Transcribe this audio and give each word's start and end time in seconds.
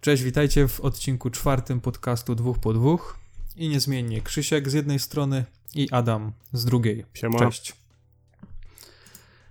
Cześć, 0.00 0.22
witajcie 0.22 0.68
w 0.68 0.80
odcinku 0.80 1.30
czwartym 1.30 1.80
podcastu 1.80 2.34
dwóch 2.34 2.58
po 2.58 2.72
dwóch 2.72 3.18
i 3.56 3.68
niezmiennie 3.68 4.20
Krzysiek 4.20 4.70
z 4.70 4.72
jednej 4.72 4.98
strony 4.98 5.44
i 5.74 5.88
Adam 5.90 6.32
z 6.52 6.64
drugiej. 6.64 7.04
Siema. 7.14 7.38
Cześć. 7.38 7.76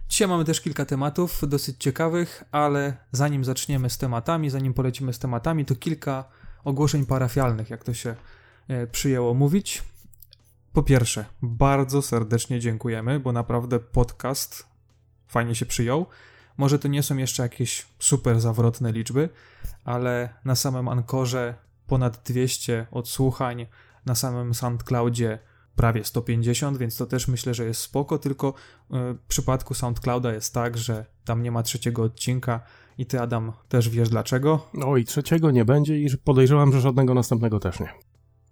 Dzisiaj 0.10 0.28
mamy 0.28 0.46
też 0.46 0.62
kilka 0.62 0.86
tematów 0.86 1.42
dosyć 1.48 1.76
ciekawych, 1.80 2.44
ale 2.52 2.98
zanim 3.12 3.46
zaczniemy 3.46 3.90
z 3.90 3.98
tematami, 3.98 4.50
zanim 4.50 4.74
polecimy 4.74 5.14
z 5.14 5.20
tematami, 5.20 5.66
to 5.66 5.76
kilka 5.76 6.24
ogłoszeń 6.64 7.06
parafialnych, 7.06 7.70
jak 7.70 7.84
to 7.84 7.94
się 7.94 8.16
e, 8.68 8.88
przyjęło 8.88 9.34
mówić. 9.34 9.84
Po 10.74 10.84
pierwsze, 10.84 11.26
bardzo 11.42 12.02
serdecznie 12.02 12.60
dziękujemy, 12.60 13.20
bo 13.20 13.32
naprawdę 13.32 13.80
podcast 13.80 14.66
fajnie 15.28 15.56
się 15.56 15.66
przyjął. 15.66 16.06
Może 16.60 16.80
to 16.80 16.88
nie 16.88 17.04
są 17.04 17.18
jeszcze 17.18 17.44
jakieś 17.44 17.86
super 18.00 18.40
zawrotne 18.40 18.92
liczby, 18.92 19.30
ale 19.84 20.30
na 20.46 20.56
samym 20.56 20.88
Ankorze 20.88 21.56
ponad 21.88 22.22
200 22.26 22.88
odsłuchań, 22.92 23.66
na 24.06 24.16
samym 24.16 24.54
SoundCloudzie 24.54 25.40
prawie 25.76 26.04
150, 26.04 26.78
więc 26.78 26.98
to 26.98 27.06
też 27.06 27.28
myślę, 27.28 27.54
że 27.54 27.66
jest 27.66 27.82
spoko, 27.82 28.18
tylko 28.18 28.54
w 28.90 29.28
przypadku 29.28 29.74
SoundClouda 29.74 30.34
jest 30.34 30.54
tak, 30.54 30.78
że 30.78 31.06
tam 31.26 31.44
nie 31.44 31.52
ma 31.52 31.64
trzeciego 31.64 32.04
odcinka 32.04 32.60
i 32.98 33.06
ty 33.06 33.22
Adam 33.22 33.52
też 33.70 33.90
wiesz 33.90 34.10
dlaczego. 34.10 34.68
Oj, 34.86 35.06
trzeciego 35.06 35.52
nie 35.52 35.66
będzie 35.66 36.00
i 36.00 36.18
podejrzewam, 36.18 36.72
że 36.74 36.82
żadnego 36.82 37.14
następnego 37.14 37.60
też 37.60 37.80
nie. 37.80 37.90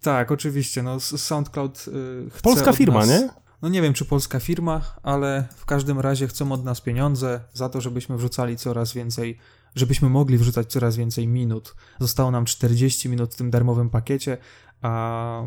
Tak, 0.01 0.31
oczywiście, 0.31 0.83
no 0.83 0.99
SoundCloud 0.99 1.87
yy, 1.87 2.29
chce 2.29 2.41
Polska 2.41 2.73
firma, 2.73 2.99
nas... 2.99 3.09
nie? 3.09 3.29
No 3.61 3.69
nie 3.69 3.81
wiem, 3.81 3.93
czy 3.93 4.05
polska 4.05 4.39
firma, 4.39 4.81
ale 5.03 5.47
w 5.55 5.65
każdym 5.65 5.99
razie 5.99 6.27
chcą 6.27 6.51
od 6.51 6.63
nas 6.65 6.81
pieniądze 6.81 7.39
za 7.53 7.69
to, 7.69 7.81
żebyśmy 7.81 8.17
wrzucali 8.17 8.57
coraz 8.57 8.93
więcej, 8.93 9.37
żebyśmy 9.75 10.09
mogli 10.09 10.37
wrzucać 10.37 10.67
coraz 10.67 10.95
więcej 10.95 11.27
minut. 11.27 11.75
Zostało 11.99 12.31
nam 12.31 12.45
40 12.45 13.09
minut 13.09 13.33
w 13.33 13.37
tym 13.37 13.51
darmowym 13.51 13.89
pakiecie, 13.89 14.37
a 14.81 15.43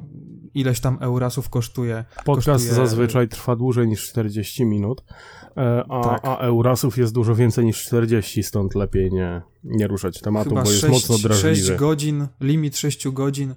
ileś 0.55 0.81
tam 0.81 0.99
eurasów 1.01 1.49
kosztuje. 1.49 2.05
Podcast 2.25 2.47
kosztuje... 2.65 2.75
zazwyczaj 2.75 3.29
trwa 3.29 3.57
dłużej 3.57 3.89
niż 3.89 4.09
40 4.09 4.65
minut, 4.65 5.05
e, 5.57 5.85
a, 5.89 6.03
Tak. 6.05 6.21
a 6.25 6.37
eurasów 6.37 6.99
jest 6.99 7.15
dużo 7.15 7.35
więcej 7.35 7.65
niż 7.65 7.83
40, 7.85 8.43
stąd 8.43 8.75
lepiej 8.75 9.13
nie, 9.13 9.43
nie 9.65 9.87
ruszać 9.87 10.21
tematu, 10.21 10.51
Chyba 10.51 10.63
bo 10.63 10.71
jest 10.71 10.81
6, 10.81 10.93
mocno 10.93 11.15
6 11.17 11.23
drażliwy. 11.23 11.77
godzin, 11.77 12.27
limit 12.41 12.77
6 12.77 13.09
godzin 13.09 13.55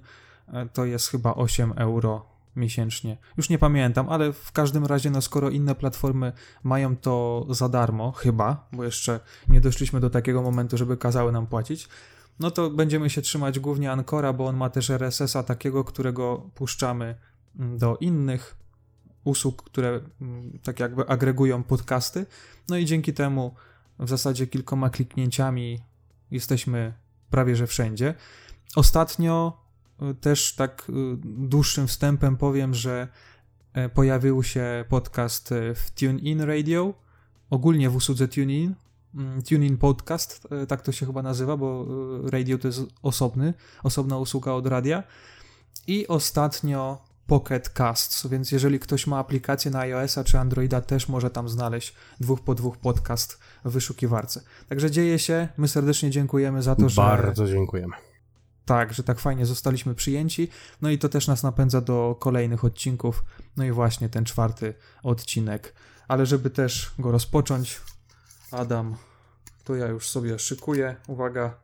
e, 0.52 0.68
to 0.72 0.84
jest 0.84 1.08
chyba 1.08 1.34
8 1.34 1.72
euro 1.76 2.33
miesięcznie. 2.56 3.16
Już 3.36 3.50
nie 3.50 3.58
pamiętam, 3.58 4.08
ale 4.08 4.32
w 4.32 4.52
każdym 4.52 4.86
razie, 4.86 5.10
no 5.10 5.22
skoro 5.22 5.50
inne 5.50 5.74
platformy 5.74 6.32
mają 6.62 6.96
to 6.96 7.46
za 7.50 7.68
darmo, 7.68 8.12
chyba, 8.12 8.68
bo 8.72 8.84
jeszcze 8.84 9.20
nie 9.48 9.60
doszliśmy 9.60 10.00
do 10.00 10.10
takiego 10.10 10.42
momentu, 10.42 10.76
żeby 10.76 10.96
kazały 10.96 11.32
nam 11.32 11.46
płacić, 11.46 11.88
no 12.40 12.50
to 12.50 12.70
będziemy 12.70 13.10
się 13.10 13.22
trzymać 13.22 13.58
głównie 13.58 13.92
Ancora, 13.92 14.32
bo 14.32 14.46
on 14.46 14.56
ma 14.56 14.70
też 14.70 14.90
RSS-a 14.90 15.42
takiego, 15.42 15.84
którego 15.84 16.50
puszczamy 16.54 17.14
mm, 17.58 17.78
do 17.78 17.96
innych 17.96 18.56
usług, 19.24 19.62
które 19.62 20.00
mm, 20.20 20.58
tak 20.62 20.80
jakby 20.80 21.08
agregują 21.08 21.62
podcasty. 21.62 22.26
No 22.68 22.76
i 22.76 22.84
dzięki 22.84 23.14
temu 23.14 23.54
w 23.98 24.08
zasadzie 24.08 24.46
kilkoma 24.46 24.90
kliknięciami 24.90 25.78
jesteśmy 26.30 26.94
prawie 27.30 27.56
że 27.56 27.66
wszędzie. 27.66 28.14
Ostatnio 28.76 29.63
też 30.20 30.54
tak 30.54 30.86
y, 30.88 30.92
dłuższym 31.24 31.86
wstępem 31.86 32.36
powiem, 32.36 32.74
że 32.74 33.08
e, 33.72 33.88
pojawił 33.88 34.42
się 34.42 34.84
podcast 34.88 35.52
e, 35.52 35.74
w 35.74 35.90
TuneIn 35.90 36.40
Radio, 36.40 36.94
ogólnie 37.50 37.90
w 37.90 37.96
usłudze 37.96 38.28
TuneIn. 38.28 38.74
Mm, 39.14 39.42
TuneIn 39.42 39.78
Podcast, 39.78 40.48
e, 40.50 40.66
tak 40.66 40.82
to 40.82 40.92
się 40.92 41.06
chyba 41.06 41.22
nazywa, 41.22 41.56
bo 41.56 41.86
radio 42.30 42.58
to 42.58 42.68
jest 42.68 42.80
osobny, 43.02 43.54
osobna 43.82 44.18
usługa 44.18 44.52
od 44.52 44.66
radia. 44.66 45.02
I 45.86 46.08
ostatnio 46.08 46.98
Pocket 47.26 47.68
Casts, 47.68 48.26
więc 48.26 48.52
jeżeli 48.52 48.78
ktoś 48.78 49.06
ma 49.06 49.18
aplikację 49.18 49.70
na 49.70 49.78
iOS-a 49.78 50.24
czy 50.24 50.38
Androida, 50.38 50.80
też 50.80 51.08
może 51.08 51.30
tam 51.30 51.48
znaleźć 51.48 51.94
dwóch 52.20 52.40
po 52.40 52.54
dwóch 52.54 52.76
podcast 52.76 53.38
w 53.64 53.70
wyszukiwarce. 53.72 54.40
Także 54.68 54.90
dzieje 54.90 55.18
się, 55.18 55.48
my 55.56 55.68
serdecznie 55.68 56.10
dziękujemy 56.10 56.62
za 56.62 56.76
to, 56.76 56.88
że... 56.88 57.02
Bardzo 57.02 57.46
dziękujemy. 57.46 58.13
Tak, 58.64 58.94
że 58.94 59.02
tak 59.02 59.20
fajnie 59.20 59.46
zostaliśmy 59.46 59.94
przyjęci. 59.94 60.48
No 60.82 60.90
i 60.90 60.98
to 60.98 61.08
też 61.08 61.26
nas 61.26 61.42
napędza 61.42 61.80
do 61.80 62.16
kolejnych 62.20 62.64
odcinków. 62.64 63.24
No 63.56 63.64
i 63.64 63.70
właśnie 63.72 64.08
ten 64.08 64.24
czwarty 64.24 64.74
odcinek. 65.02 65.74
Ale 66.08 66.26
żeby 66.26 66.50
też 66.50 66.90
go 66.98 67.10
rozpocząć, 67.12 67.80
Adam, 68.50 68.96
to 69.64 69.74
ja 69.76 69.86
już 69.86 70.10
sobie 70.10 70.38
szykuję. 70.38 70.96
Uwaga. 71.08 71.54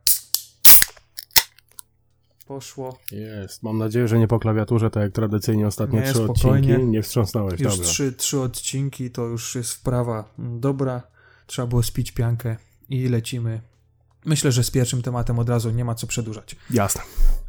Poszło. 2.47 2.97
Jest. 3.11 3.63
Mam 3.63 3.77
nadzieję, 3.77 4.07
że 4.07 4.19
nie 4.19 4.27
po 4.27 4.39
klawiaturze, 4.39 4.89
tak 4.89 5.03
jak 5.03 5.11
tradycyjnie 5.11 5.67
ostatnie 5.67 5.99
Nie, 5.99 6.05
trzy 6.05 6.23
spokojnie. 6.23 6.73
odcinki. 6.73 6.91
Nie 6.91 7.01
wstrząsnąłeś, 7.03 7.59
Już 7.59 7.75
dobrze. 7.77 7.91
trzy, 7.91 8.13
trzy 8.13 8.39
odcinki 8.39 9.11
to 9.11 9.21
już 9.25 9.55
jest 9.55 9.71
wprawa 9.73 10.33
dobra. 10.37 11.01
Trzeba 11.47 11.67
było 11.67 11.83
spić 11.83 12.11
piankę 12.11 12.57
i 12.89 13.07
lecimy. 13.09 13.61
Myślę, 14.25 14.51
że 14.51 14.63
z 14.63 14.71
pierwszym 14.71 15.01
tematem 15.01 15.39
od 15.39 15.49
razu 15.49 15.69
nie 15.69 15.85
ma 15.85 15.95
co 15.95 16.07
przedłużać. 16.07 16.55
Jasne. 16.69 17.01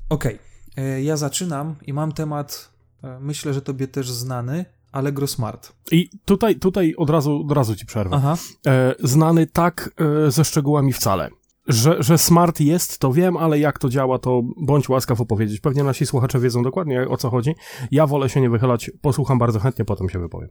Okej, 0.08 0.38
e, 0.76 1.02
ja 1.02 1.16
zaczynam 1.16 1.76
i 1.86 1.92
mam 1.92 2.12
temat, 2.12 2.70
e, 3.02 3.18
myślę, 3.20 3.54
że 3.54 3.62
tobie 3.62 3.88
też 3.88 4.10
znany, 4.10 4.64
Allegro 4.92 5.26
Smart. 5.26 5.72
I 5.90 6.10
tutaj, 6.24 6.56
tutaj 6.56 6.94
od 6.96 7.10
razu, 7.10 7.42
od 7.46 7.52
razu 7.52 7.76
ci 7.76 7.86
przerwę. 7.86 8.16
Aha, 8.16 8.36
e, 8.66 8.94
znany 9.02 9.46
tak 9.46 9.90
e, 10.26 10.30
ze 10.30 10.44
szczegółami 10.44 10.92
wcale. 10.92 11.30
Że, 11.68 12.02
że 12.02 12.18
smart 12.18 12.60
jest, 12.60 12.98
to 12.98 13.12
wiem, 13.12 13.36
ale 13.36 13.58
jak 13.58 13.78
to 13.78 13.88
działa, 13.88 14.18
to 14.18 14.42
bądź 14.56 14.88
łaskaw 14.88 15.20
opowiedzieć. 15.20 15.60
Pewnie 15.60 15.84
nasi 15.84 16.06
słuchacze 16.06 16.40
wiedzą 16.40 16.62
dokładnie 16.62 17.08
o 17.08 17.16
co 17.16 17.30
chodzi. 17.30 17.54
Ja 17.90 18.06
wolę 18.06 18.28
się 18.28 18.40
nie 18.40 18.50
wychylać, 18.50 18.90
posłucham 19.00 19.38
bardzo 19.38 19.60
chętnie, 19.60 19.84
potem 19.84 20.08
się 20.08 20.18
wypowiem. 20.18 20.48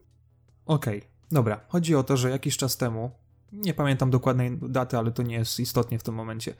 okej, 0.65 1.01
dobra. 1.31 1.59
Chodzi 1.67 1.95
o 1.95 2.03
to, 2.03 2.17
że 2.17 2.29
jakiś 2.29 2.57
czas 2.57 2.77
temu, 2.77 3.11
nie 3.51 3.73
pamiętam 3.73 4.09
dokładnej 4.09 4.59
daty, 4.61 4.97
ale 4.97 5.11
to 5.11 5.23
nie 5.23 5.35
jest 5.35 5.59
istotnie 5.59 5.99
w 5.99 6.03
tym 6.03 6.15
momencie, 6.15 6.53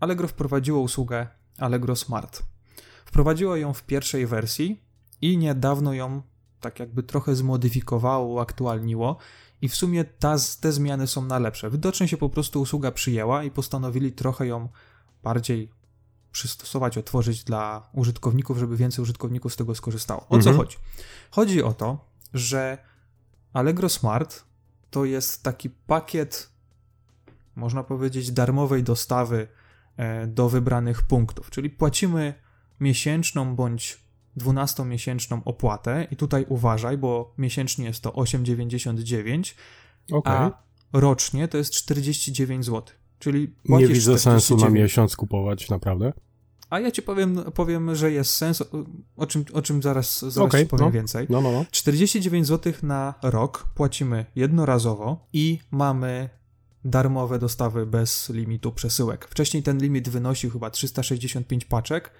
Allegro 0.00 0.28
wprowadziło 0.28 0.80
usługę 0.80 1.26
Allegro 1.58 1.96
Smart. 1.96 2.42
Wprowadziło 3.04 3.56
ją 3.56 3.72
w 3.72 3.82
pierwszej 3.82 4.26
wersji 4.26 4.82
i 5.20 5.38
niedawno 5.38 5.92
ją 5.92 6.22
tak 6.60 6.80
jakby 6.80 7.02
trochę 7.02 7.34
zmodyfikowało, 7.34 8.26
uaktualniło 8.26 9.16
i 9.62 9.68
w 9.68 9.74
sumie 9.74 10.04
ta, 10.04 10.36
te 10.60 10.72
zmiany 10.72 11.06
są 11.06 11.24
na 11.24 11.38
lepsze. 11.38 11.70
Widocznie 11.70 12.08
się 12.08 12.16
po 12.16 12.28
prostu 12.28 12.60
usługa 12.60 12.92
przyjęła 12.92 13.44
i 13.44 13.50
postanowili 13.50 14.12
trochę 14.12 14.46
ją 14.46 14.68
bardziej 15.22 15.70
przystosować, 16.32 16.98
otworzyć 16.98 17.44
dla 17.44 17.88
użytkowników, 17.92 18.58
żeby 18.58 18.76
więcej 18.76 19.02
użytkowników 19.02 19.52
z 19.52 19.56
tego 19.56 19.74
skorzystało. 19.74 20.20
O 20.28 20.38
co 20.38 20.50
Mhm. 20.50 20.56
chodzi? 20.56 20.76
Chodzi 21.30 21.62
o 21.62 21.72
to, 21.72 22.04
że 22.34 22.78
Allegro 23.52 23.88
Smart 23.88 24.44
to 24.96 25.04
jest 25.04 25.42
taki 25.42 25.70
pakiet, 25.70 26.50
można 27.56 27.84
powiedzieć, 27.84 28.32
darmowej 28.32 28.82
dostawy 28.82 29.48
e, 29.96 30.26
do 30.26 30.48
wybranych 30.48 31.02
punktów. 31.02 31.50
Czyli 31.50 31.70
płacimy 31.70 32.34
miesięczną 32.80 33.56
bądź 33.56 34.00
12-miesięczną 34.40 35.40
opłatę 35.44 36.06
i 36.10 36.16
tutaj 36.16 36.46
uważaj, 36.48 36.98
bo 36.98 37.34
miesięcznie 37.38 37.86
jest 37.86 38.02
to 38.02 38.10
8,99, 38.10 39.54
Okej. 40.12 40.32
a 40.32 40.62
rocznie 40.92 41.48
to 41.48 41.58
jest 41.58 41.72
49 41.72 42.64
zł. 42.64 42.82
Czyli 43.18 43.54
Nie 43.64 43.86
widzę 43.86 44.18
sensu 44.18 44.54
na 44.54 44.60
49. 44.60 44.74
miesiąc 44.74 45.16
kupować, 45.16 45.70
naprawdę. 45.70 46.12
A 46.70 46.80
ja 46.80 46.90
ci 46.90 47.02
powiem, 47.02 47.44
powiem 47.54 47.94
że 47.94 48.12
jest 48.12 48.30
sens, 48.30 48.62
o- 49.16 49.26
czym, 49.26 49.44
o 49.52 49.62
czym 49.62 49.82
zaraz, 49.82 50.20
zaraz 50.20 50.52
ci 50.52 50.66
powiem 50.66 50.86
no. 50.86 50.90
więcej. 50.92 51.26
No, 51.30 51.40
no, 51.40 51.52
no. 51.52 51.64
49 51.70 52.46
zł 52.46 52.72
na 52.82 53.14
rok 53.22 53.68
płacimy 53.74 54.26
jednorazowo 54.36 55.26
i 55.32 55.58
mamy 55.70 56.28
darmowe 56.84 57.38
dostawy 57.38 57.86
bez 57.86 58.28
limitu 58.28 58.72
przesyłek. 58.72 59.26
Wcześniej 59.30 59.62
ten 59.62 59.78
limit 59.78 60.08
wynosił 60.08 60.50
chyba 60.50 60.70
365 60.70 61.64
paczek, 61.64 62.10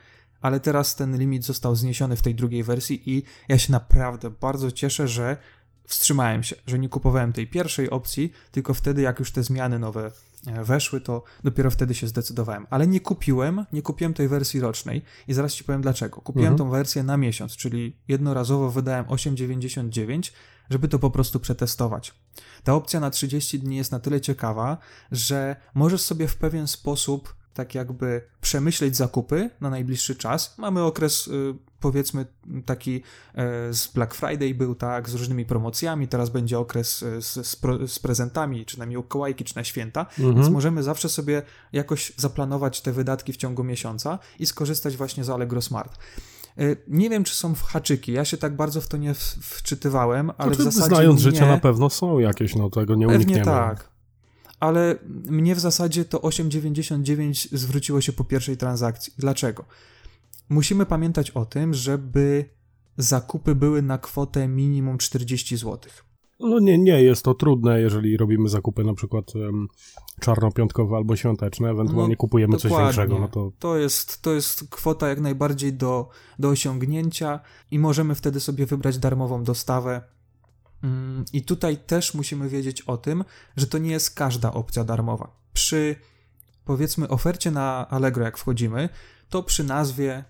ale 0.41 0.61
teraz 0.61 0.97
ten 0.97 1.19
limit 1.19 1.45
został 1.45 1.77
zniesiony 1.77 2.17
w 2.17 2.23
tej 2.23 2.35
drugiej 2.35 2.63
wersji 2.63 3.11
i 3.11 3.23
ja 3.49 3.59
się 3.59 3.73
naprawdę 3.73 4.31
bardzo 4.31 4.71
cieszę, 4.71 5.09
że 5.09 5.37
wstrzymałem 5.87 6.43
się, 6.43 6.57
że 6.67 6.79
nie 6.79 6.89
kupowałem 6.89 7.33
tej 7.33 7.47
pierwszej 7.47 7.91
opcji, 7.91 8.33
tylko 8.51 8.75
wtedy 8.75 9.03
jak 9.03 9.19
już 9.19 9.31
te 9.33 9.43
zmiany 9.43 9.79
nowe 9.79 10.13
e, 10.47 10.65
weszły, 10.65 11.01
to 11.01 11.23
dopiero 11.45 11.71
wtedy 11.71 11.95
się 11.95 12.07
zdecydowałem. 12.07 12.67
Ale 12.71 12.87
nie 12.87 13.01
kupiłem, 13.01 13.67
nie 13.73 13.83
kupiłem 13.83 14.15
tej 14.15 14.29
wersji 14.29 14.61
rocznej 14.61 15.03
i 15.29 15.35
zaraz 15.35 15.55
ci 15.55 15.65
powiem 15.65 15.83
dlaczego. 15.83 16.21
Kupiłem 16.21 16.53
Mhm. 16.53 16.59
tą 16.59 16.71
wersję 16.71 17.03
na 17.03 17.17
miesiąc, 17.17 17.57
czyli 17.57 17.97
jednorazowo 18.09 18.71
wydałem 18.71 19.05
8,99, 19.05 20.33
żeby 20.71 20.89
to 20.89 20.99
po 20.99 21.11
prostu 21.11 21.41
przetestować. 21.41 22.15
Ta 22.65 22.75
opcja 22.75 23.01
na 23.01 23.11
30 23.11 23.59
dni 23.61 23.77
jest 23.77 23.93
na 23.93 23.99
tyle 24.01 24.21
ciekawa, 24.21 24.79
że 25.13 25.57
możesz 25.75 26.03
sobie 26.03 26.29
w 26.29 26.37
pewien 26.37 26.67
sposób 26.67 27.37
tak 27.55 27.75
jakby 27.75 28.23
przemyśleć 28.41 28.97
zakupy 28.97 29.51
na 29.61 29.71
najbliższy 29.71 30.17
czas. 30.17 30.55
Mamy 30.59 30.83
okres, 30.83 31.29
y, 31.29 31.55
powiedzmy, 31.87 32.27
taki 32.65 33.03
e, 33.35 33.73
z 33.75 33.87
Black 33.87 34.15
Friday 34.15 34.55
był, 34.55 34.75
tak, 34.75 35.11
z 35.11 35.15
różnymi 35.15 35.45
promocjami, 35.45 36.09
teraz 36.09 36.31
będzie 36.31 36.59
okres 36.59 37.03
e, 37.03 37.23
z, 37.23 37.47
z, 37.47 37.61
z 37.87 37.99
prezentami, 37.99 38.65
czy 38.65 38.79
na 38.79 38.87
Mikołajki, 38.87 39.45
czy 39.45 39.57
na 39.57 39.65
święta, 39.65 40.01
mhm. 40.01 40.35
więc 40.35 40.49
możemy 40.49 40.83
zawsze 40.83 41.09
sobie 41.09 41.43
jakoś 41.73 42.13
zaplanować 42.17 42.81
te 42.81 42.93
wydatki 42.93 43.33
w 43.33 43.37
ciągu 43.37 43.65
miesiąca 43.65 44.19
i 44.39 44.47
skorzystać 44.47 44.97
właśnie 44.97 45.25
z 45.25 45.31
Allegro 45.31 45.63
Smart. 45.63 45.99
E, 46.59 46.63
nie 46.89 47.11
wiem, 47.11 47.25
czy 47.25 47.35
są 47.35 47.55
w 47.55 47.63
haczyki. 47.63 48.13
Ja 48.13 48.25
się 48.25 48.37
tak 48.37 48.57
bardzo 48.57 48.81
w 48.81 48.89
to 48.89 48.97
nie 48.97 49.15
wczytywałem, 49.41 50.31
ale 50.39 50.55
znaczy, 50.55 50.71
w 50.71 50.75
zasadzie. 50.75 50.95
Znając 50.95 51.25
nie... 51.25 51.31
życie, 51.31 51.47
na 51.47 51.59
pewno 51.59 51.91
są 51.91 52.19
jakieś, 52.19 52.55
no 52.55 52.71
tego 52.71 52.95
nie 52.95 53.07
Pewnie 53.07 53.17
unikniemy. 53.17 53.45
tak 53.45 53.97
ale 54.61 54.99
mnie 55.05 55.55
w 55.55 55.61
zasadzie 55.61 56.05
to 56.05 56.19
8,99 56.19 57.57
zwróciło 57.57 58.01
się 58.01 58.13
po 58.13 58.25
pierwszej 58.25 58.57
transakcji. 58.57 59.13
Dlaczego? 59.19 59.65
Musimy 60.49 60.87
pamiętać 60.87 61.31
o 61.31 61.45
tym, 61.45 61.75
żeby 61.75 62.45
zakupy 62.97 63.55
były 63.55 63.83
na 63.83 63.99
kwotę 63.99 64.49
minimum 64.49 64.99
40 64.99 65.57
zł. 65.57 65.79
No 66.41 66.59
nie, 66.59 66.79
nie 66.79 67.03
jest 67.03 67.25
to 67.25 67.35
trudne, 67.35 67.81
jeżeli 67.81 68.17
robimy 68.17 68.49
zakupy 68.49 68.85
na 68.85 68.95
przykład 68.95 69.35
um, 69.35 69.69
czarnopiątkowe 70.21 70.97
albo 70.97 71.17
świąteczne, 71.17 71.71
ewentualnie 71.71 72.15
no, 72.15 72.17
kupujemy 72.17 72.57
coś 72.57 72.73
większego. 72.73 73.19
No 73.19 73.29
to... 73.29 73.53
To, 73.59 73.77
jest, 73.77 74.23
to 74.23 74.33
jest 74.33 74.71
kwota 74.71 75.09
jak 75.09 75.21
najbardziej 75.21 75.73
do, 75.73 76.09
do 76.39 76.49
osiągnięcia 76.49 77.41
i 77.71 77.79
możemy 77.79 78.15
wtedy 78.15 78.41
sobie 78.41 78.67
wybrać 78.67 78.99
darmową 78.99 79.45
dostawę 79.45 80.03
Mm, 80.83 81.25
I 81.33 81.43
tutaj 81.43 81.77
też 81.77 82.15
musimy 82.15 82.49
wiedzieć 82.49 82.83
o 82.83 82.97
tym, 82.97 83.25
że 83.57 83.67
to 83.67 83.79
nie 83.79 83.91
jest 83.91 84.15
każda 84.15 84.53
opcja 84.53 84.85
darmowa. 84.85 85.31
Przy 85.53 85.97
powiedzmy 86.65 87.09
ofercie 87.09 87.51
na 87.51 87.89
Allegro, 87.89 88.25
jak 88.25 88.39
wchodzimy, 88.39 88.89
to 89.29 89.43
przy 89.43 89.65
nazwie, 89.65 90.25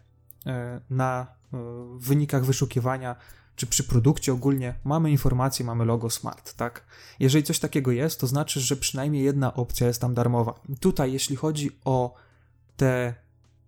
na 0.90 1.26
e, 1.52 1.56
wynikach 1.98 2.44
wyszukiwania, 2.44 3.16
czy 3.56 3.66
przy 3.66 3.84
produkcie 3.84 4.32
ogólnie 4.32 4.75
mamy 4.84 5.10
informację, 5.10 5.64
mamy 5.64 5.84
logo 5.84 6.10
Smart, 6.10 6.54
tak? 6.54 6.87
Jeżeli 7.20 7.44
coś 7.44 7.58
takiego 7.58 7.93
jest, 7.93 8.20
to 8.20 8.26
znaczy, 8.26 8.60
że 8.60 8.76
przynajmniej 8.76 9.25
jedna 9.25 9.54
opcja 9.54 9.87
jest 9.87 10.00
tam 10.00 10.14
darmowa. 10.14 10.54
Tutaj, 10.81 11.12
jeśli 11.12 11.37
chodzi 11.37 11.70
o 11.84 12.14
te 12.76 13.14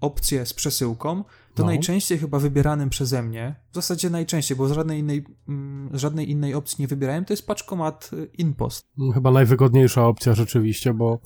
opcje 0.00 0.46
z 0.46 0.54
przesyłką, 0.54 1.24
to 1.54 1.62
no. 1.62 1.66
najczęściej 1.66 2.18
chyba 2.18 2.38
wybieranym 2.38 2.90
przeze 2.90 3.22
mnie, 3.22 3.54
w 3.70 3.74
zasadzie 3.74 4.10
najczęściej, 4.10 4.56
bo 4.56 4.68
z 4.68 4.72
żadnej 4.72 4.98
innej, 4.98 5.24
mm, 5.48 5.90
żadnej 5.92 6.30
innej 6.30 6.54
opcji 6.54 6.76
nie 6.82 6.88
wybierałem, 6.88 7.24
to 7.24 7.32
jest 7.32 7.46
paczkomat 7.46 8.10
y, 8.12 8.28
InPost. 8.38 8.86
Chyba 9.14 9.30
najwygodniejsza 9.30 10.06
opcja 10.06 10.34
rzeczywiście, 10.34 10.94
bo 10.94 11.18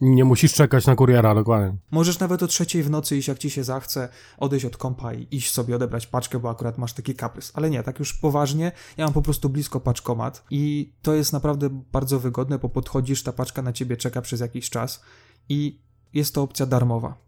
nie 0.00 0.24
musisz 0.24 0.54
czekać 0.54 0.86
na 0.86 0.94
kuriera, 0.94 1.34
dokładnie. 1.34 1.78
Możesz 1.90 2.18
nawet 2.18 2.42
o 2.42 2.46
trzeciej 2.46 2.82
w 2.82 2.90
nocy 2.90 3.16
iść, 3.16 3.28
jak 3.28 3.38
ci 3.38 3.50
się 3.50 3.64
zachce, 3.64 4.08
odejść 4.38 4.64
od 4.66 4.76
kompa 4.76 5.14
i 5.14 5.28
iść 5.30 5.52
sobie 5.52 5.76
odebrać 5.76 6.06
paczkę, 6.06 6.38
bo 6.38 6.50
akurat 6.50 6.78
masz 6.78 6.92
taki 6.92 7.14
kaprys. 7.14 7.52
Ale 7.54 7.70
nie, 7.70 7.82
tak 7.82 7.98
już 7.98 8.14
poważnie, 8.14 8.72
ja 8.96 9.04
mam 9.04 9.14
po 9.14 9.22
prostu 9.22 9.48
blisko 9.48 9.80
paczkomat 9.80 10.44
i 10.50 10.92
to 11.02 11.14
jest 11.14 11.32
naprawdę 11.32 11.68
bardzo 11.92 12.20
wygodne, 12.20 12.58
bo 12.58 12.68
podchodzisz, 12.68 13.22
ta 13.22 13.32
paczka 13.32 13.62
na 13.62 13.72
ciebie 13.72 13.96
czeka 13.96 14.22
przez 14.22 14.40
jakiś 14.40 14.70
czas 14.70 15.02
i 15.48 15.80
jest 16.12 16.34
to 16.34 16.42
opcja 16.42 16.66
darmowa 16.66 17.26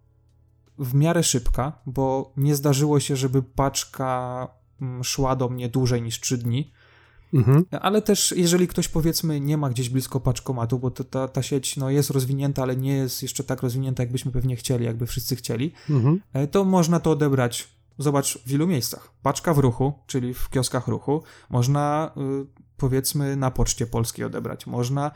w 0.78 0.94
miarę 0.94 1.22
szybka, 1.22 1.72
bo 1.86 2.32
nie 2.36 2.54
zdarzyło 2.54 3.00
się, 3.00 3.16
żeby 3.16 3.42
paczka 3.42 4.48
mm, 4.80 5.04
szła 5.04 5.36
do 5.36 5.48
mnie 5.48 5.68
dłużej 5.68 6.02
niż 6.02 6.20
3 6.20 6.38
dni. 6.38 6.72
Mhm. 7.34 7.64
Ale 7.80 8.02
też, 8.02 8.34
jeżeli 8.36 8.68
ktoś 8.68 8.88
powiedzmy 8.88 9.40
nie 9.40 9.56
ma 9.56 9.70
gdzieś 9.70 9.88
blisko 9.88 10.20
paczkomatu, 10.20 10.78
bo 10.78 10.90
to, 10.90 11.04
ta, 11.04 11.28
ta 11.28 11.42
sieć 11.42 11.76
no, 11.76 11.90
jest 11.90 12.10
rozwinięta, 12.10 12.62
ale 12.62 12.76
nie 12.76 12.92
jest 12.92 13.22
jeszcze 13.22 13.44
tak 13.44 13.62
rozwinięta, 13.62 14.02
jakbyśmy 14.02 14.32
pewnie 14.32 14.56
chcieli, 14.56 14.84
jakby 14.84 15.06
wszyscy 15.06 15.36
chcieli, 15.36 15.72
mhm. 15.90 16.20
E, 16.32 16.46
to 16.46 16.64
można 16.64 17.00
to 17.00 17.10
odebrać. 17.10 17.68
Zobacz 17.98 18.38
w 18.46 18.52
ilu 18.52 18.66
miejscach. 18.66 19.12
Paczka 19.22 19.54
w 19.54 19.58
ruchu, 19.58 19.92
czyli 20.06 20.34
w 20.34 20.50
kioskach 20.50 20.88
ruchu, 20.88 21.22
można 21.50 22.10
y, 22.42 22.46
powiedzmy 22.76 23.36
na 23.36 23.50
poczcie 23.50 23.86
polskiej 23.86 24.24
odebrać, 24.24 24.66
można 24.66 25.10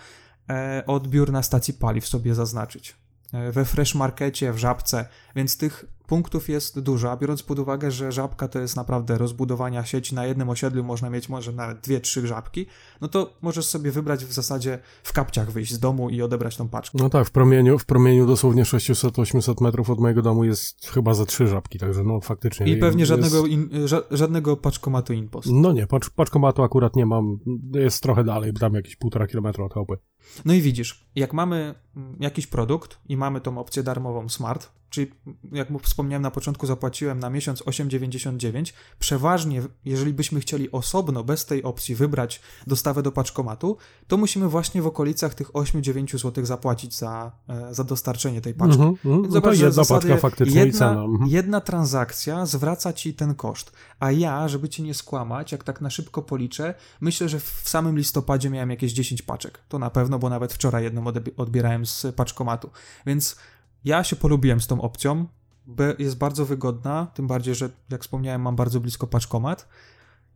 e, 0.50 0.82
odbiór 0.86 1.32
na 1.32 1.42
stacji 1.42 1.74
paliw 1.74 2.06
sobie 2.06 2.34
zaznaczyć. 2.34 2.96
E, 3.32 3.52
we 3.52 3.64
Fresh 3.64 3.94
Markecie, 3.94 4.52
w 4.52 4.58
Żabce, 4.58 5.08
więc 5.36 5.56
tych 5.56 5.84
punktów 6.12 6.48
jest 6.48 6.80
dużo, 6.80 7.10
a 7.10 7.16
biorąc 7.16 7.42
pod 7.42 7.58
uwagę, 7.58 7.90
że 7.90 8.12
Żabka 8.12 8.48
to 8.48 8.58
jest 8.58 8.76
naprawdę 8.76 9.18
rozbudowania 9.18 9.84
sieci, 9.84 10.14
na 10.14 10.26
jednym 10.26 10.50
osiedlu 10.50 10.84
można 10.84 11.10
mieć 11.10 11.28
może 11.28 11.52
nawet 11.52 11.80
dwie, 11.80 12.00
trzy 12.00 12.26
Żabki, 12.26 12.66
no 13.00 13.08
to 13.08 13.32
możesz 13.42 13.66
sobie 13.66 13.90
wybrać 13.90 14.24
w 14.24 14.32
zasadzie 14.32 14.78
w 15.02 15.12
kapciach 15.12 15.50
wyjść 15.50 15.72
z 15.72 15.78
domu 15.78 16.10
i 16.10 16.22
odebrać 16.22 16.56
tą 16.56 16.68
paczkę. 16.68 16.98
No 17.00 17.10
tak, 17.10 17.26
w 17.26 17.30
promieniu, 17.30 17.78
w 17.78 17.84
promieniu 17.84 18.26
dosłownie 18.26 18.64
600-800 18.64 19.62
metrów 19.62 19.90
od 19.90 20.00
mojego 20.00 20.22
domu 20.22 20.44
jest 20.44 20.90
chyba 20.90 21.14
za 21.14 21.26
trzy 21.26 21.46
Żabki, 21.46 21.78
także 21.78 22.04
no 22.04 22.20
faktycznie. 22.20 22.66
I 22.66 22.76
pewnie 22.76 23.00
jest... 23.00 23.08
żadnego, 23.08 23.46
in, 23.46 23.68
ża 23.84 24.02
żadnego 24.10 24.56
paczkomatu 24.56 25.12
InPost. 25.12 25.48
No 25.52 25.72
nie, 25.72 25.86
pacz, 25.86 26.10
paczkomatu 26.10 26.62
akurat 26.62 26.96
nie 26.96 27.06
mam, 27.06 27.38
jest 27.74 28.02
trochę 28.02 28.24
dalej, 28.24 28.52
tam 28.52 28.74
jakieś 28.74 28.96
półtora 28.96 29.26
kilometra 29.26 29.64
od 29.64 29.74
chałupy. 29.74 29.96
No 30.44 30.54
i 30.54 30.60
widzisz, 30.60 31.06
jak 31.14 31.32
mamy 31.32 31.74
mm, 31.96 32.16
jakiś 32.20 32.46
produkt 32.46 32.98
i 33.08 33.16
mamy 33.16 33.40
tą 33.40 33.58
opcję 33.58 33.82
darmową 33.82 34.28
Smart, 34.28 34.81
czyli 34.92 35.10
jak 35.52 35.68
wspomniałem 35.82 36.22
na 36.22 36.30
początku, 36.30 36.66
zapłaciłem 36.66 37.18
na 37.18 37.30
miesiąc 37.30 37.62
8,99. 37.62 38.72
Przeważnie, 38.98 39.62
jeżeli 39.84 40.12
byśmy 40.12 40.40
chcieli 40.40 40.72
osobno, 40.72 41.24
bez 41.24 41.46
tej 41.46 41.62
opcji, 41.62 41.94
wybrać 41.94 42.40
dostawę 42.66 43.02
do 43.02 43.12
paczkomatu, 43.12 43.76
to 44.06 44.16
musimy 44.16 44.48
właśnie 44.48 44.82
w 44.82 44.86
okolicach 44.86 45.34
tych 45.34 45.52
8-9 45.52 46.18
zł 46.18 46.44
zapłacić 46.44 46.96
za, 46.96 47.32
e, 47.48 47.74
za 47.74 47.84
dostarczenie 47.84 48.40
tej 48.40 48.54
paczki. 48.54 48.82
Mm 48.82 48.94
-hmm, 48.94 49.30
Zobacz, 49.30 49.58
no 49.58 49.66
jedna 49.66 49.84
paczka 49.84 50.16
faktycznie 50.16 50.60
jedna, 50.60 50.76
i 50.76 50.78
cena. 50.78 51.04
Mm 51.04 51.16
-hmm. 51.16 51.28
Jedna 51.28 51.60
transakcja 51.60 52.46
zwraca 52.46 52.92
ci 52.92 53.14
ten 53.14 53.34
koszt. 53.34 53.72
A 54.00 54.10
ja, 54.10 54.48
żeby 54.48 54.68
cię 54.68 54.82
nie 54.82 54.94
skłamać, 54.94 55.52
jak 55.52 55.64
tak 55.64 55.80
na 55.80 55.90
szybko 55.90 56.22
policzę, 56.22 56.74
myślę, 57.00 57.28
że 57.28 57.40
w 57.40 57.62
samym 57.64 57.96
listopadzie 57.98 58.50
miałem 58.50 58.70
jakieś 58.70 58.92
10 58.92 59.22
paczek. 59.22 59.58
To 59.68 59.78
na 59.78 59.90
pewno, 59.90 60.18
bo 60.18 60.30
nawet 60.30 60.52
wczoraj 60.52 60.84
jedną 60.84 61.04
odbierałem 61.36 61.86
z 61.86 62.06
paczkomatu. 62.16 62.70
Więc 63.06 63.36
ja 63.84 64.04
się 64.04 64.16
polubiłem 64.16 64.60
z 64.60 64.66
tą 64.66 64.80
opcją, 64.80 65.26
bo 65.66 65.82
jest 65.98 66.18
bardzo 66.18 66.46
wygodna, 66.46 67.06
tym 67.14 67.26
bardziej, 67.26 67.54
że 67.54 67.70
jak 67.90 68.02
wspomniałem, 68.02 68.42
mam 68.42 68.56
bardzo 68.56 68.80
blisko 68.80 69.06
paczkomat 69.06 69.68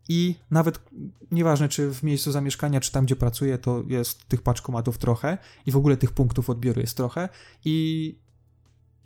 i 0.09 0.35
nawet 0.51 0.81
nieważne, 1.31 1.69
czy 1.69 1.95
w 1.95 2.03
miejscu 2.03 2.33
zamieszkania, 2.33 2.81
czy 2.81 2.93
tam, 2.93 3.05
gdzie 3.05 3.17
pracuję, 3.17 3.59
to 3.59 3.83
jest 3.87 4.29
tych 4.29 4.43
paczkomatów 4.43 4.99
trochę 4.99 5.39
i 5.67 5.73
w 5.73 5.77
ogóle 5.77 5.97
tych 5.97 6.13
punktów 6.13 6.51
odbioru 6.51 6.81
jest 6.81 6.97
trochę 6.97 7.29
i 7.65 8.19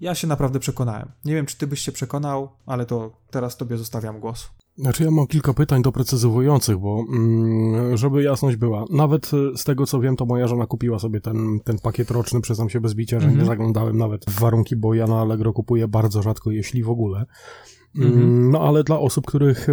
ja 0.01 0.15
się 0.15 0.27
naprawdę 0.27 0.61
przekonałem. 0.61 1.13
Nie 1.25 1.35
wiem, 1.35 1.47
czy 1.47 1.57
ty 1.57 1.67
byś 1.67 1.81
się 1.81 1.93
przekonał, 1.93 2.51
ale 2.67 2.87
to 2.87 3.17
teraz 3.31 3.57
tobie 3.57 3.77
zostawiam 3.77 4.21
głos. 4.21 4.60
Znaczy 4.79 5.05
ja 5.05 5.11
mam 5.11 5.27
kilka 5.27 5.55
pytań 5.55 5.83
doprecyzowujących, 5.83 6.79
bo 6.79 7.05
mm, 7.13 7.97
żeby 7.97 8.23
jasność 8.23 8.57
była, 8.57 8.85
nawet 8.91 9.31
y, 9.35 9.59
z 9.59 9.65
tego 9.65 9.87
co 9.87 10.01
wiem, 10.01 10.17
to 10.17 10.27
moja 10.27 10.47
żona 10.47 10.67
kupiła 10.67 10.99
sobie 10.99 11.21
ten, 11.21 11.61
ten 11.65 11.79
pakiet 11.79 12.11
roczny, 12.11 12.41
przyznam 12.41 12.71
się 12.71 12.81
bez 12.81 12.95
bicia, 12.95 13.21
że 13.21 13.27
mm 13.27 13.35
-hmm. 13.35 13.37
nie 13.37 13.43
mhm. 13.43 13.59
zaglądałem 13.59 13.99
nawet 13.99 14.25
w 14.25 14.41
warunki, 14.41 14.77
bo 14.77 14.95
ja 14.95 15.07
na 15.07 15.21
Allegro 15.21 15.53
kupuję 15.53 15.89
bardzo 15.89 16.23
rzadko, 16.23 16.51
jeśli 16.51 16.83
w 16.83 16.91
ogóle. 16.91 17.25
Mhm. 17.97 18.51
No 18.51 18.61
ale 18.61 18.85
dla 18.85 18.99
osób, 18.99 19.27
których 19.27 19.67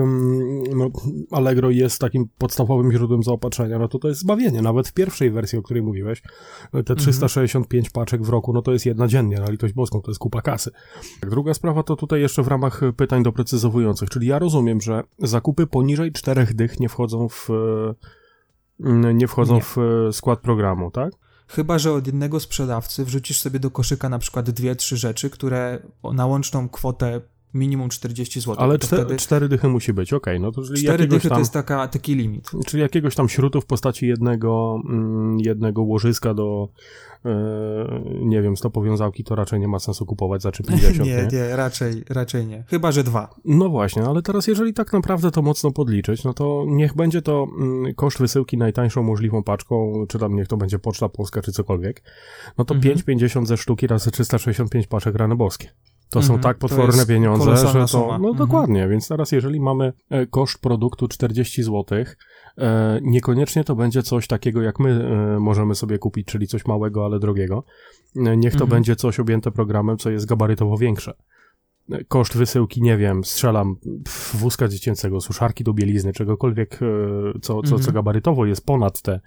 no, 0.75 0.89
Allegro 1.31 1.69
jest 1.69 2.01
takim 2.01 2.29
podstawowym 2.37 2.91
źródłem 2.91 3.23
zaopatrzenia, 3.23 3.79
no 3.79 3.87
to 3.87 3.99
to 3.99 4.07
jest 4.07 4.21
zbawienie. 4.21 4.61
Nawet 4.61 4.87
w 4.87 4.93
pierwszej 4.93 5.31
wersji, 5.31 5.59
o 5.59 5.61
której 5.61 5.83
mówiłeś, 5.83 6.21
te 6.85 6.95
365 6.95 7.85
mhm. 7.85 7.91
paczek 7.93 8.23
w 8.23 8.29
roku, 8.29 8.53
no 8.53 8.61
to 8.61 8.73
jest 8.73 8.85
jedna 8.85 9.07
dziennie, 9.07 9.39
na 9.39 9.49
litość 9.51 9.73
boską, 9.73 10.01
to 10.01 10.11
jest 10.11 10.19
kupa 10.19 10.41
kasy. 10.41 10.71
Druga 11.21 11.53
sprawa 11.53 11.83
to 11.83 11.95
tutaj 11.95 12.21
jeszcze 12.21 12.43
w 12.43 12.47
ramach 12.47 12.81
pytań 12.97 13.23
doprecyzowujących, 13.23 14.09
czyli 14.09 14.27
ja 14.27 14.39
rozumiem, 14.39 14.81
że 14.81 15.03
zakupy 15.19 15.67
poniżej 15.67 16.11
czterech 16.11 16.53
dych 16.53 16.79
nie 16.79 16.89
wchodzą 16.89 17.29
w 17.29 17.49
nie 19.13 19.27
wchodzą 19.27 19.55
nie. 19.55 19.61
w 19.61 19.77
skład 20.11 20.39
programu, 20.39 20.91
tak? 20.91 21.13
Chyba, 21.47 21.79
że 21.79 21.93
od 21.93 22.07
jednego 22.07 22.39
sprzedawcy 22.39 23.05
wrzucisz 23.05 23.39
sobie 23.39 23.59
do 23.59 23.71
koszyka 23.71 24.09
na 24.09 24.19
przykład 24.19 24.49
dwie, 24.49 24.75
trzy 24.75 24.97
rzeczy, 24.97 25.29
które 25.29 25.79
na 26.13 26.25
łączną 26.25 26.69
kwotę 26.69 27.21
minimum 27.53 27.89
40 27.89 28.39
zł. 28.41 28.55
Ale 28.57 28.79
cztery, 28.79 29.03
wtedy... 29.03 29.19
cztery 29.19 29.49
dychy 29.49 29.67
musi 29.67 29.93
być, 29.93 30.13
okej. 30.13 30.37
Okay, 30.37 30.45
no 30.45 30.51
to 30.51 30.61
cztery 30.75 31.07
dychy 31.07 31.29
tam, 31.29 31.35
to 31.35 31.39
jest 31.39 31.53
taka, 31.53 31.87
taki 31.87 32.15
limit. 32.15 32.51
Czyli 32.65 32.81
jakiegoś 32.81 33.15
tam 33.15 33.29
śrutu 33.29 33.61
w 33.61 33.65
postaci 33.65 34.07
jednego, 34.07 34.81
mm, 34.89 35.39
jednego 35.39 35.81
łożyska 35.81 36.33
do, 36.33 36.69
e, 37.25 38.01
nie 38.21 38.41
wiem, 38.41 38.57
stopowiązałki, 38.57 39.23
to 39.23 39.35
raczej 39.35 39.59
nie 39.59 39.67
ma 39.67 39.79
sensu 39.79 40.05
kupować 40.05 40.41
za 40.41 40.49
3,50. 40.49 40.99
nie, 41.05 41.15
nie, 41.15 41.27
nie, 41.31 41.55
raczej, 41.55 42.03
raczej 42.09 42.47
nie. 42.47 42.63
Chyba, 42.67 42.91
że 42.91 43.03
dwa. 43.03 43.35
No 43.45 43.69
właśnie, 43.69 44.03
ale 44.03 44.21
teraz 44.21 44.47
jeżeli 44.47 44.73
tak 44.73 44.93
naprawdę 44.93 45.31
to 45.31 45.41
mocno 45.41 45.71
podliczyć, 45.71 46.23
no 46.23 46.33
to 46.33 46.65
niech 46.67 46.95
będzie 46.95 47.21
to 47.21 47.47
mm, 47.59 47.93
koszt 47.93 48.19
wysyłki 48.19 48.57
najtańszą 48.57 49.03
możliwą 49.03 49.43
paczką, 49.43 50.05
czy 50.09 50.19
tam 50.19 50.35
niech 50.35 50.47
to 50.47 50.57
będzie 50.57 50.79
Poczta 50.79 51.09
Polska, 51.09 51.41
czy 51.41 51.51
cokolwiek, 51.51 52.03
no 52.57 52.65
to 52.65 52.75
mhm. 52.75 52.95
5,50 52.95 53.45
ze 53.45 53.57
sztuki 53.57 53.87
razy 53.87 54.11
365 54.11 54.87
paczek 54.87 55.15
rany 55.15 55.35
boskie. 55.35 55.69
To 56.09 56.21
są 56.21 56.33
mhm. 56.33 56.41
tak 56.41 56.57
potworne 56.57 57.05
pieniądze, 57.05 57.57
że 57.57 57.85
to. 57.91 58.07
No 58.07 58.15
mhm. 58.15 58.35
dokładnie, 58.35 58.87
więc 58.87 59.07
teraz 59.07 59.31
jeżeli 59.31 59.59
mamy 59.59 59.93
e, 60.09 60.27
koszt 60.27 60.61
produktu 60.61 61.07
40 61.07 61.63
zł, 61.63 61.85
E, 62.57 62.99
niekoniecznie 63.01 63.63
to 63.63 63.75
będzie 63.75 64.03
coś 64.03 64.27
takiego, 64.27 64.61
jak 64.61 64.79
my 64.79 64.89
e, 64.89 65.39
możemy 65.39 65.75
sobie 65.75 65.97
kupić, 65.97 66.27
czyli 66.27 66.47
coś 66.47 66.65
małego, 66.65 67.05
ale 67.05 67.19
drogiego. 67.19 67.63
E, 68.15 68.37
niech 68.37 68.53
to 68.53 68.63
mhm. 68.63 68.69
będzie 68.69 68.95
coś 68.95 69.19
objęte 69.19 69.51
programem, 69.51 69.97
co 69.97 70.09
jest 70.09 70.25
gabarytowo 70.25 70.77
większe 70.77 71.13
koszt 72.07 72.37
wysyłki, 72.37 72.81
nie 72.81 72.97
wiem, 72.97 73.23
strzelam 73.23 73.75
wózka 74.33 74.67
dziecięcego, 74.67 75.21
suszarki 75.21 75.63
do 75.63 75.73
bielizny, 75.73 76.13
czegokolwiek, 76.13 76.79
co, 77.41 77.61
co, 77.61 77.79
co 77.79 77.91
gabarytowo 77.91 78.45
jest 78.45 78.65
ponad 78.65 79.01
te 79.01 79.19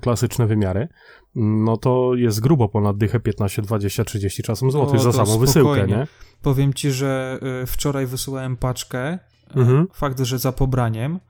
klasyczne 0.00 0.46
wymiary, 0.46 0.88
no 1.34 1.76
to 1.76 2.14
jest 2.14 2.40
grubo 2.40 2.68
ponad 2.68 2.96
dychę 2.96 3.20
15, 3.20 3.62
20, 3.62 4.04
30 4.04 4.42
czasem 4.42 4.70
złotych 4.70 5.00
za 5.00 5.12
samą 5.12 5.24
spokojnie. 5.24 5.46
wysyłkę, 5.46 5.86
nie? 5.86 6.06
Powiem 6.42 6.74
ci, 6.74 6.90
że 6.90 7.38
e, 7.62 7.66
wczoraj 7.66 8.06
wysyłałem 8.06 8.56
paczkę, 8.56 9.18
mhm. 9.54 9.88
fakt, 9.92 10.20
że 10.20 10.38
za 10.38 10.52
pobraniem, 10.52 11.20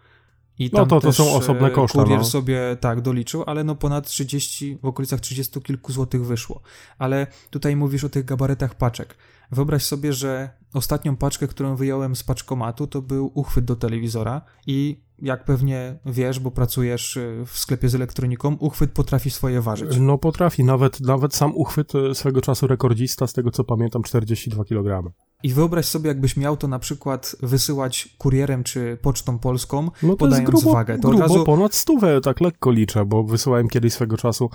i 0.59 0.71
no 0.73 0.79
tam 0.79 0.89
no 0.89 1.01
to, 1.01 1.01
to 1.01 1.13
są 1.13 1.35
osobne 1.35 1.71
koszty. 1.71 1.99
Kurier 1.99 2.19
no. 2.19 2.25
sobie 2.25 2.77
tak 2.81 3.01
doliczył, 3.01 3.45
ale 3.47 3.65
no 3.65 3.75
ponad 3.75 4.07
30, 4.07 4.79
w 4.83 4.87
okolicach 4.87 5.21
30 5.21 5.61
kilku 5.61 5.93
złotych 5.93 6.27
wyszło. 6.27 6.61
Ale 6.99 7.27
tutaj 7.51 7.77
mówisz 7.77 8.05
o 8.05 8.09
tych 8.09 8.25
gabarytach 8.25 8.75
paczek. 8.75 9.17
Wyobraź 9.51 9.85
sobie, 9.85 10.13
że 10.13 10.51
ostatnią 10.73 11.17
paczkę, 11.17 11.49
którą 11.49 11.77
wyjąłem 11.77 12.17
z 12.17 12.23
paczkomatu, 12.23 12.87
to 12.87 13.03
był 13.03 13.31
uchwyt 13.35 13.65
do 13.65 13.77
telewizora 13.77 14.43
i 14.67 15.03
jak 15.23 15.45
pewnie 15.45 15.99
wiesz, 16.07 16.41
bo 16.41 16.51
pracujesz 16.51 17.17
y, 17.17 17.45
w 17.47 17.59
sklepie 17.59 17.89
z 17.89 17.95
elektroniką, 17.95 18.57
uchwyt 18.61 18.91
potrafi 18.93 19.31
swoje 19.31 19.61
ważyć. 19.61 19.99
No 20.01 20.19
potrafi, 20.19 20.65
nawet, 20.65 21.01
nawet 21.01 21.35
sam 21.35 21.53
uchwyt 21.55 21.95
y, 21.95 22.15
swego 22.15 22.41
czasu 22.41 22.67
rekordzista, 22.67 23.27
z 23.27 23.33
tego 23.33 23.51
co 23.51 23.65
pamiętam, 23.65 24.03
42 24.03 24.65
kg. 24.65 25.13
I 25.43 25.53
wyobraź 25.53 25.87
sobie, 25.87 26.09
jakbyś 26.09 26.37
miał 26.37 26.57
to 26.57 26.69
na 26.69 26.79
przykład 26.79 27.37
wysyłać 27.43 28.09
kurierem 28.19 28.65
czy 28.65 28.99
pocztą 29.03 29.39
polską, 29.39 29.91
no 30.03 30.13
to 30.13 30.17
podając 30.17 30.49
jest 30.49 30.63
grubo, 30.63 30.73
wagę. 30.73 30.99
To 30.99 31.09
grubo 31.09 31.23
razu... 31.23 31.45
ponad 31.45 31.75
stówę, 31.75 32.21
tak 32.21 32.41
lekko 32.41 32.71
liczę, 32.71 33.05
bo 33.05 33.25
wysyłałem 33.25 33.69
kiedyś 33.69 33.93
swego 33.93 34.17
czasu 34.17 34.51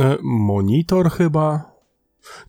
e, 0.00 0.16
monitor 0.22 1.10
chyba, 1.10 1.69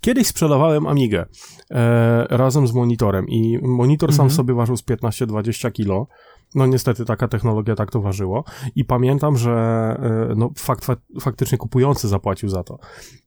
Kiedyś 0.02 0.28
sprzedawałem 0.28 0.88
Amigę 0.88 1.26
e, 1.72 2.26
razem 2.30 2.68
z 2.68 2.74
monitorem 2.74 3.28
i 3.28 3.60
monitor 3.62 4.10
mhm. 4.10 4.18
sam 4.18 4.36
sobie 4.36 4.54
ważył 4.54 4.78
z 4.78 4.84
15-20 4.84 5.72
kilo. 5.72 6.08
No 6.56 6.66
niestety 6.66 7.06
taka 7.06 7.28
technologia 7.28 7.76
tak 7.76 7.92
to 7.92 8.02
ważyło 8.02 8.44
i 8.76 8.86
pamiętam, 8.86 9.38
że 9.38 9.52
e, 9.52 10.36
no, 10.36 10.50
fakt, 10.58 10.88
faktycznie 11.22 11.58
kupujący 11.58 12.08
zapłacił 12.08 12.50
za 12.50 12.64
to, 12.64 12.80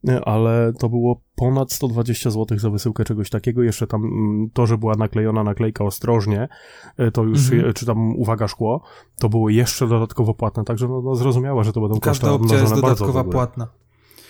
e, 0.09 0.25
ale 0.25 0.73
to 0.79 0.89
było 0.89 1.21
ponad 1.37 1.73
120 1.73 2.31
zł 2.31 2.59
za 2.59 2.71
wysyłkę 2.71 3.05
czegoś 3.05 3.31
takiego, 3.31 3.63
jeszcze 3.63 3.87
tam 3.87 4.05
mm, 4.05 4.51
to, 4.53 4.67
że 4.67 4.79
była 4.79 4.95
naklejona 4.95 5.45
naklejka 5.45 5.85
ostrożnie, 5.85 6.49
e, 6.97 7.11
to 7.11 7.23
już, 7.23 7.53
mhm. 7.53 7.73
czy 7.73 7.87
tam 7.87 8.17
uwaga 8.17 8.49
szkło, 8.49 8.83
to 9.21 9.29
było 9.29 9.49
jeszcze 9.49 9.89
dodatkowo 9.89 10.35
płatne, 10.35 10.65
także 10.65 10.89
no, 10.89 11.03
no 11.03 11.15
zrozumiałe, 11.15 11.65
że 11.65 11.73
to 11.73 11.81
będą 11.81 12.01
Każda 12.01 12.29
koszty 12.29 12.45
opcja 12.45 12.61
jest 12.61 12.75
dodatkowa 12.75 13.25
płatna. 13.25 13.69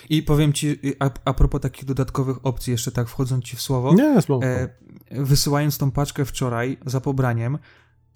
I 0.09 0.23
powiem 0.23 0.53
ci, 0.53 0.79
a, 0.99 1.09
a 1.25 1.33
propos 1.33 1.61
takich 1.61 1.85
dodatkowych 1.85 2.45
opcji, 2.45 2.71
jeszcze 2.71 2.91
tak 2.91 3.09
wchodząc 3.09 3.45
ci 3.45 3.55
w 3.55 3.61
słowo, 3.61 3.93
nie, 3.93 4.19
e, 4.43 4.69
wysyłając 5.11 5.77
tą 5.77 5.91
paczkę 5.91 6.25
wczoraj 6.25 6.77
za 6.85 7.01
pobraniem, 7.01 7.57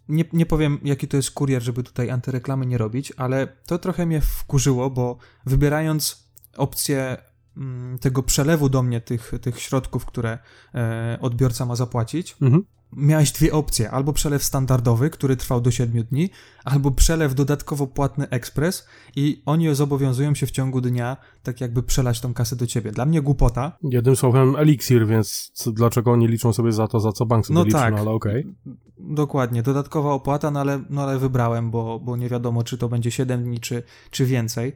nie, 0.10 0.26
nie 0.34 0.46
powiem, 0.46 0.78
jaki 0.84 1.08
to 1.08 1.18
jest 1.18 1.32
kurier, 1.32 1.62
żeby 1.62 1.84
tutaj 1.84 2.10
antyreklamy 2.10 2.66
nie 2.66 2.78
robić, 2.78 3.14
ale 3.18 3.48
to 3.66 3.80
trochę 3.80 4.06
mnie 4.06 4.22
wkurzyło, 4.22 4.90
bo 4.90 5.18
wybierając 5.46 6.30
opcję 6.58 7.18
mm, 7.58 8.00
tego 8.00 8.24
przelewu 8.24 8.70
do 8.70 8.84
mnie 8.84 9.02
tych, 9.02 9.32
tych 9.42 9.60
środków, 9.60 10.06
które 10.06 10.38
e, 10.74 11.18
odbiorca 11.22 11.66
ma 11.66 11.76
zapłacić, 11.76 12.38
mhm 12.42 12.64
miałeś 12.94 13.32
dwie 13.32 13.54
opcje. 13.54 13.92
Albo 13.92 14.14
przelew 14.14 14.44
standardowy, 14.44 15.10
który 15.10 15.38
trwał 15.38 15.62
do 15.62 15.72
7 15.72 16.04
dni, 16.04 16.30
albo 16.64 16.92
przelew 16.92 17.36
dodatkowo 17.36 17.88
płatny 17.88 18.30
ekspres 18.30 18.88
i 19.16 19.42
oni 19.46 19.76
zobowiązują 19.76 20.36
się 20.36 20.46
w 20.46 20.52
ciągu 20.52 20.82
dnia 20.82 21.18
tak 21.44 21.62
jakby 21.62 21.84
przelać 21.84 22.22
tą 22.22 22.34
kasę 22.34 22.56
do 22.56 22.68
ciebie. 22.68 22.92
Dla 22.92 23.06
mnie 23.06 23.22
głupota. 23.22 23.78
Jednym 23.84 24.16
słowem 24.16 24.56
eliksir, 24.56 25.08
więc 25.08 25.52
co, 25.54 25.72
dlaczego 25.72 26.12
oni 26.12 26.28
liczą 26.28 26.54
sobie 26.54 26.72
za 26.72 26.88
to, 26.88 27.00
za 27.00 27.12
co 27.12 27.26
bank 27.26 27.46
sobie 27.46 27.56
no 27.56 27.64
liczy, 27.64 27.78
tak, 27.78 27.94
no 27.94 28.00
ale 28.00 28.10
okej. 28.12 28.42
Okay. 28.42 28.76
Dokładnie, 29.00 29.64
dodatkowa 29.64 30.14
opłata, 30.14 30.52
no 30.52 30.60
ale, 30.60 30.84
no 30.90 31.04
ale 31.04 31.20
wybrałem, 31.20 31.72
bo, 31.72 32.00
bo 32.00 32.18
nie 32.18 32.30
wiadomo, 32.30 32.64
czy 32.64 32.78
to 32.78 32.90
będzie 32.90 33.12
7 33.12 33.44
dni, 33.44 33.60
czy, 33.60 33.84
czy 34.12 34.26
więcej. 34.26 34.76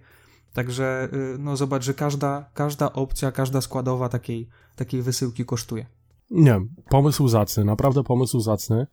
Także 0.53 1.09
y, 1.13 1.37
no 1.39 1.57
zobacz, 1.57 1.83
że 1.83 1.93
każda, 1.93 2.49
każda 2.53 2.93
opcja, 2.93 3.31
każda 3.31 3.61
składowa 3.61 4.09
takiej, 4.09 4.49
takiej 4.75 5.01
wysyłki 5.01 5.45
kosztuje. 5.45 5.85
Nie, 6.31 6.61
pomysł 6.89 7.27
zacny, 7.27 7.65
naprawdę 7.65 8.03
pomysł 8.03 8.39
zacny. 8.39 8.87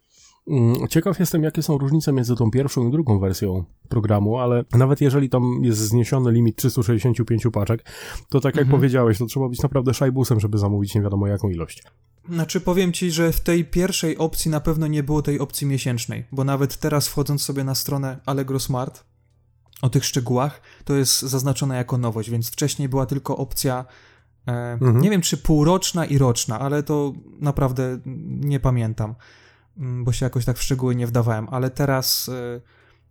Mm, 0.49 0.89
ciekaw 0.89 1.21
jestem, 1.21 1.43
jakie 1.43 1.63
są 1.63 1.79
różnice 1.79 2.13
między 2.13 2.37
tą 2.37 2.51
pierwszą 2.51 2.89
i 2.89 2.91
drugą 2.91 3.19
wersją 3.19 3.65
programu, 3.89 4.39
ale 4.39 4.65
nawet 4.73 5.01
jeżeli 5.01 5.29
tam 5.29 5.61
jest 5.63 5.79
zniesiony 5.79 6.33
limit 6.33 6.57
365 6.57 7.43
paczek, 7.53 7.85
to 8.29 8.41
tak 8.41 8.55
jak 8.57 8.65
mhm. 8.65 8.81
powiedziałeś, 8.81 9.19
to 9.19 9.27
trzeba 9.27 9.49
być 9.49 9.63
naprawdę 9.63 9.95
szajbusem, 9.95 10.41
żeby 10.41 10.59
zamówić 10.59 10.95
nie 10.95 11.03
wiadomo 11.03 11.27
jaką 11.27 11.51
ilość. 11.51 11.83
Znaczy 12.29 12.61
powiem 12.61 12.93
ci, 12.93 13.11
że 13.11 13.33
w 13.33 13.41
tej 13.41 13.65
pierwszej 13.65 14.19
opcji 14.19 14.51
na 14.51 14.61
pewno 14.61 14.87
nie 14.87 15.03
było 15.03 15.23
tej 15.23 15.39
opcji 15.39 15.67
miesięcznej, 15.67 16.25
bo 16.33 16.45
nawet 16.45 16.77
teraz 16.77 17.09
wchodząc 17.09 17.43
sobie 17.43 17.65
na 17.65 17.75
stronę 17.75 18.21
Allegro 18.27 18.61
Smart, 18.61 19.05
o 19.83 19.91
tych 19.91 20.05
szczegółach, 20.05 20.61
to 20.85 20.95
jest 20.95 21.23
zaznaczone 21.23 21.77
jako 21.77 21.99
nowość, 21.99 22.31
więc 22.31 22.51
wcześniej 22.51 22.89
była 22.89 23.07
tylko 23.07 23.37
opcja 23.37 23.85
mhm. 24.73 25.01
Nie 25.01 25.11
wiem, 25.11 25.21
czy 25.21 25.37
półroczna 25.37 26.05
i 26.05 26.19
roczna, 26.19 26.61
ale 26.61 26.83
to 26.83 27.13
naprawdę 27.41 27.99
nie 28.41 28.61
pamiętam, 28.61 29.15
mm, 29.79 30.05
bo 30.05 30.13
się 30.13 30.27
jakoś 30.27 30.45
tak 30.45 30.59
w 30.59 30.63
szczegóły 30.63 30.97
nie 30.97 31.07
wdawałem, 31.07 31.49
ale 31.51 31.71
teraz, 31.71 32.29
e, 32.29 32.61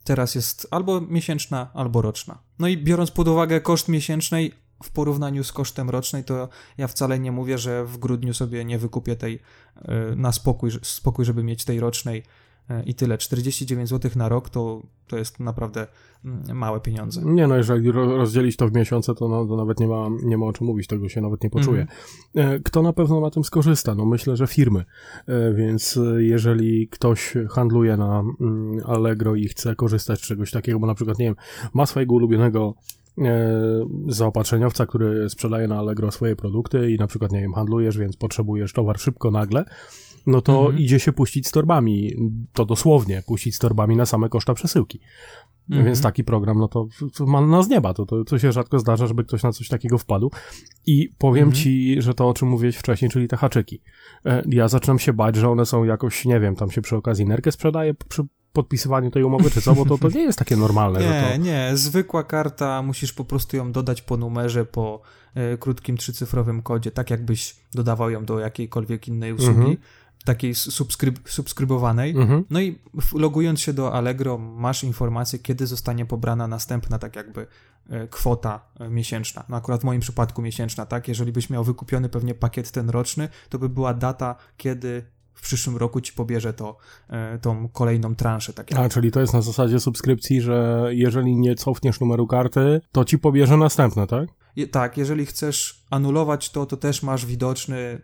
teraz 0.04 0.36
jest 0.36 0.68
albo 0.72 1.02
miesięczna, 1.02 1.70
albo 1.74 2.02
roczna. 2.02 2.40
No 2.60 2.68
i 2.68 2.78
biorąc 2.78 3.12
pod 3.12 3.28
uwagę 3.28 3.62
koszt 3.62 3.88
miesięcznej 3.88 4.54
w 4.84 4.92
porównaniu 4.92 5.44
z 5.44 5.52
kosztem 5.52 5.90
rocznej, 5.90 6.24
to 6.24 6.50
ja 6.78 6.88
wcale 6.88 7.20
nie 7.20 7.32
mówię, 7.32 7.58
że 7.58 7.86
w 7.86 7.98
grudniu 7.98 8.34
sobie 8.34 8.66
nie 8.66 8.78
wykupię 8.78 9.16
tej 9.16 9.40
e, 9.76 10.16
na 10.16 10.32
spokój, 10.32 10.72
spokój 10.82 11.26
żeby 11.26 11.44
mieć 11.44 11.66
tej 11.66 11.80
rocznej 11.80 12.24
i 12.86 12.94
tyle. 12.94 13.18
49 13.18 13.90
zł 13.90 14.12
na 14.16 14.30
rok 14.30 14.50
to, 14.50 14.82
to 15.08 15.18
jest 15.18 15.40
naprawdę 15.40 15.88
mm, 16.26 16.58
małe 16.58 16.80
pieniądze. 16.80 17.22
Nie 17.26 17.48
no, 17.48 17.56
jeżeli 17.56 17.92
rozdzielić 17.92 18.58
to 18.58 18.68
w 18.68 18.74
miesiące, 18.74 19.16
to, 19.16 19.28
no, 19.28 19.46
to 19.46 19.56
nawet 19.56 19.80
nie 19.80 19.88
ma, 19.88 20.10
nie 20.24 20.38
ma 20.38 20.46
o 20.46 20.54
czym 20.54 20.68
mówić, 20.68 20.88
tego 20.88 21.10
się 21.10 21.22
nawet 21.22 21.44
nie 21.44 21.50
poczuje. 21.50 21.88
Mm. 22.36 22.64
Kto 22.64 22.82
na 22.82 22.94
pewno 22.94 23.22
na 23.22 23.30
tym 23.30 23.44
skorzysta? 23.44 23.96
No 23.96 24.06
myślę, 24.06 24.38
że 24.38 24.48
firmy, 24.48 24.86
e, 25.28 25.54
więc 25.54 25.98
e, 25.98 26.24
jeżeli 26.24 26.88
ktoś 26.88 27.34
handluje 27.50 27.98
na 27.98 28.24
mm, 28.42 28.80
Allegro 28.86 29.36
i 29.36 29.48
chce 29.48 29.76
korzystać 29.76 30.20
z 30.20 30.28
czegoś 30.28 30.52
takiego, 30.52 30.80
bo 30.80 30.88
na 30.88 30.96
przykład, 30.96 31.20
nie 31.20 31.26
wiem, 31.26 31.36
ma 31.74 31.86
swojego 31.86 32.16
ulubionego 32.16 32.76
zaopatrzeniowca, 34.08 34.86
który 34.86 35.30
sprzedaje 35.30 35.68
na 35.68 35.78
Allegro 35.78 36.12
swoje 36.12 36.36
produkty 36.36 36.92
i 36.92 36.98
na 36.98 37.08
przykład, 37.08 37.32
nie 37.32 37.42
wiem, 37.42 37.54
handlujesz, 37.54 37.98
więc 37.98 38.18
potrzebujesz 38.18 38.74
towar 38.74 39.00
szybko, 39.00 39.32
nagle, 39.32 39.66
no 40.28 40.42
to 40.42 40.60
mhm. 40.60 40.80
idzie 40.80 41.00
się 41.00 41.14
puścić 41.14 41.48
z 41.48 41.52
torbami, 41.52 42.14
to 42.54 42.66
dosłownie, 42.66 43.24
puścić 43.28 43.56
z 43.56 43.60
torbami 43.60 43.96
na 43.96 44.06
same 44.06 44.30
koszta 44.30 44.54
przesyłki. 44.54 45.00
Mhm. 45.70 45.86
Więc 45.86 46.02
taki 46.02 46.24
program, 46.24 46.60
no 46.60 46.68
to, 46.68 46.88
to 47.18 47.26
ma 47.26 47.42
nas 47.42 47.70
nieba, 47.70 47.94
to, 47.94 48.06
to, 48.06 48.24
to 48.24 48.40
się 48.40 48.52
rzadko 48.52 48.80
zdarza, 48.80 49.08
żeby 49.08 49.24
ktoś 49.24 49.44
na 49.44 49.52
coś 49.52 49.68
takiego 49.68 49.98
wpadł. 49.98 50.32
I 50.86 51.10
powiem 51.18 51.44
mhm. 51.44 51.64
ci, 51.64 52.02
że 52.02 52.14
to 52.14 52.30
o 52.30 52.34
czym 52.34 52.48
mówiłeś 52.48 52.78
wcześniej, 52.78 53.12
czyli 53.12 53.28
te 53.28 53.38
haczyki. 53.38 53.82
E, 54.26 54.44
ja 54.48 54.68
zaczynam 54.68 55.00
się 55.00 55.14
bać, 55.14 55.36
że 55.36 55.50
one 55.50 55.66
są 55.66 55.84
jakoś, 55.84 56.26
nie 56.26 56.40
wiem, 56.40 56.56
tam 56.56 56.72
się 56.72 56.82
przy 56.82 56.96
okazji 56.96 57.26
nerkę 57.26 57.52
sprzedaje 57.52 57.94
przy 57.94 58.24
podpisywaniu 58.54 59.12
tej 59.12 59.24
umowy, 59.24 59.52
czy 59.52 59.62
co, 59.62 59.76
bo 59.76 59.86
to, 59.86 59.98
to 59.98 60.10
nie 60.10 60.22
jest 60.22 60.40
takie 60.40 60.56
normalne. 60.56 61.00
nie, 61.00 61.32
to... 61.32 61.44
nie, 61.44 61.72
zwykła 61.74 62.24
karta, 62.24 62.82
musisz 62.82 63.14
po 63.14 63.26
prostu 63.26 63.58
ją 63.58 63.72
dodać 63.72 64.02
po 64.02 64.18
numerze, 64.18 64.66
po 64.66 65.02
y, 65.54 65.58
krótkim 65.58 65.98
trzycyfrowym 65.98 66.62
kodzie, 66.62 66.92
tak 66.92 67.10
jakbyś 67.10 67.56
dodawał 67.74 68.10
ją 68.10 68.26
do 68.26 68.40
jakiejkolwiek 68.40 69.08
innej 69.08 69.34
usługi. 69.34 69.60
Mhm 69.60 69.78
takiej 70.26 70.56
subskryb 70.56 71.30
subskrybowanej. 71.30 72.12
Mhm. 72.12 72.46
No 72.50 72.62
i 72.62 72.80
logując 73.14 73.60
się 73.60 73.74
do 73.74 73.94
Allegro, 73.94 74.38
masz 74.38 74.84
informację, 74.84 75.40
kiedy 75.40 75.68
zostanie 75.68 76.06
pobrana 76.06 76.48
następna, 76.48 77.00
tak 77.00 77.16
jakby 77.16 77.48
e, 77.90 78.08
kwota 78.08 78.66
e, 78.80 78.90
miesięczna. 78.90 79.44
No 79.50 79.58
akurat 79.58 79.82
w 79.82 79.84
moim 79.84 80.02
przypadku 80.02 80.42
miesięczna, 80.42 80.86
tak? 80.86 81.08
Jeżeli 81.08 81.32
byś 81.32 81.50
miał 81.50 81.64
wykupiony 81.64 82.10
pewnie 82.10 82.36
pakiet 82.36 82.72
ten 82.72 82.90
roczny, 82.90 83.30
to 83.50 83.60
by 83.60 83.70
była 83.70 83.94
data, 83.94 84.36
kiedy 84.58 85.04
w 85.34 85.42
przyszłym 85.42 85.78
roku 85.78 86.02
ci 86.02 86.14
pobierze 86.14 86.54
to, 86.54 86.78
e, 87.10 87.40
tą 87.40 87.70
kolejną 87.70 88.16
transzę. 88.16 88.54
Tak 88.54 88.68
A, 88.76 88.90
czyli 88.90 89.12
to 89.12 89.20
jest 89.20 89.34
na 89.34 89.42
zasadzie 89.42 89.80
subskrypcji, 89.80 90.42
że 90.42 90.88
jeżeli 90.92 91.36
nie 91.36 91.56
cofniesz 91.56 92.00
numeru 92.00 92.28
karty, 92.28 92.82
to 92.92 93.06
ci 93.06 93.20
pobierze 93.20 93.58
następne, 93.58 94.08
tak? 94.08 94.30
Je, 94.56 94.68
tak, 94.68 94.98
jeżeli 94.98 95.26
chcesz 95.26 95.86
anulować 95.90 96.52
to, 96.52 96.66
to 96.66 96.78
też 96.78 97.04
masz 97.04 97.26
widoczny 97.26 98.02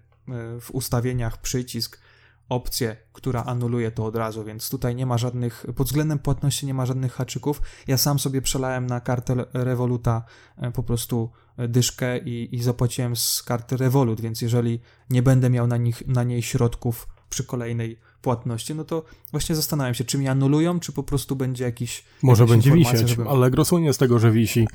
w 0.62 0.72
ustawieniach 0.72 1.42
przycisk 1.42 2.00
opcję, 2.50 2.98
która 3.14 3.44
anuluje 3.44 3.92
to 3.92 4.06
od 4.06 4.16
razu, 4.16 4.44
więc 4.44 4.70
tutaj 4.70 4.96
nie 4.96 5.06
ma 5.06 5.18
żadnych, 5.18 5.66
pod 5.75 5.88
względem 5.88 6.20
płatności 6.20 6.66
nie 6.66 6.74
ma 6.74 6.86
żadnych 6.86 7.14
haczyków. 7.14 7.62
Ja 7.88 7.98
sam 7.98 8.20
sobie 8.20 8.42
przelałem 8.42 8.88
na 8.88 9.02
kartę 9.02 9.46
Revoluta 9.54 10.24
e, 10.58 10.72
po 10.72 10.84
prostu 10.84 11.32
e, 11.58 11.68
dyszkę 11.68 12.18
i, 12.18 12.56
i 12.56 12.64
zapłaciłem 12.64 13.16
z 13.16 13.44
karty 13.44 13.78
Revolut, 13.78 14.22
więc 14.22 14.42
jeżeli 14.42 14.80
nie 15.10 15.24
będę 15.24 15.50
miał 15.50 15.68
na, 15.68 15.78
nich, 15.78 16.08
na 16.08 16.24
niej 16.24 16.42
środków 16.42 17.08
przy 17.30 17.44
kolejnej 17.44 18.00
płatności, 18.25 18.75
no 18.75 18.84
to 18.84 19.03
właśnie 19.32 19.55
zastanawiam 19.55 19.94
się, 19.94 20.03
czy 20.03 20.17
mi 20.17 20.27
anulują, 20.27 20.79
czy 20.79 20.91
po 20.91 21.03
prostu 21.03 21.36
będzie 21.36 21.63
jakiś. 21.63 22.03
Może 22.24 22.46
będzie 22.46 22.72
wisieć. 22.72 23.10
Żeby... 23.10 23.29
Allegro 23.29 23.65
słynie 23.65 23.94
z 23.94 23.98
tego, 23.98 24.20
że 24.20 24.32
wisi 24.32 24.67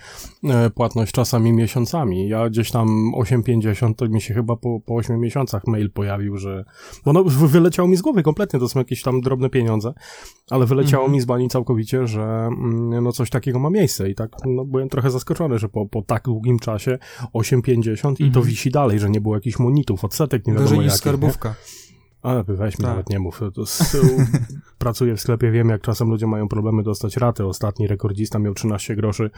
e, 0.44 0.70
płatność 0.70 1.12
czasami 1.12 1.52
miesiącami. 1.52 2.28
Ja 2.28 2.48
gdzieś 2.48 2.70
tam 2.70 3.12
8,50 3.18 3.94
to 3.94 4.08
mi 4.08 4.20
się 4.20 4.34
chyba 4.34 4.56
po, 4.56 4.80
po 4.86 4.94
8 4.94 5.20
miesiącach 5.20 5.66
mail 5.66 5.90
pojawił, 5.90 6.36
że. 6.36 6.64
Bo 7.04 7.12
no, 7.12 7.24
wyleciało 7.24 7.88
mi 7.88 7.96
z 7.96 8.02
głowy 8.02 8.22
kompletnie, 8.22 8.60
to 8.60 8.68
są 8.68 8.78
jakieś 8.78 9.02
tam 9.02 9.20
drobne 9.20 9.50
pieniądze, 9.50 9.92
ale 10.50 10.66
wyleciało 10.66 11.04
mhm. 11.04 11.12
mi 11.12 11.20
z 11.20 11.24
bani 11.24 11.48
całkowicie, 11.48 12.06
że 12.06 12.22
mm, 12.22 13.04
no 13.04 13.12
coś 13.12 13.30
takiego 13.30 13.58
ma 13.58 13.70
miejsce 13.70 14.10
i 14.10 14.14
tak 14.14 14.30
no, 14.46 14.64
byłem 14.64 14.88
trochę 14.88 15.10
zaskoczony, 15.10 15.58
że 15.58 15.68
po, 15.68 15.86
po 15.86 16.02
tak 16.02 16.24
długim 16.24 16.58
czasie 16.58 16.98
8,50 17.34 17.90
mhm. 17.90 18.14
i 18.14 18.16
to 18.18 18.24
mhm. 18.24 18.46
wisi 18.46 18.70
dalej, 18.70 18.98
że 18.98 19.10
nie 19.10 19.20
było 19.20 19.34
jakichś 19.34 19.58
monitów, 19.58 20.04
odsetek, 20.04 20.46
nie 20.46 20.52
wiadomo 20.52 20.82
jakich. 20.82 20.98
skarbówka. 20.98 21.48
Nie? 21.48 21.89
Ale 22.22 22.44
weź 22.44 22.78
mi 22.78 22.84
tak. 22.84 22.90
nawet 22.90 23.10
nie 23.10 23.18
mów. 23.18 23.38
To, 23.38 23.50
to 23.50 23.64
pracuję 24.78 25.16
w 25.16 25.20
sklepie, 25.20 25.50
wiem 25.50 25.68
jak 25.68 25.82
czasem 25.82 26.08
ludzie 26.08 26.26
mają 26.26 26.48
problemy 26.48 26.82
dostać 26.82 27.16
raty. 27.16 27.46
Ostatni 27.46 27.86
rekordzista 27.86 28.38
miał 28.38 28.54
13 28.54 28.96
groszy 28.96 29.30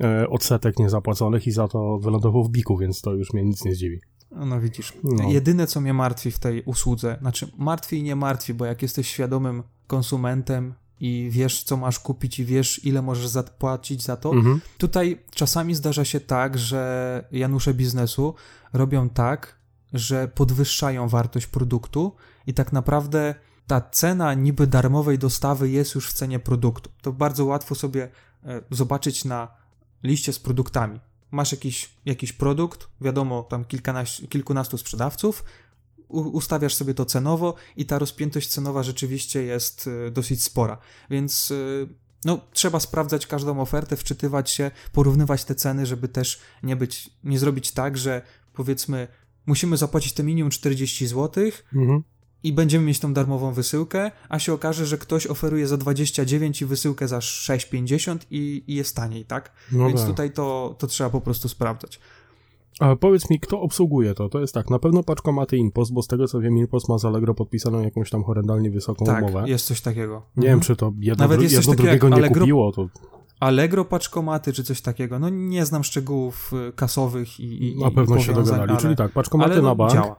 e, 0.00 0.28
odsetek 0.28 0.78
niezapłaconych 0.78 1.46
i 1.46 1.50
za 1.50 1.68
to 1.68 1.98
wylądował 1.98 2.44
w 2.44 2.50
biku, 2.50 2.76
więc 2.76 3.00
to 3.00 3.14
już 3.14 3.32
mnie 3.32 3.44
nic 3.44 3.64
nie 3.64 3.74
zdziwi. 3.74 4.00
No 4.30 4.60
widzisz. 4.60 4.92
No. 5.04 5.30
Jedyne, 5.30 5.66
co 5.66 5.80
mnie 5.80 5.94
martwi 5.94 6.30
w 6.30 6.38
tej 6.38 6.62
usłudze, 6.62 7.16
znaczy 7.20 7.52
martwi 7.58 7.98
i 7.98 8.02
nie 8.02 8.16
martwi, 8.16 8.54
bo 8.54 8.64
jak 8.64 8.82
jesteś 8.82 9.08
świadomym 9.08 9.62
konsumentem 9.86 10.74
i 11.00 11.28
wiesz, 11.32 11.62
co 11.62 11.76
masz 11.76 11.98
kupić 11.98 12.38
i 12.38 12.44
wiesz, 12.44 12.84
ile 12.84 13.02
możesz 13.02 13.28
zapłacić 13.28 14.02
za 14.02 14.16
to, 14.16 14.32
mhm. 14.32 14.60
tutaj 14.78 15.18
czasami 15.30 15.74
zdarza 15.74 16.04
się 16.04 16.20
tak, 16.20 16.58
że 16.58 17.24
Janusze 17.32 17.74
biznesu 17.74 18.34
robią 18.72 19.08
tak, 19.08 19.59
że 19.92 20.28
podwyższają 20.28 21.08
wartość 21.08 21.46
produktu 21.46 22.16
i 22.46 22.54
tak 22.54 22.72
naprawdę 22.72 23.34
ta 23.66 23.80
cena 23.80 24.34
niby 24.34 24.66
darmowej 24.66 25.18
dostawy 25.18 25.70
jest 25.70 25.94
już 25.94 26.10
w 26.10 26.12
cenie 26.12 26.38
produktu. 26.38 26.90
To 27.02 27.12
bardzo 27.12 27.44
łatwo 27.44 27.74
sobie 27.74 28.08
e, 28.44 28.62
zobaczyć 28.70 29.24
na 29.24 29.48
liście 30.02 30.32
z 30.32 30.38
produktami. 30.38 31.00
Masz 31.30 31.52
jakiś, 31.52 31.90
jakiś 32.04 32.32
produkt, 32.32 32.88
wiadomo, 33.00 33.42
tam 33.42 33.64
kilkunastu 34.28 34.78
sprzedawców, 34.78 35.44
ustawiasz 36.08 36.74
sobie 36.74 36.94
to 36.94 37.04
cenowo 37.04 37.54
i 37.76 37.86
ta 37.86 37.98
rozpiętość 37.98 38.48
cenowa 38.48 38.82
rzeczywiście 38.82 39.42
jest 39.42 39.88
e, 40.06 40.10
dosyć 40.10 40.42
spora. 40.42 40.78
Więc 41.10 41.50
e, 41.50 42.10
no, 42.24 42.40
trzeba 42.52 42.80
sprawdzać 42.80 43.26
każdą 43.26 43.60
ofertę, 43.60 43.96
wczytywać 43.96 44.50
się, 44.50 44.70
porównywać 44.92 45.44
te 45.44 45.54
ceny, 45.54 45.86
żeby 45.86 46.08
też 46.08 46.40
nie 46.62 46.76
być, 46.76 47.10
nie 47.24 47.38
zrobić 47.38 47.70
tak, 47.72 47.98
że 47.98 48.22
powiedzmy 48.52 49.08
musimy 49.46 49.76
zapłacić 49.76 50.12
te 50.12 50.22
minimum 50.22 50.50
40 50.50 51.06
zł 51.06 51.44
mhm. 51.74 52.02
i 52.42 52.52
będziemy 52.52 52.84
mieć 52.84 53.00
tą 53.00 53.14
darmową 53.14 53.52
wysyłkę, 53.52 54.10
a 54.28 54.38
się 54.38 54.52
okaże, 54.52 54.86
że 54.86 54.98
ktoś 54.98 55.26
oferuje 55.26 55.66
za 55.66 55.76
29 55.76 56.62
i 56.62 56.66
wysyłkę 56.66 57.08
za 57.08 57.18
6,50 57.18 58.18
i, 58.30 58.64
i 58.66 58.74
jest 58.74 58.96
taniej, 58.96 59.24
tak? 59.24 59.52
No 59.72 59.86
Więc 59.86 60.00
tak. 60.00 60.10
tutaj 60.10 60.32
to, 60.32 60.76
to 60.78 60.86
trzeba 60.86 61.10
po 61.10 61.20
prostu 61.20 61.48
sprawdzać. 61.48 62.00
A 62.80 62.96
powiedz 62.96 63.30
mi, 63.30 63.40
kto 63.40 63.60
obsługuje 63.60 64.14
to? 64.14 64.28
To 64.28 64.40
jest 64.40 64.54
tak, 64.54 64.70
na 64.70 64.78
pewno 64.78 65.02
paczkomaty 65.02 65.56
Impost, 65.56 65.92
bo 65.92 66.02
z 66.02 66.06
tego 66.06 66.28
co 66.28 66.40
wiem, 66.40 66.58
Impost 66.58 66.88
ma 66.88 66.98
z 66.98 67.04
Allegro 67.04 67.34
podpisaną 67.34 67.80
jakąś 67.80 68.10
tam 68.10 68.24
horrendalnie 68.24 68.70
wysoką 68.70 69.04
tak, 69.04 69.24
umowę. 69.24 69.48
jest 69.48 69.66
coś 69.66 69.80
takiego. 69.80 70.22
Nie 70.36 70.42
mhm. 70.42 70.58
wiem, 70.58 70.60
czy 70.60 70.76
to 70.76 70.92
jedno, 71.00 71.24
Nawet 71.24 71.42
jest 71.42 71.54
jedno 71.54 71.74
drugiego 71.74 72.08
nie 72.08 72.14
Allegro... 72.14 72.40
kupiło. 72.40 72.72
To... 72.72 72.88
Allegro 73.40 73.84
paczkomaty 73.84 74.52
czy 74.52 74.64
coś 74.64 74.80
takiego. 74.80 75.18
No 75.18 75.28
nie 75.28 75.66
znam 75.66 75.84
szczegółów 75.84 76.52
y, 76.68 76.72
kasowych 76.72 77.40
i, 77.40 77.68
i 77.68 77.78
Na 77.78 77.90
pewno 77.90 78.16
i 78.16 78.22
się 78.22 78.32
dogadali, 78.32 78.70
ale, 78.70 78.80
czyli 78.80 78.96
tak, 78.96 79.12
paczkomaty 79.12 79.54
na 79.56 79.62
no, 79.62 79.76
bank. 79.76 79.92
Działa. 79.92 80.16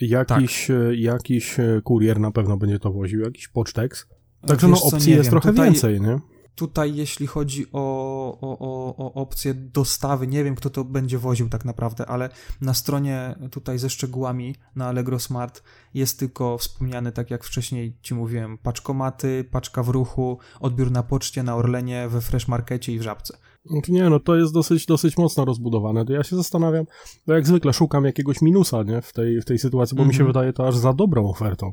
Jakiś, 0.00 0.66
tak. 0.66 0.76
Y, 0.76 0.96
jakiś 0.96 1.58
y, 1.58 1.80
kurier 1.84 2.20
na 2.20 2.30
pewno 2.30 2.56
będzie 2.56 2.78
to 2.78 2.92
woził, 2.92 3.20
jakiś 3.20 3.48
poczteks. 3.48 4.06
Także 4.46 4.68
no 4.68 4.82
opcji 4.82 5.12
jest 5.12 5.22
wiem. 5.22 5.30
trochę 5.30 5.50
Tutaj... 5.50 5.70
więcej, 5.70 6.00
nie? 6.00 6.20
Tutaj, 6.54 6.94
jeśli 6.94 7.26
chodzi 7.26 7.66
o, 7.72 8.38
o, 8.40 8.58
o, 8.58 8.96
o 8.96 9.14
opcję 9.14 9.54
dostawy, 9.54 10.26
nie 10.26 10.44
wiem, 10.44 10.54
kto 10.54 10.70
to 10.70 10.84
będzie 10.84 11.18
woził 11.18 11.48
tak 11.48 11.64
naprawdę, 11.64 12.06
ale 12.06 12.28
na 12.60 12.74
stronie 12.74 13.34
tutaj 13.50 13.78
ze 13.78 13.90
szczegółami 13.90 14.54
na 14.76 14.88
Allegro 14.88 15.18
Smart 15.18 15.62
jest 15.94 16.18
tylko 16.18 16.58
wspomniany, 16.58 17.12
tak 17.12 17.30
jak 17.30 17.44
wcześniej 17.44 17.96
ci 18.02 18.14
mówiłem, 18.14 18.58
paczkomaty, 18.58 19.44
paczka 19.50 19.82
w 19.82 19.88
ruchu, 19.88 20.38
odbiór 20.60 20.90
na 20.90 21.02
poczcie, 21.02 21.42
na 21.42 21.56
Orlenie, 21.56 22.08
we 22.08 22.20
Fresh 22.20 22.48
Markecie 22.48 22.92
i 22.92 22.98
w 22.98 23.02
Żabce. 23.02 23.38
Znaczy 23.64 23.92
nie, 23.92 24.10
no 24.10 24.20
to 24.20 24.36
jest 24.36 24.54
dosyć, 24.54 24.86
dosyć 24.86 25.16
mocno 25.18 25.44
rozbudowane. 25.44 26.04
To 26.04 26.12
ja 26.12 26.22
się 26.22 26.36
zastanawiam, 26.36 26.84
bo 27.26 27.32
jak 27.32 27.46
zwykle 27.46 27.72
szukam 27.72 28.04
jakiegoś 28.04 28.42
minusa 28.42 28.82
nie, 28.82 29.02
w, 29.02 29.12
tej, 29.12 29.40
w 29.40 29.44
tej 29.44 29.58
sytuacji, 29.58 29.96
bo 29.96 30.02
mm 30.02 30.08
-hmm. 30.08 30.12
mi 30.12 30.16
się 30.16 30.22
mhm. 30.22 30.32
wydaje 30.32 30.52
to 30.52 30.68
aż 30.68 30.76
za 30.76 30.92
dobrą 30.92 31.30
ofertą, 31.30 31.72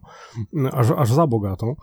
aż, 0.71 0.87
aż 0.97 1.13
za 1.13 1.27
bogatą. 1.27 1.75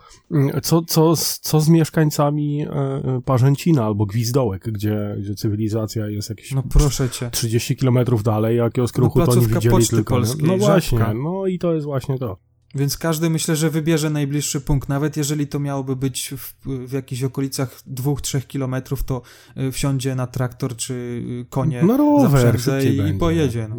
Co, 0.62 0.82
co, 0.82 1.16
z, 1.16 1.38
co 1.38 1.60
z 1.60 1.68
mieszkańcami 1.68 2.62
e, 2.62 3.20
Parzęcina 3.24 3.84
albo 3.84 4.06
Gwizdołek, 4.06 4.70
gdzie, 4.72 5.16
gdzie 5.18 5.34
cywilizacja 5.34 6.08
jest 6.08 6.30
jakieś 6.30 6.52
no 6.52 6.62
proszę 6.70 7.10
cię. 7.10 7.30
30 7.30 7.76
kilometrów 7.76 8.22
dalej, 8.22 8.56
jakiegoś 8.56 8.92
kruchu 8.92 9.18
no, 9.18 9.26
to 9.26 9.34
nie 9.34 9.46
widzieli 9.46 9.86
tylko. 9.86 10.14
Polskiej, 10.14 10.48
no 10.48 10.58
właśnie, 10.58 10.98
no 11.14 11.46
i 11.46 11.58
to 11.58 11.74
jest 11.74 11.86
właśnie 11.86 12.18
to. 12.18 12.45
Więc 12.76 12.98
każdy 12.98 13.30
myślę, 13.30 13.56
że 13.56 13.70
wybierze 13.70 14.10
najbliższy 14.10 14.60
punkt. 14.60 14.88
Nawet 14.88 15.16
jeżeli 15.16 15.46
to 15.46 15.58
miałoby 15.58 15.96
być 15.96 16.34
w, 16.36 16.54
w 16.88 16.92
jakichś 16.92 17.22
okolicach 17.22 17.82
2-3 17.94 18.46
kilometrów, 18.46 19.04
to 19.04 19.22
y, 19.56 19.72
wsiądzie 19.72 20.14
na 20.14 20.26
traktor 20.26 20.76
czy 20.76 20.94
y, 20.94 21.46
konie 21.50 21.82
no 21.82 21.96
rower, 21.96 22.56
i, 22.84 23.10
i 23.10 23.18
pojedzie. 23.18 23.68
No. 23.68 23.76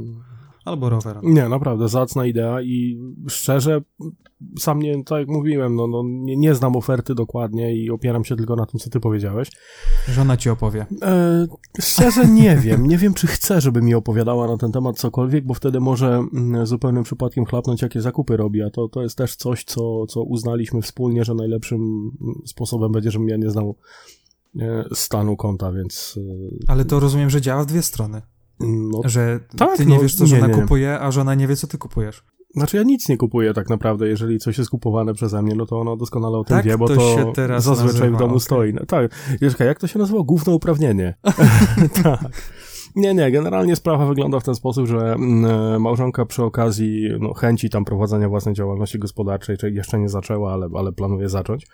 Albo 0.65 0.89
rower. 0.89 1.19
Nie, 1.23 1.49
naprawdę, 1.49 1.89
zacna 1.89 2.25
idea 2.25 2.61
i 2.61 2.99
szczerze, 3.29 3.81
sam 4.59 4.81
nie, 4.81 5.03
tak 5.03 5.19
jak 5.19 5.27
mówiłem, 5.27 5.75
no, 5.75 5.87
no 5.87 6.03
nie, 6.05 6.37
nie, 6.37 6.55
znam 6.55 6.75
oferty 6.75 7.15
dokładnie 7.15 7.75
i 7.75 7.89
opieram 7.89 8.25
się 8.25 8.35
tylko 8.35 8.55
na 8.55 8.65
tym, 8.65 8.79
co 8.79 8.89
ty 8.89 8.99
powiedziałeś. 8.99 9.49
Żona 10.07 10.37
ci 10.37 10.49
opowie. 10.49 10.85
E, 11.01 11.47
szczerze 11.81 12.27
nie 12.27 12.55
wiem. 12.55 12.87
Nie 12.87 12.97
wiem, 12.97 13.13
czy 13.13 13.27
chcę, 13.27 13.61
żeby 13.61 13.81
mi 13.81 13.95
opowiadała 13.95 14.47
na 14.47 14.57
ten 14.57 14.71
temat 14.71 14.97
cokolwiek, 14.97 15.45
bo 15.45 15.53
wtedy 15.53 15.79
może 15.79 16.23
mm, 16.33 16.65
zupełnym 16.65 17.03
przypadkiem 17.03 17.45
chlapnąć, 17.45 17.81
jakie 17.81 18.01
zakupy 18.01 18.37
robi, 18.37 18.61
a 18.61 18.69
to, 18.69 18.87
to 18.87 19.01
jest 19.01 19.17
też 19.17 19.35
coś, 19.35 19.63
co, 19.63 20.05
co 20.05 20.23
uznaliśmy 20.23 20.81
wspólnie, 20.81 21.25
że 21.25 21.33
najlepszym 21.33 21.81
mm, 21.81 22.41
sposobem 22.45 22.91
będzie, 22.91 23.11
żebym 23.11 23.29
ja 23.29 23.37
nie 23.37 23.49
znał 23.49 23.75
e, 24.59 24.85
stanu 24.93 25.37
konta, 25.37 25.71
więc... 25.71 26.19
E, 26.67 26.71
Ale 26.71 26.85
to 26.85 26.99
rozumiem, 26.99 27.29
że 27.29 27.41
działa 27.41 27.63
w 27.63 27.65
dwie 27.65 27.81
strony. 27.81 28.21
No, 28.59 29.01
że 29.05 29.39
tak, 29.57 29.77
ty 29.77 29.85
nie 29.85 29.95
no, 29.95 30.01
wiesz, 30.01 30.15
co 30.15 30.25
żona 30.25 30.47
nie, 30.47 30.53
nie. 30.53 30.61
kupuje, 30.61 30.99
a 30.99 31.11
żona 31.11 31.35
nie 31.35 31.47
wie, 31.47 31.55
co 31.55 31.67
ty 31.67 31.77
kupujesz. 31.77 32.23
Znaczy 32.57 32.77
ja 32.77 32.83
nic 32.83 33.09
nie 33.09 33.17
kupuję 33.17 33.53
tak 33.53 33.69
naprawdę, 33.69 34.07
jeżeli 34.07 34.39
coś 34.39 34.57
jest 34.57 34.69
kupowane 34.69 35.13
przeze 35.13 35.41
mnie, 35.41 35.55
no 35.55 35.65
to 35.65 35.79
ona 35.79 35.95
doskonale 35.95 36.37
o 36.37 36.43
tym 36.43 36.57
tak 36.57 36.65
wie, 36.65 36.77
bo 36.77 36.87
to, 36.87 37.33
to 37.35 37.59
zazwyczaj 37.61 37.93
nazywa, 37.93 38.17
w 38.17 38.19
domu 38.19 38.31
okay. 38.31 38.39
stoi. 38.39 38.73
No, 38.73 38.85
tak, 38.85 39.11
Jeżka, 39.41 39.65
jak 39.65 39.79
to 39.79 39.87
się 39.87 39.99
nazywa? 39.99 40.23
Główne 40.23 40.53
uprawnienie. 40.53 41.13
tak. 42.03 42.19
Nie, 42.97 43.13
nie, 43.13 43.31
generalnie 43.31 43.75
sprawa 43.75 44.05
wygląda 44.05 44.39
w 44.39 44.43
ten 44.43 44.55
sposób, 44.55 44.87
że 44.87 45.13
mm, 45.13 45.45
e, 45.45 45.79
małżonka 45.79 46.25
przy 46.25 46.43
okazji 46.43 47.09
no, 47.19 47.33
chęci 47.33 47.69
tam 47.69 47.85
prowadzenia 47.85 48.29
własnej 48.29 48.55
działalności 48.55 48.99
gospodarczej, 48.99 49.57
czyli 49.57 49.75
jeszcze 49.75 49.99
nie 49.99 50.09
zaczęła, 50.09 50.53
ale, 50.53 50.69
ale 50.75 50.91
planuje 50.91 51.29
zacząć, 51.29 51.67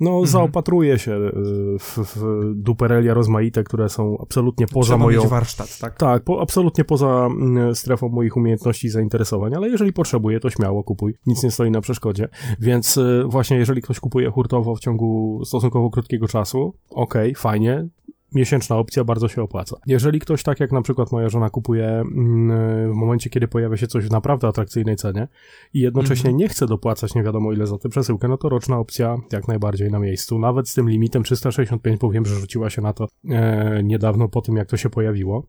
no 0.00 0.10
mhm. 0.10 0.26
zaopatruje 0.26 0.98
się 0.98 1.12
e, 1.12 1.30
w, 1.78 1.98
w 1.98 2.52
duperelia 2.54 3.14
rozmaite, 3.14 3.64
które 3.64 3.88
są 3.88 4.18
absolutnie 4.22 4.66
poza 4.66 4.86
Trzeba 4.86 5.04
moją... 5.04 5.20
Mieć 5.20 5.30
warsztat, 5.30 5.78
tak? 5.78 5.98
Tak, 5.98 6.24
po, 6.24 6.40
absolutnie 6.40 6.84
poza 6.84 7.26
mm, 7.26 7.74
strefą 7.74 8.08
moich 8.08 8.36
umiejętności 8.36 8.86
i 8.86 8.90
zainteresowań, 8.90 9.54
ale 9.54 9.68
jeżeli 9.68 9.92
potrzebuje, 9.92 10.40
to 10.40 10.50
śmiało 10.50 10.84
kupuj, 10.84 11.14
nic 11.26 11.42
nie 11.42 11.50
stoi 11.50 11.70
na 11.70 11.80
przeszkodzie, 11.80 12.28
więc 12.60 12.98
e, 12.98 13.24
właśnie 13.26 13.56
jeżeli 13.56 13.82
ktoś 13.82 14.00
kupuje 14.00 14.30
hurtowo 14.30 14.74
w 14.74 14.80
ciągu 14.80 15.40
stosunkowo 15.44 15.90
krótkiego 15.90 16.28
czasu, 16.28 16.74
okej, 16.90 17.30
okay, 17.30 17.42
fajnie, 17.42 17.88
miesięczna 18.34 18.76
opcja 18.76 19.04
bardzo 19.04 19.28
się 19.28 19.42
opłaca. 19.42 19.76
Jeżeli 19.86 20.20
ktoś 20.20 20.42
tak 20.42 20.60
jak 20.60 20.72
na 20.72 20.82
przykład 20.82 21.12
moja 21.12 21.28
żona 21.28 21.50
kupuje 21.50 21.86
mm, 21.86 22.92
w 22.92 22.94
momencie, 22.94 23.30
kiedy 23.30 23.48
pojawia 23.48 23.76
się 23.76 23.86
coś 23.86 24.04
w 24.04 24.10
naprawdę 24.10 24.48
atrakcyjnej 24.48 24.96
cenie 24.96 25.28
i 25.74 25.80
jednocześnie 25.80 26.30
mm. 26.30 26.38
nie 26.38 26.48
chce 26.48 26.66
dopłacać 26.66 27.14
nie 27.14 27.22
wiadomo 27.22 27.52
ile 27.52 27.66
za 27.66 27.78
tę 27.78 27.88
przesyłkę, 27.88 28.28
no 28.28 28.36
to 28.36 28.48
roczna 28.48 28.78
opcja 28.78 29.16
jak 29.32 29.48
najbardziej 29.48 29.90
na 29.90 29.98
miejscu. 29.98 30.38
Nawet 30.38 30.68
z 30.68 30.74
tym 30.74 30.90
limitem 30.90 31.22
365, 31.22 32.00
powiem, 32.00 32.26
że 32.26 32.34
rzuciła 32.34 32.70
się 32.70 32.82
na 32.82 32.92
to 32.92 33.06
e, 33.30 33.82
niedawno 33.82 34.28
po 34.28 34.40
tym, 34.40 34.56
jak 34.56 34.68
to 34.68 34.76
się 34.76 34.90
pojawiło. 34.90 35.46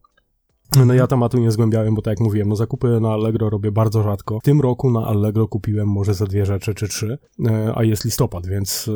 No 0.86 0.94
ja 0.94 1.08
tematu 1.08 1.38
nie 1.38 1.52
zgłębiałem, 1.52 1.96
bo 1.96 2.02
tak 2.02 2.12
jak 2.12 2.20
mówiłem, 2.20 2.50
no 2.50 2.56
zakupy 2.56 3.00
na 3.02 3.14
Allegro 3.14 3.50
robię 3.50 3.72
bardzo 3.72 4.04
rzadko. 4.04 4.40
W 4.40 4.44
tym 4.44 4.62
roku 4.62 4.92
na 4.92 5.06
Allegro 5.08 5.48
kupiłem 5.48 5.88
może 5.88 6.14
ze 6.14 6.26
dwie 6.26 6.46
rzeczy 6.46 6.74
czy 6.74 6.88
trzy, 6.88 7.18
e, 7.46 7.74
a 7.76 7.84
jest 7.84 8.06
listopad, 8.06 8.48
więc 8.48 8.88
e, 8.88 8.92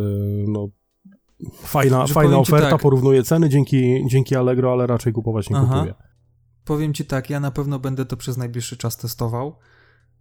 no 0.47 0.69
Fajna, 1.54 2.08
fajna 2.08 2.38
oferta, 2.38 2.69
tak, 2.69 2.82
porównuje 2.82 3.23
ceny 3.23 3.49
dzięki, 3.49 4.04
dzięki 4.08 4.36
Allegro, 4.36 4.71
ale 4.71 4.88
raczej 4.88 5.13
kupować 5.13 5.49
nie 5.49 5.58
Aha. 5.58 5.73
kupuję. 5.73 5.93
Powiem 6.65 6.93
ci 6.93 7.06
tak, 7.06 7.30
ja 7.30 7.39
na 7.39 7.52
pewno 7.52 7.80
będę 7.80 8.06
to 8.06 8.17
przez 8.17 8.38
najbliższy 8.38 8.78
czas 8.78 8.97
testował. 8.97 9.56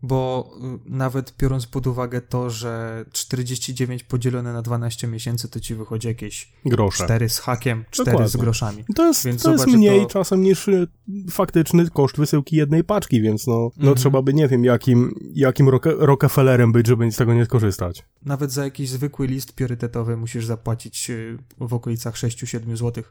Bo 0.02 0.50
y, 0.86 0.90
nawet 0.90 1.34
biorąc 1.38 1.66
pod 1.66 1.86
uwagę 1.86 2.20
to, 2.20 2.50
że 2.50 3.04
49 3.12 4.02
podzielone 4.04 4.52
na 4.52 4.62
12 4.62 5.08
miesięcy 5.08 5.48
to 5.48 5.60
ci 5.60 5.74
wychodzi 5.74 6.08
jakieś 6.08 6.52
Grosze. 6.64 7.04
4 7.04 7.28
z 7.28 7.38
hakiem, 7.38 7.84
4 7.90 8.10
Dokładnie. 8.10 8.28
z 8.30 8.36
groszami. 8.36 8.84
To 8.94 9.06
jest, 9.06 9.24
Więc 9.24 9.42
to 9.42 9.52
jest 9.52 9.66
mniej 9.66 10.00
to- 10.02 10.06
czasem 10.06 10.40
niż 10.42 10.68
y, 10.68 10.86
faktyczny 11.30 11.90
koszt 11.90 12.16
wysyłki 12.16 12.56
jednej 12.56 12.84
paczki, 12.84 13.22
więc 13.22 13.46
no, 13.46 13.52
no 13.54 13.70
Mhm. 13.76 13.96
trzeba 13.96 14.22
by 14.22 14.34
nie 14.34 14.48
wiem 14.48 14.64
jakim, 14.64 15.14
jakim 15.34 15.68
Rock 15.68 15.86
Rockefellerem 15.98 16.72
być, 16.72 16.86
żeby 16.86 17.12
z 17.12 17.16
tego 17.16 17.34
nie 17.34 17.44
skorzystać. 17.44 18.02
Nawet 18.22 18.52
za 18.52 18.64
jakiś 18.64 18.88
zwykły 18.90 19.26
list 19.26 19.52
priorytetowy 19.52 20.16
musisz 20.16 20.46
zapłacić 20.46 21.10
y, 21.10 21.38
w 21.60 21.74
okolicach 21.74 22.14
6-7 22.16 22.76
zł, 22.76 23.04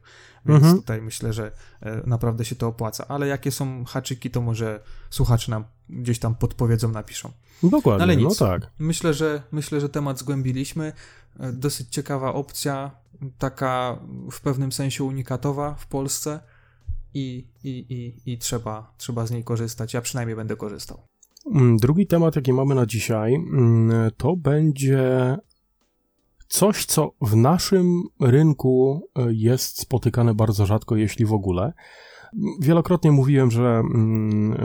więc 0.45 0.57
Mhm. 0.63 0.77
tutaj 0.77 1.01
myślę, 1.01 1.33
że 1.33 1.51
e, 1.81 2.01
naprawdę 2.05 2.45
się 2.45 2.55
to 2.55 2.67
opłaca. 2.67 3.05
Ale 3.07 3.27
jakie 3.27 3.51
są 3.51 3.85
haczyki, 3.85 4.31
to 4.31 4.41
może 4.41 4.79
słuchacze 5.09 5.51
nam 5.51 5.63
gdzieś 5.89 6.19
tam 6.19 6.35
podpowiedzą, 6.35 6.91
napiszą. 6.91 7.31
Dokładnie, 7.63 8.03
Ale 8.03 8.15
no 8.15 8.29
nic. 8.29 8.37
tak. 8.39 8.71
Myślę, 8.79 9.13
że 9.13 9.41
myślę, 9.51 9.81
że 9.81 9.89
temat 9.89 10.19
zgłębiliśmy. 10.19 10.93
E, 11.39 11.53
Dosyć 11.53 11.89
ciekawa 11.89 12.33
opcja, 12.33 12.91
taka 13.37 13.99
w 14.31 14.41
pewnym 14.41 14.71
sensie 14.71 15.03
unikatowa 15.03 15.73
w 15.75 15.87
Polsce 15.87 16.39
i, 17.13 17.47
i, 17.63 17.69
i, 17.69 18.31
i 18.33 18.37
trzeba, 18.37 18.93
trzeba 18.97 19.25
z 19.25 19.31
niej 19.31 19.43
korzystać. 19.43 19.93
Ja 19.93 20.01
przynajmniej 20.01 20.35
będę 20.35 20.55
korzystał. 20.55 21.07
Mm, 21.55 21.77
Drugi 21.77 22.07
temat, 22.07 22.35
jaki 22.35 22.53
mamy 22.53 22.75
na 22.75 22.85
dzisiaj, 22.85 23.35
mm, 23.35 24.11
to 24.17 24.35
będzie 24.35 25.37
coś, 26.47 26.85
co 26.85 27.11
w 27.21 27.35
naszym 27.35 28.03
rynku 28.19 29.01
y, 29.19 29.33
jest 29.33 29.79
spotykane 29.79 30.33
bardzo 30.33 30.65
rzadko, 30.65 30.95
jeśli 30.95 31.25
w 31.25 31.33
ogóle. 31.33 31.73
Wielokrotnie 32.61 33.11
mówiłem, 33.11 33.51
że 33.51 33.81
mm, 33.93 34.57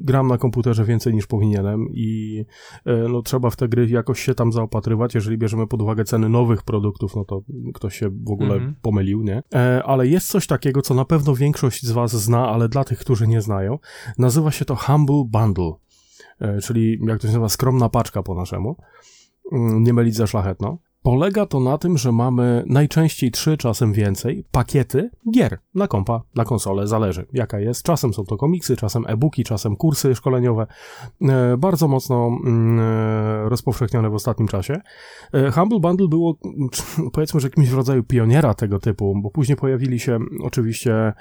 gram 0.00 0.28
na 0.28 0.38
komputerze 0.38 0.84
więcej 0.84 1.14
niż 1.14 1.26
powinienem 1.26 1.86
i 1.92 2.44
y, 2.86 3.08
no, 3.08 3.22
trzeba 3.22 3.50
w 3.50 3.56
te 3.56 3.68
gry 3.68 3.88
jakoś 3.88 4.20
się 4.20 4.34
tam 4.34 4.52
zaopatrywać. 4.52 5.14
Jeżeli 5.14 5.38
bierzemy 5.38 5.66
pod 5.66 5.82
uwagę 5.82 6.04
ceny 6.04 6.28
nowych 6.28 6.62
produktów, 6.62 7.16
no 7.16 7.24
to 7.24 7.42
ktoś 7.74 7.98
się 7.98 8.08
w 8.10 8.30
ogóle 8.30 8.54
Mhm. 8.54 8.74
pomylił, 8.82 9.22
nie? 9.22 9.42
E, 9.54 9.82
ale 9.84 10.06
jest 10.06 10.28
coś 10.28 10.46
takiego, 10.46 10.82
co 10.82 10.94
na 10.94 11.04
pewno 11.04 11.34
większość 11.34 11.86
z 11.86 11.92
Was 11.92 12.16
zna, 12.16 12.48
ale 12.48 12.68
dla 12.68 12.84
tych, 12.84 12.98
którzy 12.98 13.26
nie 13.28 13.40
znają, 13.40 13.78
nazywa 14.18 14.50
się 14.50 14.64
to 14.64 14.76
Humble 14.76 15.24
Bundle 15.26 15.72
e, 16.40 16.58
czyli 16.60 16.98
jak 17.06 17.18
to 17.18 17.22
się 17.22 17.26
nazywa, 17.28 17.48
skromna 17.48 17.88
paczka 17.88 18.22
po 18.22 18.34
naszemu, 18.34 18.76
Mm, 19.52 19.82
nie 19.82 19.92
mylić 19.92 20.16
ze 20.16 20.26
szlachetną. 20.26 20.78
Polega 21.06 21.46
to 21.46 21.60
na 21.60 21.78
tym, 21.78 21.98
że 21.98 22.12
mamy 22.12 22.64
najczęściej 22.66 23.30
trzy, 23.30 23.56
czasem 23.56 23.92
więcej, 23.92 24.44
pakiety 24.50 25.10
gier 25.34 25.58
na 25.74 25.88
kompa, 25.88 26.22
na 26.34 26.44
konsolę, 26.44 26.86
zależy 26.86 27.26
jaka 27.32 27.60
jest. 27.60 27.82
Czasem 27.82 28.14
są 28.14 28.24
to 28.24 28.36
komiksy, 28.36 28.76
czasem 28.76 29.04
e-booki, 29.08 29.44
czasem 29.44 29.76
kursy 29.76 30.14
szkoleniowe, 30.14 30.66
e, 31.22 31.56
bardzo 31.56 31.88
mocno 31.88 32.26
mm, 32.26 32.80
e, 32.80 33.48
rozpowszechnione 33.48 34.10
w 34.10 34.14
ostatnim 34.14 34.48
czasie. 34.48 34.80
E, 35.32 35.50
Humble 35.50 35.80
Bundle 35.80 36.08
było, 36.08 36.36
powiedzmy, 37.14 37.40
że 37.40 37.46
jakimś 37.46 37.68
w 37.68 37.74
rodzaju 37.74 38.02
pioniera 38.02 38.54
tego 38.54 38.78
typu, 38.78 39.14
bo 39.22 39.30
później 39.30 39.56
pojawili 39.56 40.00
się 40.00 40.18
oczywiście 40.42 41.12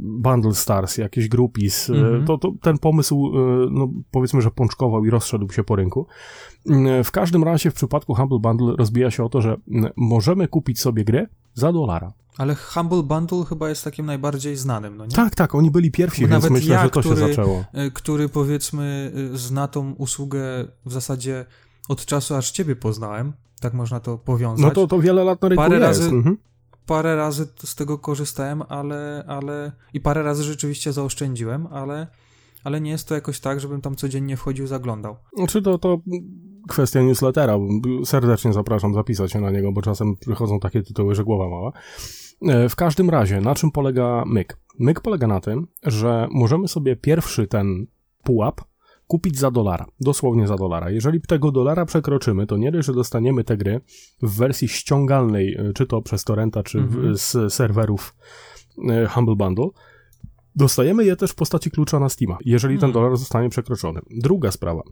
Bundle 0.00 0.54
Stars, 0.54 0.98
jakieś 0.98 1.28
groupies. 1.28 1.90
E, 1.90 1.94
Mhm. 1.94 2.24
To, 2.24 2.38
to 2.38 2.52
ten 2.62 2.78
pomysł, 2.78 3.32
no, 3.70 3.88
powiedzmy, 4.10 4.42
że 4.42 4.50
pączkował 4.50 5.04
i 5.04 5.10
rozszedł 5.10 5.52
się 5.52 5.64
po 5.64 5.76
rynku. 5.76 6.06
W 7.04 7.10
każdym 7.10 7.44
razie 7.44 7.70
w 7.70 7.74
przypadku 7.74 8.14
Humble 8.14 8.38
Bundle 8.38 8.69
rozbija 8.76 9.10
się 9.10 9.24
o 9.24 9.28
to, 9.28 9.40
że 9.40 9.56
możemy 9.96 10.48
kupić 10.48 10.80
sobie 10.80 11.04
grę 11.04 11.26
za 11.54 11.72
dolara. 11.72 12.12
Ale 12.38 12.54
Humble 12.54 13.02
Bundle 13.02 13.44
chyba 13.44 13.68
jest 13.68 13.84
takim 13.84 14.06
najbardziej 14.06 14.56
znanym, 14.56 14.96
no 14.96 15.06
nie? 15.06 15.12
Tak, 15.12 15.34
tak, 15.34 15.54
oni 15.54 15.70
byli 15.70 15.90
pierwsi, 15.90 16.22
Bo 16.22 16.28
więc 16.28 16.44
nawet 16.44 16.50
myślę, 16.60 16.74
ja, 16.74 16.82
że 16.84 16.90
to 16.90 17.02
się 17.02 17.08
który- 17.10 17.28
zaczęło. 17.28 17.64
Y, 17.86 17.90
który 17.90 18.28
powiedzmy 18.28 19.12
y, 19.34 19.38
zna 19.38 19.68
tą 19.68 19.92
usługę 19.92 20.40
w 20.86 20.92
zasadzie 20.92 21.44
od 21.88 22.04
czasu 22.06 22.34
aż 22.34 22.50
ciebie 22.50 22.76
poznałem, 22.76 23.32
tak 23.60 23.74
można 23.74 24.00
to 24.00 24.18
powiązać. 24.18 24.64
No 24.66 24.70
to, 24.70 24.86
to 24.86 25.00
wiele 25.00 25.24
lat 25.24 25.42
na 25.42 25.48
rynku 25.48 25.62
Parę 25.62 25.78
jest. 25.78 26.00
razy- 26.00 26.10
Mhm. 26.14 26.36
Parę 26.86 27.16
razy 27.16 27.46
z 27.64 27.74
tego 27.74 27.98
korzystałem, 27.98 28.62
ale, 28.68 29.24
ale 29.28 29.72
i 29.94 30.00
parę 30.00 30.22
razy 30.22 30.42
rzeczywiście 30.44 30.92
zaoszczędziłem, 30.92 31.66
ale, 31.66 32.06
ale 32.64 32.80
nie 32.80 32.90
jest 32.90 33.08
to 33.08 33.14
jakoś 33.14 33.40
tak, 33.40 33.60
żebym 33.60 33.80
tam 33.80 33.96
codziennie 33.96 34.36
wchodził, 34.36 34.66
zaglądał. 34.66 35.16
Znaczy 35.36 35.62
to, 35.62 35.78
to 35.78 35.98
kwestia 36.68 37.02
newslettera. 37.02 37.58
Serdecznie 38.04 38.52
zapraszam 38.52 38.94
zapisać 38.94 39.32
się 39.32 39.40
na 39.40 39.50
niego, 39.50 39.72
bo 39.72 39.82
czasem 39.82 40.16
przychodzą 40.16 40.60
takie 40.60 40.82
tytuły, 40.82 41.14
że 41.14 41.24
głowa 41.24 41.48
mała. 41.48 41.72
E, 42.48 42.68
W 42.68 42.76
każdym 42.76 43.10
razie, 43.10 43.40
na 43.40 43.54
czym 43.54 43.70
polega 43.70 44.24
myk? 44.26 44.56
Myk 44.78 45.00
polega 45.00 45.26
na 45.26 45.40
tym, 45.40 45.66
że 45.82 46.28
możemy 46.30 46.68
sobie 46.68 46.96
pierwszy 46.96 47.46
ten 47.46 47.86
pułap 48.22 48.60
kupić 49.06 49.38
za 49.38 49.50
dolara, 49.50 49.86
dosłownie 50.00 50.46
za 50.46 50.56
dolara. 50.56 50.90
Jeżeli 50.90 51.20
tego 51.20 51.52
dolara 51.52 51.86
przekroczymy, 51.86 52.46
to 52.46 52.56
nie 52.56 52.72
dość, 52.72 52.86
że 52.86 52.92
dostaniemy 52.94 53.44
te 53.44 53.56
gry 53.56 53.80
w 54.22 54.36
wersji 54.36 54.68
ściągalnej, 54.68 55.54
e, 55.54 55.72
czy 55.72 55.86
to 55.86 56.02
przez 56.02 56.24
torrenta, 56.24 56.62
czy 56.62 56.78
Mhm. 56.78 57.16
z 57.16 57.52
serwerów 57.52 58.14
e, 58.90 59.06
Humble 59.06 59.36
Bundle, 59.36 59.68
dostajemy 60.56 61.04
je 61.04 61.16
też 61.16 61.30
w 61.30 61.34
postaci 61.34 61.70
klucza 61.70 61.98
na 62.00 62.08
Steama, 62.08 62.38
jeżeli 62.44 62.74
ten 62.74 62.80
Hmm. 62.80 62.92
dolar 62.94 63.16
zostanie 63.16 63.48
przekroczony. 63.48 64.00
Druga 64.10 64.50
sprawa. 64.50 64.82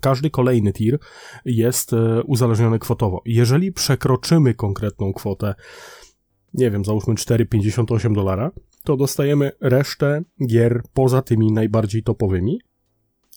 Każdy 0.00 0.30
kolejny 0.30 0.72
tier 0.72 0.98
jest 1.44 1.92
e, 1.92 2.22
uzależniony 2.22 2.78
kwotowo. 2.78 3.22
Jeżeli 3.24 3.72
przekroczymy 3.72 4.54
konkretną 4.54 5.12
kwotę, 5.12 5.54
nie 6.54 6.70
wiem, 6.70 6.84
załóżmy 6.84 7.14
4,58 7.14 8.14
dolara, 8.14 8.50
to 8.84 8.96
dostajemy 8.96 9.52
resztę 9.60 10.22
gier 10.46 10.82
poza 10.94 11.22
tymi 11.22 11.52
najbardziej 11.52 12.02
topowymi. 12.02 12.60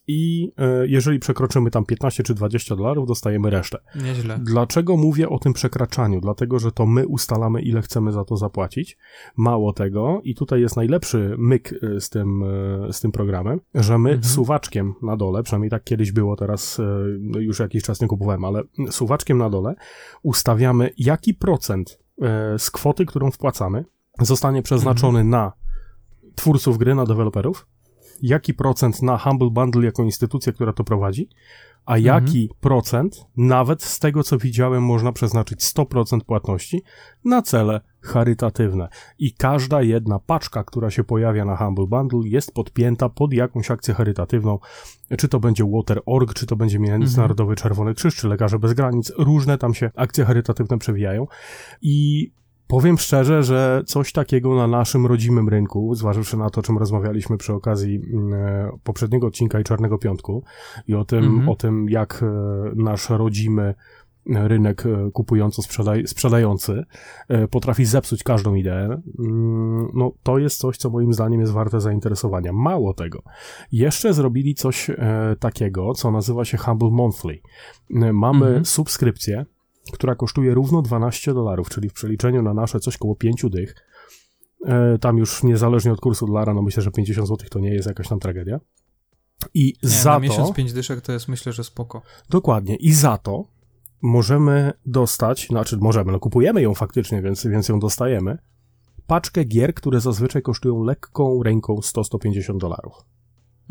I 0.08 0.52
e, 0.58 0.88
jeżeli 0.88 1.20
przekroczymy 1.20 1.72
tam 1.72 1.86
15 1.86 2.24
czy 2.24 2.34
20 2.34 2.76
dolarów, 2.76 3.08
dostajemy 3.08 3.50
resztę. 3.50 3.78
Nieźle. 4.04 4.40
Dlaczego 4.44 4.98
mówię 4.98 5.30
o 5.30 5.40
tym 5.40 5.54
przekraczaniu? 5.54 6.22
Dlatego, 6.22 6.60
że 6.60 6.72
to 6.72 6.86
my 6.86 7.08
ustalamy, 7.08 7.62
ile 7.62 7.82
chcemy 7.82 8.12
za 8.12 8.26
to 8.26 8.38
zapłacić. 8.38 8.98
Mało 9.38 9.74
tego, 9.74 10.22
i 10.24 10.36
tutaj 10.36 10.62
jest 10.62 10.76
najlepszy 10.76 11.36
myk 11.38 11.74
y, 11.74 12.02
z 12.02 12.10
tym, 12.10 12.44
y, 12.90 12.94
z 12.94 13.02
tym 13.02 13.12
programem, 13.12 13.60
że 13.76 13.98
my 13.98 14.10
Mhm. 14.10 14.34
suwaczkiem 14.34 14.94
na 15.02 15.18
dole, 15.18 15.44
przynajmniej 15.44 15.70
tak 15.70 15.84
kiedyś 15.84 16.12
było, 16.12 16.36
teraz 16.36 16.82
no 17.20 17.40
już 17.40 17.60
jakiś 17.60 17.84
czas 17.84 18.02
nie 18.02 18.08
kupowałem, 18.08 18.46
ale 18.46 18.62
suwaczkiem 18.90 19.38
na 19.38 19.50
dole 19.50 19.76
ustawiamy, 20.24 20.90
jaki 20.98 21.34
procent 21.34 22.00
z 22.58 22.72
kwoty, 22.72 23.06
którą 23.06 23.32
wpłacamy, 23.32 23.86
zostanie 24.20 24.62
przeznaczony 24.62 25.24
na 25.24 25.52
twórców 26.36 26.78
gry, 26.78 26.96
na 26.96 27.06
deweloperów, 27.06 27.68
jaki 28.22 28.54
procent 28.54 29.02
na 29.02 29.18
Humble 29.18 29.50
Bundle 29.50 29.86
jako 29.86 30.04
instytucję, 30.04 30.54
która 30.54 30.74
to 30.74 30.84
prowadzi, 30.84 31.30
a 31.86 31.98
jaki 31.98 32.50
procent, 32.60 33.26
nawet 33.38 33.84
z 33.84 34.00
tego 34.00 34.24
co 34.24 34.38
widziałem, 34.38 34.84
można 34.84 35.12
przeznaczyć 35.12 35.62
100% 35.62 36.22
płatności 36.22 36.82
na 37.26 37.42
cele 37.42 37.82
charytatywne. 38.02 38.88
I 39.20 39.34
każda 39.34 39.82
jedna 39.82 40.20
paczka, 40.20 40.64
która 40.64 40.90
się 40.92 41.04
pojawia 41.04 41.46
na 41.46 41.58
Humble 41.58 41.88
Bundle, 41.88 42.20
jest 42.24 42.54
podpięta 42.54 43.10
pod 43.10 43.34
jakąś 43.34 43.72
akcję 43.72 43.94
charytatywną. 43.94 44.60
Czy 45.18 45.28
to 45.28 45.40
będzie 45.40 45.64
Water.org, 45.72 46.34
czy 46.34 46.46
to 46.46 46.56
będzie 46.56 46.80
Międzynarodowy 46.80 47.56
Czerwony 47.56 47.94
Krzyż, 47.94 48.16
czy 48.16 48.28
Lekarze 48.28 48.60
Bez 48.60 48.74
Granic. 48.74 49.12
Różne 49.18 49.58
tam 49.58 49.74
się 49.74 49.92
akcje 49.96 50.26
charytatywne 50.26 50.78
przewijają. 50.78 51.28
I 51.82 52.32
Powiem 52.72 52.98
szczerze, 52.98 53.44
że 53.44 53.82
coś 53.86 54.12
takiego 54.12 54.56
na 54.56 54.68
naszym 54.68 55.06
rodzimym 55.06 55.50
rynku, 55.50 55.96
zważywszy 55.96 56.38
na 56.38 56.50
to, 56.50 56.60
o 56.60 56.64
czym 56.64 56.78
rozmawialiśmy 56.78 57.38
przy 57.38 57.54
okazji 57.54 58.02
mm, 58.14 58.34
e, 58.34 58.70
poprzedniego 58.84 59.28
odcinka 59.28 59.60
i 59.60 59.64
Czarnego 59.64 59.98
Piątku 59.98 60.44
i 60.88 60.96
o 60.96 61.06
tym, 61.06 61.24
Mhm. 61.26 61.50
o 61.50 61.56
tym 61.56 61.90
jak 61.90 62.24
e, 62.24 62.26
nasz 62.76 63.10
rodzimy 63.10 63.76
rynek 64.26 64.86
e, 64.86 65.12
kupująco-sprzedający 65.14 66.84
e, 67.28 67.48
potrafi 67.48 67.86
zepsuć 67.86 68.24
każdą 68.24 68.56
ideę, 68.56 69.02
mm, 69.20 69.88
no 69.94 70.12
to 70.24 70.38
jest 70.38 70.60
coś, 70.60 70.78
co 70.78 70.90
moim 70.90 71.14
zdaniem 71.14 71.40
jest 71.40 71.54
warte 71.54 71.82
zainteresowania. 71.82 72.54
Mało 72.54 72.94
tego, 72.94 73.24
jeszcze 73.72 74.14
zrobili 74.14 74.56
coś 74.56 74.92
takiego, 75.40 75.94
co 75.94 76.12
nazywa 76.12 76.46
się 76.46 76.58
Humble 76.58 76.90
Monthly. 76.92 77.40
Mamy 78.14 78.46
Mhm. 78.46 78.66
subskrypcję, 78.66 79.46
która 79.94 80.16
kosztuje 80.16 80.54
równo 80.54 80.82
12 80.82 81.34
dolarów, 81.34 81.70
czyli 81.70 81.90
w 81.90 81.94
przeliczeniu 81.94 82.42
na 82.42 82.54
nasze 82.54 82.80
coś 82.80 82.98
koło 82.98 83.16
5 83.16 83.46
dych. 83.50 83.76
E, 84.66 84.98
Tam 84.98 85.18
już 85.18 85.44
niezależnie 85.44 85.94
od 85.94 86.02
kursu 86.02 86.28
dolara, 86.28 86.54
no 86.54 86.62
myślę, 86.62 86.84
że 86.84 86.92
50 86.92 87.28
zł 87.28 87.48
to 87.52 87.60
nie 87.60 87.74
jest 87.74 87.88
jakaś 87.88 88.08
tam 88.08 88.20
tragedia. 88.20 88.60
I 89.54 89.74
Nie, 89.84 89.90
za 89.90 90.10
na 90.10 90.16
to... 90.16 90.20
miesiąc 90.20 90.54
pięć 90.54 90.74
dyszek 90.74 91.02
to 91.02 91.12
jest 91.12 91.28
myślę, 91.28 91.54
że 91.54 91.64
spoko. 91.64 92.02
Dokładnie. 92.30 92.76
I 92.76 92.94
za 92.94 93.18
to 93.18 93.46
możemy 94.02 94.74
dostać, 94.86 95.48
znaczy 95.48 95.78
możemy, 95.78 96.12
no 96.12 96.20
kupujemy 96.20 96.62
ją 96.62 96.74
faktycznie, 96.74 97.22
więc, 97.22 97.48
więc 97.48 97.70
ją 97.70 97.80
dostajemy, 97.80 98.38
paczkę 99.08 99.44
gier, 99.46 99.74
które 99.74 100.00
zazwyczaj 100.02 100.42
kosztują 100.42 100.84
lekką 100.84 101.44
ręką 101.44 101.76
100-150 101.76 102.58
dolarów. 102.58 102.94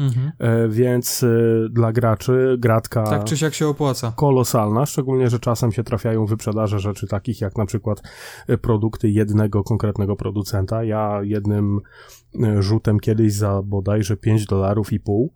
Mhm. 0.00 0.32
E, 0.38 0.68
więc 0.68 1.22
e, 1.22 1.28
dla 1.70 1.92
graczy 1.92 2.56
gratka 2.58 3.02
Tak 3.04 3.24
czy 3.24 3.36
siak 3.36 3.54
się 3.54 3.68
opłaca. 3.68 4.12
kolosalna, 4.16 4.86
szczególnie, 4.86 5.30
że 5.30 5.38
czasem 5.38 5.72
się 5.72 5.84
trafiają 5.84 6.26
wyprzedaże 6.26 6.78
rzeczy 6.78 7.06
takich 7.06 7.40
jak 7.40 7.58
na 7.58 7.66
przykład 7.66 8.02
e, 8.48 8.58
produkty 8.58 9.10
jednego 9.10 9.64
konkretnego 9.64 10.16
producenta. 10.16 10.84
Ja 10.84 11.20
jednym 11.22 11.80
rzutem 12.58 13.00
kiedyś 13.00 13.32
za 13.32 13.62
bodajże 13.62 14.16
5 14.16 14.46
dolarów 14.46 14.92
i 14.92 15.00
pół 15.00 15.32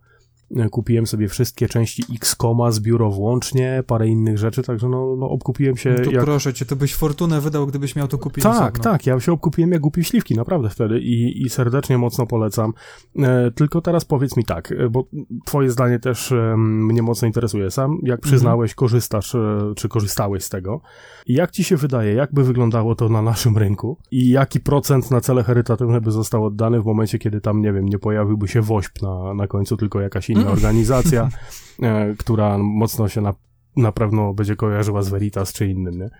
kupiłem 0.70 1.06
sobie 1.06 1.28
wszystkie 1.28 1.68
części 1.68 2.04
X-Koma 2.14 2.70
z 2.70 2.80
biuro 2.80 3.10
włącznie, 3.10 3.82
parę 3.86 4.08
innych 4.08 4.38
rzeczy, 4.38 4.62
także 4.62 4.88
no, 4.88 5.16
no 5.16 5.30
obkupiłem 5.30 5.76
się. 5.76 5.94
No 5.98 6.04
to 6.04 6.10
jak... 6.10 6.24
proszę 6.24 6.54
cię, 6.54 6.64
to 6.64 6.76
byś 6.76 6.94
fortunę 6.94 7.40
wydał, 7.40 7.66
gdybyś 7.66 7.96
miał 7.96 8.08
to 8.08 8.18
kupić 8.18 8.44
Tak, 8.44 8.52
osobno. 8.62 8.82
tak, 8.84 9.06
ja 9.06 9.20
się 9.20 9.32
obkupiłem 9.32 9.72
jak 9.72 9.80
głupi 9.80 10.04
śliwki, 10.04 10.34
naprawdę 10.34 10.68
wtedy 10.68 11.00
i, 11.00 11.42
i 11.42 11.48
serdecznie 11.50 11.98
mocno 11.98 12.26
polecam. 12.26 12.72
E, 13.18 13.50
tylko 13.50 13.80
teraz 13.80 14.04
powiedz 14.04 14.36
mi 14.36 14.44
tak, 14.44 14.72
e, 14.72 14.88
bo 14.90 15.04
twoje 15.44 15.70
zdanie 15.70 15.98
też 15.98 16.32
e, 16.32 16.54
mnie 16.58 17.02
mocno 17.02 17.26
interesuje. 17.26 17.70
Sam, 17.70 17.98
jak 18.02 18.20
przyznałeś, 18.20 18.70
Mhm. 18.70 18.76
korzystasz, 18.76 19.34
e, 19.34 19.72
czy 19.76 19.88
korzystałeś 19.88 20.44
z 20.44 20.48
tego. 20.48 20.80
Jak 21.26 21.50
ci 21.50 21.64
się 21.64 21.76
wydaje, 21.76 22.14
jak 22.14 22.32
by 22.34 22.44
wyglądało 22.44 22.94
to 22.94 23.08
na 23.08 23.22
naszym 23.22 23.58
rynku 23.58 23.98
i 24.10 24.28
jaki 24.30 24.60
procent 24.60 25.10
na 25.10 25.20
cele 25.20 25.42
charytatywne 25.42 26.00
by 26.00 26.10
został 26.10 26.44
oddany 26.44 26.80
w 26.80 26.84
momencie, 26.84 27.18
kiedy 27.18 27.40
tam, 27.40 27.62
nie 27.62 27.72
wiem, 27.72 27.88
nie 27.88 27.98
pojawiłby 27.98 28.48
się 28.48 28.62
WOŚP 28.62 29.02
na, 29.02 29.34
na 29.34 29.46
końcu, 29.46 29.76
tylko 29.76 30.00
jakaś 30.00 30.30
inna 30.30 30.43
organizacja, 30.56 31.28
e, 31.82 32.14
która 32.18 32.58
mocno 32.58 33.08
się 33.08 33.20
na, 33.20 33.34
na 33.76 33.92
pewno 33.92 34.34
będzie 34.34 34.56
kojarzyła 34.56 35.02
z 35.02 35.08
Veritas 35.08 35.52
czy 35.52 35.66
innym, 35.66 35.98
nie? 35.98 36.10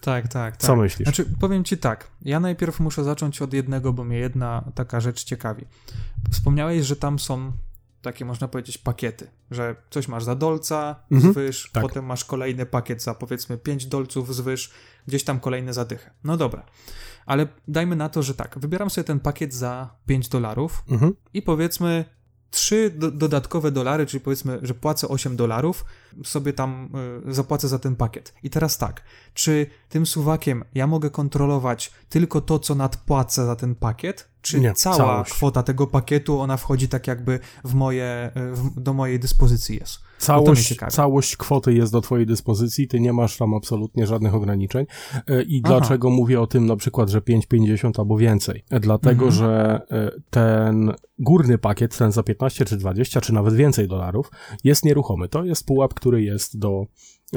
Tak, 0.00 0.28
tak, 0.28 0.56
tak. 0.56 0.56
Co 0.56 0.76
myślisz? 0.76 1.06
Znaczy, 1.06 1.24
powiem 1.40 1.64
ci 1.64 1.78
tak, 1.78 2.10
ja 2.22 2.40
najpierw 2.40 2.80
muszę 2.80 3.04
zacząć 3.04 3.42
od 3.42 3.52
jednego, 3.52 3.92
bo 3.92 4.04
mnie 4.04 4.18
jedna 4.18 4.64
taka 4.74 5.00
rzecz 5.00 5.24
ciekawi. 5.24 5.64
Wspomniałeś, 6.30 6.86
że 6.86 6.96
tam 6.96 7.18
są 7.18 7.52
takie, 8.02 8.24
można 8.24 8.48
powiedzieć, 8.48 8.78
pakiety, 8.78 9.26
że 9.50 9.76
coś 9.90 10.08
masz 10.08 10.24
za 10.24 10.34
dolca, 10.34 10.96
Mhm, 11.10 11.32
zwyż, 11.32 11.70
tak. 11.72 11.82
potem 11.82 12.04
masz 12.06 12.24
kolejny 12.24 12.66
pakiet 12.66 13.02
za 13.02 13.14
powiedzmy 13.14 13.58
5 13.58 13.86
dolców 13.86 14.34
zwyż, 14.34 14.70
gdzieś 15.06 15.24
tam 15.24 15.40
kolejny 15.40 15.72
za 15.72 15.84
dychę. 15.84 16.10
No 16.24 16.36
dobra, 16.36 16.64
ale 17.26 17.48
dajmy 17.68 17.96
na 17.96 18.08
to, 18.08 18.22
że 18.22 18.34
tak, 18.34 18.58
wybieram 18.58 18.90
sobie 18.90 19.04
ten 19.04 19.20
pakiet 19.20 19.54
za 19.54 19.94
5 20.06 20.28
dolarów 20.28 20.84
Mhm. 20.90 21.12
i 21.34 21.42
powiedzmy 21.42 22.04
trzy 22.54 22.90
do, 22.90 23.10
dodatkowe 23.10 23.70
dolary, 23.70 24.06
czyli 24.06 24.20
powiedzmy, 24.20 24.58
że 24.62 24.74
płacę 24.74 25.08
8 25.08 25.36
dolarów, 25.36 25.84
sobie 26.24 26.52
tam 26.52 26.90
y, 27.28 27.34
zapłacę 27.34 27.68
za 27.68 27.78
ten 27.78 27.96
pakiet. 27.96 28.34
I 28.42 28.50
teraz 28.50 28.78
tak, 28.78 29.02
czy 29.34 29.66
tym 29.94 30.06
suwakiem 30.06 30.64
ja 30.74 30.86
mogę 30.86 31.10
kontrolować 31.10 31.90
tylko 32.08 32.40
to, 32.40 32.58
co 32.58 32.74
nadpłacę 32.74 33.46
za 33.46 33.56
ten 33.56 33.74
pakiet, 33.74 34.28
czy 34.42 34.60
Nie, 34.60 34.72
cała 34.72 34.96
całość. 34.96 35.32
kwota 35.32 35.62
tego 35.62 35.86
pakietu, 35.86 36.40
ona 36.40 36.56
wchodzi 36.56 36.88
tak 36.88 37.06
jakby 37.06 37.38
w 37.64 37.74
moje, 37.74 38.30
y, 38.36 38.54
w, 38.54 38.80
do 38.80 38.92
mojej 38.92 39.20
dyspozycji 39.20 39.76
jest? 39.80 39.98
Całość, 40.18 40.76
całość 40.90 41.36
kwoty 41.36 41.74
jest 41.74 41.92
do 41.92 42.00
Twojej 42.00 42.26
dyspozycji, 42.26 42.88
Ty 42.88 43.00
nie 43.00 43.12
masz 43.12 43.36
tam 43.36 43.54
absolutnie 43.54 44.06
żadnych 44.06 44.34
ograniczeń. 44.34 44.86
E, 45.28 45.42
I 45.42 45.62
Aha. 45.64 45.74
dlaczego 45.78 46.10
mówię 46.10 46.40
o 46.40 46.46
tym 46.46 46.66
na 46.66 46.76
przykład, 46.76 47.08
że 47.10 47.20
5,50 47.20 47.98
albo 47.98 48.16
więcej? 48.16 48.64
E, 48.70 48.80
Dlatego, 48.80 49.24
Mhm. 49.24 49.32
że 49.32 49.80
e, 49.90 50.10
ten 50.30 50.92
górny 51.18 51.58
pakiet, 51.58 51.98
ten 51.98 52.12
za 52.12 52.22
15 52.22 52.64
czy 52.64 52.76
20, 52.76 53.20
czy 53.20 53.32
nawet 53.32 53.54
więcej 53.54 53.88
dolarów, 53.88 54.30
jest 54.64 54.84
nieruchomy. 54.84 55.28
To 55.28 55.44
jest 55.44 55.66
pułap, 55.66 55.94
który 55.94 56.22
jest 56.22 56.58
do 56.58 56.86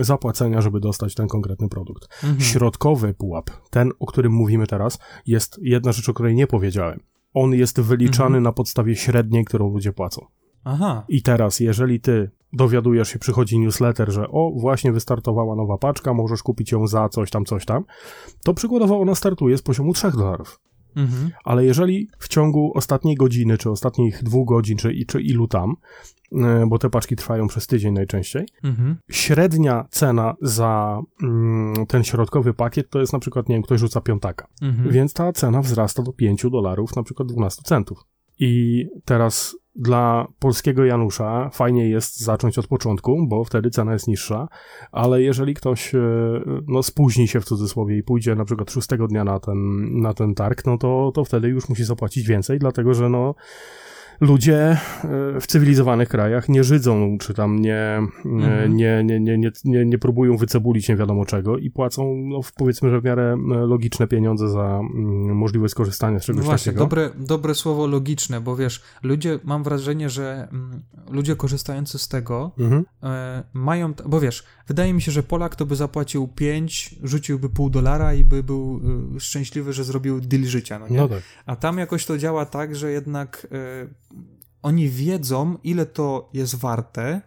zapłacenia, 0.04 0.62
żeby 0.62 0.80
dostać 0.80 1.16
ten 1.16 1.28
konkretny 1.28 1.70
produkt. 1.70 2.08
Mhm. 2.24 2.42
Środkowy 2.42 3.14
pułap, 3.14 3.50
ten, 3.70 3.92
o 4.00 4.06
którym 4.06 4.32
mówimy 4.34 4.68
teraz, 4.68 5.00
jest 5.26 5.60
jedna 5.62 5.92
rzecz, 5.92 6.10
o 6.10 6.14
której 6.14 6.36
nie 6.36 6.48
powiedziałem. 6.48 7.00
On 7.34 7.54
jest 7.54 7.82
wyliczany 7.82 8.26
Mhm. 8.28 8.44
na 8.44 8.52
podstawie 8.52 8.96
średniej, 8.96 9.46
którą 9.46 9.70
ludzie 9.70 9.94
płacą. 9.94 10.26
Aha, 10.64 11.06
I 11.10 11.22
teraz, 11.22 11.60
jeżeli 11.60 12.00
ty 12.00 12.32
dowiadujesz 12.54 13.10
się, 13.10 13.20
przychodzi 13.20 13.60
newsletter, 13.60 14.12
że 14.12 14.28
o, 14.28 14.52
właśnie 14.56 14.92
wystartowała 14.92 15.56
nowa 15.56 15.78
paczka, 15.78 16.14
możesz 16.14 16.44
kupić 16.44 16.72
ją 16.72 16.88
za 16.88 17.10
coś 17.10 17.30
tam, 17.32 17.46
coś 17.46 17.66
tam, 17.66 17.84
to 18.44 18.54
przykładowo 18.54 19.00
ona 19.00 19.16
startuje 19.16 19.58
z 19.58 19.62
poziomu 19.62 19.94
3 19.94 20.12
dolarów. 20.12 20.60
Mhm. 20.95 21.32
Ale 21.43 21.65
jeżeli 21.65 22.10
w 22.19 22.28
ciągu 22.28 22.71
ostatniej 22.76 23.15
godziny, 23.15 23.58
czy 23.58 23.71
ostatnich 23.71 24.23
dwóch 24.23 24.47
godzin, 24.47 24.78
czy, 24.78 24.93
czy 25.08 25.21
ilu 25.21 25.47
tam, 25.47 25.76
e, 26.32 26.65
bo 26.67 26.80
te 26.80 26.89
paczki 26.89 27.15
trwają 27.15 27.47
przez 27.47 27.67
tydzień 27.67 27.93
najczęściej, 27.93 28.45
Mhm. 28.63 28.95
średnia 29.12 29.86
cena 29.89 30.36
za 30.41 31.02
mm, 31.23 31.86
ten 31.86 32.04
środkowy 32.04 32.54
pakiet 32.54 32.89
to 32.89 33.00
jest 33.00 33.13
na 33.13 33.19
przykład, 33.19 33.50
nie 33.50 33.56
wiem, 33.56 33.63
ktoś 33.63 33.80
rzuca 33.80 34.02
piątaka. 34.02 34.47
Mhm. 34.62 34.91
Więc 34.91 35.13
ta 35.13 35.34
cena 35.34 35.62
wzrasta 35.62 36.04
do 36.04 36.13
5 36.13 36.45
dolarów, 36.52 36.95
na 36.95 37.04
przykład 37.04 37.28
12 37.28 37.62
centów. 37.63 38.06
I 38.39 38.86
teraz 39.06 39.58
dla 39.78 40.28
polskiego 40.40 40.86
Janusza 40.86 41.50
fajnie 41.50 41.90
jest 41.90 42.20
zacząć 42.20 42.58
od 42.58 42.68
początku, 42.68 43.28
bo 43.28 43.44
wtedy 43.44 43.70
cena 43.70 43.94
jest 43.94 44.08
niższa, 44.08 44.48
ale 44.92 45.22
jeżeli 45.22 45.54
ktoś 45.54 45.96
e, 45.96 46.00
no, 46.68 46.84
spóźni 46.84 47.28
się 47.28 47.42
w 47.42 47.46
cudzysłowie 47.46 47.98
i 47.98 48.04
pójdzie 48.04 48.36
na 48.36 48.46
przykład 48.46 48.72
szóstego 48.72 49.08
dnia 49.08 49.24
na 49.24 49.40
ten, 49.40 49.58
na 50.02 50.13
ten 50.13 50.36
targ, 50.36 50.66
no 50.66 50.78
to, 50.78 51.12
to 51.16 51.26
wtedy 51.26 51.48
już 51.48 51.70
musi 51.70 51.84
zapłacić 51.84 52.28
więcej, 52.28 52.60
dlatego 52.60 52.94
że 52.94 53.10
no 53.10 53.36
ludzie 54.19 54.58
e, 54.71 54.77
w 55.41 55.47
cywilizowanych 55.47 56.10
krajach 56.10 56.49
nie 56.49 56.63
żydzą, 56.63 57.17
czy 57.19 57.34
tam 57.34 57.60
nie, 57.60 57.75
e, 57.75 58.08
Mhm. 58.25 58.75
nie, 58.75 59.03
nie, 59.03 59.19
nie, 59.19 59.38
nie, 59.38 59.51
nie, 59.65 59.86
nie 59.86 59.97
próbują 59.97 60.38
wycebulić 60.38 60.89
nie 60.89 60.95
wiadomo 60.95 61.25
czego 61.25 61.58
i 61.58 61.69
płacą, 61.71 62.15
no, 62.15 62.39
powiedzmy, 62.56 62.89
że 62.89 63.01
w 63.01 63.03
miarę 63.03 63.38
logiczne 63.67 64.08
pieniądze 64.08 64.49
za 64.49 64.80
mm, 64.95 65.36
możliwość 65.36 65.71
skorzystania 65.71 66.19
z 66.19 66.25
czegoś 66.25 66.39
No 66.41 66.45
Właśnie, 66.45 66.71
takiego. 66.71 66.84
dobre, 66.86 67.10
dobre 67.17 67.56
słowo 67.56 67.88
logiczne, 67.88 68.41
bo 68.41 68.56
wiesz, 68.56 68.82
ludzie, 69.03 69.39
mam 69.43 69.63
wrażenie, 69.63 70.10
że 70.10 70.47
mm, 70.51 70.82
ludzie 71.12 71.36
korzystający 71.36 71.97
z 71.99 72.08
tego 72.08 72.51
Mhm. 72.60 72.86
e, 73.03 73.43
mają, 73.53 73.93
bo 74.06 74.19
wiesz, 74.19 74.43
wydaje 74.67 74.93
mi 74.93 75.01
się, 75.01 75.12
że 75.12 75.23
Polak 75.23 75.56
to 75.56 75.65
by 75.65 75.75
zapłacił 75.75 76.27
5, 76.27 76.95
rzuciłby 77.03 77.49
pół 77.49 77.69
dolara 77.69 78.13
i 78.13 78.23
by 78.23 78.43
był 78.43 78.82
szczęśliwy, 79.19 79.73
że 79.73 79.84
zrobił 79.84 80.19
deal 80.19 80.43
życia, 80.43 80.80
no 80.80 80.88
nie? 80.88 80.97
No 80.97 81.08
tak. 81.08 81.21
A 81.45 81.56
tam 81.56 81.77
jakoś 81.77 82.06
to 82.06 82.17
działa 82.17 82.45
tak, 82.45 82.75
że 82.75 82.91
jednak 82.91 83.47
oni 84.67 84.89
wiedzą, 84.89 85.58
ile 85.63 85.86
to 85.86 86.30
jest 86.34 86.56
warte 86.56 87.21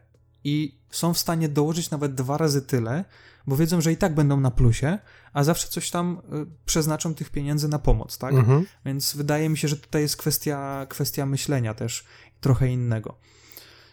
i 0.44 0.78
są 0.90 1.14
w 1.14 1.18
stanie 1.18 1.48
dołożyć 1.48 1.90
nawet 1.90 2.14
dwa 2.14 2.38
razy 2.38 2.62
tyle, 2.62 3.04
bo 3.46 3.56
wiedzą, 3.56 3.80
że 3.80 3.92
i 3.92 3.96
tak 3.96 4.14
będą 4.14 4.40
na 4.40 4.50
plusie, 4.50 4.98
a 5.32 5.44
zawsze 5.44 5.68
coś 5.68 5.90
tam 5.90 6.20
e, 6.32 6.46
przeznaczą 6.66 7.14
tych 7.14 7.30
pieniędzy 7.30 7.68
na 7.68 7.78
pomoc, 7.78 8.18
tak? 8.18 8.34
Mhm. 8.34 8.66
Więc 8.84 9.16
wydaje 9.16 9.48
mi 9.48 9.58
się, 9.58 9.68
że 9.68 9.76
tutaj 9.76 10.02
jest 10.02 10.16
kwestia, 10.16 10.86
kwestia 10.88 11.26
myślenia 11.26 11.74
też 11.74 12.04
trochę 12.40 12.68
innego. 12.68 13.14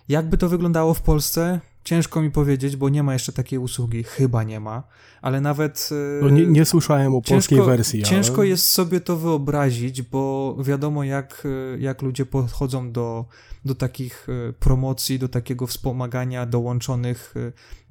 Jakby 0.10 0.38
to 0.38 0.50
wyglądało 0.50 0.94
w 0.94 1.02
Polsce? 1.02 1.60
Ciężko 1.88 2.22
mi 2.22 2.32
powiedzieć, 2.32 2.76
bo 2.76 2.90
nie 2.90 3.04
ma 3.04 3.14
jeszcze 3.14 3.34
takiej 3.34 3.60
usługi. 3.60 4.04
Chyba 4.04 4.44
nie 4.44 4.60
ma, 4.60 4.84
ale 5.22 5.42
nawet. 5.42 5.90
e, 6.20 6.24
No 6.24 6.30
nie, 6.30 6.46
nie 6.46 6.66
słyszałem 6.66 7.16
o 7.16 7.22
polskiej 7.22 7.62
wersji, 7.62 8.00
ale... 8.00 8.10
Ciężko 8.10 8.44
jest 8.44 8.70
sobie 8.70 9.00
to 9.02 9.18
wyobrazić, 9.18 10.02
bo 10.02 10.56
wiadomo, 10.60 11.04
jak, 11.04 11.44
e, 11.76 11.80
jak 11.80 12.02
ludzie 12.02 12.26
podchodzą 12.26 12.92
do, 12.92 13.26
do 13.66 13.76
takich 13.76 14.28
e, 14.50 14.54
promocji, 14.54 15.20
do 15.20 15.30
takiego 15.30 15.68
wspomagania 15.68 16.46
dołączonych 16.46 17.34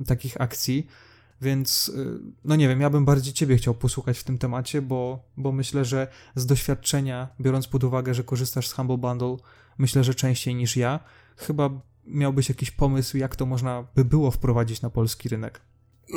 takich 0.06 0.40
akcji. 0.40 0.87
Więc, 1.42 1.92
no 2.44 2.56
nie 2.56 2.68
wiem, 2.68 2.80
ja 2.80 2.90
bym 2.90 3.04
bardziej 3.04 3.32
Ciebie 3.32 3.56
chciał 3.56 3.74
posłuchać 3.74 4.18
w 4.18 4.24
tym 4.24 4.38
temacie, 4.38 4.82
bo, 4.82 5.24
bo 5.37 5.52
myślę, 5.52 5.85
że 5.85 6.09
z 6.35 6.46
doświadczenia, 6.46 7.28
biorąc 7.40 7.66
pod 7.66 7.85
uwagę, 7.85 8.14
że 8.14 8.24
korzystasz 8.24 8.68
z 8.68 8.72
Humble 8.72 8.98
Bundle, 8.98 9.37
myślę, 9.78 10.04
że 10.04 10.14
częściej 10.14 10.54
niż 10.54 10.76
ja, 10.76 11.00
chyba 11.37 11.70
miałbyś 12.06 12.48
jakiś 12.48 12.70
pomysł, 12.70 13.16
jak 13.16 13.36
to 13.36 13.46
można 13.46 13.84
by 13.94 14.04
było 14.04 14.30
wprowadzić 14.30 14.82
na 14.82 14.90
polski 14.90 15.28
rynek. 15.28 15.60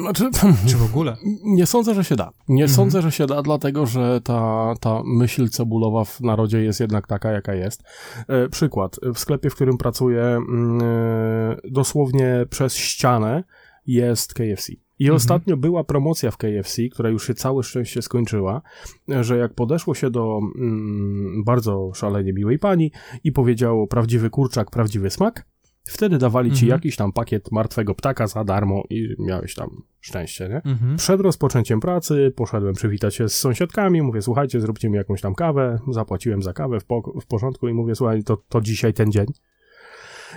Znaczy, 0.01 0.29
Czy 0.67 0.77
w 0.77 0.83
ogóle? 0.85 1.17
nie 1.43 1.65
sądzę, 1.65 1.95
że 1.95 2.03
się 2.03 2.15
da. 2.15 2.31
Nie 2.47 2.63
Mhm. 2.63 2.75
sądzę, 2.75 3.01
że 3.01 3.11
się 3.11 3.25
da, 3.27 3.41
dlatego 3.41 3.85
że 3.85 4.21
ta, 4.23 4.73
ta 4.79 5.01
myśl 5.05 5.49
cebulowa 5.49 6.03
w 6.05 6.21
narodzie 6.21 6.61
jest 6.63 6.79
jednak 6.79 7.07
taka, 7.07 7.31
jaka 7.31 7.53
jest. 7.53 7.83
E, 8.27 8.49
przykład. 8.49 8.95
W 9.13 9.19
sklepie, 9.19 9.49
w 9.49 9.55
którym 9.55 9.77
pracuję, 9.77 10.21
mm, 10.23 10.81
e, 10.81 11.57
dosłownie 11.71 12.45
przez 12.49 12.75
ścianę 12.75 13.43
jest 13.87 14.33
KFC. 14.33 14.73
I 14.99 15.03
Mhm. 15.05 15.15
ostatnio 15.15 15.57
była 15.57 15.83
promocja 15.83 16.31
w 16.31 16.37
KFC, 16.37 16.81
która 16.91 17.09
już 17.09 17.27
się 17.27 17.33
całe 17.33 17.63
szczęście 17.63 18.01
skończyła, 18.01 18.61
że 19.07 19.37
jak 19.37 19.53
podeszło 19.53 19.95
się 19.95 20.09
do 20.09 20.39
mm, 20.55 21.43
bardzo 21.43 21.91
szalenie 21.95 22.33
miłej 22.33 22.59
pani 22.59 22.91
i 23.23 23.31
powiedziało 23.31 23.87
prawdziwy 23.87 24.29
kurczak, 24.29 24.71
prawdziwy 24.71 25.09
smak, 25.09 25.45
wtedy 25.83 26.17
dawali 26.17 26.51
ci 26.51 26.65
Mhm. 26.65 26.77
jakiś 26.79 26.95
tam 26.95 27.11
pakiet 27.13 27.51
martwego 27.51 27.95
ptaka 27.95 28.27
za 28.27 28.43
darmo 28.43 28.83
i 28.89 29.15
miałeś 29.19 29.55
tam 29.55 29.69
szczęście, 29.99 30.49
nie? 30.49 30.61
Mhm. 30.71 30.97
Przed 30.97 31.21
rozpoczęciem 31.21 31.79
pracy 31.79 32.33
poszedłem 32.35 32.73
przywitać 32.75 33.15
się 33.15 33.29
z 33.29 33.37
sąsiadkami, 33.37 34.01
mówię, 34.01 34.21
słuchajcie, 34.21 34.61
zróbcie 34.61 34.89
mi 34.89 34.95
jakąś 34.97 35.21
tam 35.21 35.35
kawę, 35.35 35.79
zapłaciłem 35.91 36.41
za 36.41 36.53
kawę 36.53 36.79
w, 36.79 36.85
po, 36.85 37.01
w 37.21 37.25
porządku 37.25 37.67
i 37.67 37.73
mówię, 37.73 37.95
słuchaj, 37.95 38.23
to, 38.23 38.37
to 38.49 38.61
dzisiaj 38.61 38.93
ten 38.93 39.11
dzień. 39.11 39.25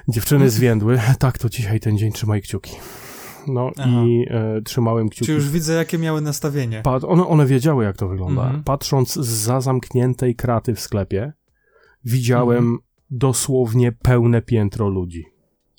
Dziewczyny 0.09 0.51
zwiędły, 0.57 1.01
tak, 1.19 1.39
to 1.39 1.49
dzisiaj 1.49 1.81
ten 1.81 1.99
dzień, 1.99 2.13
trzymaj 2.13 2.43
kciuki. 2.43 2.73
No 3.47 3.71
Aha. 3.79 3.91
i 3.91 4.27
e, 4.31 4.63
trzymałem 4.63 5.09
kciuki. 5.09 5.27
Czy 5.27 5.33
już 5.33 5.51
widzę, 5.51 5.73
jakie 5.75 5.99
miały 5.99 6.21
nastawienie? 6.21 6.83
Pat- 6.85 7.05
one, 7.09 7.27
one 7.27 7.47
wiedziały, 7.47 7.85
jak 7.85 7.97
to 7.97 8.09
wygląda. 8.09 8.43
Mhm. 8.43 8.65
Patrząc 8.65 9.15
za 9.15 9.61
zamkniętej 9.61 10.35
kraty 10.37 10.75
w 10.75 10.81
sklepie, 10.81 11.33
widziałem 12.05 12.59
Mhm. 12.59 12.79
dosłownie 13.11 13.93
pełne 13.93 14.43
piętro 14.43 14.89
ludzi. 14.89 15.25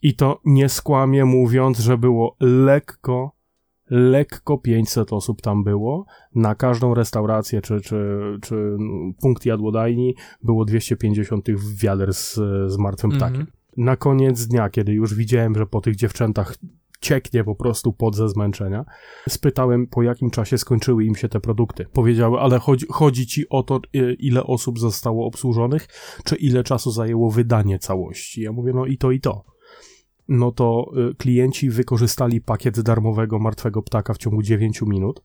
I 0.03 0.15
to 0.15 0.41
nie 0.45 0.69
skłamię 0.69 1.25
mówiąc, 1.25 1.79
że 1.79 1.97
było 1.97 2.35
lekko, 2.39 3.31
lekko 3.89 4.57
500 4.57 5.13
osób 5.13 5.41
tam 5.41 5.63
było. 5.63 6.05
Na 6.35 6.55
każdą 6.55 6.93
restaurację 6.93 7.61
czy, 7.61 7.81
czy, 7.81 8.21
czy 8.41 8.77
punkt 9.21 9.45
jadłodajni 9.45 10.15
było 10.43 10.65
250 10.65 11.45
tych 11.45 11.75
wiader 11.75 12.13
z, 12.13 12.33
z 12.67 12.77
martwym 12.77 13.11
ptakiem. 13.11 13.41
Mhm. 13.41 13.47
Na 13.77 13.95
koniec 13.95 14.47
dnia, 14.47 14.69
kiedy 14.69 14.93
już 14.93 15.13
widziałem, 15.13 15.55
że 15.55 15.65
po 15.65 15.81
tych 15.81 15.95
dziewczętach 15.95 16.55
cieknie 17.01 17.43
po 17.43 17.55
prostu 17.55 17.93
pod 17.93 18.15
ze 18.15 18.29
zmęczenia. 18.29 18.85
Spytałem, 19.29 19.87
po 19.87 20.03
jakim 20.03 20.29
czasie 20.29 20.57
skończyły 20.57 21.05
im 21.05 21.15
się 21.15 21.29
te 21.29 21.39
produkty. 21.39 21.85
Powiedziały, 21.93 22.39
ale 22.39 22.59
chodzi, 22.59 22.85
chodzi 22.89 23.27
ci 23.27 23.49
o 23.49 23.63
to, 23.63 23.79
y, 23.95 24.13
ile 24.13 24.43
osób 24.43 24.79
zostało 24.79 25.27
obsłużonych, 25.27 25.87
czy 26.25 26.35
ile 26.35 26.63
czasu 26.63 26.91
zajęło 26.91 27.31
wydanie 27.31 27.79
całości. 27.79 28.41
Ja 28.41 28.51
mówię, 28.51 28.73
no 28.75 28.85
i 28.85 28.97
to, 28.97 29.11
i 29.11 29.19
to. 29.19 29.52
No 30.33 30.51
to 30.51 30.91
y, 31.11 31.15
klienci 31.15 31.69
wykorzystali 31.69 32.41
pakiet 32.41 32.81
darmowego 32.81 33.39
martwego 33.39 33.81
ptaka 33.81 34.13
w 34.13 34.17
ciągu 34.17 34.41
9 34.41 34.81
minut, 34.81 35.21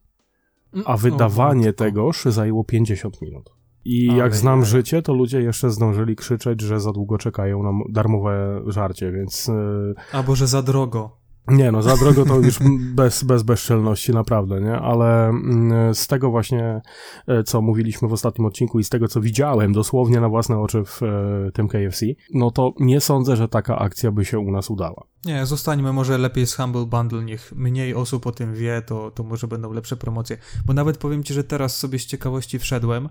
a 0.85 0.97
wydawanie 0.97 1.73
tegoż 1.73 2.25
zajęło 2.25 2.65
50 2.65 3.23
minut. 3.23 3.51
I 3.85 4.09
Ale 4.09 4.19
jak 4.19 4.37
znam 4.37 4.59
jaja. 4.59 4.71
życie, 4.71 5.03
to 5.03 5.15
ludzie 5.15 5.41
jeszcze 5.41 5.71
zdążyli 5.71 6.17
krzyczeć, 6.17 6.61
że 6.61 6.81
za 6.81 6.93
długo 6.93 7.19
czekają 7.19 7.63
na 7.63 7.71
darmowe 7.89 8.63
żarcie, 8.67 9.13
więc 9.13 9.49
y, 9.49 9.95
Albo 10.13 10.35
że 10.37 10.47
za 10.47 10.63
drogo. 10.63 11.17
Nie 11.51 11.73
no, 11.73 11.83
za 11.83 11.97
drogo 11.97 12.25
to 12.25 12.37
już 12.37 12.59
bez, 12.81 13.25
bez 13.25 13.43
bezczelności 13.43 14.13
naprawdę, 14.13 14.61
nie? 14.61 14.73
Ale 14.73 15.29
mm, 15.29 15.95
z 15.95 16.07
tego 16.07 16.31
właśnie, 16.31 16.81
e, 17.27 17.43
co 17.43 17.63
mówiliśmy 17.63 18.09
w 18.09 18.13
ostatnim 18.13 18.47
odcinku 18.47 18.79
i 18.79 18.85
z 18.85 18.89
tego, 18.89 19.09
co 19.09 19.21
widziałem 19.21 19.73
dosłownie 19.73 20.21
na 20.21 20.29
własne 20.29 20.59
oczy 20.59 20.85
w 20.85 21.03
e, 21.03 21.53
tym 21.53 21.69
KFC, 21.69 22.07
no 22.35 22.51
to 22.51 22.73
nie 22.81 23.01
sądzę, 23.01 23.37
że 23.37 23.49
taka 23.49 23.79
akcja 23.79 24.13
by 24.13 24.25
się 24.25 24.39
u 24.39 24.51
nas 24.51 24.71
udała. 24.71 25.07
Nie, 25.25 25.47
zostańmy 25.47 25.93
może 25.93 26.19
lepiej 26.19 26.47
z 26.47 26.55
Humble 26.55 26.87
Bundle, 26.87 27.25
niech 27.25 27.53
mniej 27.57 27.95
osób 27.95 28.27
o 28.27 28.33
tym 28.33 28.55
wie, 28.55 28.83
to, 28.87 29.11
to 29.11 29.23
może 29.23 29.49
będą 29.49 29.73
lepsze 29.73 29.97
promocje. 29.97 30.37
Bo 30.67 30.75
nawet 30.75 30.99
powiem 30.99 31.25
ci, 31.25 31.35
że 31.35 31.45
teraz 31.45 31.77
sobie 31.77 31.99
z 31.99 32.07
ciekawości 32.07 32.59
wszedłem 32.59 33.09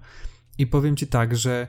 i 0.57 0.67
powiem 0.67 0.95
ci 0.95 1.07
tak, 1.07 1.35
że 1.37 1.67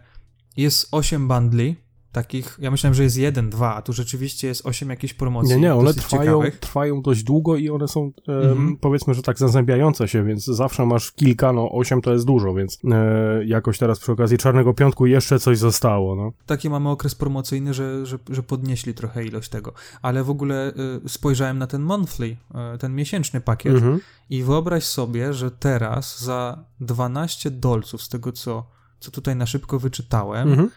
jest 0.57 0.89
8 0.93 1.29
bundli, 1.29 1.77
takich, 2.13 2.59
ja 2.61 2.71
myślałem, 2.71 2.95
że 2.95 3.03
jest 3.03 3.17
jeden, 3.17 3.51
dwa, 3.51 3.75
a 3.75 3.83
tu 3.83 3.93
rzeczywiście 3.93 4.49
jest 4.49 4.67
8 4.67 4.91
jakichś 4.91 5.15
promocji. 5.15 5.55
Nie, 5.55 5.61
nie, 5.61 5.75
one 5.75 5.95
trwają, 5.95 6.23
ciekawych. 6.25 6.59
trwają 6.61 7.03
dość 7.03 7.23
długo 7.23 7.57
i 7.57 7.71
one 7.71 7.89
są, 7.89 8.13
e, 8.29 8.57
powiedzmy, 8.81 9.15
że 9.15 9.23
tak 9.23 9.39
zazębiające 9.39 10.09
się, 10.09 10.25
więc 10.25 10.45
zawsze 10.45 10.87
masz 10.87 11.13
kilka, 11.13 11.53
no 11.53 11.71
osiem 11.73 12.03
to 12.03 12.13
jest 12.13 12.25
dużo, 12.27 12.55
więc 12.55 12.79
e, 12.85 13.45
jakoś 13.45 13.79
teraz 13.79 13.99
przy 13.99 14.13
okazji 14.13 14.39
Czarnego 14.39 14.75
Piątku 14.75 15.07
jeszcze 15.07 15.39
coś 15.39 15.59
zostało, 15.59 16.17
no. 16.17 16.33
Taki 16.47 16.71
mamy 16.71 16.89
okres 16.89 17.15
promocyjny, 17.15 17.75
że, 17.75 18.07
że, 18.07 18.19
że 18.31 18.43
podnieśli 18.43 18.95
trochę 18.95 19.25
ilość 19.25 19.49
tego. 19.49 19.73
Ale 20.03 20.25
w 20.25 20.31
ogóle 20.31 20.73
y, 21.05 21.09
spojrzałem 21.09 21.59
na 21.59 21.67
ten 21.67 21.83
monthly, 21.83 22.37
y, 22.75 22.79
ten 22.79 22.95
miesięczny 22.95 23.41
pakiet 23.41 23.75
Mhm. 23.75 24.01
i 24.31 24.43
wyobraź 24.43 24.85
sobie, 24.85 25.33
że 25.35 25.51
teraz 25.51 26.21
za 26.23 26.65
12 26.81 27.51
dolców, 27.51 28.03
z 28.03 28.09
tego 28.09 28.33
co, 28.33 28.67
co 29.01 29.11
tutaj 29.11 29.37
na 29.37 29.47
szybko 29.47 29.79
wyczytałem, 29.79 30.49
Mhm. 30.49 30.71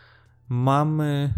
Mamy. 0.52 1.34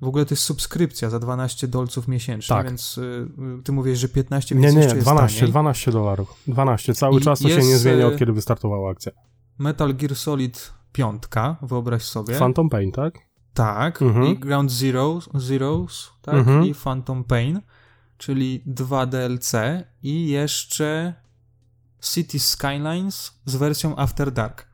W 0.00 0.06
ogóle 0.08 0.26
to 0.26 0.32
jest 0.32 0.42
subskrypcja 0.44 1.10
za 1.10 1.18
12 1.18 1.68
dolców 1.68 2.08
miesięcznie, 2.08 2.56
Tak. 2.56 2.66
więc 2.66 2.98
y, 2.98 3.28
y, 3.60 3.62
ty 3.62 3.72
mówisz, 3.72 3.98
że 3.98 4.08
15, 4.08 4.54
Nie, 4.54 4.60
więc 4.60 4.74
nie, 4.74 4.80
jeszcze 4.80 4.96
jest 4.96 5.06
12, 5.06 5.38
taniej. 5.38 5.50
12 5.50 5.92
dolarów. 5.92 6.34
12, 6.46 6.94
cały 6.94 7.20
I 7.20 7.24
czas 7.24 7.40
to 7.40 7.48
się 7.48 7.56
nie 7.56 7.78
zmienia 7.78 8.04
e, 8.04 8.06
od 8.06 8.16
kiedy 8.16 8.32
wystartowała 8.32 8.90
akcja. 8.90 9.12
Metal 9.58 9.94
Gear 9.94 10.16
Solid 10.16 10.72
5, 10.92 11.22
wyobraź 11.62 12.02
sobie. 12.02 12.34
Phantom 12.34 12.68
Pain, 12.70 12.92
tak? 12.92 13.14
tak, 13.54 14.02
Mhm. 14.02 14.26
i 14.26 14.38
Ground 14.38 14.72
Zero, 14.72 15.18
Zeroes, 15.34 16.10
tak, 16.22 16.34
Mhm. 16.34 16.64
i 16.66 16.74
Phantom 16.74 17.24
Pain, 17.24 17.60
czyli 18.18 18.62
dwa 18.66 19.06
DLC 19.06 19.52
i 20.02 20.28
jeszcze 20.28 21.14
City 22.00 22.38
Skylines 22.38 23.40
z 23.44 23.56
wersją 23.56 23.96
After 23.96 24.32
Dark. 24.32 24.71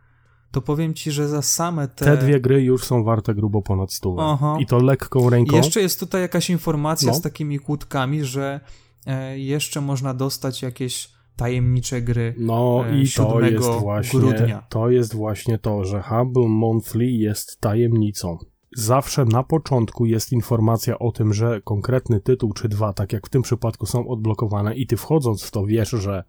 To 0.50 0.62
powiem 0.62 0.94
ci, 0.94 1.10
że 1.12 1.28
za 1.28 1.42
same 1.42 1.88
te... 1.88 2.04
Te 2.04 2.16
dwie 2.16 2.40
gry 2.40 2.62
już 2.62 2.84
są 2.84 3.04
warte 3.04 3.34
grubo 3.34 3.62
ponad 3.62 3.92
stówę. 3.92 4.22
Aha. 4.24 4.56
I 4.60 4.66
to 4.66 4.78
lekką 4.78 5.30
ręką. 5.30 5.52
I 5.52 5.56
jeszcze 5.56 5.80
jest 5.80 6.00
tutaj 6.00 6.20
jakaś 6.20 6.50
informacja 6.50 7.08
No. 7.08 7.14
z 7.14 7.20
takimi 7.20 7.58
kłódkami, 7.58 8.24
że 8.24 8.60
e, 9.06 9.38
jeszcze 9.38 9.80
można 9.80 10.14
dostać 10.14 10.62
jakieś 10.62 11.10
tajemnicze 11.36 12.02
gry. 12.02 12.34
No 12.38 12.84
e, 12.88 12.98
i 12.98 13.02
to 13.12 13.40
7 13.40 13.54
jest 13.54 13.68
właśnie 13.70 14.20
grudnia. 14.20 14.66
to 14.68 14.90
jest 14.90 15.14
właśnie 15.14 15.58
to, 15.58 15.84
że 15.84 16.02
Humble 16.02 16.48
Monthly 16.48 17.06
jest 17.06 17.60
tajemnicą. 17.60 18.38
Zawsze 18.76 19.24
na 19.24 19.42
początku 19.42 20.06
jest 20.06 20.32
informacja 20.32 20.98
o 20.98 21.12
tym, 21.12 21.32
że 21.34 21.60
konkretny 21.64 22.20
tytuł 22.20 22.52
czy 22.52 22.68
dwa, 22.68 22.92
tak 22.92 23.12
jak 23.12 23.26
w 23.26 23.30
tym 23.30 23.42
przypadku, 23.42 23.86
są 23.86 24.08
odblokowane 24.08 24.74
i 24.76 24.86
ty 24.86 24.96
wchodząc 24.96 25.42
w 25.42 25.50
to 25.50 25.66
wiesz, 25.66 25.90
że 25.90 26.24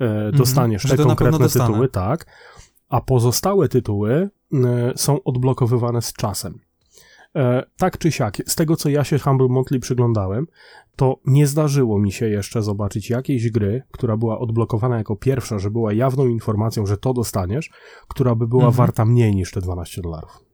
e, 0.00 0.32
dostaniesz 0.32 0.84
Mhm. 0.84 0.90
że 0.90 0.96
te 0.96 1.02
to 1.02 1.08
na 1.08 1.16
pewno 1.16 1.38
konkretne 1.38 1.66
tytuły, 1.66 1.88
tak, 1.88 2.26
a 2.88 3.00
pozostałe 3.00 3.68
tytuły 3.68 4.30
e, 4.52 4.92
są 4.96 5.22
odblokowywane 5.22 6.02
z 6.02 6.12
czasem. 6.12 6.58
E, 7.36 7.62
tak 7.78 7.98
czy 7.98 8.12
siak, 8.12 8.36
z 8.46 8.54
tego 8.56 8.76
co 8.76 8.88
ja 8.88 9.04
się 9.04 9.18
Humble 9.18 9.48
Monthly 9.48 9.78
przyglądałem, 9.80 10.46
to 10.96 11.20
nie 11.26 11.46
zdarzyło 11.46 11.98
mi 11.98 12.12
się 12.12 12.28
jeszcze 12.28 12.62
zobaczyć 12.62 13.10
jakiejś 13.10 13.50
gry, 13.50 13.82
która 13.90 14.16
była 14.16 14.38
odblokowana 14.38 14.98
jako 14.98 15.16
pierwsza, 15.16 15.58
że 15.58 15.70
była 15.70 15.92
jawną 15.92 16.26
informacją, 16.26 16.86
że 16.86 16.96
to 16.96 17.12
dostaniesz, 17.12 17.70
która 18.08 18.34
by 18.34 18.46
była 18.48 18.66
Mhm. 18.66 18.76
warta 18.76 19.04
mniej 19.04 19.34
niż 19.34 19.50
te 19.50 19.60
12 19.60 20.02
dolarów. 20.02 20.45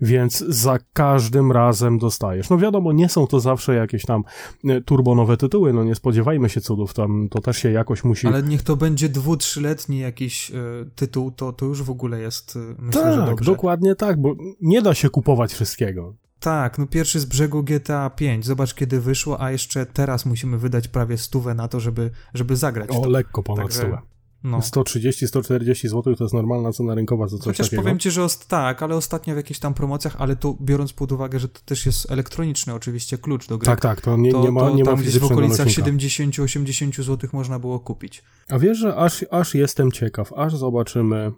Więc 0.00 0.38
za 0.38 0.78
każdym 0.92 1.52
razem 1.52 1.98
dostajesz. 1.98 2.50
No 2.50 2.58
wiadomo, 2.58 2.92
nie 2.92 3.08
są 3.08 3.26
to 3.26 3.40
zawsze 3.40 3.74
jakieś 3.74 4.04
tam 4.04 4.24
e, 4.64 4.80
turbonowe 4.80 5.36
tytuły, 5.36 5.72
no 5.72 5.84
nie 5.84 5.94
spodziewajmy 5.94 6.48
się 6.48 6.60
cudów, 6.60 6.94
tam 6.94 7.28
to 7.30 7.40
też 7.40 7.56
się 7.56 7.70
jakoś 7.70 8.04
musi... 8.04 8.26
Ale 8.26 8.42
niech 8.42 8.62
to 8.62 8.76
będzie 8.76 9.08
dwu, 9.08 9.36
trzyletni 9.36 9.98
jakiś 9.98 10.50
e, 10.50 10.54
tytuł, 10.94 11.30
to, 11.30 11.52
to 11.52 11.66
już 11.66 11.82
w 11.82 11.90
ogóle 11.90 12.20
jest, 12.20 12.56
e, 12.56 12.74
myślę, 12.78 13.12
że 13.12 13.18
tak, 13.18 13.30
dobrze. 13.30 13.52
dokładnie 13.52 13.94
tak, 13.94 14.20
bo 14.20 14.34
nie 14.60 14.82
da 14.82 14.94
się 14.94 15.10
kupować 15.10 15.52
wszystkiego. 15.52 16.14
Tak, 16.40 16.78
no 16.78 16.86
pierwszy 16.86 17.20
z 17.20 17.24
brzegu 17.24 17.62
GTA 17.62 18.10
5, 18.10 18.46
zobacz 18.46 18.74
kiedy 18.74 19.00
wyszło, 19.00 19.40
a 19.40 19.50
jeszcze 19.50 19.86
teraz 19.86 20.26
musimy 20.26 20.58
wydać 20.58 20.88
prawie 20.88 21.18
stówę 21.18 21.54
na 21.54 21.68
to, 21.68 21.80
żeby, 21.80 22.10
żeby 22.34 22.56
zagrać 22.56 22.90
O, 22.90 23.00
to. 23.00 23.08
lekko 23.08 23.42
ponad 23.42 23.64
Także- 23.64 23.78
stówę. 23.78 23.98
No. 24.46 24.58
130-140 24.58 25.88
zł 25.88 26.16
to 26.16 26.24
jest 26.24 26.34
normalna 26.34 26.72
cena 26.72 26.94
rynkowa 26.94 27.28
za 27.28 27.36
coś 27.36 27.46
Chociaż 27.46 27.66
takiego. 27.66 27.82
powiem 27.82 27.98
ci, 27.98 28.10
że 28.10 28.22
ost- 28.22 28.46
tak, 28.46 28.82
ale 28.82 28.96
ostatnio 28.96 29.34
w 29.34 29.36
jakichś 29.36 29.60
tam 29.60 29.74
promocjach, 29.74 30.16
ale 30.18 30.36
to 30.36 30.56
biorąc 30.60 30.92
pod 30.92 31.12
uwagę, 31.12 31.38
że 31.38 31.48
to 31.48 31.60
też 31.64 31.86
jest 31.86 32.10
elektroniczny 32.10 32.74
oczywiście 32.74 33.18
klucz 33.18 33.48
do 33.48 33.58
gry. 33.58 33.66
Tak, 33.66 33.80
tak, 33.80 34.00
to 34.00 34.16
nie, 34.16 34.32
to, 34.32 34.42
nie 34.42 34.50
ma, 34.50 34.60
to 34.60 34.70
nie 34.70 34.84
ma 34.84 34.90
tam 34.90 35.00
gdzieś 35.00 35.18
w 35.18 35.24
okolicach 35.24 35.66
nośnika. 35.66 35.90
70-80 35.90 37.02
zł 37.02 37.30
można 37.32 37.58
było 37.58 37.80
kupić. 37.80 38.22
A 38.48 38.58
wiesz, 38.58 38.78
że 38.78 38.96
aż, 38.96 39.24
aż 39.30 39.54
jestem 39.54 39.92
ciekaw, 39.92 40.32
aż 40.32 40.56
zobaczymy. 40.56 41.32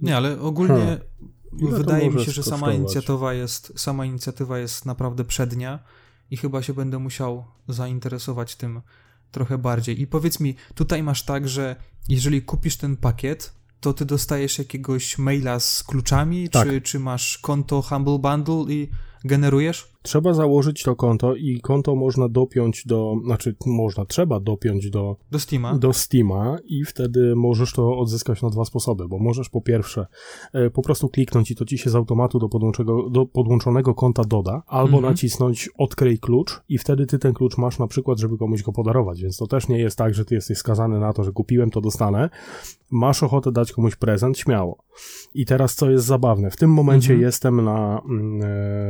Nie, 0.00 0.16
ale 0.16 0.40
ogólnie 0.40 0.98
Hmm. 1.58 1.72
To 1.72 1.76
wydaje 1.78 2.10
mi 2.10 2.24
się, 2.24 2.32
że 2.32 2.42
sama 2.42 2.72
inicjatywa, 2.72 3.34
jest, 3.34 3.72
sama 3.76 4.04
inicjatywa 4.04 4.58
jest 4.58 4.86
naprawdę 4.86 5.24
przednia 5.24 5.78
i 6.30 6.36
chyba 6.36 6.62
się 6.62 6.74
będę 6.74 6.98
musiał 6.98 7.44
zainteresować 7.68 8.56
tym 8.56 8.80
trochę 9.32 9.58
bardziej. 9.58 10.00
I 10.00 10.06
powiedz 10.06 10.40
mi, 10.40 10.54
tutaj 10.74 11.02
masz 11.02 11.22
tak, 11.22 11.48
że 11.48 11.76
jeżeli 12.08 12.42
kupisz 12.42 12.76
ten 12.76 12.96
pakiet, 12.96 13.52
to 13.80 13.92
ty 13.92 14.04
dostajesz 14.04 14.58
jakiegoś 14.58 15.18
maila 15.18 15.60
z 15.60 15.82
kluczami, 15.82 16.48
Tak. 16.48 16.68
czy, 16.68 16.80
czy 16.80 16.98
masz 16.98 17.38
konto 17.38 17.82
Humble 17.82 18.18
Bundle 18.18 18.74
i 18.74 18.90
generujesz? 19.24 19.91
Trzeba 20.02 20.34
założyć 20.34 20.82
to 20.82 20.96
konto 20.96 21.34
i 21.34 21.60
konto 21.60 21.94
można 21.94 22.28
dopiąć 22.28 22.86
do, 22.86 23.14
znaczy 23.24 23.54
można, 23.66 24.04
trzeba 24.04 24.40
dopiąć 24.40 24.90
do, 24.90 25.16
Do 25.30 25.38
Steama? 25.38 25.74
do 25.78 25.92
Steama 25.92 26.58
i 26.64 26.84
wtedy 26.84 27.36
możesz 27.36 27.72
to 27.72 27.98
odzyskać 27.98 28.42
na 28.42 28.50
dwa 28.50 28.64
sposoby, 28.64 29.08
bo 29.08 29.18
możesz 29.18 29.48
po 29.48 29.60
pierwsze 29.60 30.06
e, 30.52 30.70
po 30.70 30.82
prostu 30.82 31.08
kliknąć 31.08 31.50
i 31.50 31.56
to 31.56 31.64
ci 31.64 31.78
się 31.78 31.90
z 31.90 31.94
automatu 31.94 32.38
do, 32.38 32.48
do 33.10 33.26
podłączonego 33.26 33.94
konta 33.94 34.24
doda, 34.24 34.62
albo 34.66 34.96
Mhm. 34.96 35.12
nacisnąć 35.12 35.70
odkryj 35.78 36.18
klucz 36.18 36.60
i 36.68 36.78
wtedy 36.78 37.06
ty 37.06 37.18
ten 37.18 37.34
klucz 37.34 37.58
masz 37.58 37.78
na 37.78 37.86
przykład, 37.86 38.18
żeby 38.18 38.38
komuś 38.38 38.62
go 38.62 38.72
podarować, 38.72 39.22
więc 39.22 39.36
to 39.36 39.46
też 39.46 39.68
nie 39.68 39.78
jest 39.78 39.98
tak, 39.98 40.14
że 40.14 40.24
ty 40.24 40.34
jesteś 40.34 40.58
skazany 40.58 41.00
na 41.00 41.12
to, 41.12 41.24
że 41.24 41.32
kupiłem, 41.32 41.70
to 41.70 41.80
dostanę. 41.80 42.30
Masz 42.90 43.22
ochotę 43.22 43.52
dać 43.52 43.72
komuś 43.72 43.96
prezent, 43.96 44.38
śmiało. 44.38 44.78
I 45.34 45.46
teraz 45.46 45.74
co 45.74 45.90
jest 45.90 46.06
zabawne, 46.06 46.50
w 46.50 46.56
tym 46.56 46.70
momencie 46.70 47.12
Mhm. 47.12 47.20
jestem 47.20 47.64
na 47.64 48.02
mm, 48.10 48.40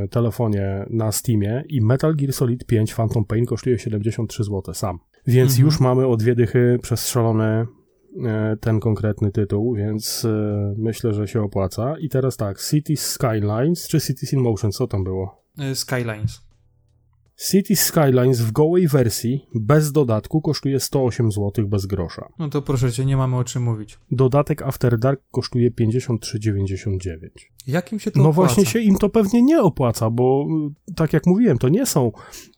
e, 0.03 0.07
telefonie 0.07 0.85
na 0.89 1.02
Steamie 1.11 1.63
i 1.69 1.81
Metal 1.81 2.15
Gear 2.15 2.33
Solid 2.33 2.65
5 2.65 2.93
Phantom 2.93 3.25
Pain 3.25 3.45
kosztuje 3.45 3.79
73 3.79 4.43
zł 4.43 4.73
sam. 4.73 4.99
Więc 5.27 5.51
Mhm. 5.51 5.65
już 5.65 5.79
mamy 5.79 6.07
o 6.07 6.17
dwie 6.17 6.35
dychy 6.35 6.79
przestrzelony 6.81 7.65
e, 8.25 8.57
ten 8.61 8.79
konkretny 8.79 9.31
tytuł, 9.31 9.75
więc 9.75 10.25
e, 10.25 10.73
myślę, 10.77 11.13
że 11.13 11.27
się 11.27 11.41
opłaca. 11.41 11.95
I 11.99 12.09
teraz 12.09 12.37
tak, 12.37 12.61
Cities 12.61 13.05
Skylines 13.11 13.87
czy 13.87 14.01
Cities 14.01 14.33
in 14.33 14.39
Motion, 14.41 14.71
co 14.71 14.87
tam 14.87 15.03
było? 15.03 15.43
Y, 15.71 15.75
Skylines. 15.75 16.41
Cities 17.37 17.79
Skylines 17.81 18.41
w 18.41 18.51
gołej 18.51 18.87
wersji, 18.87 19.45
bez 19.55 19.91
dodatku, 19.91 20.41
kosztuje 20.41 20.79
108 20.79 21.31
zł 21.31 21.67
bez 21.67 21.85
grosza. 21.85 22.29
No 22.39 22.49
to 22.49 22.61
proszę 22.61 22.91
cię, 22.91 23.05
nie 23.05 23.17
mamy 23.17 23.37
o 23.37 23.43
czym 23.43 23.63
mówić. 23.63 23.99
Dodatek 24.11 24.61
After 24.61 24.99
Dark 24.99 25.21
kosztuje 25.31 25.71
53,99. 25.71 26.97
Jakim 27.67 27.99
się 27.99 28.11
to 28.11 28.19
No 28.19 28.29
opłaca? 28.29 28.53
właśnie 28.53 28.65
się 28.71 28.79
im 28.79 28.95
to 28.97 29.09
pewnie 29.09 29.41
nie 29.41 29.61
opłaca, 29.61 30.09
bo 30.09 30.47
tak 30.95 31.13
jak 31.13 31.25
mówiłem, 31.25 31.57
to 31.57 31.69
nie 31.69 31.85
są 31.85 32.11